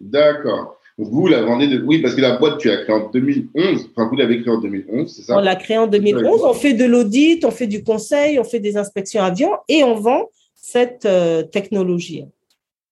D'accord. 0.01 0.79
Vous 0.97 1.27
la 1.27 1.41
vendez 1.43 1.67
de... 1.67 1.81
Oui, 1.81 2.01
parce 2.01 2.13
que 2.13 2.21
la 2.21 2.37
boîte, 2.37 2.57
tu 2.57 2.67
l'as 2.67 2.83
créée 2.83 2.95
en 2.95 3.09
2011. 3.09 3.91
Enfin, 3.95 4.09
vous 4.09 4.17
l'avez 4.17 4.41
créée 4.41 4.53
en 4.53 4.59
2011, 4.59 5.13
c'est 5.15 5.21
ça? 5.21 5.37
On 5.37 5.39
l'a 5.39 5.55
créée 5.55 5.77
en 5.77 5.87
2011. 5.87 6.41
On 6.43 6.53
fait 6.53 6.73
de 6.73 6.83
l'audit, 6.83 7.45
on 7.45 7.51
fait 7.51 7.67
du 7.67 7.83
conseil, 7.83 8.37
on 8.37 8.43
fait 8.43 8.59
des 8.59 8.75
inspections 8.75 9.23
avions 9.23 9.53
et 9.69 9.83
on 9.83 9.95
vend 9.95 10.29
cette 10.55 11.05
euh, 11.05 11.43
technologie. 11.43 12.25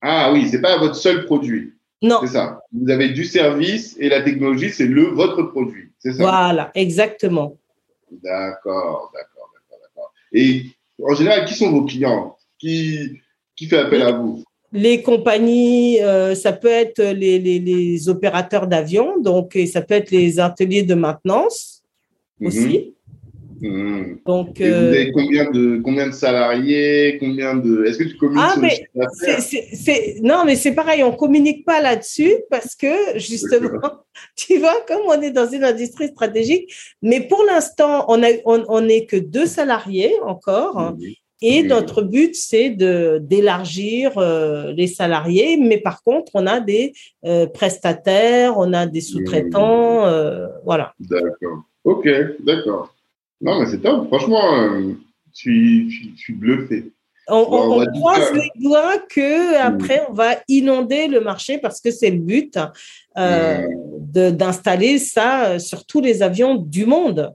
Ah 0.02 0.32
oui, 0.32 0.48
c'est 0.50 0.62
pas 0.62 0.78
votre 0.78 0.96
seul 0.96 1.26
produit. 1.26 1.74
Non, 2.02 2.20
C'est 2.22 2.34
ça. 2.34 2.62
Vous 2.72 2.90
avez 2.90 3.10
du 3.10 3.26
service 3.26 3.98
et 4.00 4.08
la 4.08 4.22
technologie, 4.22 4.70
c'est 4.70 4.86
le 4.86 5.04
votre 5.08 5.44
produit. 5.44 5.92
C'est 6.00 6.14
ça? 6.14 6.24
Voilà, 6.24 6.72
exactement. 6.76 7.58
D'accord, 8.12 9.12
d'accord. 9.14 9.37
Et 10.34 10.64
en 11.02 11.14
général, 11.14 11.46
qui 11.46 11.54
sont 11.54 11.72
vos 11.72 11.86
clients? 11.86 12.36
Qui, 12.60 13.12
qui 13.56 13.68
fait 13.68 13.78
appel 13.78 14.02
à 14.02 14.12
vous? 14.12 14.44
Les 14.74 15.02
compagnies, 15.02 16.02
euh, 16.02 16.36
ça 16.36 16.52
peut 16.52 16.68
être 16.68 17.02
les, 17.02 17.40
les, 17.40 17.60
les 17.60 18.10
opérateurs 18.10 18.68
d'avions, 18.68 19.20
donc 19.22 19.56
et 19.56 19.66
ça 19.66 19.82
peut 19.82 19.94
être 19.94 20.12
les 20.12 20.40
ateliers 20.40 20.84
de 20.84 20.94
maintenance 20.94 21.84
aussi. 22.42 22.94
Mhm. 23.60 24.20
Donc, 24.26 24.60
Et 24.62 24.70
vous 24.70 24.76
euh, 24.76 24.90
avez 24.90 25.12
combien 25.12 25.50
de, 25.50 25.82
combien 25.84 26.08
de 26.08 26.14
salariés 26.14 27.18
combien 27.20 27.56
de... 27.56 27.86
Est-ce 27.86 27.98
que 28.00 28.04
tu 28.04 28.18
communiques 28.18 28.44
Ah, 28.46 28.54
sur 28.54 28.62
mais 28.62 28.88
le 28.96 30.28
non, 30.28 30.44
mais 30.46 30.56
c'est 30.56 30.74
pareil, 30.74 31.04
on 31.04 31.12
communique 31.12 31.66
pas 31.66 31.82
là-dessus 31.82 32.36
parce 32.50 32.76
que 32.76 33.18
justement, 33.18 33.80
tu 34.36 34.60
vois, 34.60 34.84
comme 34.88 35.02
on 35.08 35.22
est 35.22 35.32
dans 35.32 35.50
une 35.50 35.64
industrie 35.64 36.10
stratégique, 36.10 36.72
mais 37.02 37.22
pour 37.22 37.44
l'instant, 37.44 38.06
on 38.08 38.22
a, 38.24 38.28
on, 38.46 38.64
on 38.68 38.82
n'est 38.82 39.06
que 39.06 39.18
deux 39.18 39.46
salariés 39.46 40.14
encore. 40.24 40.80
Mhm. 40.80 41.14
Et 41.42 41.64
notre 41.64 42.02
but, 42.02 42.34
c'est 42.36 42.72
de 42.72 43.20
d'élargir 43.22 44.18
euh, 44.18 44.72
les 44.74 44.88
salariés, 44.88 45.58
mais 45.58 45.78
par 45.78 46.02
contre, 46.02 46.32
on 46.34 46.48
a 46.48 46.60
des 46.60 46.94
euh, 47.26 47.46
prestataires, 47.46 48.58
on 48.58 48.74
a 48.74 48.88
des 48.88 49.02
sous-traitants, 49.02 50.06
euh, 50.08 50.48
voilà. 50.66 50.94
D'accord. 51.00 51.64
Ok, 51.84 52.10
d'accord. 52.40 52.94
Non, 53.42 53.60
mais 53.60 53.66
c'est 53.68 53.80
top. 53.80 54.08
Franchement, 54.08 54.56
euh, 54.56 54.94
suis, 55.34 55.90
je 55.90 56.18
suis 56.18 56.34
bluffé. 56.34 56.92
On, 57.30 57.86
croise 57.94 58.32
les 58.34 58.52
doigts 58.56 59.00
que 59.10 59.52
mm. 59.52 59.62
après 59.62 60.02
on 60.10 60.14
va 60.14 60.38
inonder 60.48 61.08
le 61.08 61.20
marché 61.20 61.58
parce 61.58 61.82
que 61.82 61.92
c'est 61.92 62.10
le 62.10 62.20
but 62.20 62.58
euh, 63.18 63.68
mm. 64.16 64.32
d'installer 64.32 64.98
ça 64.98 65.60
sur 65.60 65.86
tous 65.86 66.00
les 66.00 66.24
avions 66.24 66.56
du 66.56 66.86
monde. 66.86 67.34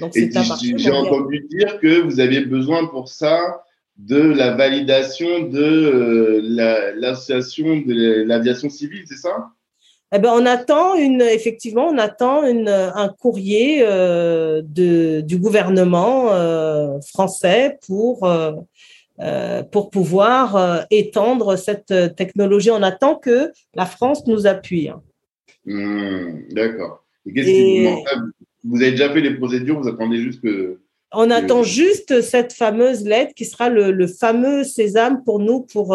Donc 0.00 0.12
J'ai 0.14 0.90
entendu 0.90 1.46
dire 1.50 1.78
que 1.78 2.00
vous 2.00 2.20
aviez 2.20 2.40
besoin 2.40 2.86
pour 2.86 3.08
ça 3.08 3.62
de 3.98 4.18
la 4.18 4.54
validation 4.54 5.48
de 5.48 5.62
euh, 5.62 6.94
l'association 6.96 7.76
de 7.76 8.24
l'aviation 8.24 8.70
civile, 8.70 9.04
c'est 9.06 9.16
ça? 9.16 9.50
Eh 10.12 10.18
ben, 10.18 10.32
on 10.34 10.44
attend 10.44 10.96
une, 10.96 11.22
effectivement, 11.22 11.86
on 11.86 11.96
attend 11.96 12.44
une, 12.44 12.68
un 12.68 13.08
courrier 13.08 13.80
euh, 13.82 14.60
de, 14.64 15.20
du 15.20 15.38
gouvernement 15.38 16.32
euh, 16.32 17.00
français 17.00 17.78
pour 17.86 18.24
euh, 18.24 19.62
pour 19.70 19.90
pouvoir 19.90 20.86
étendre 20.90 21.56
cette 21.56 21.94
technologie. 22.16 22.70
On 22.70 22.82
attend 22.82 23.16
que 23.16 23.52
la 23.74 23.84
France 23.84 24.26
nous 24.26 24.46
appuie. 24.46 24.88
Hein. 24.88 25.02
Hmm, 25.66 26.40
d'accord. 26.50 27.04
Et 27.26 27.34
qu'est-ce 27.34 27.46
qui 27.46 27.84
vous 27.84 28.76
Vous 28.76 28.82
avez 28.82 28.92
déjà 28.92 29.12
fait 29.12 29.20
les 29.20 29.34
procédures, 29.34 29.78
vous 29.78 29.88
attendez 29.88 30.16
juste 30.16 30.40
que. 30.40 30.80
On 31.12 31.30
attend 31.30 31.62
juste 31.62 32.22
cette 32.22 32.52
fameuse 32.52 33.04
lettre 33.04 33.34
qui 33.34 33.44
sera 33.44 33.68
le, 33.68 34.06
fameux 34.06 34.64
sésame 34.64 35.22
pour 35.24 35.38
nous 35.38 35.60
pour 35.60 35.94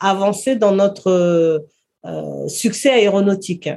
avancer 0.00 0.56
dans 0.56 0.72
notre 0.72 1.64
succès 2.48 2.90
aéronautique. 2.90 3.68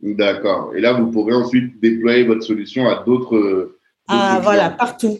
D'accord. 0.00 0.72
Et 0.74 0.80
là, 0.80 0.94
vous 0.94 1.10
pourrez 1.10 1.34
ensuite 1.34 1.80
déployer 1.80 2.24
votre 2.24 2.42
solution 2.42 2.88
à 2.88 3.02
d'autres. 3.04 3.76
Ah, 4.08 4.40
voilà, 4.42 4.70
partout. 4.70 5.18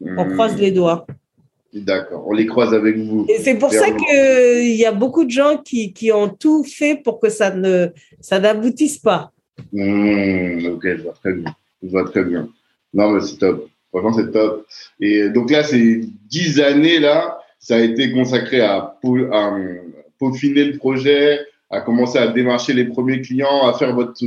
On 0.00 0.24
croise 0.30 0.56
hmm. 0.56 0.60
les 0.60 0.70
doigts. 0.72 1.06
D'accord, 1.72 2.26
on 2.26 2.32
les 2.32 2.44
croise 2.44 2.74
avec 2.74 2.98
vous. 2.98 3.24
Et 3.30 3.38
c'est 3.38 3.54
pour 3.54 3.72
ça 3.72 3.90
qu'il 3.90 4.74
y 4.74 4.84
a 4.84 4.92
beaucoup 4.92 5.24
de 5.24 5.30
gens 5.30 5.56
qui, 5.56 5.94
qui, 5.94 6.12
ont 6.12 6.28
tout 6.28 6.64
fait 6.64 7.00
pour 7.02 7.18
que 7.18 7.30
ça 7.30 7.54
ne 7.54 7.88
ça 8.20 8.38
n'aboutisse 8.38 8.98
pas. 8.98 9.32
Mmh, 9.72 10.66
ok, 10.66 10.82
je 10.84 11.02
vois 11.02 11.14
très 11.14 11.32
bien. 11.32 11.56
Je 11.82 11.88
vois 11.88 12.04
très 12.04 12.24
bien. 12.24 12.48
Non, 12.92 13.12
mais 13.12 13.20
c'est 13.22 13.38
top. 13.38 13.70
Franchement, 13.88 14.12
c'est 14.12 14.30
top. 14.32 14.66
Et 15.00 15.30
donc 15.30 15.50
là, 15.50 15.64
ces 15.64 16.04
dix 16.28 16.60
années-là, 16.60 17.38
ça 17.58 17.76
a 17.76 17.80
été 17.80 18.12
consacré 18.12 18.60
à, 18.60 18.98
à 19.32 19.58
peaufiner 20.18 20.64
le 20.64 20.76
projet, 20.76 21.40
à 21.72 21.80
commencer 21.80 22.18
à 22.18 22.28
démarcher 22.28 22.72
les 22.74 22.84
premiers 22.84 23.20
clients, 23.20 23.66
à 23.66 23.76
faire 23.76 23.94
votre 23.94 24.22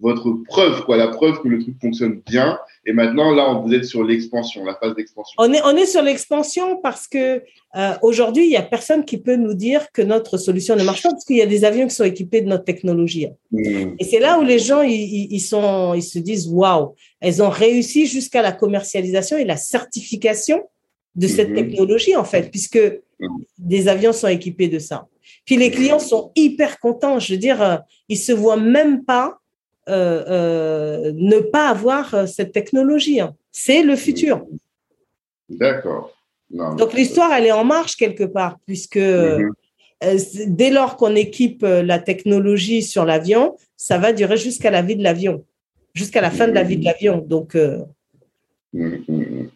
votre 0.00 0.30
preuve, 0.46 0.84
quoi, 0.84 0.96
la 0.96 1.08
preuve 1.08 1.42
que 1.42 1.48
le 1.48 1.58
truc 1.58 1.74
fonctionne 1.80 2.22
bien. 2.26 2.58
Et 2.86 2.92
maintenant, 2.92 3.32
là, 3.32 3.60
vous 3.64 3.72
êtes 3.74 3.84
sur 3.84 4.04
l'expansion, 4.04 4.64
la 4.64 4.76
phase 4.76 4.94
d'expansion. 4.94 5.34
On 5.38 5.52
est, 5.52 5.60
on 5.64 5.76
est 5.76 5.86
sur 5.86 6.02
l'expansion 6.02 6.80
parce 6.80 7.08
que 7.08 7.42
euh, 7.74 7.94
aujourd'hui, 8.02 8.44
il 8.44 8.50
n'y 8.50 8.56
a 8.56 8.62
personne 8.62 9.04
qui 9.04 9.18
peut 9.18 9.34
nous 9.34 9.54
dire 9.54 9.90
que 9.92 10.00
notre 10.00 10.38
solution 10.38 10.76
ne 10.76 10.84
marche 10.84 11.02
pas 11.02 11.10
parce 11.10 11.24
qu'il 11.24 11.36
y 11.36 11.42
a 11.42 11.46
des 11.46 11.64
avions 11.64 11.88
qui 11.88 11.94
sont 11.94 12.04
équipés 12.04 12.42
de 12.42 12.46
notre 12.46 12.64
technologie. 12.64 13.26
Hmm. 13.50 13.94
Et 13.98 14.04
c'est 14.04 14.20
là 14.20 14.38
où 14.38 14.44
les 14.44 14.60
gens, 14.60 14.82
ils, 14.82 15.28
ils, 15.32 15.40
sont, 15.40 15.94
ils 15.94 16.02
se 16.02 16.20
disent, 16.20 16.48
waouh, 16.48 16.94
elles 17.20 17.42
ont 17.42 17.50
réussi 17.50 18.06
jusqu'à 18.06 18.40
la 18.40 18.52
commercialisation 18.52 19.36
et 19.36 19.44
la 19.44 19.56
certification 19.56 20.62
de 21.16 21.26
cette 21.26 21.50
hmm. 21.50 21.54
technologie, 21.54 22.14
en 22.14 22.24
fait, 22.24 22.50
puisque 22.52 22.80
hmm. 23.18 23.26
des 23.58 23.88
avions 23.88 24.12
sont 24.12 24.28
équipés 24.28 24.68
de 24.68 24.78
ça. 24.78 25.08
Puis 25.48 25.56
les 25.56 25.70
clients 25.70 25.98
sont 25.98 26.30
hyper 26.36 26.78
contents. 26.78 27.18
Je 27.18 27.32
veux 27.32 27.38
dire, 27.38 27.62
euh, 27.62 27.76
ils 28.10 28.18
se 28.18 28.32
voient 28.32 28.58
même 28.58 29.02
pas 29.06 29.38
euh, 29.88 30.22
euh, 30.28 31.12
ne 31.16 31.38
pas 31.38 31.70
avoir 31.70 32.28
cette 32.28 32.52
technologie. 32.52 33.18
Hein. 33.18 33.34
C'est 33.50 33.82
le 33.82 33.96
futur. 33.96 34.44
D'accord. 35.48 36.14
Donc 36.50 36.92
l'histoire, 36.92 37.32
elle 37.32 37.46
est 37.46 37.52
en 37.52 37.64
marche 37.64 37.96
quelque 37.96 38.24
part, 38.24 38.58
puisque 38.66 38.98
mhm. 38.98 39.54
dès 40.48 40.68
lors 40.68 40.98
qu'on 40.98 41.14
équipe 41.14 41.62
la 41.62 41.98
technologie 41.98 42.82
sur 42.82 43.06
l'avion, 43.06 43.56
ça 43.74 43.96
va 43.96 44.12
durer 44.12 44.36
jusqu'à 44.36 44.70
la 44.70 44.82
vie 44.82 44.96
de 44.96 45.02
l'avion, 45.02 45.46
jusqu'à 45.94 46.20
la 46.20 46.30
fin 46.30 46.46
de 46.46 46.52
la 46.52 46.62
vie 46.62 46.76
de 46.76 46.84
l'avion. 46.84 47.24
Donc. 47.26 47.56
Mhm. 48.74 49.48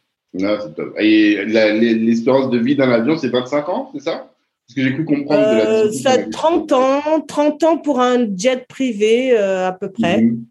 Et 0.99 1.45
l'espérance 1.45 2.49
de 2.49 2.59
vie 2.59 2.77
d'un 2.77 2.91
avion, 2.91 3.19
c'est 3.19 3.29
25 3.29 3.69
ans, 3.69 3.91
c'est 3.93 4.01
ça? 4.01 4.32
Ce 4.73 4.77
que 4.77 4.89
j'ai 4.89 4.95
pu 4.95 5.05
comprendre 5.05 5.51
de 5.51 5.57
la 5.57 5.71
euh, 5.71 5.93
Ça, 5.93 6.17
30 6.19 6.73
ans, 6.73 7.21
30 7.27 7.63
ans 7.65 7.79
pour 7.79 8.01
un 8.01 8.27
jet 8.37 8.67
privé 8.67 9.37
euh, 9.37 9.69
à 9.69 9.73
peu 9.73 9.91
près. 9.91 10.23
Mhm. 10.23 10.47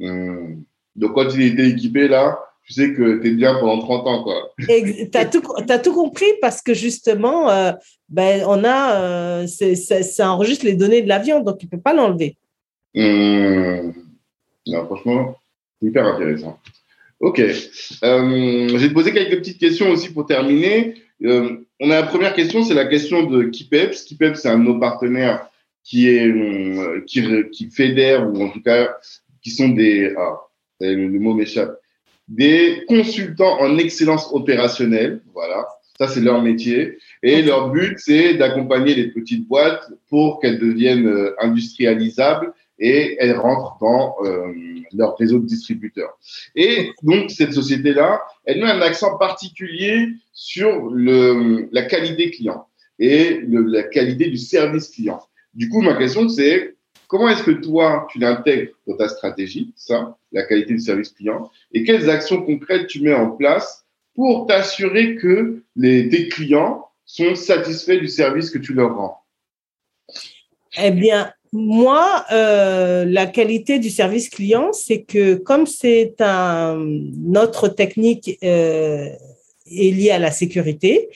Mhm. 0.00 0.64
Donc, 0.96 1.14
quand 1.14 1.28
il 1.34 1.42
était 1.42 1.68
équipé 1.68 2.08
là, 2.08 2.38
tu 2.66 2.74
sais 2.74 2.92
que 2.92 3.20
tu 3.20 3.28
es 3.28 3.30
bien 3.30 3.54
pendant 3.60 3.78
30 3.78 4.06
ans. 4.06 4.24
Tu 4.58 5.10
as, 5.14 5.20
as, 5.20 5.78
tout 5.78 5.92
compris 5.92 6.26
parce 6.40 6.62
que 6.62 6.74
justement, 6.74 7.48
euh, 7.48 7.72
ben, 8.08 8.42
on 8.46 8.64
a, 8.64 9.46
ça 9.46 10.32
enregistre 10.32 10.64
les 10.64 10.74
données 10.74 11.02
de 11.02 11.08
l'avion, 11.08 11.40
donc 11.40 11.58
tu 11.58 11.66
ne 11.66 11.70
peux 11.70 11.80
pas 11.80 11.94
l'enlever. 11.94 12.36
Mhm. 12.94 13.94
franchement, 14.66 15.36
hyper 15.80 16.06
intéressant. 16.06 16.58
Ok. 17.20 17.36
te 17.36 18.92
poser 18.92 19.12
quelques 19.12 19.38
petites 19.38 19.58
questions 19.58 19.90
aussi 19.90 20.12
pour 20.12 20.26
terminer. 20.26 20.94
On 21.82 21.90
a 21.90 21.94
la 21.94 22.06
première 22.06 22.34
question, 22.34 22.62
c'est 22.62 22.74
la 22.74 22.84
question 22.84 23.22
de 23.22 23.44
Kipeps. 23.44 24.04
Kipeps, 24.04 24.40
c'est 24.40 24.48
un 24.48 24.58
de 24.58 24.64
nos 24.64 24.78
partenaires 24.78 25.48
qui 25.82 26.08
est 26.08 26.26
euh, 26.26 27.02
qui, 27.06 27.24
qui 27.52 27.70
fédère 27.70 28.28
ou 28.28 28.42
en 28.42 28.50
tout 28.50 28.62
cas 28.62 28.96
qui 29.42 29.50
sont 29.50 29.70
des 29.70 30.14
ah, 30.18 30.40
le, 30.80 31.08
mot 31.18 31.32
m'échappe 31.32 31.80
des 32.28 32.84
consultants 32.86 33.60
en 33.60 33.78
excellence 33.78 34.28
opérationnelle. 34.32 35.22
Voilà, 35.32 35.66
ça 35.98 36.06
c'est 36.06 36.20
leur 36.20 36.42
métier 36.42 36.98
et 37.22 37.40
leur 37.40 37.70
but 37.70 37.98
c'est 37.98 38.34
d'accompagner 38.34 38.94
les 38.94 39.08
petites 39.08 39.48
boîtes 39.48 39.90
pour 40.10 40.38
qu'elles 40.38 40.58
deviennent 40.58 41.08
euh, 41.08 41.34
industrialisables 41.40 42.52
et 42.80 43.16
elles 43.20 43.36
rentrent 43.36 43.76
dans 43.80 44.16
euh, 44.24 44.52
leur 44.92 45.16
réseau 45.16 45.38
de 45.38 45.46
distributeurs. 45.46 46.18
Et 46.56 46.92
donc, 47.02 47.30
cette 47.30 47.52
société-là, 47.52 48.22
elle 48.44 48.60
met 48.60 48.70
un 48.70 48.80
accent 48.80 49.18
particulier 49.18 50.08
sur 50.32 50.90
la 50.90 51.82
qualité 51.82 52.30
client 52.30 52.66
et 52.98 53.40
la 53.46 53.84
qualité 53.84 54.28
du 54.28 54.38
service 54.38 54.88
client. 54.88 55.20
Du 55.54 55.68
coup, 55.68 55.82
ma 55.82 55.96
question, 55.96 56.28
c'est 56.28 56.76
comment 57.06 57.28
est-ce 57.28 57.42
que 57.42 57.50
toi, 57.50 58.06
tu 58.10 58.18
l'intègres 58.18 58.72
dans 58.86 58.96
ta 58.96 59.08
stratégie, 59.08 59.72
ça, 59.76 60.16
la 60.32 60.44
qualité 60.44 60.74
du 60.74 60.80
service 60.80 61.10
client, 61.10 61.50
et 61.72 61.82
quelles 61.84 62.08
actions 62.08 62.42
concrètes 62.42 62.86
tu 62.86 63.02
mets 63.02 63.14
en 63.14 63.30
place 63.30 63.84
pour 64.14 64.46
t'assurer 64.46 65.16
que 65.16 65.62
les, 65.76 66.08
tes 66.08 66.28
clients 66.28 66.86
sont 67.04 67.34
satisfaits 67.34 67.98
du 67.98 68.08
service 68.08 68.50
que 68.50 68.58
tu 68.58 68.74
leur 68.74 68.96
rends? 68.96 69.18
Eh 70.78 70.92
bien, 70.92 71.32
moi, 71.52 72.24
euh, 72.30 73.04
la 73.04 73.26
qualité 73.26 73.78
du 73.78 73.90
service 73.90 74.28
client, 74.28 74.72
c'est 74.72 75.02
que 75.02 75.34
comme 75.34 75.66
c'est 75.66 76.14
notre 76.20 77.68
technique 77.68 78.38
euh, 78.44 79.08
est 79.66 79.90
liée 79.94 80.10
à 80.10 80.18
la 80.18 80.30
sécurité, 80.30 81.08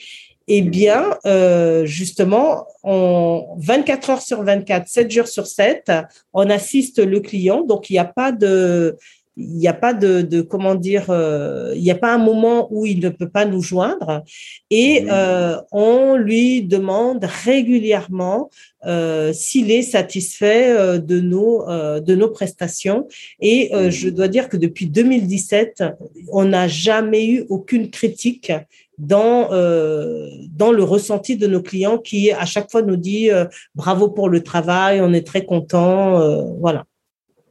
eh 0.47 0.61
bien, 0.61 1.17
euh, 1.25 1.85
justement, 1.85 2.67
on, 2.83 3.55
24 3.57 4.09
heures 4.11 4.21
sur 4.21 4.43
24, 4.43 4.87
7 4.87 5.09
jours 5.11 5.27
sur 5.27 5.47
7, 5.47 5.91
on 6.33 6.49
assiste 6.49 6.99
le 6.99 7.19
client. 7.19 7.63
Donc, 7.63 7.89
il 7.89 7.93
n'y 7.93 7.99
a 7.99 8.05
pas 8.05 8.31
de, 8.31 8.95
il 9.37 9.57
n'y 9.57 9.67
a 9.67 9.73
pas 9.73 9.93
de, 9.93 10.21
de 10.21 10.41
comment 10.41 10.75
dire, 10.75 11.07
euh, 11.09 11.73
il 11.75 11.81
n'y 11.81 11.91
a 11.91 11.95
pas 11.95 12.13
un 12.13 12.17
moment 12.17 12.67
où 12.71 12.85
il 12.85 12.99
ne 12.99 13.09
peut 13.09 13.27
pas 13.27 13.45
nous 13.45 13.61
joindre 13.61 14.23
et 14.69 15.05
euh, 15.09 15.57
on 15.71 16.15
lui 16.15 16.63
demande 16.63 17.25
régulièrement 17.25 18.49
euh, 18.85 19.33
s'il 19.33 19.71
est 19.71 19.81
satisfait 19.81 20.99
de 20.99 21.19
nos 21.19 21.65
de 21.65 22.15
nos 22.15 22.29
prestations 22.29 23.07
et 23.39 23.71
je 23.89 24.09
dois 24.09 24.27
dire 24.27 24.47
que 24.47 24.57
depuis 24.57 24.87
2017 24.87 25.83
on 26.31 26.45
n'a 26.45 26.67
jamais 26.67 27.27
eu 27.27 27.45
aucune 27.49 27.89
critique 27.89 28.51
dans 28.97 29.49
dans 29.49 30.71
le 30.71 30.83
ressenti 30.83 31.35
de 31.35 31.47
nos 31.47 31.61
clients 31.61 31.97
qui 31.97 32.31
à 32.31 32.45
chaque 32.45 32.71
fois 32.71 32.81
nous 32.81 32.95
dit 32.95 33.29
bravo 33.73 34.09
pour 34.09 34.29
le 34.29 34.43
travail 34.43 35.01
on 35.01 35.13
est 35.13 35.25
très 35.25 35.45
content 35.45 36.53
voilà 36.59 36.85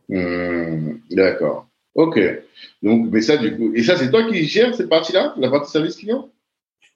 mmh. 0.09 0.95
D'accord. 1.11 1.67
Ok. 1.95 2.19
Donc, 2.83 3.09
mais 3.11 3.21
ça, 3.21 3.37
du 3.37 3.57
coup, 3.57 3.73
et 3.75 3.83
ça, 3.83 3.97
c'est 3.97 4.11
toi 4.11 4.25
qui 4.25 4.45
gères 4.45 4.75
cette 4.75 4.89
partie-là, 4.89 5.35
la 5.39 5.51
partie 5.51 5.71
service 5.71 5.97
client? 5.97 6.31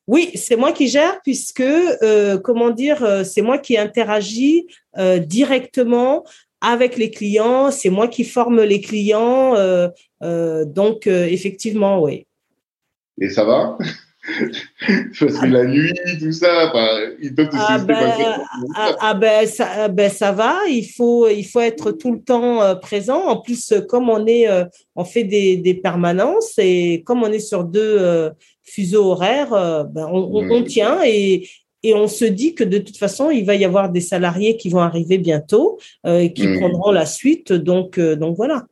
Oui, 0.07 0.31
c'est 0.35 0.57
moi 0.57 0.73
qui 0.73 0.89
gère 0.89 1.21
puisque, 1.23 1.61
euh, 1.61 2.39
comment 2.39 2.71
dire, 2.71 3.05
euh, 3.05 3.25
c'est 3.25 3.43
moi 3.43 3.59
qui 3.59 3.77
interagis 3.77 4.67
euh, 4.97 5.19
directement 5.19 6.25
avec 6.61 6.97
les 6.97 7.11
clients, 7.11 7.71
c'est 7.71 7.91
moi 7.91 8.09
qui 8.09 8.25
forme 8.25 8.63
les 8.63 8.81
clients. 8.81 9.55
donc, 10.21 11.07
effectivement, 11.07 12.03
oui. 12.03 12.27
Et 13.21 13.31
ça 13.31 13.45
va? 13.45 13.79
Parce 15.21 15.39
que 15.39 15.47
la 15.47 15.65
nuit, 15.65 15.93
tout 16.21 16.33
ça, 16.33 16.73
ils 17.21 17.35
peuvent 17.35 17.49
te 17.49 17.57
ah 17.57 17.79
ben, 17.79 18.13
ah, 18.75 18.97
ah, 19.01 19.15
ben, 19.15 19.47
ça, 19.47 19.89
ben, 19.89 20.11
ça 20.11 20.33
va, 20.33 20.57
il 20.69 20.85
faut, 20.85 21.29
il 21.29 21.45
faut 21.45 21.61
être 21.61 21.93
tout 21.93 22.13
le 22.13 22.21
temps 22.21 22.63
euh, 22.63 22.75
présent. 22.75 23.25
En 23.27 23.41
plus, 23.41 23.75
comme 23.89 24.11
on 24.11 24.27
est, 24.27 24.49
euh, 24.49 24.65
on 24.97 25.05
fait 25.05 25.25
des, 25.25 25.57
des 25.57 25.75
permanences 25.75 26.55
et 26.59 27.03
comme 27.05 27.23
on 27.23 27.33
est 27.33 27.41
sur 27.41 27.65
deux 27.65 27.97
euh, 27.99 28.31
fuseaux 28.63 29.13
horaires, 29.13 29.87
ben, 29.87 30.07
on, 30.11 30.51
on, 30.51 30.63
tient 30.63 31.01
et, 31.05 31.49
et 31.83 31.95
on 31.95 32.07
se 32.07 32.25
dit 32.25 32.55
que 32.55 32.65
de 32.65 32.79
toute 32.79 32.99
façon, 32.99 33.31
il 33.31 33.45
va 33.45 33.55
y 33.55 33.65
avoir 33.65 33.91
des 33.91 34.01
salariés 34.01 34.57
qui 34.57 34.69
vont 34.69 34.81
arriver 34.81 35.19
bientôt 35.19 35.79
et 36.07 36.33
qui 36.33 36.47
mmh. 36.47 36.59
prendront 36.59 36.93
la 36.93 37.07
suite. 37.07 37.53
Donc, 37.53 37.99
donc 37.99 38.37
voilà. 38.37 38.67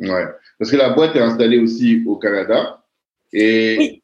Ouais, 0.00 0.24
parce 0.58 0.70
que 0.70 0.76
la 0.76 0.90
boîte 0.90 1.14
est 1.14 1.20
installée 1.20 1.58
aussi 1.58 2.02
au 2.06 2.16
Canada. 2.16 2.82
Et 3.32 3.76
oui 3.78 4.02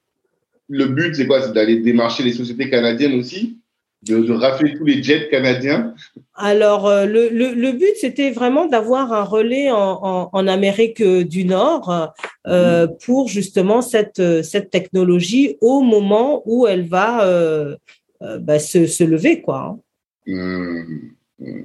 le 0.74 0.86
but, 0.86 1.14
c'est 1.14 1.26
quoi? 1.26 1.40
C'est 1.40 1.52
d'aller 1.52 1.78
démarcher 1.80 2.22
les 2.22 2.32
sociétés 2.32 2.68
canadiennes 2.68 3.14
aussi? 3.14 3.58
De, 4.02 4.18
de, 4.18 4.32
rafler 4.32 4.76
tous 4.76 4.84
les 4.84 5.02
jets 5.02 5.28
canadiens? 5.30 5.94
Alors, 6.34 6.86
euh, 6.86 7.06
le, 7.06 7.30
le, 7.30 7.72
but, 7.72 7.94
c'était 7.98 8.32
vraiment 8.32 8.66
d'avoir 8.66 9.14
un 9.14 9.22
relais 9.22 9.70
en, 9.70 10.28
en, 10.30 10.46
Amérique 10.46 11.02
du 11.02 11.46
Nord 11.46 12.12
euh, 12.46 12.86
mhm. 12.86 12.96
pour 13.02 13.28
justement 13.28 13.80
cette, 13.80 14.20
cette 14.42 14.68
technologie 14.68 15.56
au 15.62 15.80
moment 15.80 16.42
où 16.44 16.66
elle 16.66 16.86
va 16.86 17.26
euh, 17.26 17.76
bah, 18.40 18.58
se, 18.58 18.86
se, 18.86 19.04
lever. 19.04 19.40
quoi. 19.40 19.58
Hein. 19.60 19.78
Mhm. 20.26 21.14
Mhm. 21.38 21.64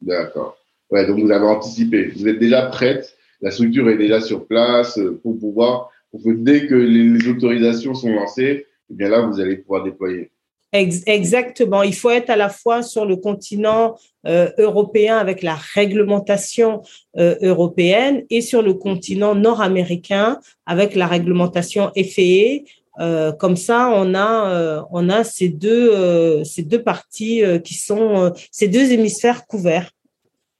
D'accord. 0.00 0.56
Ouais, 0.90 1.06
donc 1.06 1.20
vous 1.20 1.30
avez 1.30 1.46
anticipé. 1.46 2.06
Vous 2.16 2.26
êtes 2.26 2.40
déjà 2.40 2.62
prête. 2.62 3.14
La 3.40 3.52
structure 3.52 3.88
est 3.88 3.98
déjà 3.98 4.20
sur 4.20 4.46
place 4.46 4.98
pour 5.22 5.38
pouvoir 5.38 5.90
dès 6.14 6.66
que 6.66 6.74
les, 6.74 7.28
autorisations 7.28 7.94
sont 7.94 8.12
lancées, 8.12 8.66
eh 8.90 8.94
bien 8.94 9.08
là, 9.08 9.26
vous 9.26 9.40
allez 9.40 9.56
pouvoir 9.56 9.84
déployer. 9.84 10.30
Exactement. 10.72 11.82
Il 11.82 11.94
faut 11.94 12.08
être 12.08 12.30
à 12.30 12.36
la 12.36 12.48
fois 12.48 12.82
sur 12.82 13.04
le 13.04 13.16
continent 13.16 13.98
euh, 14.26 14.48
européen 14.56 15.18
avec 15.18 15.42
la 15.42 15.54
réglementation 15.54 16.80
euh, 17.18 17.36
européenne 17.42 18.24
et 18.30 18.40
sur 18.40 18.62
le 18.62 18.72
continent 18.72 19.34
nord-américain 19.34 20.40
avec 20.64 20.94
la 20.94 21.06
réglementation 21.06 21.92
FAA. 21.94 22.64
Euh, 23.00 23.32
comme 23.32 23.56
ça, 23.56 23.92
on 23.94 24.14
a, 24.14 24.86
on 24.90 25.10
a 25.10 25.24
ces 25.24 25.50
deux, 25.50 26.42
ces 26.44 26.62
deux 26.62 26.82
parties 26.82 27.42
qui 27.62 27.74
sont, 27.74 28.32
ces 28.50 28.68
deux 28.68 28.92
hémisphères 28.92 29.46
couverts. 29.46 29.90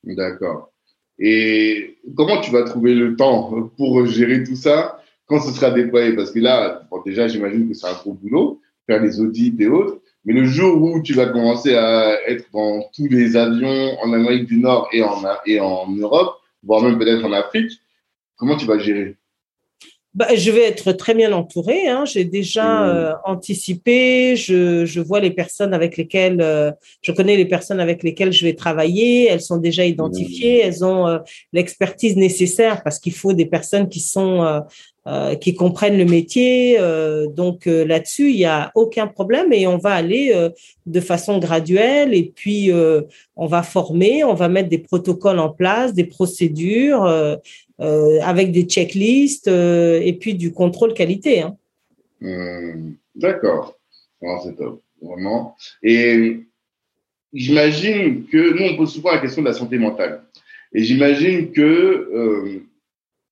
D'accord. 0.04 0.72
Et 1.18 1.98
comment 2.16 2.40
tu 2.42 2.50
vas 2.50 2.64
trouver 2.64 2.94
le 2.94 3.16
temps 3.16 3.70
pour 3.78 4.04
gérer 4.06 4.42
tout 4.44 4.56
ça? 4.56 5.01
Quand 5.32 5.40
ce 5.40 5.52
sera 5.52 5.70
déployé, 5.70 6.14
parce 6.14 6.30
que 6.30 6.40
là, 6.40 6.82
déjà, 7.06 7.26
j'imagine 7.26 7.66
que 7.66 7.74
c'est 7.74 7.86
un 7.86 7.94
gros 7.94 8.12
boulot, 8.12 8.60
faire 8.86 9.02
les 9.02 9.18
audits 9.18 9.54
et 9.58 9.66
autres, 9.66 10.00
mais 10.26 10.34
le 10.34 10.44
jour 10.44 10.80
où 10.82 11.00
tu 11.00 11.14
vas 11.14 11.26
commencer 11.26 11.74
à 11.74 12.18
être 12.28 12.44
dans 12.52 12.84
tous 12.94 13.08
les 13.08 13.34
avions 13.34 13.98
en 14.02 14.12
Amérique 14.12 14.46
du 14.46 14.58
Nord 14.58 14.88
et 14.92 15.02
en, 15.02 15.22
et 15.46 15.58
en 15.58 15.88
Europe, 15.88 16.36
voire 16.62 16.82
même 16.82 16.98
peut-être 16.98 17.24
en 17.24 17.32
Afrique, 17.32 17.72
comment 18.36 18.56
tu 18.56 18.66
vas 18.66 18.78
gérer? 18.78 19.16
Bah, 20.14 20.26
je 20.34 20.50
vais 20.50 20.64
être 20.64 20.92
très 20.92 21.14
bien 21.14 21.32
entourée. 21.32 21.88
Hein. 21.88 22.04
J'ai 22.04 22.26
déjà 22.26 22.64
mmh. 22.64 22.88
euh, 22.88 23.12
anticipé. 23.24 24.36
Je, 24.36 24.84
je, 24.84 25.00
vois 25.00 25.20
les 25.20 25.30
personnes 25.30 25.72
avec 25.72 25.96
lesquelles 25.96 26.42
euh, 26.42 26.70
je 27.00 27.12
connais 27.12 27.34
les 27.38 27.46
personnes 27.46 27.80
avec 27.80 28.02
lesquelles 28.02 28.30
je 28.30 28.44
vais 28.44 28.52
travailler. 28.52 29.28
Elles 29.28 29.40
sont 29.40 29.56
déjà 29.56 29.86
identifiées. 29.86 30.58
Mmh. 30.58 30.66
Elles 30.66 30.84
ont 30.84 31.08
euh, 31.08 31.18
l'expertise 31.54 32.16
nécessaire 32.16 32.82
parce 32.82 32.98
qu'il 32.98 33.14
faut 33.14 33.32
des 33.32 33.46
personnes 33.46 33.88
qui 33.88 34.00
sont 34.00 34.62
euh, 35.08 35.34
qui 35.34 35.56
comprennent 35.56 35.98
le 35.98 36.04
métier. 36.04 36.76
Euh, 36.78 37.26
donc 37.26 37.66
euh, 37.66 37.84
là-dessus, 37.84 38.30
il 38.30 38.36
n'y 38.36 38.44
a 38.44 38.70
aucun 38.76 39.08
problème 39.08 39.52
et 39.52 39.66
on 39.66 39.76
va 39.76 39.94
aller 39.94 40.32
de 40.86 41.00
façon 41.00 41.40
graduelle 41.40 42.14
et 42.14 42.22
puis 42.22 42.70
on 43.34 43.46
va 43.46 43.64
former, 43.64 44.22
on 44.22 44.34
va 44.34 44.48
mettre 44.48 44.68
des 44.68 44.78
protocoles 44.78 45.40
en 45.40 45.48
place, 45.48 45.92
des 45.92 46.04
procédures 46.04 47.04
avec 47.78 48.52
des 48.52 48.62
checklists 48.62 49.48
et 49.48 50.16
puis 50.20 50.36
du 50.36 50.52
contrôle 50.52 50.94
qualité. 50.94 51.42
Hein. 51.42 51.56
D'accord, 53.16 53.76
c'est 54.44 54.56
top, 54.56 54.82
vraiment. 55.00 55.56
Et 55.82 56.42
j'imagine 57.32 58.24
que 58.26 58.56
nous, 58.56 58.72
on 58.72 58.76
pose 58.76 58.92
souvent 58.94 59.10
la 59.10 59.18
question 59.18 59.42
de 59.42 59.48
la 59.48 59.54
santé 59.54 59.78
mentale. 59.78 60.22
Et 60.72 60.84
j'imagine 60.84 61.50
que 61.50 62.62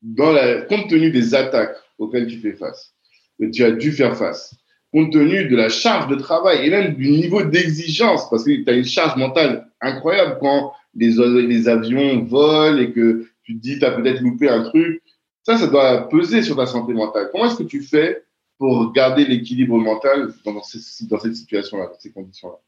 dans 0.03 0.33
la, 0.33 0.63
compte 0.63 0.89
tenu 0.89 1.11
des 1.11 1.35
attaques 1.35 1.77
auxquelles 1.99 2.27
tu 2.27 2.39
fais 2.39 2.53
face, 2.53 2.95
que 3.39 3.47
tu 3.47 3.65
as 3.65 3.73
dû 3.73 3.93
faire 3.93 4.17
face, 4.17 4.55
compte 4.93 5.13
tenu 5.13 5.47
de 5.49 5.57
la 5.57 5.69
charge 5.69 6.09
de 6.09 6.17
travail 6.17 6.67
et 6.67 6.71
même 6.71 6.95
du 6.95 7.11
niveau 7.11 7.43
d'exigence, 7.43 8.29
parce 8.31 8.45
que 8.45 8.51
tu 8.51 8.69
as 8.69 8.75
une 8.75 8.85
charge 8.85 9.17
mentale 9.17 9.69
incroyable 9.81 10.39
quand 10.41 10.73
les, 10.95 11.69
avions 11.69 12.25
volent 12.25 12.79
et 12.79 12.93
que 12.93 13.27
tu 13.43 13.57
te 13.57 13.61
dis 13.61 13.79
tu 13.79 13.85
as 13.85 13.93
peut-être 13.93 14.21
loupé 14.21 14.49
un 14.49 14.65
truc, 14.65 15.03
ça, 15.43 15.57
ça 15.57 15.67
doit 15.67 16.09
peser 16.09 16.43
sur 16.43 16.57
ta 16.57 16.67
santé 16.67 16.93
mentale. 16.93 17.29
Comment 17.33 17.47
est-ce 17.47 17.57
que 17.57 17.63
tu 17.63 17.83
fais 17.83 18.25
pour 18.59 18.93
garder 18.93 19.25
l'équilibre 19.25 19.79
mental 19.79 20.33
dans 20.45 20.63
cette 20.63 21.35
situation-là, 21.35 21.87
dans 21.87 21.99
ces 21.99 22.13
conditions-là? 22.13 22.59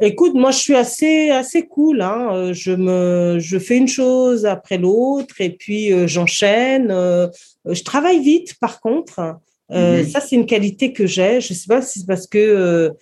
Écoute, 0.00 0.34
moi, 0.34 0.50
je 0.50 0.58
suis 0.58 0.74
assez, 0.74 1.30
assez 1.30 1.66
cool. 1.66 2.02
Hein. 2.02 2.28
Euh, 2.32 2.52
je, 2.52 2.72
me, 2.72 3.38
je 3.38 3.58
fais 3.58 3.76
une 3.76 3.88
chose 3.88 4.44
après 4.44 4.76
l'autre 4.78 5.40
et 5.40 5.50
puis 5.50 5.92
euh, 5.92 6.06
j'enchaîne. 6.08 6.90
Euh, 6.90 7.28
je 7.68 7.82
travaille 7.82 8.20
vite, 8.20 8.54
par 8.58 8.80
contre. 8.80 9.36
Mhm. 9.70 10.06
Ça, 10.06 10.20
c'est 10.20 10.36
une 10.36 10.46
qualité 10.46 10.92
que 10.92 11.06
j'ai. 11.06 11.40
Je 11.40 11.52
ne 11.52 11.58
sais 11.58 11.66
pas 11.68 11.80
si 11.80 12.00
c'est 12.00 12.06
parce 12.06 12.26
que 12.26 12.92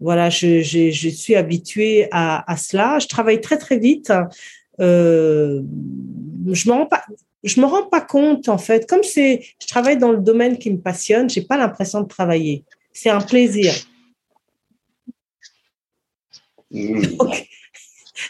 voilà, 0.00 0.28
je, 0.28 0.60
je, 0.60 0.90
je, 0.90 1.08
suis 1.08 1.34
habituée 1.34 2.08
à, 2.10 2.50
à, 2.50 2.56
cela. 2.56 2.98
Je 2.98 3.06
travaille 3.06 3.40
très, 3.40 3.56
très 3.56 3.78
vite. 3.78 4.12
je 4.78 5.60
me 5.60 6.72
rends 6.72 6.86
pas. 6.86 7.02
Je 7.42 7.60
me 7.60 7.66
rends 7.66 7.86
pas 7.86 8.00
compte 8.00 8.48
en 8.48 8.56
fait, 8.56 8.88
comme 8.88 9.02
c'est, 9.02 9.42
je 9.60 9.66
travaille 9.66 9.98
dans 9.98 10.12
le 10.12 10.18
domaine 10.18 10.56
qui 10.56 10.70
me 10.70 10.78
passionne, 10.78 11.28
j'ai 11.28 11.42
pas 11.42 11.58
l'impression 11.58 12.00
de 12.00 12.08
travailler. 12.08 12.64
C'est 12.94 13.10
un 13.10 13.20
plaisir. 13.20 13.74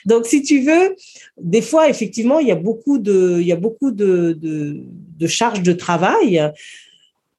Donc, 0.07 0.27
si 0.27 0.43
tu 0.43 0.61
veux, 0.61 0.97
des 1.41 1.63
fois, 1.63 1.89
effectivement, 1.89 2.39
il 2.39 2.49
y 2.49 2.53
a 2.53 2.57
beaucoup 2.57 2.99
de, 2.99 3.39
il 3.41 3.47
y 3.47 3.53
a 3.53 3.57
beaucoup 3.57 3.91
de, 3.91 4.39
de, 4.41 5.27
charges 5.27 5.63
de 5.63 5.73
travail, 5.73 6.53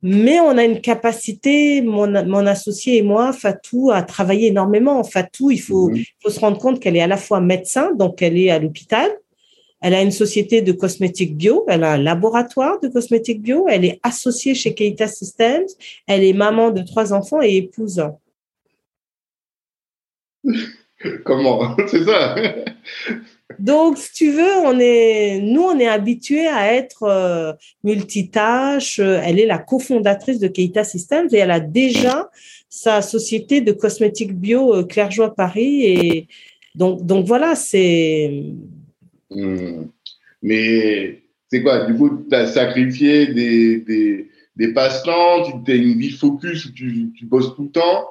mais 0.01 0.39
on 0.39 0.57
a 0.57 0.63
une 0.63 0.81
capacité, 0.81 1.81
mon, 1.81 2.07
mon 2.25 2.45
associé 2.45 2.97
et 2.97 3.01
moi, 3.01 3.33
Fatou, 3.33 3.91
à 3.91 4.01
travailler 4.01 4.47
énormément. 4.47 5.03
Fatou, 5.03 5.51
il 5.51 5.61
faut, 5.61 5.89
mhm. 5.89 5.97
il 5.97 6.05
faut 6.21 6.29
se 6.29 6.39
rendre 6.39 6.57
compte 6.57 6.79
qu'elle 6.79 6.95
est 6.95 7.01
à 7.01 7.07
la 7.07 7.17
fois 7.17 7.41
médecin, 7.41 7.93
donc 7.93 8.21
elle 8.21 8.37
est 8.37 8.49
à 8.49 8.59
l'hôpital, 8.59 9.11
elle 9.81 9.93
a 9.93 10.01
une 10.01 10.11
société 10.11 10.61
de 10.61 10.71
cosmétiques 10.71 11.37
bio, 11.37 11.65
elle 11.67 11.83
a 11.83 11.93
un 11.93 11.97
laboratoire 11.97 12.79
de 12.79 12.87
cosmétiques 12.87 13.41
bio, 13.41 13.67
elle 13.67 13.85
est 13.85 13.99
associée 14.01 14.55
chez 14.55 14.73
Keita 14.73 15.07
Systems, 15.07 15.67
elle 16.07 16.23
est 16.23 16.33
maman 16.33 16.71
de 16.71 16.81
trois 16.81 17.13
enfants 17.13 17.41
et 17.41 17.57
épouse. 17.57 18.03
Comment? 21.23 21.75
C'est 21.87 22.03
ça. 22.03 22.35
Donc, 23.59 23.97
si 23.97 24.11
tu 24.13 24.31
veux, 24.31 24.57
on 24.63 24.79
est, 24.79 25.39
nous, 25.41 25.61
on 25.61 25.79
est 25.79 25.87
habitués 25.87 26.47
à 26.47 26.73
être 26.73 27.03
euh, 27.03 27.53
multitâche. 27.83 28.99
Elle 28.99 29.39
est 29.39 29.45
la 29.45 29.59
cofondatrice 29.59 30.39
de 30.39 30.47
Keita 30.47 30.83
Systems 30.83 31.27
et 31.31 31.37
elle 31.37 31.51
a 31.51 31.59
déjà 31.59 32.29
sa 32.69 33.01
société 33.01 33.61
de 33.61 33.71
cosmétiques 33.71 34.35
bio 34.35 34.75
euh, 34.75 34.83
Clairjoie 34.83 35.33
Paris. 35.33 35.83
Et 35.83 36.27
donc, 36.73 37.05
donc 37.05 37.25
voilà, 37.25 37.55
c'est. 37.55 38.43
Hmm. 39.29 39.85
Mais 40.41 41.21
c'est 41.51 41.61
quoi? 41.61 41.85
Du 41.85 41.95
coup, 41.95 42.25
tu 42.29 42.35
as 42.35 42.47
sacrifié 42.47 43.27
des, 43.27 43.79
des, 43.79 44.29
des 44.55 44.73
passe-temps, 44.73 45.63
tu 45.63 45.71
as 45.71 45.75
une 45.75 45.97
vie 45.97 46.11
focus, 46.11 46.71
tu, 46.73 47.11
tu 47.15 47.25
bosses 47.25 47.55
tout 47.55 47.63
le 47.63 47.71
temps. 47.71 48.07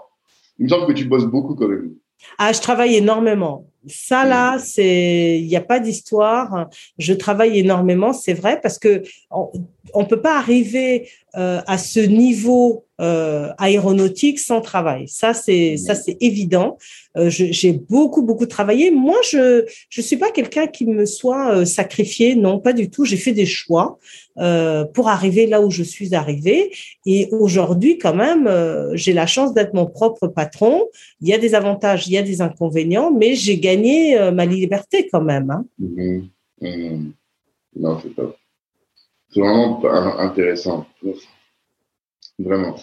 Il 0.59 0.65
me 0.65 0.69
semble 0.69 0.87
que 0.87 0.93
tu 0.93 1.05
bosses 1.05 1.27
beaucoup 1.27 1.55
quand 1.55 1.69
même. 1.69 1.95
Ah, 2.39 2.53
je 2.53 2.61
travaille 2.61 2.97
énormément. 2.97 3.67
Ça 3.87 4.25
là, 4.25 4.59
c'est, 4.59 5.39
il 5.41 5.47
n'y 5.47 5.57
a 5.57 5.61
pas 5.61 5.79
d'histoire. 5.79 6.69
Je 6.99 7.13
travaille 7.13 7.59
énormément, 7.59 8.13
c'est 8.13 8.33
vrai, 8.33 8.61
parce 8.61 8.79
que 8.79 9.03
on, 9.93 10.05
on 10.05 10.07
peut 10.07 10.21
pas 10.21 10.39
arriver 10.39 11.09
euh, 11.37 11.61
à 11.67 11.79
ce 11.79 11.99
niveau 11.99 12.85
euh, 13.01 13.49
aéronautique 13.59 14.39
sans 14.39 14.61
travail. 14.61 15.09
Ça 15.09 15.35
c'est 15.35 15.77
ça 15.77 15.97
c'est 15.97 16.17
évident. 16.21 16.79
Euh, 17.17 17.29
j'ai 17.29 17.73
beaucoup 17.73 18.23
beaucoup 18.23 18.47
travaillé. 18.47 18.93
Moi 18.93 19.17
je 19.29 19.65
je 19.89 20.01
suis 20.01 20.17
pas 20.17 20.31
quelqu'un 20.31 20.69
qui 20.69 20.87
me 20.87 21.07
soit 21.07 21.67
sacrifié. 21.67 22.37
Non, 22.37 22.61
pas 22.61 22.73
du 22.73 22.89
tout. 22.89 23.05
J'ai 23.05 23.17
fait 23.17 23.33
des 23.33 23.47
choix 23.47 23.99
pour 24.95 25.09
arriver 25.09 25.47
là 25.47 25.61
où 25.61 25.71
je 25.71 25.83
suis 25.83 26.15
arrivée. 26.15 26.73
Et 27.05 27.29
aujourd'hui 27.33 27.99
quand 27.99 28.15
même, 28.15 28.49
j'ai 28.95 29.13
la 29.13 29.27
chance 29.27 29.55
d'être 29.55 29.75
mon 29.75 29.87
propre 29.87 30.29
patron. 30.29 30.85
Il 31.21 31.29
y 31.29 31.35
a 31.35 31.39
des 31.39 31.57
avantages, 31.57 32.07
il 32.07 32.13
y 32.13 32.19
a 32.19 32.23
des 32.23 32.43
inconvénients, 32.43 33.11
mais 33.11 33.35
j'ai 33.35 33.59
gagné 33.59 34.31
ma 34.31 34.47
liberté 34.47 35.09
quand 35.11 35.23
même. 35.23 35.51
Hein. 35.51 35.65
Mmh 35.81 36.21
mmh 36.61 37.11
Non, 37.77 37.99
c'est 38.01 38.15
pas. 38.15 38.37
C'est 39.35 39.41
vraiment 39.41 39.83
intéressant. 40.21 40.87
Vraiment. 42.39 42.77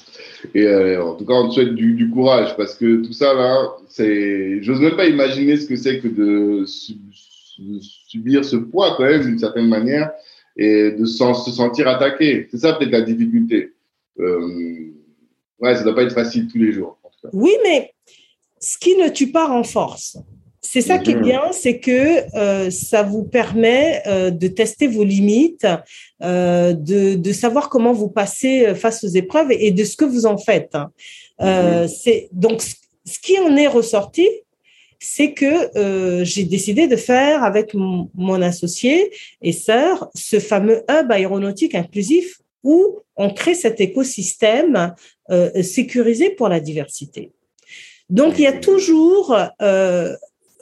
Et 0.53 0.63
euh, 0.63 1.03
en 1.03 1.15
tout 1.15 1.25
cas, 1.25 1.33
on 1.33 1.47
te 1.47 1.53
souhaite 1.53 1.75
du, 1.75 2.09
courage 2.09 2.55
parce 2.57 2.75
que 2.75 2.97
tout 2.97 3.13
ça, 3.13 3.33
là, 3.33 3.69
c'est. 3.87 4.61
J'ose 4.61 4.81
même 4.81 4.97
pas 4.97 5.07
imaginer 5.07 5.55
ce 5.57 5.67
que 5.67 5.77
c'est 5.77 5.99
que 5.99 6.09
de 6.09 6.65
subir 6.65 8.43
ce 8.43 8.57
poids, 8.57 8.95
quand 8.97 9.05
même, 9.05 9.21
d'une 9.21 9.39
certaine 9.39 9.67
manière, 9.67 10.11
et 10.57 10.91
de 10.91 11.05
se 11.05 11.51
sentir 11.51 11.87
attaqué. 11.87 12.47
C'est 12.51 12.59
ça, 12.59 12.73
peut-être, 12.73 12.91
la 12.91 13.01
difficulté. 13.01 13.71
Euh, 14.19 14.91
ouais, 15.59 15.75
ça 15.75 15.83
doit 15.83 15.95
pas 15.95 16.03
être 16.03 16.13
facile 16.13 16.47
tous 16.47 16.57
les 16.57 16.73
jours. 16.73 16.97
Oui, 17.31 17.51
mais 17.63 17.93
ce 18.59 18.77
qui 18.77 18.97
ne 18.97 19.09
tue 19.09 19.31
pas 19.31 19.47
renforce. 19.47 20.17
C'est 20.63 20.81
ça 20.81 20.99
qui 20.99 21.11
est 21.11 21.15
mhm. 21.15 21.23
bien, 21.23 21.41
c'est 21.51 21.79
que 21.79 22.37
euh, 22.37 22.69
ça 22.69 23.01
vous 23.01 23.23
permet 23.23 24.03
euh, 24.05 24.29
de 24.29 24.47
tester 24.47 24.85
vos 24.85 25.03
limites, 25.03 25.67
euh, 26.21 26.73
de, 26.73 27.15
de, 27.15 27.33
savoir 27.33 27.67
comment 27.67 27.93
vous 27.93 28.09
passez 28.09 28.75
face 28.75 29.03
aux 29.03 29.07
épreuves 29.07 29.51
et, 29.51 29.71
de 29.71 29.83
ce 29.83 29.95
que 29.95 30.05
vous 30.05 30.27
en 30.27 30.37
faites. 30.37 30.77
Mhm. 31.39 31.87
C'est 31.87 32.29
donc 32.31 32.61
ce 32.61 33.19
qui 33.19 33.39
en 33.39 33.57
est 33.57 33.67
ressorti, 33.67 34.27
c'est 34.99 35.33
que 35.33 36.23
j'ai 36.23 36.43
décidé 36.43 36.87
de 36.87 36.95
faire 36.95 37.43
avec 37.43 37.73
mon, 37.73 38.41
associé 38.43 39.11
et 39.41 39.53
sœur 39.53 40.11
ce 40.13 40.39
fameux 40.39 40.83
hub 40.87 41.11
aéronautique 41.11 41.73
inclusif 41.73 42.39
où 42.63 42.99
on 43.15 43.33
crée 43.33 43.55
cet 43.55 43.81
écosystème 43.81 44.93
sécurisé 45.63 46.29
pour 46.29 46.49
la 46.49 46.59
diversité. 46.59 47.31
Donc, 48.11 48.37
il 48.37 48.41
y 48.41 48.47
a 48.47 48.51
toujours 48.51 49.33
euh, 49.61 50.15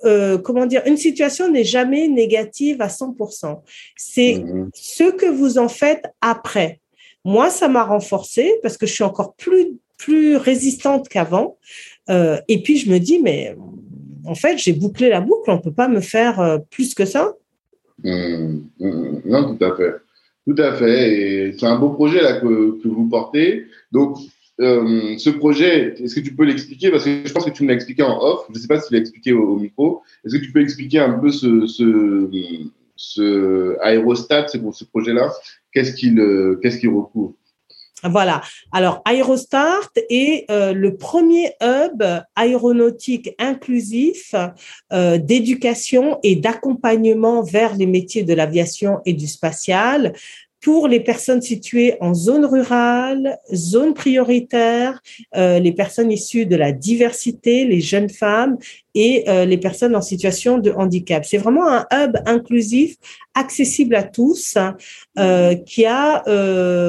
euh, 0.05 0.37
comment 0.37 0.65
dire, 0.65 0.81
une 0.85 0.97
situation 0.97 1.51
n'est 1.51 1.63
jamais 1.63 2.07
négative 2.07 2.81
à 2.81 2.87
100%. 2.87 3.61
C'est 3.95 4.35
mhm. 4.35 4.69
ce 4.73 5.11
que 5.11 5.25
vous 5.25 5.57
en 5.57 5.67
faites 5.67 6.05
après. 6.21 6.79
Moi, 7.25 7.49
ça 7.49 7.67
m'a 7.67 7.83
renforcée 7.83 8.53
parce 8.61 8.77
que 8.77 8.85
je 8.85 8.93
suis 8.93 9.03
encore 9.03 9.35
plus 9.35 9.77
plus 9.97 10.37
résistante 10.37 11.09
qu'avant. 11.09 11.57
Euh, 12.09 12.39
et 12.47 12.63
puis 12.63 12.77
je 12.77 12.89
me 12.89 12.99
dis, 12.99 13.19
mais 13.19 13.55
en 14.25 14.33
fait, 14.33 14.57
j'ai 14.57 14.71
bouclé 14.71 15.09
la 15.09 15.21
boucle. 15.21 15.51
On 15.51 15.59
peut 15.59 15.73
pas 15.73 15.89
me 15.89 15.99
faire 15.99 16.39
euh, 16.39 16.57
plus 16.57 16.93
que 16.95 17.05
ça. 17.05 17.33
Mhm. 18.03 18.69
Non, 19.25 19.55
tout 19.55 19.63
à 19.63 19.75
fait, 19.75 19.95
tout 20.47 20.55
à 20.57 20.73
fait. 20.73 21.13
Et 21.13 21.57
c'est 21.57 21.65
un 21.65 21.77
beau 21.77 21.89
projet 21.89 22.21
là 22.21 22.39
que, 22.39 22.81
que 22.81 22.87
vous 22.87 23.09
portez. 23.09 23.65
Donc 23.91 24.17
euh, 24.59 25.17
ce 25.17 25.29
projet, 25.29 25.95
est-ce 26.01 26.15
que 26.15 26.19
tu 26.19 26.35
peux 26.35 26.43
l'expliquer? 26.43 26.91
Parce 26.91 27.05
que 27.05 27.21
je 27.25 27.31
pense 27.31 27.45
que 27.45 27.49
tu 27.49 27.63
me 27.63 27.69
l'as 27.69 27.75
expliqué 27.75 28.03
en 28.03 28.19
off. 28.21 28.45
Je 28.49 28.55
ne 28.55 28.59
sais 28.59 28.67
pas 28.67 28.79
si 28.79 28.89
tu 28.89 28.93
l'as 28.93 28.99
expliqué 28.99 29.31
au, 29.33 29.55
micro. 29.57 30.01
Est-ce 30.25 30.35
que 30.37 30.43
tu 30.43 30.51
peux 30.51 30.61
expliquer 30.61 30.99
un 30.99 31.17
peu 31.17 31.31
ce, 31.31 31.65
ce, 31.65 32.29
ce 32.95 33.77
aérostat, 33.81 34.47
ce 34.47 34.83
projet-là? 34.85 35.31
Qu'est-ce 35.73 35.93
qu'il 35.93 36.19
euh, 36.19 36.59
qu'est-ce 36.61 36.79
qu'il 36.79 36.89
recouvre? 36.89 37.33
Voilà. 38.03 38.41
Alors, 38.71 39.01
Aerostart 39.05 39.89
est 40.09 40.49
euh, 40.49 40.73
le 40.73 40.95
premier 40.95 41.51
hub 41.61 42.01
aéronautique 42.35 43.35
inclusif 43.39 44.33
euh, 44.93 45.17
d'éducation 45.17 46.19
et 46.23 46.37
d'accompagnement 46.37 47.43
vers 47.43 47.75
les 47.75 47.85
métiers 47.85 48.23
de 48.23 48.33
l'aviation 48.33 48.99
et 49.05 49.13
du 49.13 49.27
spatial 49.27 50.13
pour 50.61 50.89
les 50.89 50.99
personnes 50.99 51.41
situées 51.41 51.95
en 52.01 52.13
zone 52.13 52.45
rurale, 52.45 53.37
zone 53.53 53.93
prioritaire, 53.93 55.01
euh, 55.35 55.59
les 55.59 55.71
personnes 55.71 56.11
issues 56.11 56.45
de 56.45 56.55
la 56.57 56.73
diversité, 56.73 57.65
les 57.65 57.79
jeunes 57.79 58.09
femmes 58.09 58.57
et 58.93 59.29
euh, 59.29 59.45
les 59.45 59.57
personnes 59.57 59.95
en 59.95 60.01
situation 60.01 60.57
de 60.57 60.71
handicap. 60.71 61.23
C'est 61.23 61.37
vraiment 61.37 61.67
un 61.69 61.85
hub 61.93 62.17
inclusif, 62.25 62.97
accessible 63.35 63.95
à 63.95 64.03
tous, 64.03 64.57
euh, 65.17 65.55
qui 65.55 65.85
a 65.85 66.23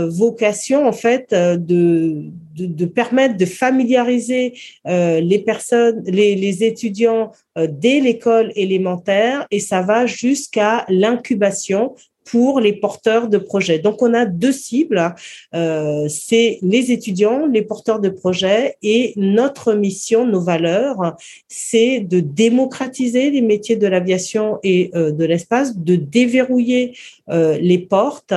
vocation 0.09 0.89
en 0.89 0.93
fait 0.93 1.33
de, 1.33 2.25
de, 2.57 2.67
de, 2.67 2.87
permettre 2.87 3.37
de 3.37 3.45
familiariser 3.45 4.55
les 4.85 5.43
personnes, 5.47 6.03
les, 6.07 6.35
les 6.35 6.65
étudiants 6.65 7.31
dès 7.57 8.01
l'école 8.01 8.53
élémentaire 8.57 9.47
et 9.51 9.61
ça 9.61 9.83
va 9.83 10.07
jusqu'à 10.07 10.85
l'incubation 10.89 11.95
pour 12.31 12.61
les 12.61 12.73
porteurs 12.73 13.28
de 13.28 13.39
projets. 13.39 13.78
Donc, 13.78 14.02
on 14.02 14.15
a 14.15 14.24
deux 14.24 14.52
cibles, 14.52 15.15
euh, 15.55 16.07
c'est 16.09 16.59
les 16.62 16.93
étudiants, 16.93 17.47
les 17.47 17.62
porteurs 17.62 18.01
de 18.01 18.09
projets, 18.09 18.77
et 18.82 19.12
notre 19.16 19.74
mission, 19.74 20.27
nos 20.27 20.40
valeurs, 20.40 21.16
c'est 21.48 22.01
de 22.01 22.20
démocratiser 22.20 23.31
les 23.31 23.40
métiers 23.40 23.77
de 23.77 23.86
l'aviation 23.86 24.59
et 24.62 24.90
euh, 24.94 25.11
de 25.11 25.24
l'espace, 25.24 25.77
de 25.77 25.97
déverrouiller 25.97 26.97
euh, 27.31 27.59
les 27.59 27.78
portes 27.78 28.35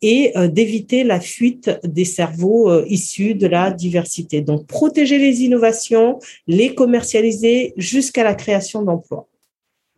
et 0.00 0.32
d'éviter 0.48 1.04
la 1.04 1.20
fuite 1.20 1.70
des 1.84 2.04
cerveaux 2.04 2.84
issus 2.84 3.34
de 3.34 3.46
la 3.46 3.70
diversité. 3.70 4.40
Donc, 4.40 4.66
protéger 4.66 5.18
les 5.18 5.42
innovations, 5.42 6.18
les 6.46 6.74
commercialiser 6.74 7.74
jusqu'à 7.76 8.24
la 8.24 8.34
création 8.34 8.82
d'emplois. 8.82 9.28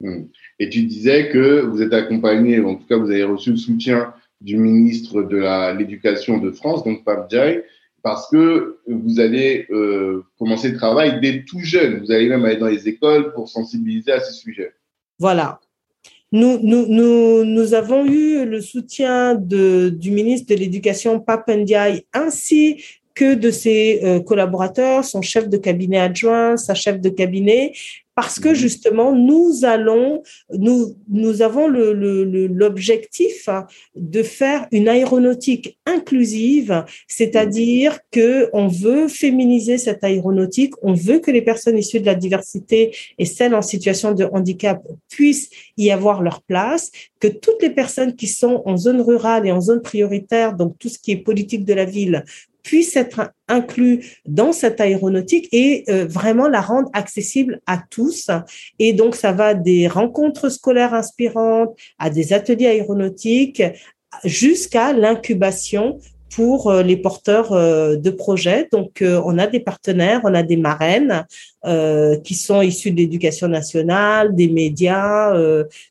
Mmh. 0.01 0.25
Et 0.59 0.69
tu 0.71 0.83
disais 0.85 1.29
que 1.31 1.61
vous 1.61 1.83
êtes 1.83 1.93
accompagné, 1.93 2.61
en 2.61 2.77
tout 2.77 2.87
cas, 2.87 2.97
vous 2.97 3.11
avez 3.11 3.25
reçu 3.25 3.51
le 3.51 3.57
soutien 3.57 4.15
du 4.41 4.57
ministre 4.57 5.23
de 5.23 5.77
l'Éducation 5.77 6.39
de 6.39 6.51
France, 6.51 6.85
donc 6.85 7.05
Pape 7.05 7.31
Jai, 7.31 7.65
parce 8.03 8.29
que 8.29 8.79
vous 8.87 9.19
allez 9.21 9.67
euh, 9.71 10.25
commencer 10.39 10.71
le 10.71 10.77
travail 10.77 11.21
dès 11.21 11.45
tout 11.45 11.61
jeune. 11.61 12.05
Vous 12.05 12.13
allez 12.13 12.29
même 12.29 12.45
aller 12.45 12.57
dans 12.57 12.69
les 12.69 12.89
écoles 12.89 13.33
pour 13.33 13.49
sensibiliser 13.49 14.13
à 14.13 14.21
ces 14.21 14.33
sujets. 14.33 14.73
Voilà. 15.19 15.61
Nous, 16.33 16.59
nous, 16.63 17.45
nous, 17.45 17.75
avons 17.75 18.05
eu 18.05 18.45
le 18.45 18.61
soutien 18.61 19.35
du 19.35 20.11
ministre 20.11 20.55
de 20.55 20.59
l'Éducation, 20.59 21.21
Pape 21.21 21.49
Ndiaye, 21.49 22.05
ainsi 22.13 22.83
que 23.15 23.35
de 23.35 23.51
ses 23.51 24.01
euh, 24.05 24.21
collaborateurs, 24.21 25.05
son 25.05 25.23
chef 25.23 25.49
de 25.49 25.57
cabinet 25.57 25.99
adjoint, 25.99 26.57
sa 26.57 26.75
chef 26.75 27.01
de 27.01 27.09
cabinet, 27.09 27.73
parce 28.17 28.41
que 28.41 28.49
mhm. 28.49 28.55
justement, 28.55 29.15
nous 29.15 29.65
allons, 29.65 30.23
nous, 30.51 30.97
nous 31.09 31.43
avons 31.43 31.69
l'objectif 31.69 33.47
le, 33.47 34.01
de 34.01 34.23
faire 34.23 34.67
une 34.73 34.89
aéronautique 34.89 35.79
inclusive, 35.85 36.85
c'est-à-dire 37.07 37.99
que 38.11 38.49
on 38.55 38.69
veut 38.69 39.07
féminiser 39.09 39.77
cette 39.77 40.03
aéronautique, 40.03 40.73
on 40.83 40.95
veut 40.95 41.19
que 41.19 41.31
les 41.31 41.43
personnes 41.43 41.77
issues 41.77 42.01
de 42.01 42.07
la 42.07 42.15
diversité 42.15 42.97
et 43.19 43.27
celles 43.27 43.55
en 43.55 43.63
situation 43.63 44.13
de 44.13 44.25
handicap 44.25 44.83
puissent 45.11 45.51
y 45.77 45.91
avoir 45.91 46.23
leur 46.23 46.41
place, 46.43 46.91
que 47.21 47.29
toutes 47.29 47.61
les 47.61 47.71
personnes 47.71 48.17
qui 48.17 48.29
sont 48.29 48.63
en 48.65 48.79
zone 48.79 49.03
rurale 49.03 49.47
et 49.47 49.53
en 49.53 49.61
zone 49.61 49.83
prioritaire, 49.83 50.55
donc 50.55 50.79
tout 50.79 50.89
ce 50.89 50.99
qui 50.99 51.13
est 51.13 51.19
politique 51.19 51.67
de 51.67 51.75
la 51.75 51.85
ville, 51.85 52.25
puisse 52.67 52.97
être 52.97 53.33
inclus 53.47 54.19
dans 54.27 54.53
cette 54.53 54.81
aéronautique 54.81 55.49
et 55.53 55.85
euh, 55.89 56.05
vraiment 56.05 56.49
la 56.49 56.61
rendre 56.61 56.91
accessible 56.95 57.61
à 57.65 57.79
tous. 57.79 58.29
Et 58.81 58.93
donc, 58.93 59.15
ça 59.15 59.31
va 59.31 59.55
des 59.55 59.87
rencontres 59.87 60.49
scolaires 60.49 60.93
inspirantes, 60.93 61.79
à 62.01 62.11
des 62.11 62.33
ateliers 62.33 62.67
aéronautiques, 62.67 63.63
jusqu'à 64.25 64.93
l'incubation 64.93 66.01
pour 66.31 66.71
euh, 66.71 66.83
les 66.83 66.97
porteurs 66.97 67.53
euh, 67.53 67.97
de 67.97 68.11
projets. 68.11 68.69
Donc, 68.73 69.01
euh, 69.03 69.21
on 69.25 69.39
a 69.39 69.47
des 69.47 69.61
partenaires, 69.61 70.21
on 70.25 70.35
a 70.35 70.43
des 70.43 70.57
marraines 70.57 71.25
qui 72.23 72.37
sont 72.37 72.63
issues 72.63 72.93
de 72.93 72.99
l'éducation 72.99 73.49
nationale, 73.49 74.37
des 74.37 74.47
médias, 74.47 75.35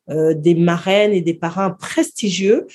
des 0.08 0.56
marraines 0.56 1.12
et 1.12 1.20
des 1.20 1.34
parrains 1.34 1.72
prestigieux 1.72 2.66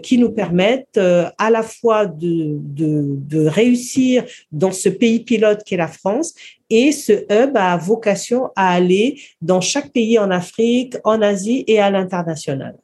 qui 0.00 0.16
nous 0.16 0.30
permettent 0.30 0.96
à 0.96 1.50
la 1.50 1.64
fois 1.64 2.06
de, 2.06 2.56
de, 2.60 3.16
de 3.16 3.46
réussir 3.46 4.26
dans 4.52 4.70
ce 4.70 4.88
pays 4.88 5.24
pilote 5.24 5.64
qu'est 5.66 5.76
la 5.76 5.88
France 5.88 6.34
et 6.70 6.92
ce 6.92 7.24
hub 7.32 7.56
a 7.56 7.76
vocation 7.76 8.50
à 8.54 8.74
aller 8.74 9.20
dans 9.40 9.60
chaque 9.60 9.92
pays 9.92 10.16
en 10.16 10.30
Afrique, 10.30 10.94
en 11.02 11.22
Asie 11.22 11.64
et 11.66 11.80
à 11.80 11.90
l'international. 11.90 12.76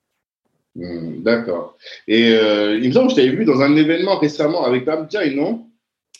Hmm, 0.74 1.22
d'accord. 1.22 1.76
Et 2.08 2.32
euh, 2.32 2.78
il 2.78 2.88
me 2.88 2.92
semble 2.92 3.08
que 3.08 3.12
je 3.12 3.16
t'avais 3.16 3.36
vu 3.36 3.44
dans 3.44 3.60
un 3.60 3.76
événement 3.76 4.18
récemment 4.18 4.64
avec 4.64 4.88
Abdjaï, 4.88 5.34
non? 5.34 5.66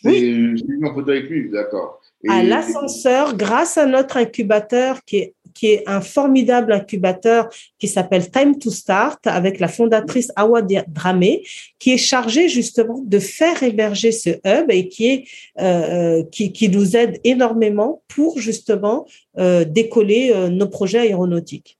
Oui. 0.03 0.55
J'ai 0.57 0.65
vu 0.65 0.85
en 0.85 0.93
photo 0.93 1.11
avec 1.11 1.29
lui, 1.29 1.49
d'accord. 1.49 2.01
À 2.29 2.43
l'ascenseur, 2.43 3.35
grâce 3.35 3.77
à 3.77 3.85
notre 3.85 4.17
incubateur 4.17 5.03
qui 5.05 5.17
est 5.17 5.33
qui 5.53 5.67
est 5.67 5.83
un 5.87 6.01
formidable 6.01 6.73
incubateur 6.73 7.47
qui 7.77 7.87
s'appelle 7.87 8.31
Time 8.31 8.57
to 8.57 8.71
Start 8.71 9.19
avec 9.27 9.59
la 9.59 9.67
fondatrice 9.67 10.31
Awa 10.35 10.63
Dramé, 10.63 11.43
qui 11.77 11.93
est 11.93 11.97
chargée 11.97 12.49
justement 12.49 13.03
de 13.05 13.19
faire 13.19 13.61
héberger 13.61 14.11
ce 14.11 14.31
hub 14.31 14.71
et 14.71 14.87
qui 14.87 15.05
est 15.05 15.25
euh, 15.59 15.63
euh 15.63 16.23
qui, 16.31 16.51
qui, 16.53 16.69
nous 16.69 16.97
aide 16.97 17.19
énormément 17.23 18.01
pour 18.07 18.39
justement 18.39 19.05
euh, 19.37 19.63
décoller 19.63 20.33
nos 20.49 20.67
projets 20.67 21.01
aéronautiques. 21.01 21.77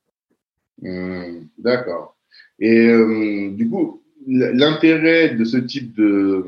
Hmm, 0.80 1.46
d'accord. 1.58 2.13
Et 2.60 2.88
euh, 2.88 3.50
du 3.52 3.70
coup, 3.70 4.02
l'intérêt 4.28 5.36
de 5.36 5.44
ce 5.44 5.58
type 5.58 5.96
de, 5.96 6.46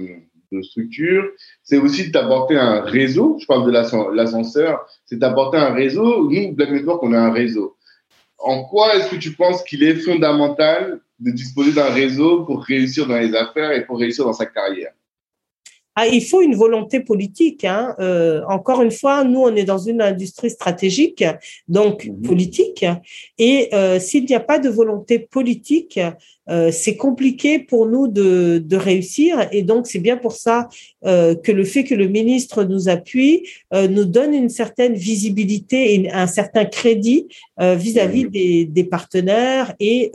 de 0.51 0.61
structure, 0.61 1.29
c'est 1.63 1.77
aussi 1.77 2.07
de 2.07 2.11
t'apporter 2.11 2.57
un 2.57 2.81
réseau. 2.81 3.37
Je 3.41 3.45
parle 3.45 3.65
de 3.65 4.15
l'ascenseur, 4.15 4.85
c'est 5.05 5.19
d'apporter 5.19 5.57
un 5.57 5.73
réseau. 5.73 6.29
Nous, 6.29 6.53
Black 6.53 6.71
Network, 6.71 7.03
on 7.03 7.13
a 7.13 7.19
un 7.19 7.31
réseau. 7.31 7.75
En 8.37 8.63
quoi 8.65 8.95
est-ce 8.95 9.09
que 9.09 9.15
tu 9.15 9.31
penses 9.31 9.63
qu'il 9.63 9.83
est 9.83 9.95
fondamental 9.95 10.99
de 11.19 11.31
disposer 11.31 11.71
d'un 11.71 11.89
réseau 11.89 12.43
pour 12.43 12.63
réussir 12.63 13.07
dans 13.07 13.17
les 13.17 13.33
affaires 13.35 13.71
et 13.71 13.85
pour 13.85 13.99
réussir 13.99 14.25
dans 14.25 14.33
sa 14.33 14.45
carrière? 14.45 14.93
Ah, 15.95 16.07
il 16.07 16.23
faut 16.23 16.41
une 16.41 16.55
volonté 16.55 16.99
politique. 16.99 17.63
Hein. 17.63 17.95
Euh, 17.99 18.41
encore 18.49 18.81
une 18.81 18.91
fois, 18.91 19.23
nous, 19.23 19.39
on 19.39 19.55
est 19.55 19.63
dans 19.63 19.77
une 19.77 20.01
industrie 20.01 20.49
stratégique, 20.49 21.23
donc 21.69 22.05
mhm. 22.05 22.21
politique. 22.21 22.85
Et 23.37 23.69
euh, 23.73 23.99
s'il 23.99 24.25
n'y 24.25 24.35
a 24.35 24.41
pas 24.41 24.59
de 24.59 24.69
volonté 24.69 25.19
politique, 25.19 25.99
euh, 26.49 26.71
c'est 26.71 26.95
compliqué 26.95 27.59
pour 27.59 27.87
nous 27.87 28.07
de, 28.07 28.61
de, 28.63 28.77
réussir. 28.77 29.47
Et 29.51 29.63
donc, 29.63 29.87
c'est 29.87 29.99
bien 29.99 30.17
pour 30.17 30.33
ça 30.33 30.69
euh, 31.05 31.33
que 31.33 31.51
le 31.51 31.63
fait 31.63 31.83
que 31.83 31.95
le 31.95 32.07
ministre 32.07 32.63
nous 32.63 32.87
appuie 32.87 33.47
euh, 33.73 33.87
nous 33.87 34.05
donne 34.05 34.33
une 34.33 34.49
certaine 34.49 34.93
visibilité 34.93 35.95
et 35.95 36.11
un 36.11 36.27
certain 36.27 36.65
crédit 36.65 37.27
vis-à-vis 37.57 38.27
des, 38.27 38.65
des, 38.65 38.83
partenaires 38.83 39.73
et 39.79 40.11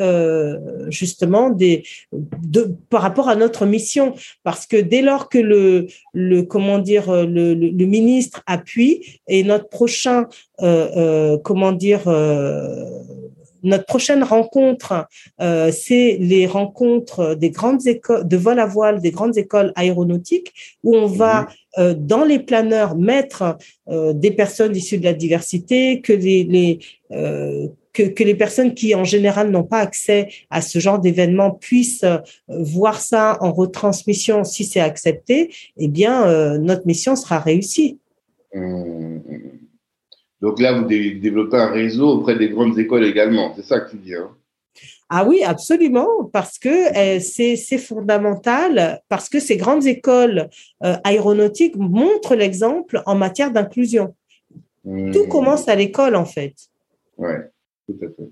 justement 0.89 1.49
des, 1.49 1.85
de, 2.13 2.75
par 2.91 3.01
rapport 3.01 3.31
à 3.31 3.37
notre 3.37 3.65
mission. 3.65 4.15
Parce 4.43 4.67
que 4.67 4.77
dès 4.77 5.01
lors 5.01 5.31
que 5.31 5.39
le, 5.39 5.87
le 6.13 6.43
comment 6.43 6.79
dire, 6.79 7.11
le, 7.11 7.55
le, 7.55 7.71
le 7.71 7.87
ministre 7.87 8.43
appuie 8.47 9.21
et 9.27 9.43
notre 9.43 9.69
prochain, 9.71 10.27
comment 10.59 11.73
dire, 11.73 12.03
notre 13.63 13.87
prochaine 13.87 14.23
rencontre, 14.23 15.07
euh, 15.41 15.71
c'est 15.73 16.17
les 16.21 16.47
rencontres 16.47 17.35
des 17.35 17.51
grandes 17.51 17.87
écoles 17.87 18.27
de 18.27 18.37
vol 18.37 18.59
à 18.59 18.67
voile, 18.67 19.01
des 19.01 19.11
grandes 19.11 19.37
écoles 19.37 19.73
aéronautiques, 19.77 20.53
où 20.83 20.97
on 20.97 21.07
va 21.07 21.43
mhm. 21.43 21.49
euh, 21.79 21.95
dans 21.95 22.25
les 22.25 22.39
planeurs 22.39 22.97
mettre 22.97 23.57
euh, 23.89 24.13
des 24.13 24.31
personnes 24.31 24.77
issues 24.77 24.99
de 24.99 25.05
la 25.05 25.15
diversité, 25.15 26.01
que 26.01 26.13
les, 26.13 26.45
les 26.45 26.79
que, 27.93 28.03
que, 28.05 28.23
les 28.23 28.37
personnes 28.37 28.73
qui 28.73 28.95
en 28.95 29.03
général 29.03 29.51
n'ont 29.51 29.65
pas 29.65 29.81
accès 29.81 30.29
à 30.49 30.61
ce 30.61 30.79
genre 30.79 31.01
d'événement 31.01 31.51
puissent 31.51 32.05
voir 32.47 33.01
ça 33.01 33.37
en 33.41 33.51
retransmission 33.51 34.45
si 34.45 34.65
c'est 34.65 34.79
accepté, 34.79 35.53
eh 35.77 35.89
bien 35.89 36.57
notre 36.59 36.87
mission 36.87 37.17
sera 37.17 37.41
réussie. 37.41 37.99
Mmh. 38.55 39.19
Donc 40.41 40.61
là, 40.61 40.73
vous 40.73 40.87
développez 40.87 41.57
un 41.57 41.71
réseau 41.71 42.09
auprès 42.09 42.37
des 42.37 42.49
grandes 42.49 42.79
écoles 42.79 43.05
également. 43.05 43.53
C'est 43.57 43.65
ça 43.65 43.81
que 43.81 43.91
tu 43.91 43.97
dis. 43.97 44.15
Hein 44.15 44.31
ah 45.13 45.25
oui, 45.25 45.43
absolument, 45.43 46.25
parce 46.33 46.59
que 46.59 47.17
euh, 47.17 47.19
c'est 47.21 47.79
fondamental, 47.79 49.03
parce 49.09 49.29
que 49.29 49.41
ces 49.41 49.57
grandes 49.57 49.87
écoles 49.87 50.49
euh, 50.85 50.97
aéronautiques 51.03 51.77
montrent 51.77 52.37
l'exemple 52.37 53.03
en 53.07 53.17
matière 53.17 53.51
d'inclusion. 53.51 54.15
Mmh. 54.85 55.11
Tout 55.11 55.27
commence 55.27 55.69
à 55.69 55.75
l'école, 55.75 56.15
en 56.15 56.25
fait. 56.25 56.55
Oui, 57.19 57.33
tout 57.89 57.99
à 58.03 58.07
fait. 58.07 58.31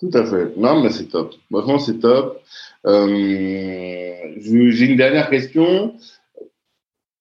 Tout 0.00 0.10
à 0.12 0.24
fait. 0.24 0.56
Non, 0.56 0.82
mais 0.82 0.90
c'est 0.90 1.06
top. 1.06 1.34
Franchement, 1.50 1.78
c'est 1.78 1.98
top. 1.98 2.42
Euh, 2.86 3.06
j'ai 4.36 4.86
une 4.86 4.96
dernière 4.96 5.30
question 5.30 5.94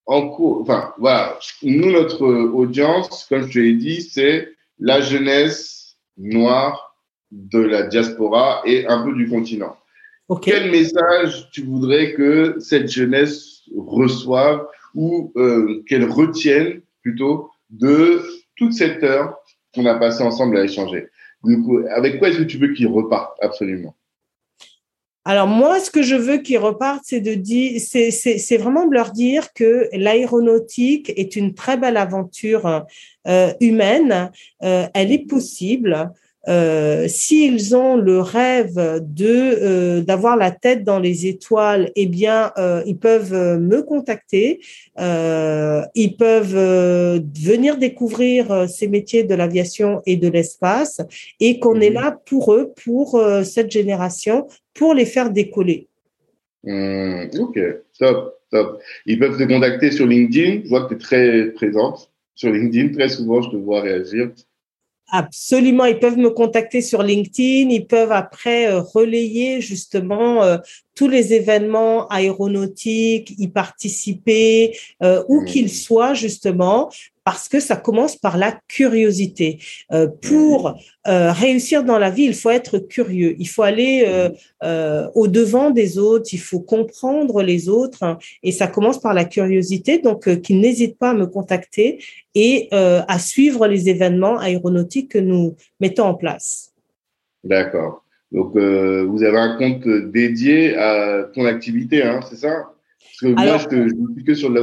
en 0.10 0.28
cours, 0.30 0.62
enfin, 0.62 0.92
voilà, 0.98 1.38
nous, 1.62 1.92
notre 1.92 2.26
audience, 2.26 3.28
comme 3.30 3.44
je 3.44 3.54
te 3.54 3.60
l'ai 3.60 3.74
dit, 3.74 4.02
c'est 4.02 4.50
la 4.80 5.02
jeunesse 5.02 5.98
noire 6.18 6.96
de 7.32 7.60
la 7.60 7.84
diaspora 7.84 8.64
et 8.66 8.88
un 8.88 9.04
peu 9.04 9.14
du 9.14 9.30
continent. 9.30 9.78
Quel 10.42 10.72
message 10.72 11.52
tu 11.52 11.62
voudrais 11.62 12.14
que 12.14 12.56
cette 12.60 12.90
jeunesse 12.90 13.62
reçoive 13.78 14.66
ou 14.96 15.32
euh, 15.36 15.84
qu'elle 15.88 16.10
retienne 16.10 16.82
plutôt 17.04 17.52
de 17.70 18.24
toute 18.56 18.74
cette 18.74 19.04
heure 19.04 19.38
qu'on 19.76 19.86
a 19.86 19.94
passé 19.94 20.24
ensemble 20.24 20.58
à 20.58 20.64
échanger? 20.64 21.08
Du 21.44 21.62
coup, 21.62 21.82
avec 21.92 22.18
quoi 22.18 22.30
est-ce 22.30 22.40
que 22.40 22.44
tu 22.44 22.58
veux 22.58 22.74
qu'ils 22.74 22.88
repartent 22.88 23.38
absolument? 23.42 23.96
Alors 25.26 25.48
moi, 25.48 25.80
ce 25.80 25.92
que 25.92 26.02
je 26.02 26.16
veux 26.16 26.38
qu'ils 26.38 26.58
repartent, 26.58 27.04
c'est 27.06 27.20
de 27.22 27.34
dire, 27.34 27.80
c'est 27.82 28.58
vraiment 28.58 28.88
de 28.88 28.94
leur 28.94 29.12
dire 29.12 29.54
que 29.54 29.90
l'aéronautique 29.94 31.12
est 31.16 31.36
une 31.36 31.54
très 31.54 31.78
belle 31.78 31.98
aventure 31.98 32.86
euh, 33.28 33.54
humaine. 33.60 34.32
Euh, 34.64 34.88
elle 34.94 35.12
est 35.12 35.28
possible. 35.28 36.12
Euh, 36.48 37.08
s'ils 37.08 37.76
ont 37.76 37.98
le 37.98 38.22
rêve 38.22 39.02
de 39.02 39.26
euh, 39.28 40.02
d'avoir 40.02 40.38
la 40.38 40.52
tête 40.52 40.84
dans 40.84 41.00
les 41.00 41.28
étoiles, 41.28 41.92
eh 41.96 42.06
bien, 42.06 42.52
euh, 42.58 42.82
ils 42.86 42.98
peuvent 42.98 43.34
me 43.60 43.82
contacter. 43.82 44.62
ils 44.98 46.16
peuvent 46.18 46.56
venir 47.36 47.78
découvrir 47.78 48.70
ces 48.70 48.88
métiers 48.88 49.24
de 49.24 49.36
l'aviation 49.36 50.02
et 50.06 50.16
de 50.16 50.30
l'espace, 50.30 51.02
et 51.40 51.60
qu'on 51.60 51.80
est 51.82 51.90
mhm. 51.90 52.02
là 52.02 52.20
pour 52.26 52.54
eux, 52.54 52.74
pour 52.84 53.22
cette 53.44 53.72
génération, 53.72 54.48
pour 54.74 54.94
les 54.94 55.06
faire 55.06 55.30
décoller. 55.30 55.88
Mmh, 56.64 57.30
ok, 57.40 57.60
top, 57.98 58.36
top. 58.52 58.82
Ils 59.06 59.20
peuvent 59.20 59.38
te 59.38 59.44
contacter 59.44 59.92
sur 59.92 60.06
LinkedIn. 60.06 60.64
Je 60.66 60.70
vois 60.70 60.88
que 60.88 60.94
tu 60.94 60.96
es 60.96 60.98
très 60.98 61.52
présente 61.52 62.12
sur 62.36 62.52
LinkedIn. 62.52 62.94
Très 62.94 63.10
souvent, 63.10 63.42
je 63.42 63.52
te 63.52 63.56
vois 63.56 63.82
réagir. 63.82 64.32
Absolument, 65.12 65.86
ils 65.86 65.98
peuvent 65.98 66.18
me 66.18 66.30
contacter 66.30 66.82
sur 66.82 67.02
LinkedIn, 67.02 67.70
ils 67.70 67.88
peuvent 67.88 68.12
après 68.12 68.68
euh, 68.68 68.82
relayer 68.82 69.60
justement 69.60 70.44
euh, 70.44 70.58
tous 71.00 71.08
les 71.08 71.32
événements 71.34 72.10
aéronautiques, 72.10 73.34
y 73.38 73.48
participer, 73.48 74.78
euh, 75.02 75.24
où 75.30 75.40
mmh. 75.40 75.46
qu'ils 75.46 75.72
soient 75.72 76.14
justement, 76.14 76.90
parce 77.24 77.48
que 77.48 77.62
ça 77.62 77.78
commence 77.78 78.18
par 78.18 78.36
la 78.38 78.60
curiosité. 78.68 79.60
Euh, 79.94 80.08
pour 80.08 80.78
euh, 81.08 81.32
réussir 81.32 81.86
dans 81.86 81.98
la 82.00 82.10
vie, 82.10 82.24
il 82.24 82.34
faut 82.34 82.50
être 82.50 82.80
curieux, 82.80 83.38
il 83.40 83.48
faut 83.48 83.62
aller 83.62 84.04
euh, 84.62 85.08
au 85.16 85.30
devant 85.30 85.70
des 85.70 85.98
autres, 85.98 86.34
il 86.34 86.42
faut 86.42 86.60
comprendre 86.60 87.44
les 87.44 87.70
autres, 87.70 88.04
hein, 88.04 88.18
et 88.44 88.52
ça 88.52 88.68
commence 88.68 89.00
par 89.00 89.14
la 89.14 89.24
curiosité. 89.24 90.00
Donc, 90.00 90.42
qu'ils 90.42 90.60
n'hésitent 90.60 90.98
pas 90.98 91.12
à 91.12 91.14
me 91.14 91.28
contacter 91.28 92.04
et 92.36 92.68
à 92.72 93.20
suivre 93.20 93.68
les 93.68 93.88
événements 93.88 94.38
aéronautiques 94.38 95.12
que 95.12 95.20
nous 95.20 95.56
mettons 95.80 96.08
en 96.08 96.16
place. 96.16 96.74
D'accord. 97.46 98.04
Donc, 98.32 98.54
vous 98.54 99.24
avez 99.24 99.38
un 99.38 99.58
compte 99.58 99.88
dédié 100.12 100.76
à 100.78 101.24
ton 101.34 101.46
activité, 101.46 102.04
hein, 102.04 102.20
c'est 102.30 102.38
ça? 102.38 102.74
Parce 103.22 103.22
que 103.22 103.28
moi, 103.28 103.58
je 103.58 103.76
ne 103.76 104.14
suis 104.16 104.24
que 104.24 104.34
sur 104.36 104.52
la 104.52 104.62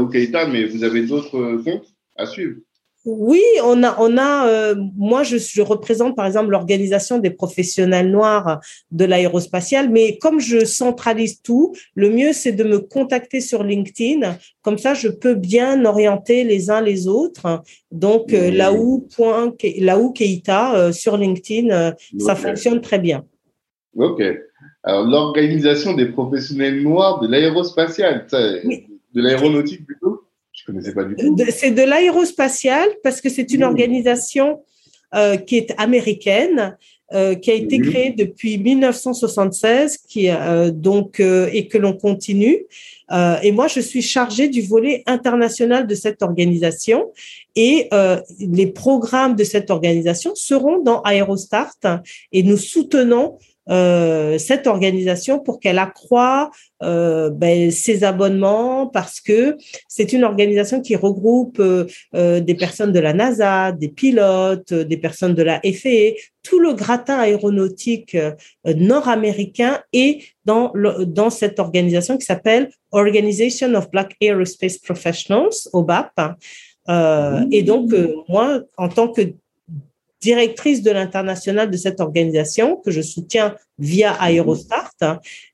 mais 0.49 0.65
vous 0.65 0.85
avez 0.85 1.07
d'autres 1.07 1.63
comptes 1.65 1.87
à 2.17 2.27
suivre? 2.27 2.57
Oui, 3.07 3.41
on 3.63 3.85
a, 3.85 3.97
on 4.01 4.19
a. 4.19 4.49
Euh, 4.49 4.75
moi, 4.97 5.23
je, 5.23 5.37
je, 5.39 5.63
représente 5.63 6.17
par 6.17 6.27
exemple 6.27 6.51
l'organisation 6.51 7.21
des 7.21 7.31
professionnels 7.31 8.11
noirs 8.11 8.61
de 8.91 9.05
l'aérospatiale, 9.05 9.91
mais 9.91 10.19
comme 10.19 10.41
je 10.41 10.65
centralise 10.65 11.41
tout, 11.41 11.73
le 11.95 12.11
mieux 12.11 12.33
c'est 12.33 12.51
de 12.51 12.65
me 12.65 12.81
contacter 12.81 13.41
sur 13.41 13.63
LinkedIn. 13.63 14.37
Comme 14.61 14.77
ça, 14.77 14.95
je 14.95 15.07
peux 15.07 15.35
bien 15.35 15.85
orienter 15.85 16.43
les 16.43 16.69
uns 16.69 16.81
les 16.81 17.07
autres. 17.07 17.63
Donc 17.93 18.35
euh, 18.35 18.51
là 18.51 18.73
où 18.73 19.07
point, 19.15 19.55
là 19.79 20.01
où 20.01 20.11
Keita 20.11 20.75
euh, 20.75 20.91
sur 20.91 21.17
LinkedIn, 21.17 21.95
ça 22.19 22.35
fonctionne 22.35 22.81
très 22.81 22.99
bien. 22.99 23.25
Ok. 23.97 24.23
Alors 24.83 25.07
l'organisation 25.07 25.95
des 25.95 26.07
professionnels 26.07 26.83
noirs 26.83 27.21
de 27.21 27.29
l'aérospatiale, 27.29 28.27
de 28.31 29.21
l'aéronautique 29.21 29.87
plutôt. 29.87 30.23
C'est 31.51 31.71
de 31.71 31.83
l'aérospatial 31.83 32.89
parce 33.03 33.21
que 33.21 33.29
c'est 33.29 33.53
une 33.53 33.61
mmh. 33.61 33.65
organisation 33.65 34.63
euh, 35.15 35.37
qui 35.37 35.57
est 35.57 35.73
américaine, 35.79 36.77
euh, 37.13 37.35
qui 37.35 37.51
a 37.51 37.55
été 37.55 37.79
mmh. 37.79 37.83
créée 37.91 38.11
depuis 38.11 38.59
1976, 38.59 39.99
qui 39.99 40.29
euh, 40.29 40.71
donc 40.71 41.21
et 41.21 41.69
que 41.69 41.79
l'on 41.79 41.93
continue. 41.93 42.67
et 43.43 43.53
moi, 43.53 43.69
je 43.69 43.81
suis 43.81 44.03
chargée 44.03 44.49
du 44.49 44.63
volet 44.63 45.05
international 45.07 45.87
de 45.87 45.95
cette 45.95 46.23
organisation 46.23 47.13
et 47.55 47.89
les 48.41 48.67
programmes 48.67 49.37
de 49.37 49.45
cette 49.45 49.71
organisation 49.71 50.35
seront 50.35 50.83
dans 50.83 51.03
Aerostart 51.05 51.77
et 52.33 52.43
nous 52.43 52.57
soutenons 52.57 53.39
euh, 53.69 54.39
cette 54.39 54.67
organisation 54.67 55.41
pour 55.41 55.59
qu'elle 55.59 55.79
accroît 55.79 56.51
euh, 56.83 57.31
ben, 57.31 57.71
ses 57.71 58.05
abonnements 58.05 58.87
parce 58.87 59.21
que 59.21 59.57
c'est 59.89 60.13
une 60.13 60.23
organisation 60.23 60.81
qui 60.81 60.95
regroupe 60.95 61.59
euh, 61.59 62.41
des 62.41 62.55
personnes 62.55 62.93
de 62.93 63.01
la 63.01 63.13
NASA, 63.13 63.73
des 63.73 63.89
pilotes, 63.89 64.73
des 64.73 64.97
personnes 64.97 65.35
de 65.35 65.43
la 65.43 65.61
FAA, 65.61 66.15
tout 66.43 66.61
le 66.61 66.75
gratin 66.75 67.19
aéronautique 67.19 68.17
nord-américain 68.65 69.81
est 69.93 70.23
dans, 70.45 70.73
dans 71.05 71.31
cette 71.31 71.59
organisation 71.59 72.17
qui 72.19 72.25
s'appelle 72.25 72.71
Organization 72.93 73.75
of 73.75 73.91
Black 73.91 74.15
Aerospace 74.21 74.79
Professionals, 74.79 75.69
OBAP. 75.73 76.13
Euh, 76.89 77.45
et 77.51 77.63
donc, 77.63 77.91
moi, 78.29 78.61
en 78.77 78.89
tant 78.89 79.09
que 79.09 79.23
directrice 80.21 80.83
de 80.83 80.91
l'international 80.91 81.71
de 81.71 81.77
cette 81.77 82.01
organisation 82.01 82.77
que 82.77 82.91
je 82.91 83.01
soutiens 83.01 83.55
via 83.79 84.17
Aerostart, 84.21 84.93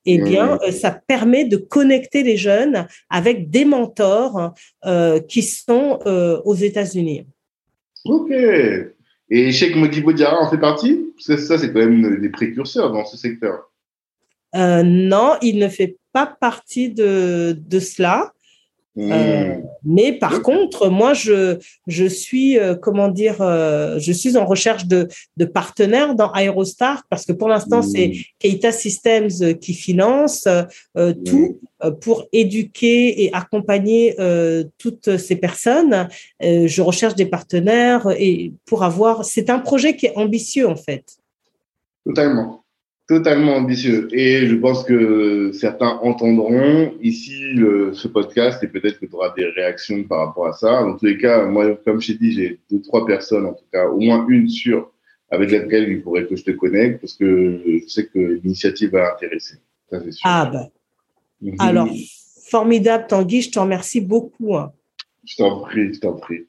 eh 0.04 0.18
bien, 0.18 0.58
euh, 0.62 0.70
ça 0.70 0.90
permet 0.90 1.44
de 1.44 1.56
connecter 1.56 2.22
les 2.22 2.36
jeunes 2.36 2.86
avec 3.10 3.50
des 3.50 3.64
mentors 3.64 4.54
euh, 4.84 5.20
qui 5.20 5.42
sont 5.42 5.98
euh, 6.06 6.40
aux 6.44 6.54
États-Unis. 6.54 7.26
Ok. 8.04 8.30
Et 9.30 9.52
Sheikh 9.52 9.76
Modibo 9.76 10.12
Diarra 10.12 10.40
en 10.40 10.50
fait 10.50 10.58
partie? 10.58 11.12
Ça, 11.18 11.36
c'est 11.36 11.72
quand 11.72 11.78
même 11.78 12.20
des 12.20 12.28
précurseurs 12.28 12.92
dans 12.92 13.04
ce 13.04 13.16
secteur. 13.16 13.70
non, 14.54 15.36
il 15.40 15.58
ne 15.58 15.68
fait 15.68 15.96
pas 16.12 16.26
partie 16.26 16.90
de, 16.90 17.56
de 17.58 17.80
cela. 17.80 18.32
Euh, 18.98 19.56
mmh. 19.56 19.62
mais 19.84 20.12
par 20.12 20.42
contre, 20.42 20.90
moi, 20.90 21.14
je, 21.14 21.58
je 21.86 22.04
suis, 22.04 22.58
euh, 22.58 22.74
comment 22.74 23.08
dire, 23.08 23.36
euh, 23.40 23.98
je 23.98 24.12
suis 24.12 24.36
en 24.36 24.44
recherche 24.44 24.86
de, 24.86 25.08
de 25.38 25.44
partenaires 25.46 26.14
dans 26.14 26.30
Aerostar 26.34 27.04
parce 27.08 27.24
que 27.24 27.32
pour 27.32 27.48
l'instant, 27.48 27.80
c'est 27.80 28.08
mmh. 28.08 28.12
Keita 28.38 28.70
Systems 28.72 29.58
qui 29.60 29.72
finance 29.74 30.46
tout 31.24 31.58
pour 32.00 32.26
éduquer 32.32 33.24
et 33.24 33.32
accompagner 33.32 34.16
toutes 34.78 35.16
ces 35.16 35.36
personnes. 35.36 36.08
je 36.40 36.82
recherche 36.82 37.14
des 37.14 37.26
partenaires 37.26 38.08
et 38.18 38.52
pour 38.66 38.84
avoir, 38.84 39.24
c'est 39.24 39.48
un 39.50 39.58
projet 39.58 39.96
qui 39.96 40.06
est 40.06 40.16
ambitieux 40.16 40.68
en 40.68 40.76
fait. 40.76 41.04
Totalement 42.04 42.61
totalement 43.06 43.56
ambitieux. 43.56 44.08
Et 44.12 44.46
je 44.46 44.54
pense 44.56 44.84
que 44.84 45.50
certains 45.52 45.98
entendront 46.02 46.94
ici 47.02 47.56
ce 47.92 48.08
podcast 48.08 48.62
et 48.62 48.68
peut-être 48.68 48.98
que 49.00 49.06
tu 49.06 49.14
auras 49.14 49.34
des 49.36 49.46
réactions 49.46 50.04
par 50.04 50.26
rapport 50.26 50.46
à 50.46 50.52
ça. 50.52 50.82
Dans 50.82 50.96
tous 50.96 51.06
les 51.06 51.18
cas, 51.18 51.44
moi, 51.44 51.74
comme 51.84 52.00
je 52.00 52.12
t'ai 52.12 52.18
dit, 52.18 52.32
j'ai 52.32 52.60
deux, 52.70 52.80
trois 52.80 53.04
personnes, 53.06 53.46
en 53.46 53.52
tout 53.52 53.64
cas, 53.72 53.86
au 53.88 54.00
moins 54.00 54.24
une 54.28 54.48
sûre, 54.48 54.90
avec 55.30 55.50
laquelle 55.50 55.90
il 55.90 56.02
faudrait 56.02 56.26
que 56.26 56.36
je 56.36 56.44
te 56.44 56.50
connecte 56.52 57.00
parce 57.00 57.14
que 57.14 57.60
je 57.66 57.88
sais 57.88 58.06
que 58.06 58.18
l'initiative 58.18 58.90
va 58.90 59.14
intéresser. 59.14 59.56
Ça, 59.90 60.00
c'est 60.04 60.12
sûr. 60.12 60.22
Ah, 60.24 60.50
ben. 60.52 61.54
Alors, 61.58 61.88
formidable, 62.46 63.06
Tanguy, 63.08 63.42
je 63.42 63.50
te 63.50 63.58
remercie 63.58 64.00
beaucoup. 64.00 64.56
Hein. 64.56 64.72
Je 65.24 65.36
t'en 65.36 65.60
prie, 65.60 65.94
je 65.94 66.00
t'en 66.00 66.14
prie. 66.14 66.46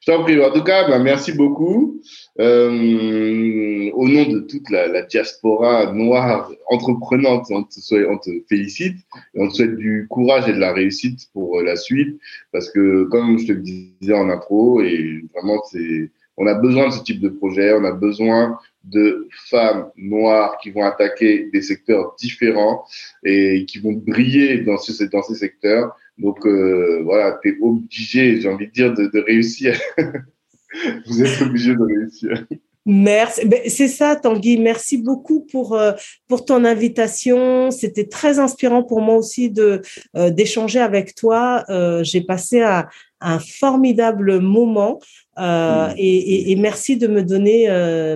Je 0.00 0.10
t'en 0.10 0.22
prie. 0.24 0.40
En 0.40 0.50
tout 0.50 0.64
cas, 0.64 0.88
bah, 0.88 0.98
merci 0.98 1.32
beaucoup. 1.32 2.00
Euh, 2.40 3.90
au 3.92 4.08
nom 4.08 4.28
de 4.28 4.40
toute 4.40 4.68
la, 4.68 5.02
diaspora 5.02 5.92
noire 5.92 6.50
entreprenante, 6.68 7.46
on 7.50 7.62
te, 7.62 8.06
on 8.08 8.18
te 8.18 8.30
félicite 8.48 8.98
et 9.34 9.40
on 9.40 9.48
te 9.48 9.54
souhaite 9.54 9.76
du 9.76 10.08
courage 10.10 10.48
et 10.48 10.52
de 10.52 10.58
la 10.58 10.72
réussite 10.72 11.28
pour 11.32 11.58
euh, 11.58 11.62
la 11.62 11.76
suite 11.76 12.18
parce 12.50 12.68
que, 12.70 13.04
comme 13.04 13.38
je 13.38 13.46
te 13.46 13.52
le 13.52 13.60
disais 13.60 14.14
en 14.14 14.28
intro, 14.28 14.80
et 14.80 15.24
vraiment, 15.32 15.62
c'est, 15.70 16.10
on 16.36 16.48
a 16.48 16.54
besoin 16.54 16.88
de 16.88 16.94
ce 16.94 17.02
type 17.04 17.20
de 17.20 17.28
projet, 17.28 17.72
on 17.74 17.84
a 17.84 17.92
besoin 17.92 18.58
de 18.82 19.28
femmes 19.48 19.90
noires 19.96 20.58
qui 20.58 20.70
vont 20.70 20.82
attaquer 20.82 21.48
des 21.52 21.62
secteurs 21.62 22.14
différents 22.18 22.84
et 23.24 23.64
qui 23.66 23.78
vont 23.78 23.92
briller 23.92 24.58
dans 24.58 24.78
ces 24.78 24.94
secteurs. 25.34 25.96
Donc 26.18 26.46
euh, 26.46 27.02
voilà, 27.04 27.38
tu 27.42 27.50
es 27.50 27.56
obligé, 27.60 28.40
j'ai 28.40 28.48
envie 28.48 28.66
de 28.66 28.72
dire, 28.72 28.94
de, 28.94 29.06
de 29.06 29.20
réussir. 29.20 29.78
Vous 31.06 31.22
êtes 31.22 31.42
obligé 31.42 31.74
de 31.74 31.82
réussir. 31.82 32.46
Merci. 32.88 33.44
Ben, 33.46 33.60
c'est 33.66 33.88
ça, 33.88 34.14
Tanguy. 34.14 34.58
Merci 34.58 34.96
beaucoup 34.96 35.40
pour, 35.40 35.74
euh, 35.74 35.92
pour 36.28 36.44
ton 36.44 36.64
invitation. 36.64 37.72
C'était 37.72 38.06
très 38.06 38.38
inspirant 38.38 38.84
pour 38.84 39.00
moi 39.00 39.16
aussi 39.16 39.50
de 39.50 39.82
euh, 40.16 40.30
d'échanger 40.30 40.78
avec 40.78 41.16
toi. 41.16 41.64
Euh, 41.68 42.04
j'ai 42.04 42.20
passé 42.20 42.62
un, 42.62 42.86
un, 43.20 43.40
formidable 43.40 44.38
moment 44.38 45.00
mm. 45.36 45.94
et, 45.96 46.52
et, 46.52 46.56
merci 46.56 46.96
de 46.96 47.08
me 47.08 47.24
donner 47.24 47.66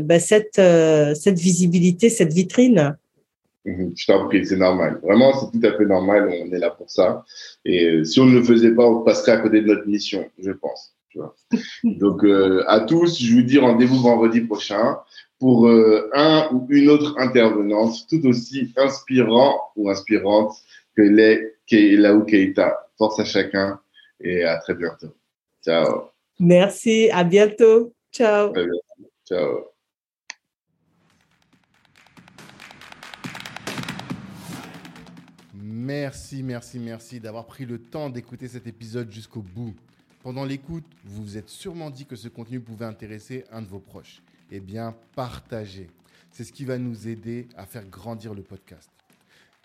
ben, 0.04 0.20
cette, 0.20 0.60
cette 1.16 1.38
visibilité, 1.38 2.08
cette 2.08 2.32
vitrine. 2.32 2.96
Mm-hmm. 3.66 3.92
Je 3.94 4.06
t'en 4.06 4.26
prie, 4.26 4.46
c'est 4.46 4.56
normal. 4.56 5.00
Vraiment, 5.02 5.32
c'est 5.34 5.58
tout 5.58 5.66
à 5.66 5.76
fait 5.76 5.84
normal. 5.84 6.30
On 6.42 6.52
est 6.52 6.58
là 6.58 6.70
pour 6.70 6.90
ça. 6.90 7.24
Et 7.64 8.04
si 8.04 8.20
on 8.20 8.26
ne 8.26 8.38
le 8.38 8.42
faisait 8.42 8.72
pas, 8.72 8.86
on 8.86 9.02
passerait 9.02 9.32
à 9.32 9.36
côté 9.38 9.60
de 9.60 9.66
notre 9.66 9.86
mission, 9.86 10.28
je 10.38 10.52
pense. 10.52 10.94
Donc, 11.84 12.24
euh, 12.24 12.64
à 12.68 12.80
tous, 12.80 13.20
je 13.20 13.34
vous 13.34 13.42
dis 13.42 13.58
rendez-vous 13.58 14.00
vendredi 14.00 14.40
prochain 14.42 14.98
pour 15.38 15.68
euh, 15.68 16.08
un 16.14 16.48
ou 16.52 16.66
une 16.70 16.88
autre 16.88 17.18
intervenante 17.18 18.06
tout 18.08 18.24
aussi 18.26 18.72
inspirant 18.76 19.58
ou 19.76 19.90
inspirante 19.90 20.54
que 20.96 21.02
les 21.02 21.96
Laou 21.96 22.24
Keita. 22.24 22.88
Force 22.98 23.18
à 23.18 23.24
chacun 23.24 23.80
et 24.20 24.44
à 24.44 24.58
très 24.58 24.74
bientôt. 24.74 25.14
Ciao. 25.64 26.10
Merci, 26.38 27.08
à 27.10 27.24
bientôt. 27.24 27.92
Ciao. 28.12 28.52
Ciao. 29.26 29.69
Merci, 35.82 36.42
merci, 36.42 36.78
merci 36.78 37.20
d'avoir 37.20 37.46
pris 37.46 37.64
le 37.64 37.78
temps 37.78 38.10
d'écouter 38.10 38.48
cet 38.48 38.66
épisode 38.66 39.10
jusqu'au 39.10 39.40
bout. 39.40 39.74
Pendant 40.22 40.44
l'écoute, 40.44 40.84
vous 41.04 41.22
vous 41.22 41.38
êtes 41.38 41.48
sûrement 41.48 41.88
dit 41.88 42.04
que 42.04 42.16
ce 42.16 42.28
contenu 42.28 42.60
pouvait 42.60 42.84
intéresser 42.84 43.46
un 43.50 43.62
de 43.62 43.66
vos 43.66 43.78
proches. 43.78 44.20
Eh 44.50 44.60
bien, 44.60 44.94
partagez. 45.16 45.88
C'est 46.32 46.44
ce 46.44 46.52
qui 46.52 46.66
va 46.66 46.76
nous 46.76 47.08
aider 47.08 47.48
à 47.56 47.64
faire 47.64 47.86
grandir 47.86 48.34
le 48.34 48.42
podcast. 48.42 48.90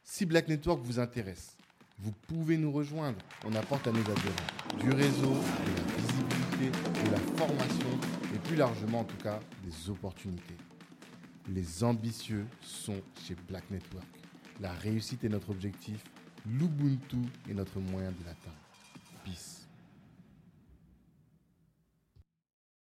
Si 0.06 0.26
Black 0.26 0.48
Network 0.48 0.82
vous 0.86 1.00
intéresse, 1.00 1.58
vous 2.00 2.14
pouvez 2.30 2.58
nous 2.58 2.72
rejoindre. 2.72 3.20
On 3.44 3.54
apporte 3.54 3.86
à 3.86 3.92
nos 3.92 4.00
adhérents 4.00 4.80
du 4.80 4.92
réseau, 4.92 5.34
de 5.34 5.76
la 5.76 5.98
visibilité, 5.98 7.08
de 7.08 7.12
la 7.12 7.20
formation 7.36 7.90
et 8.34 8.38
plus 8.38 8.56
largement 8.56 9.02
en 9.02 9.06
tout 9.06 9.22
cas 9.22 9.42
des 9.66 9.90
opportunités. 9.90 10.56
Les 11.50 11.84
ambitieux 11.84 12.46
sont 12.62 13.02
chez 13.28 13.36
Black 13.50 13.70
Network. 13.70 14.15
La 14.62 14.72
réussite 14.72 15.24
est 15.24 15.30
notre 15.30 15.50
objectif, 15.50 16.04
l'Ubuntu 16.46 17.18
est 17.50 17.54
notre 17.54 17.80
moyen 17.80 18.12
de 18.12 18.26
l'atteindre. 18.26 18.56
Peace. 19.24 19.65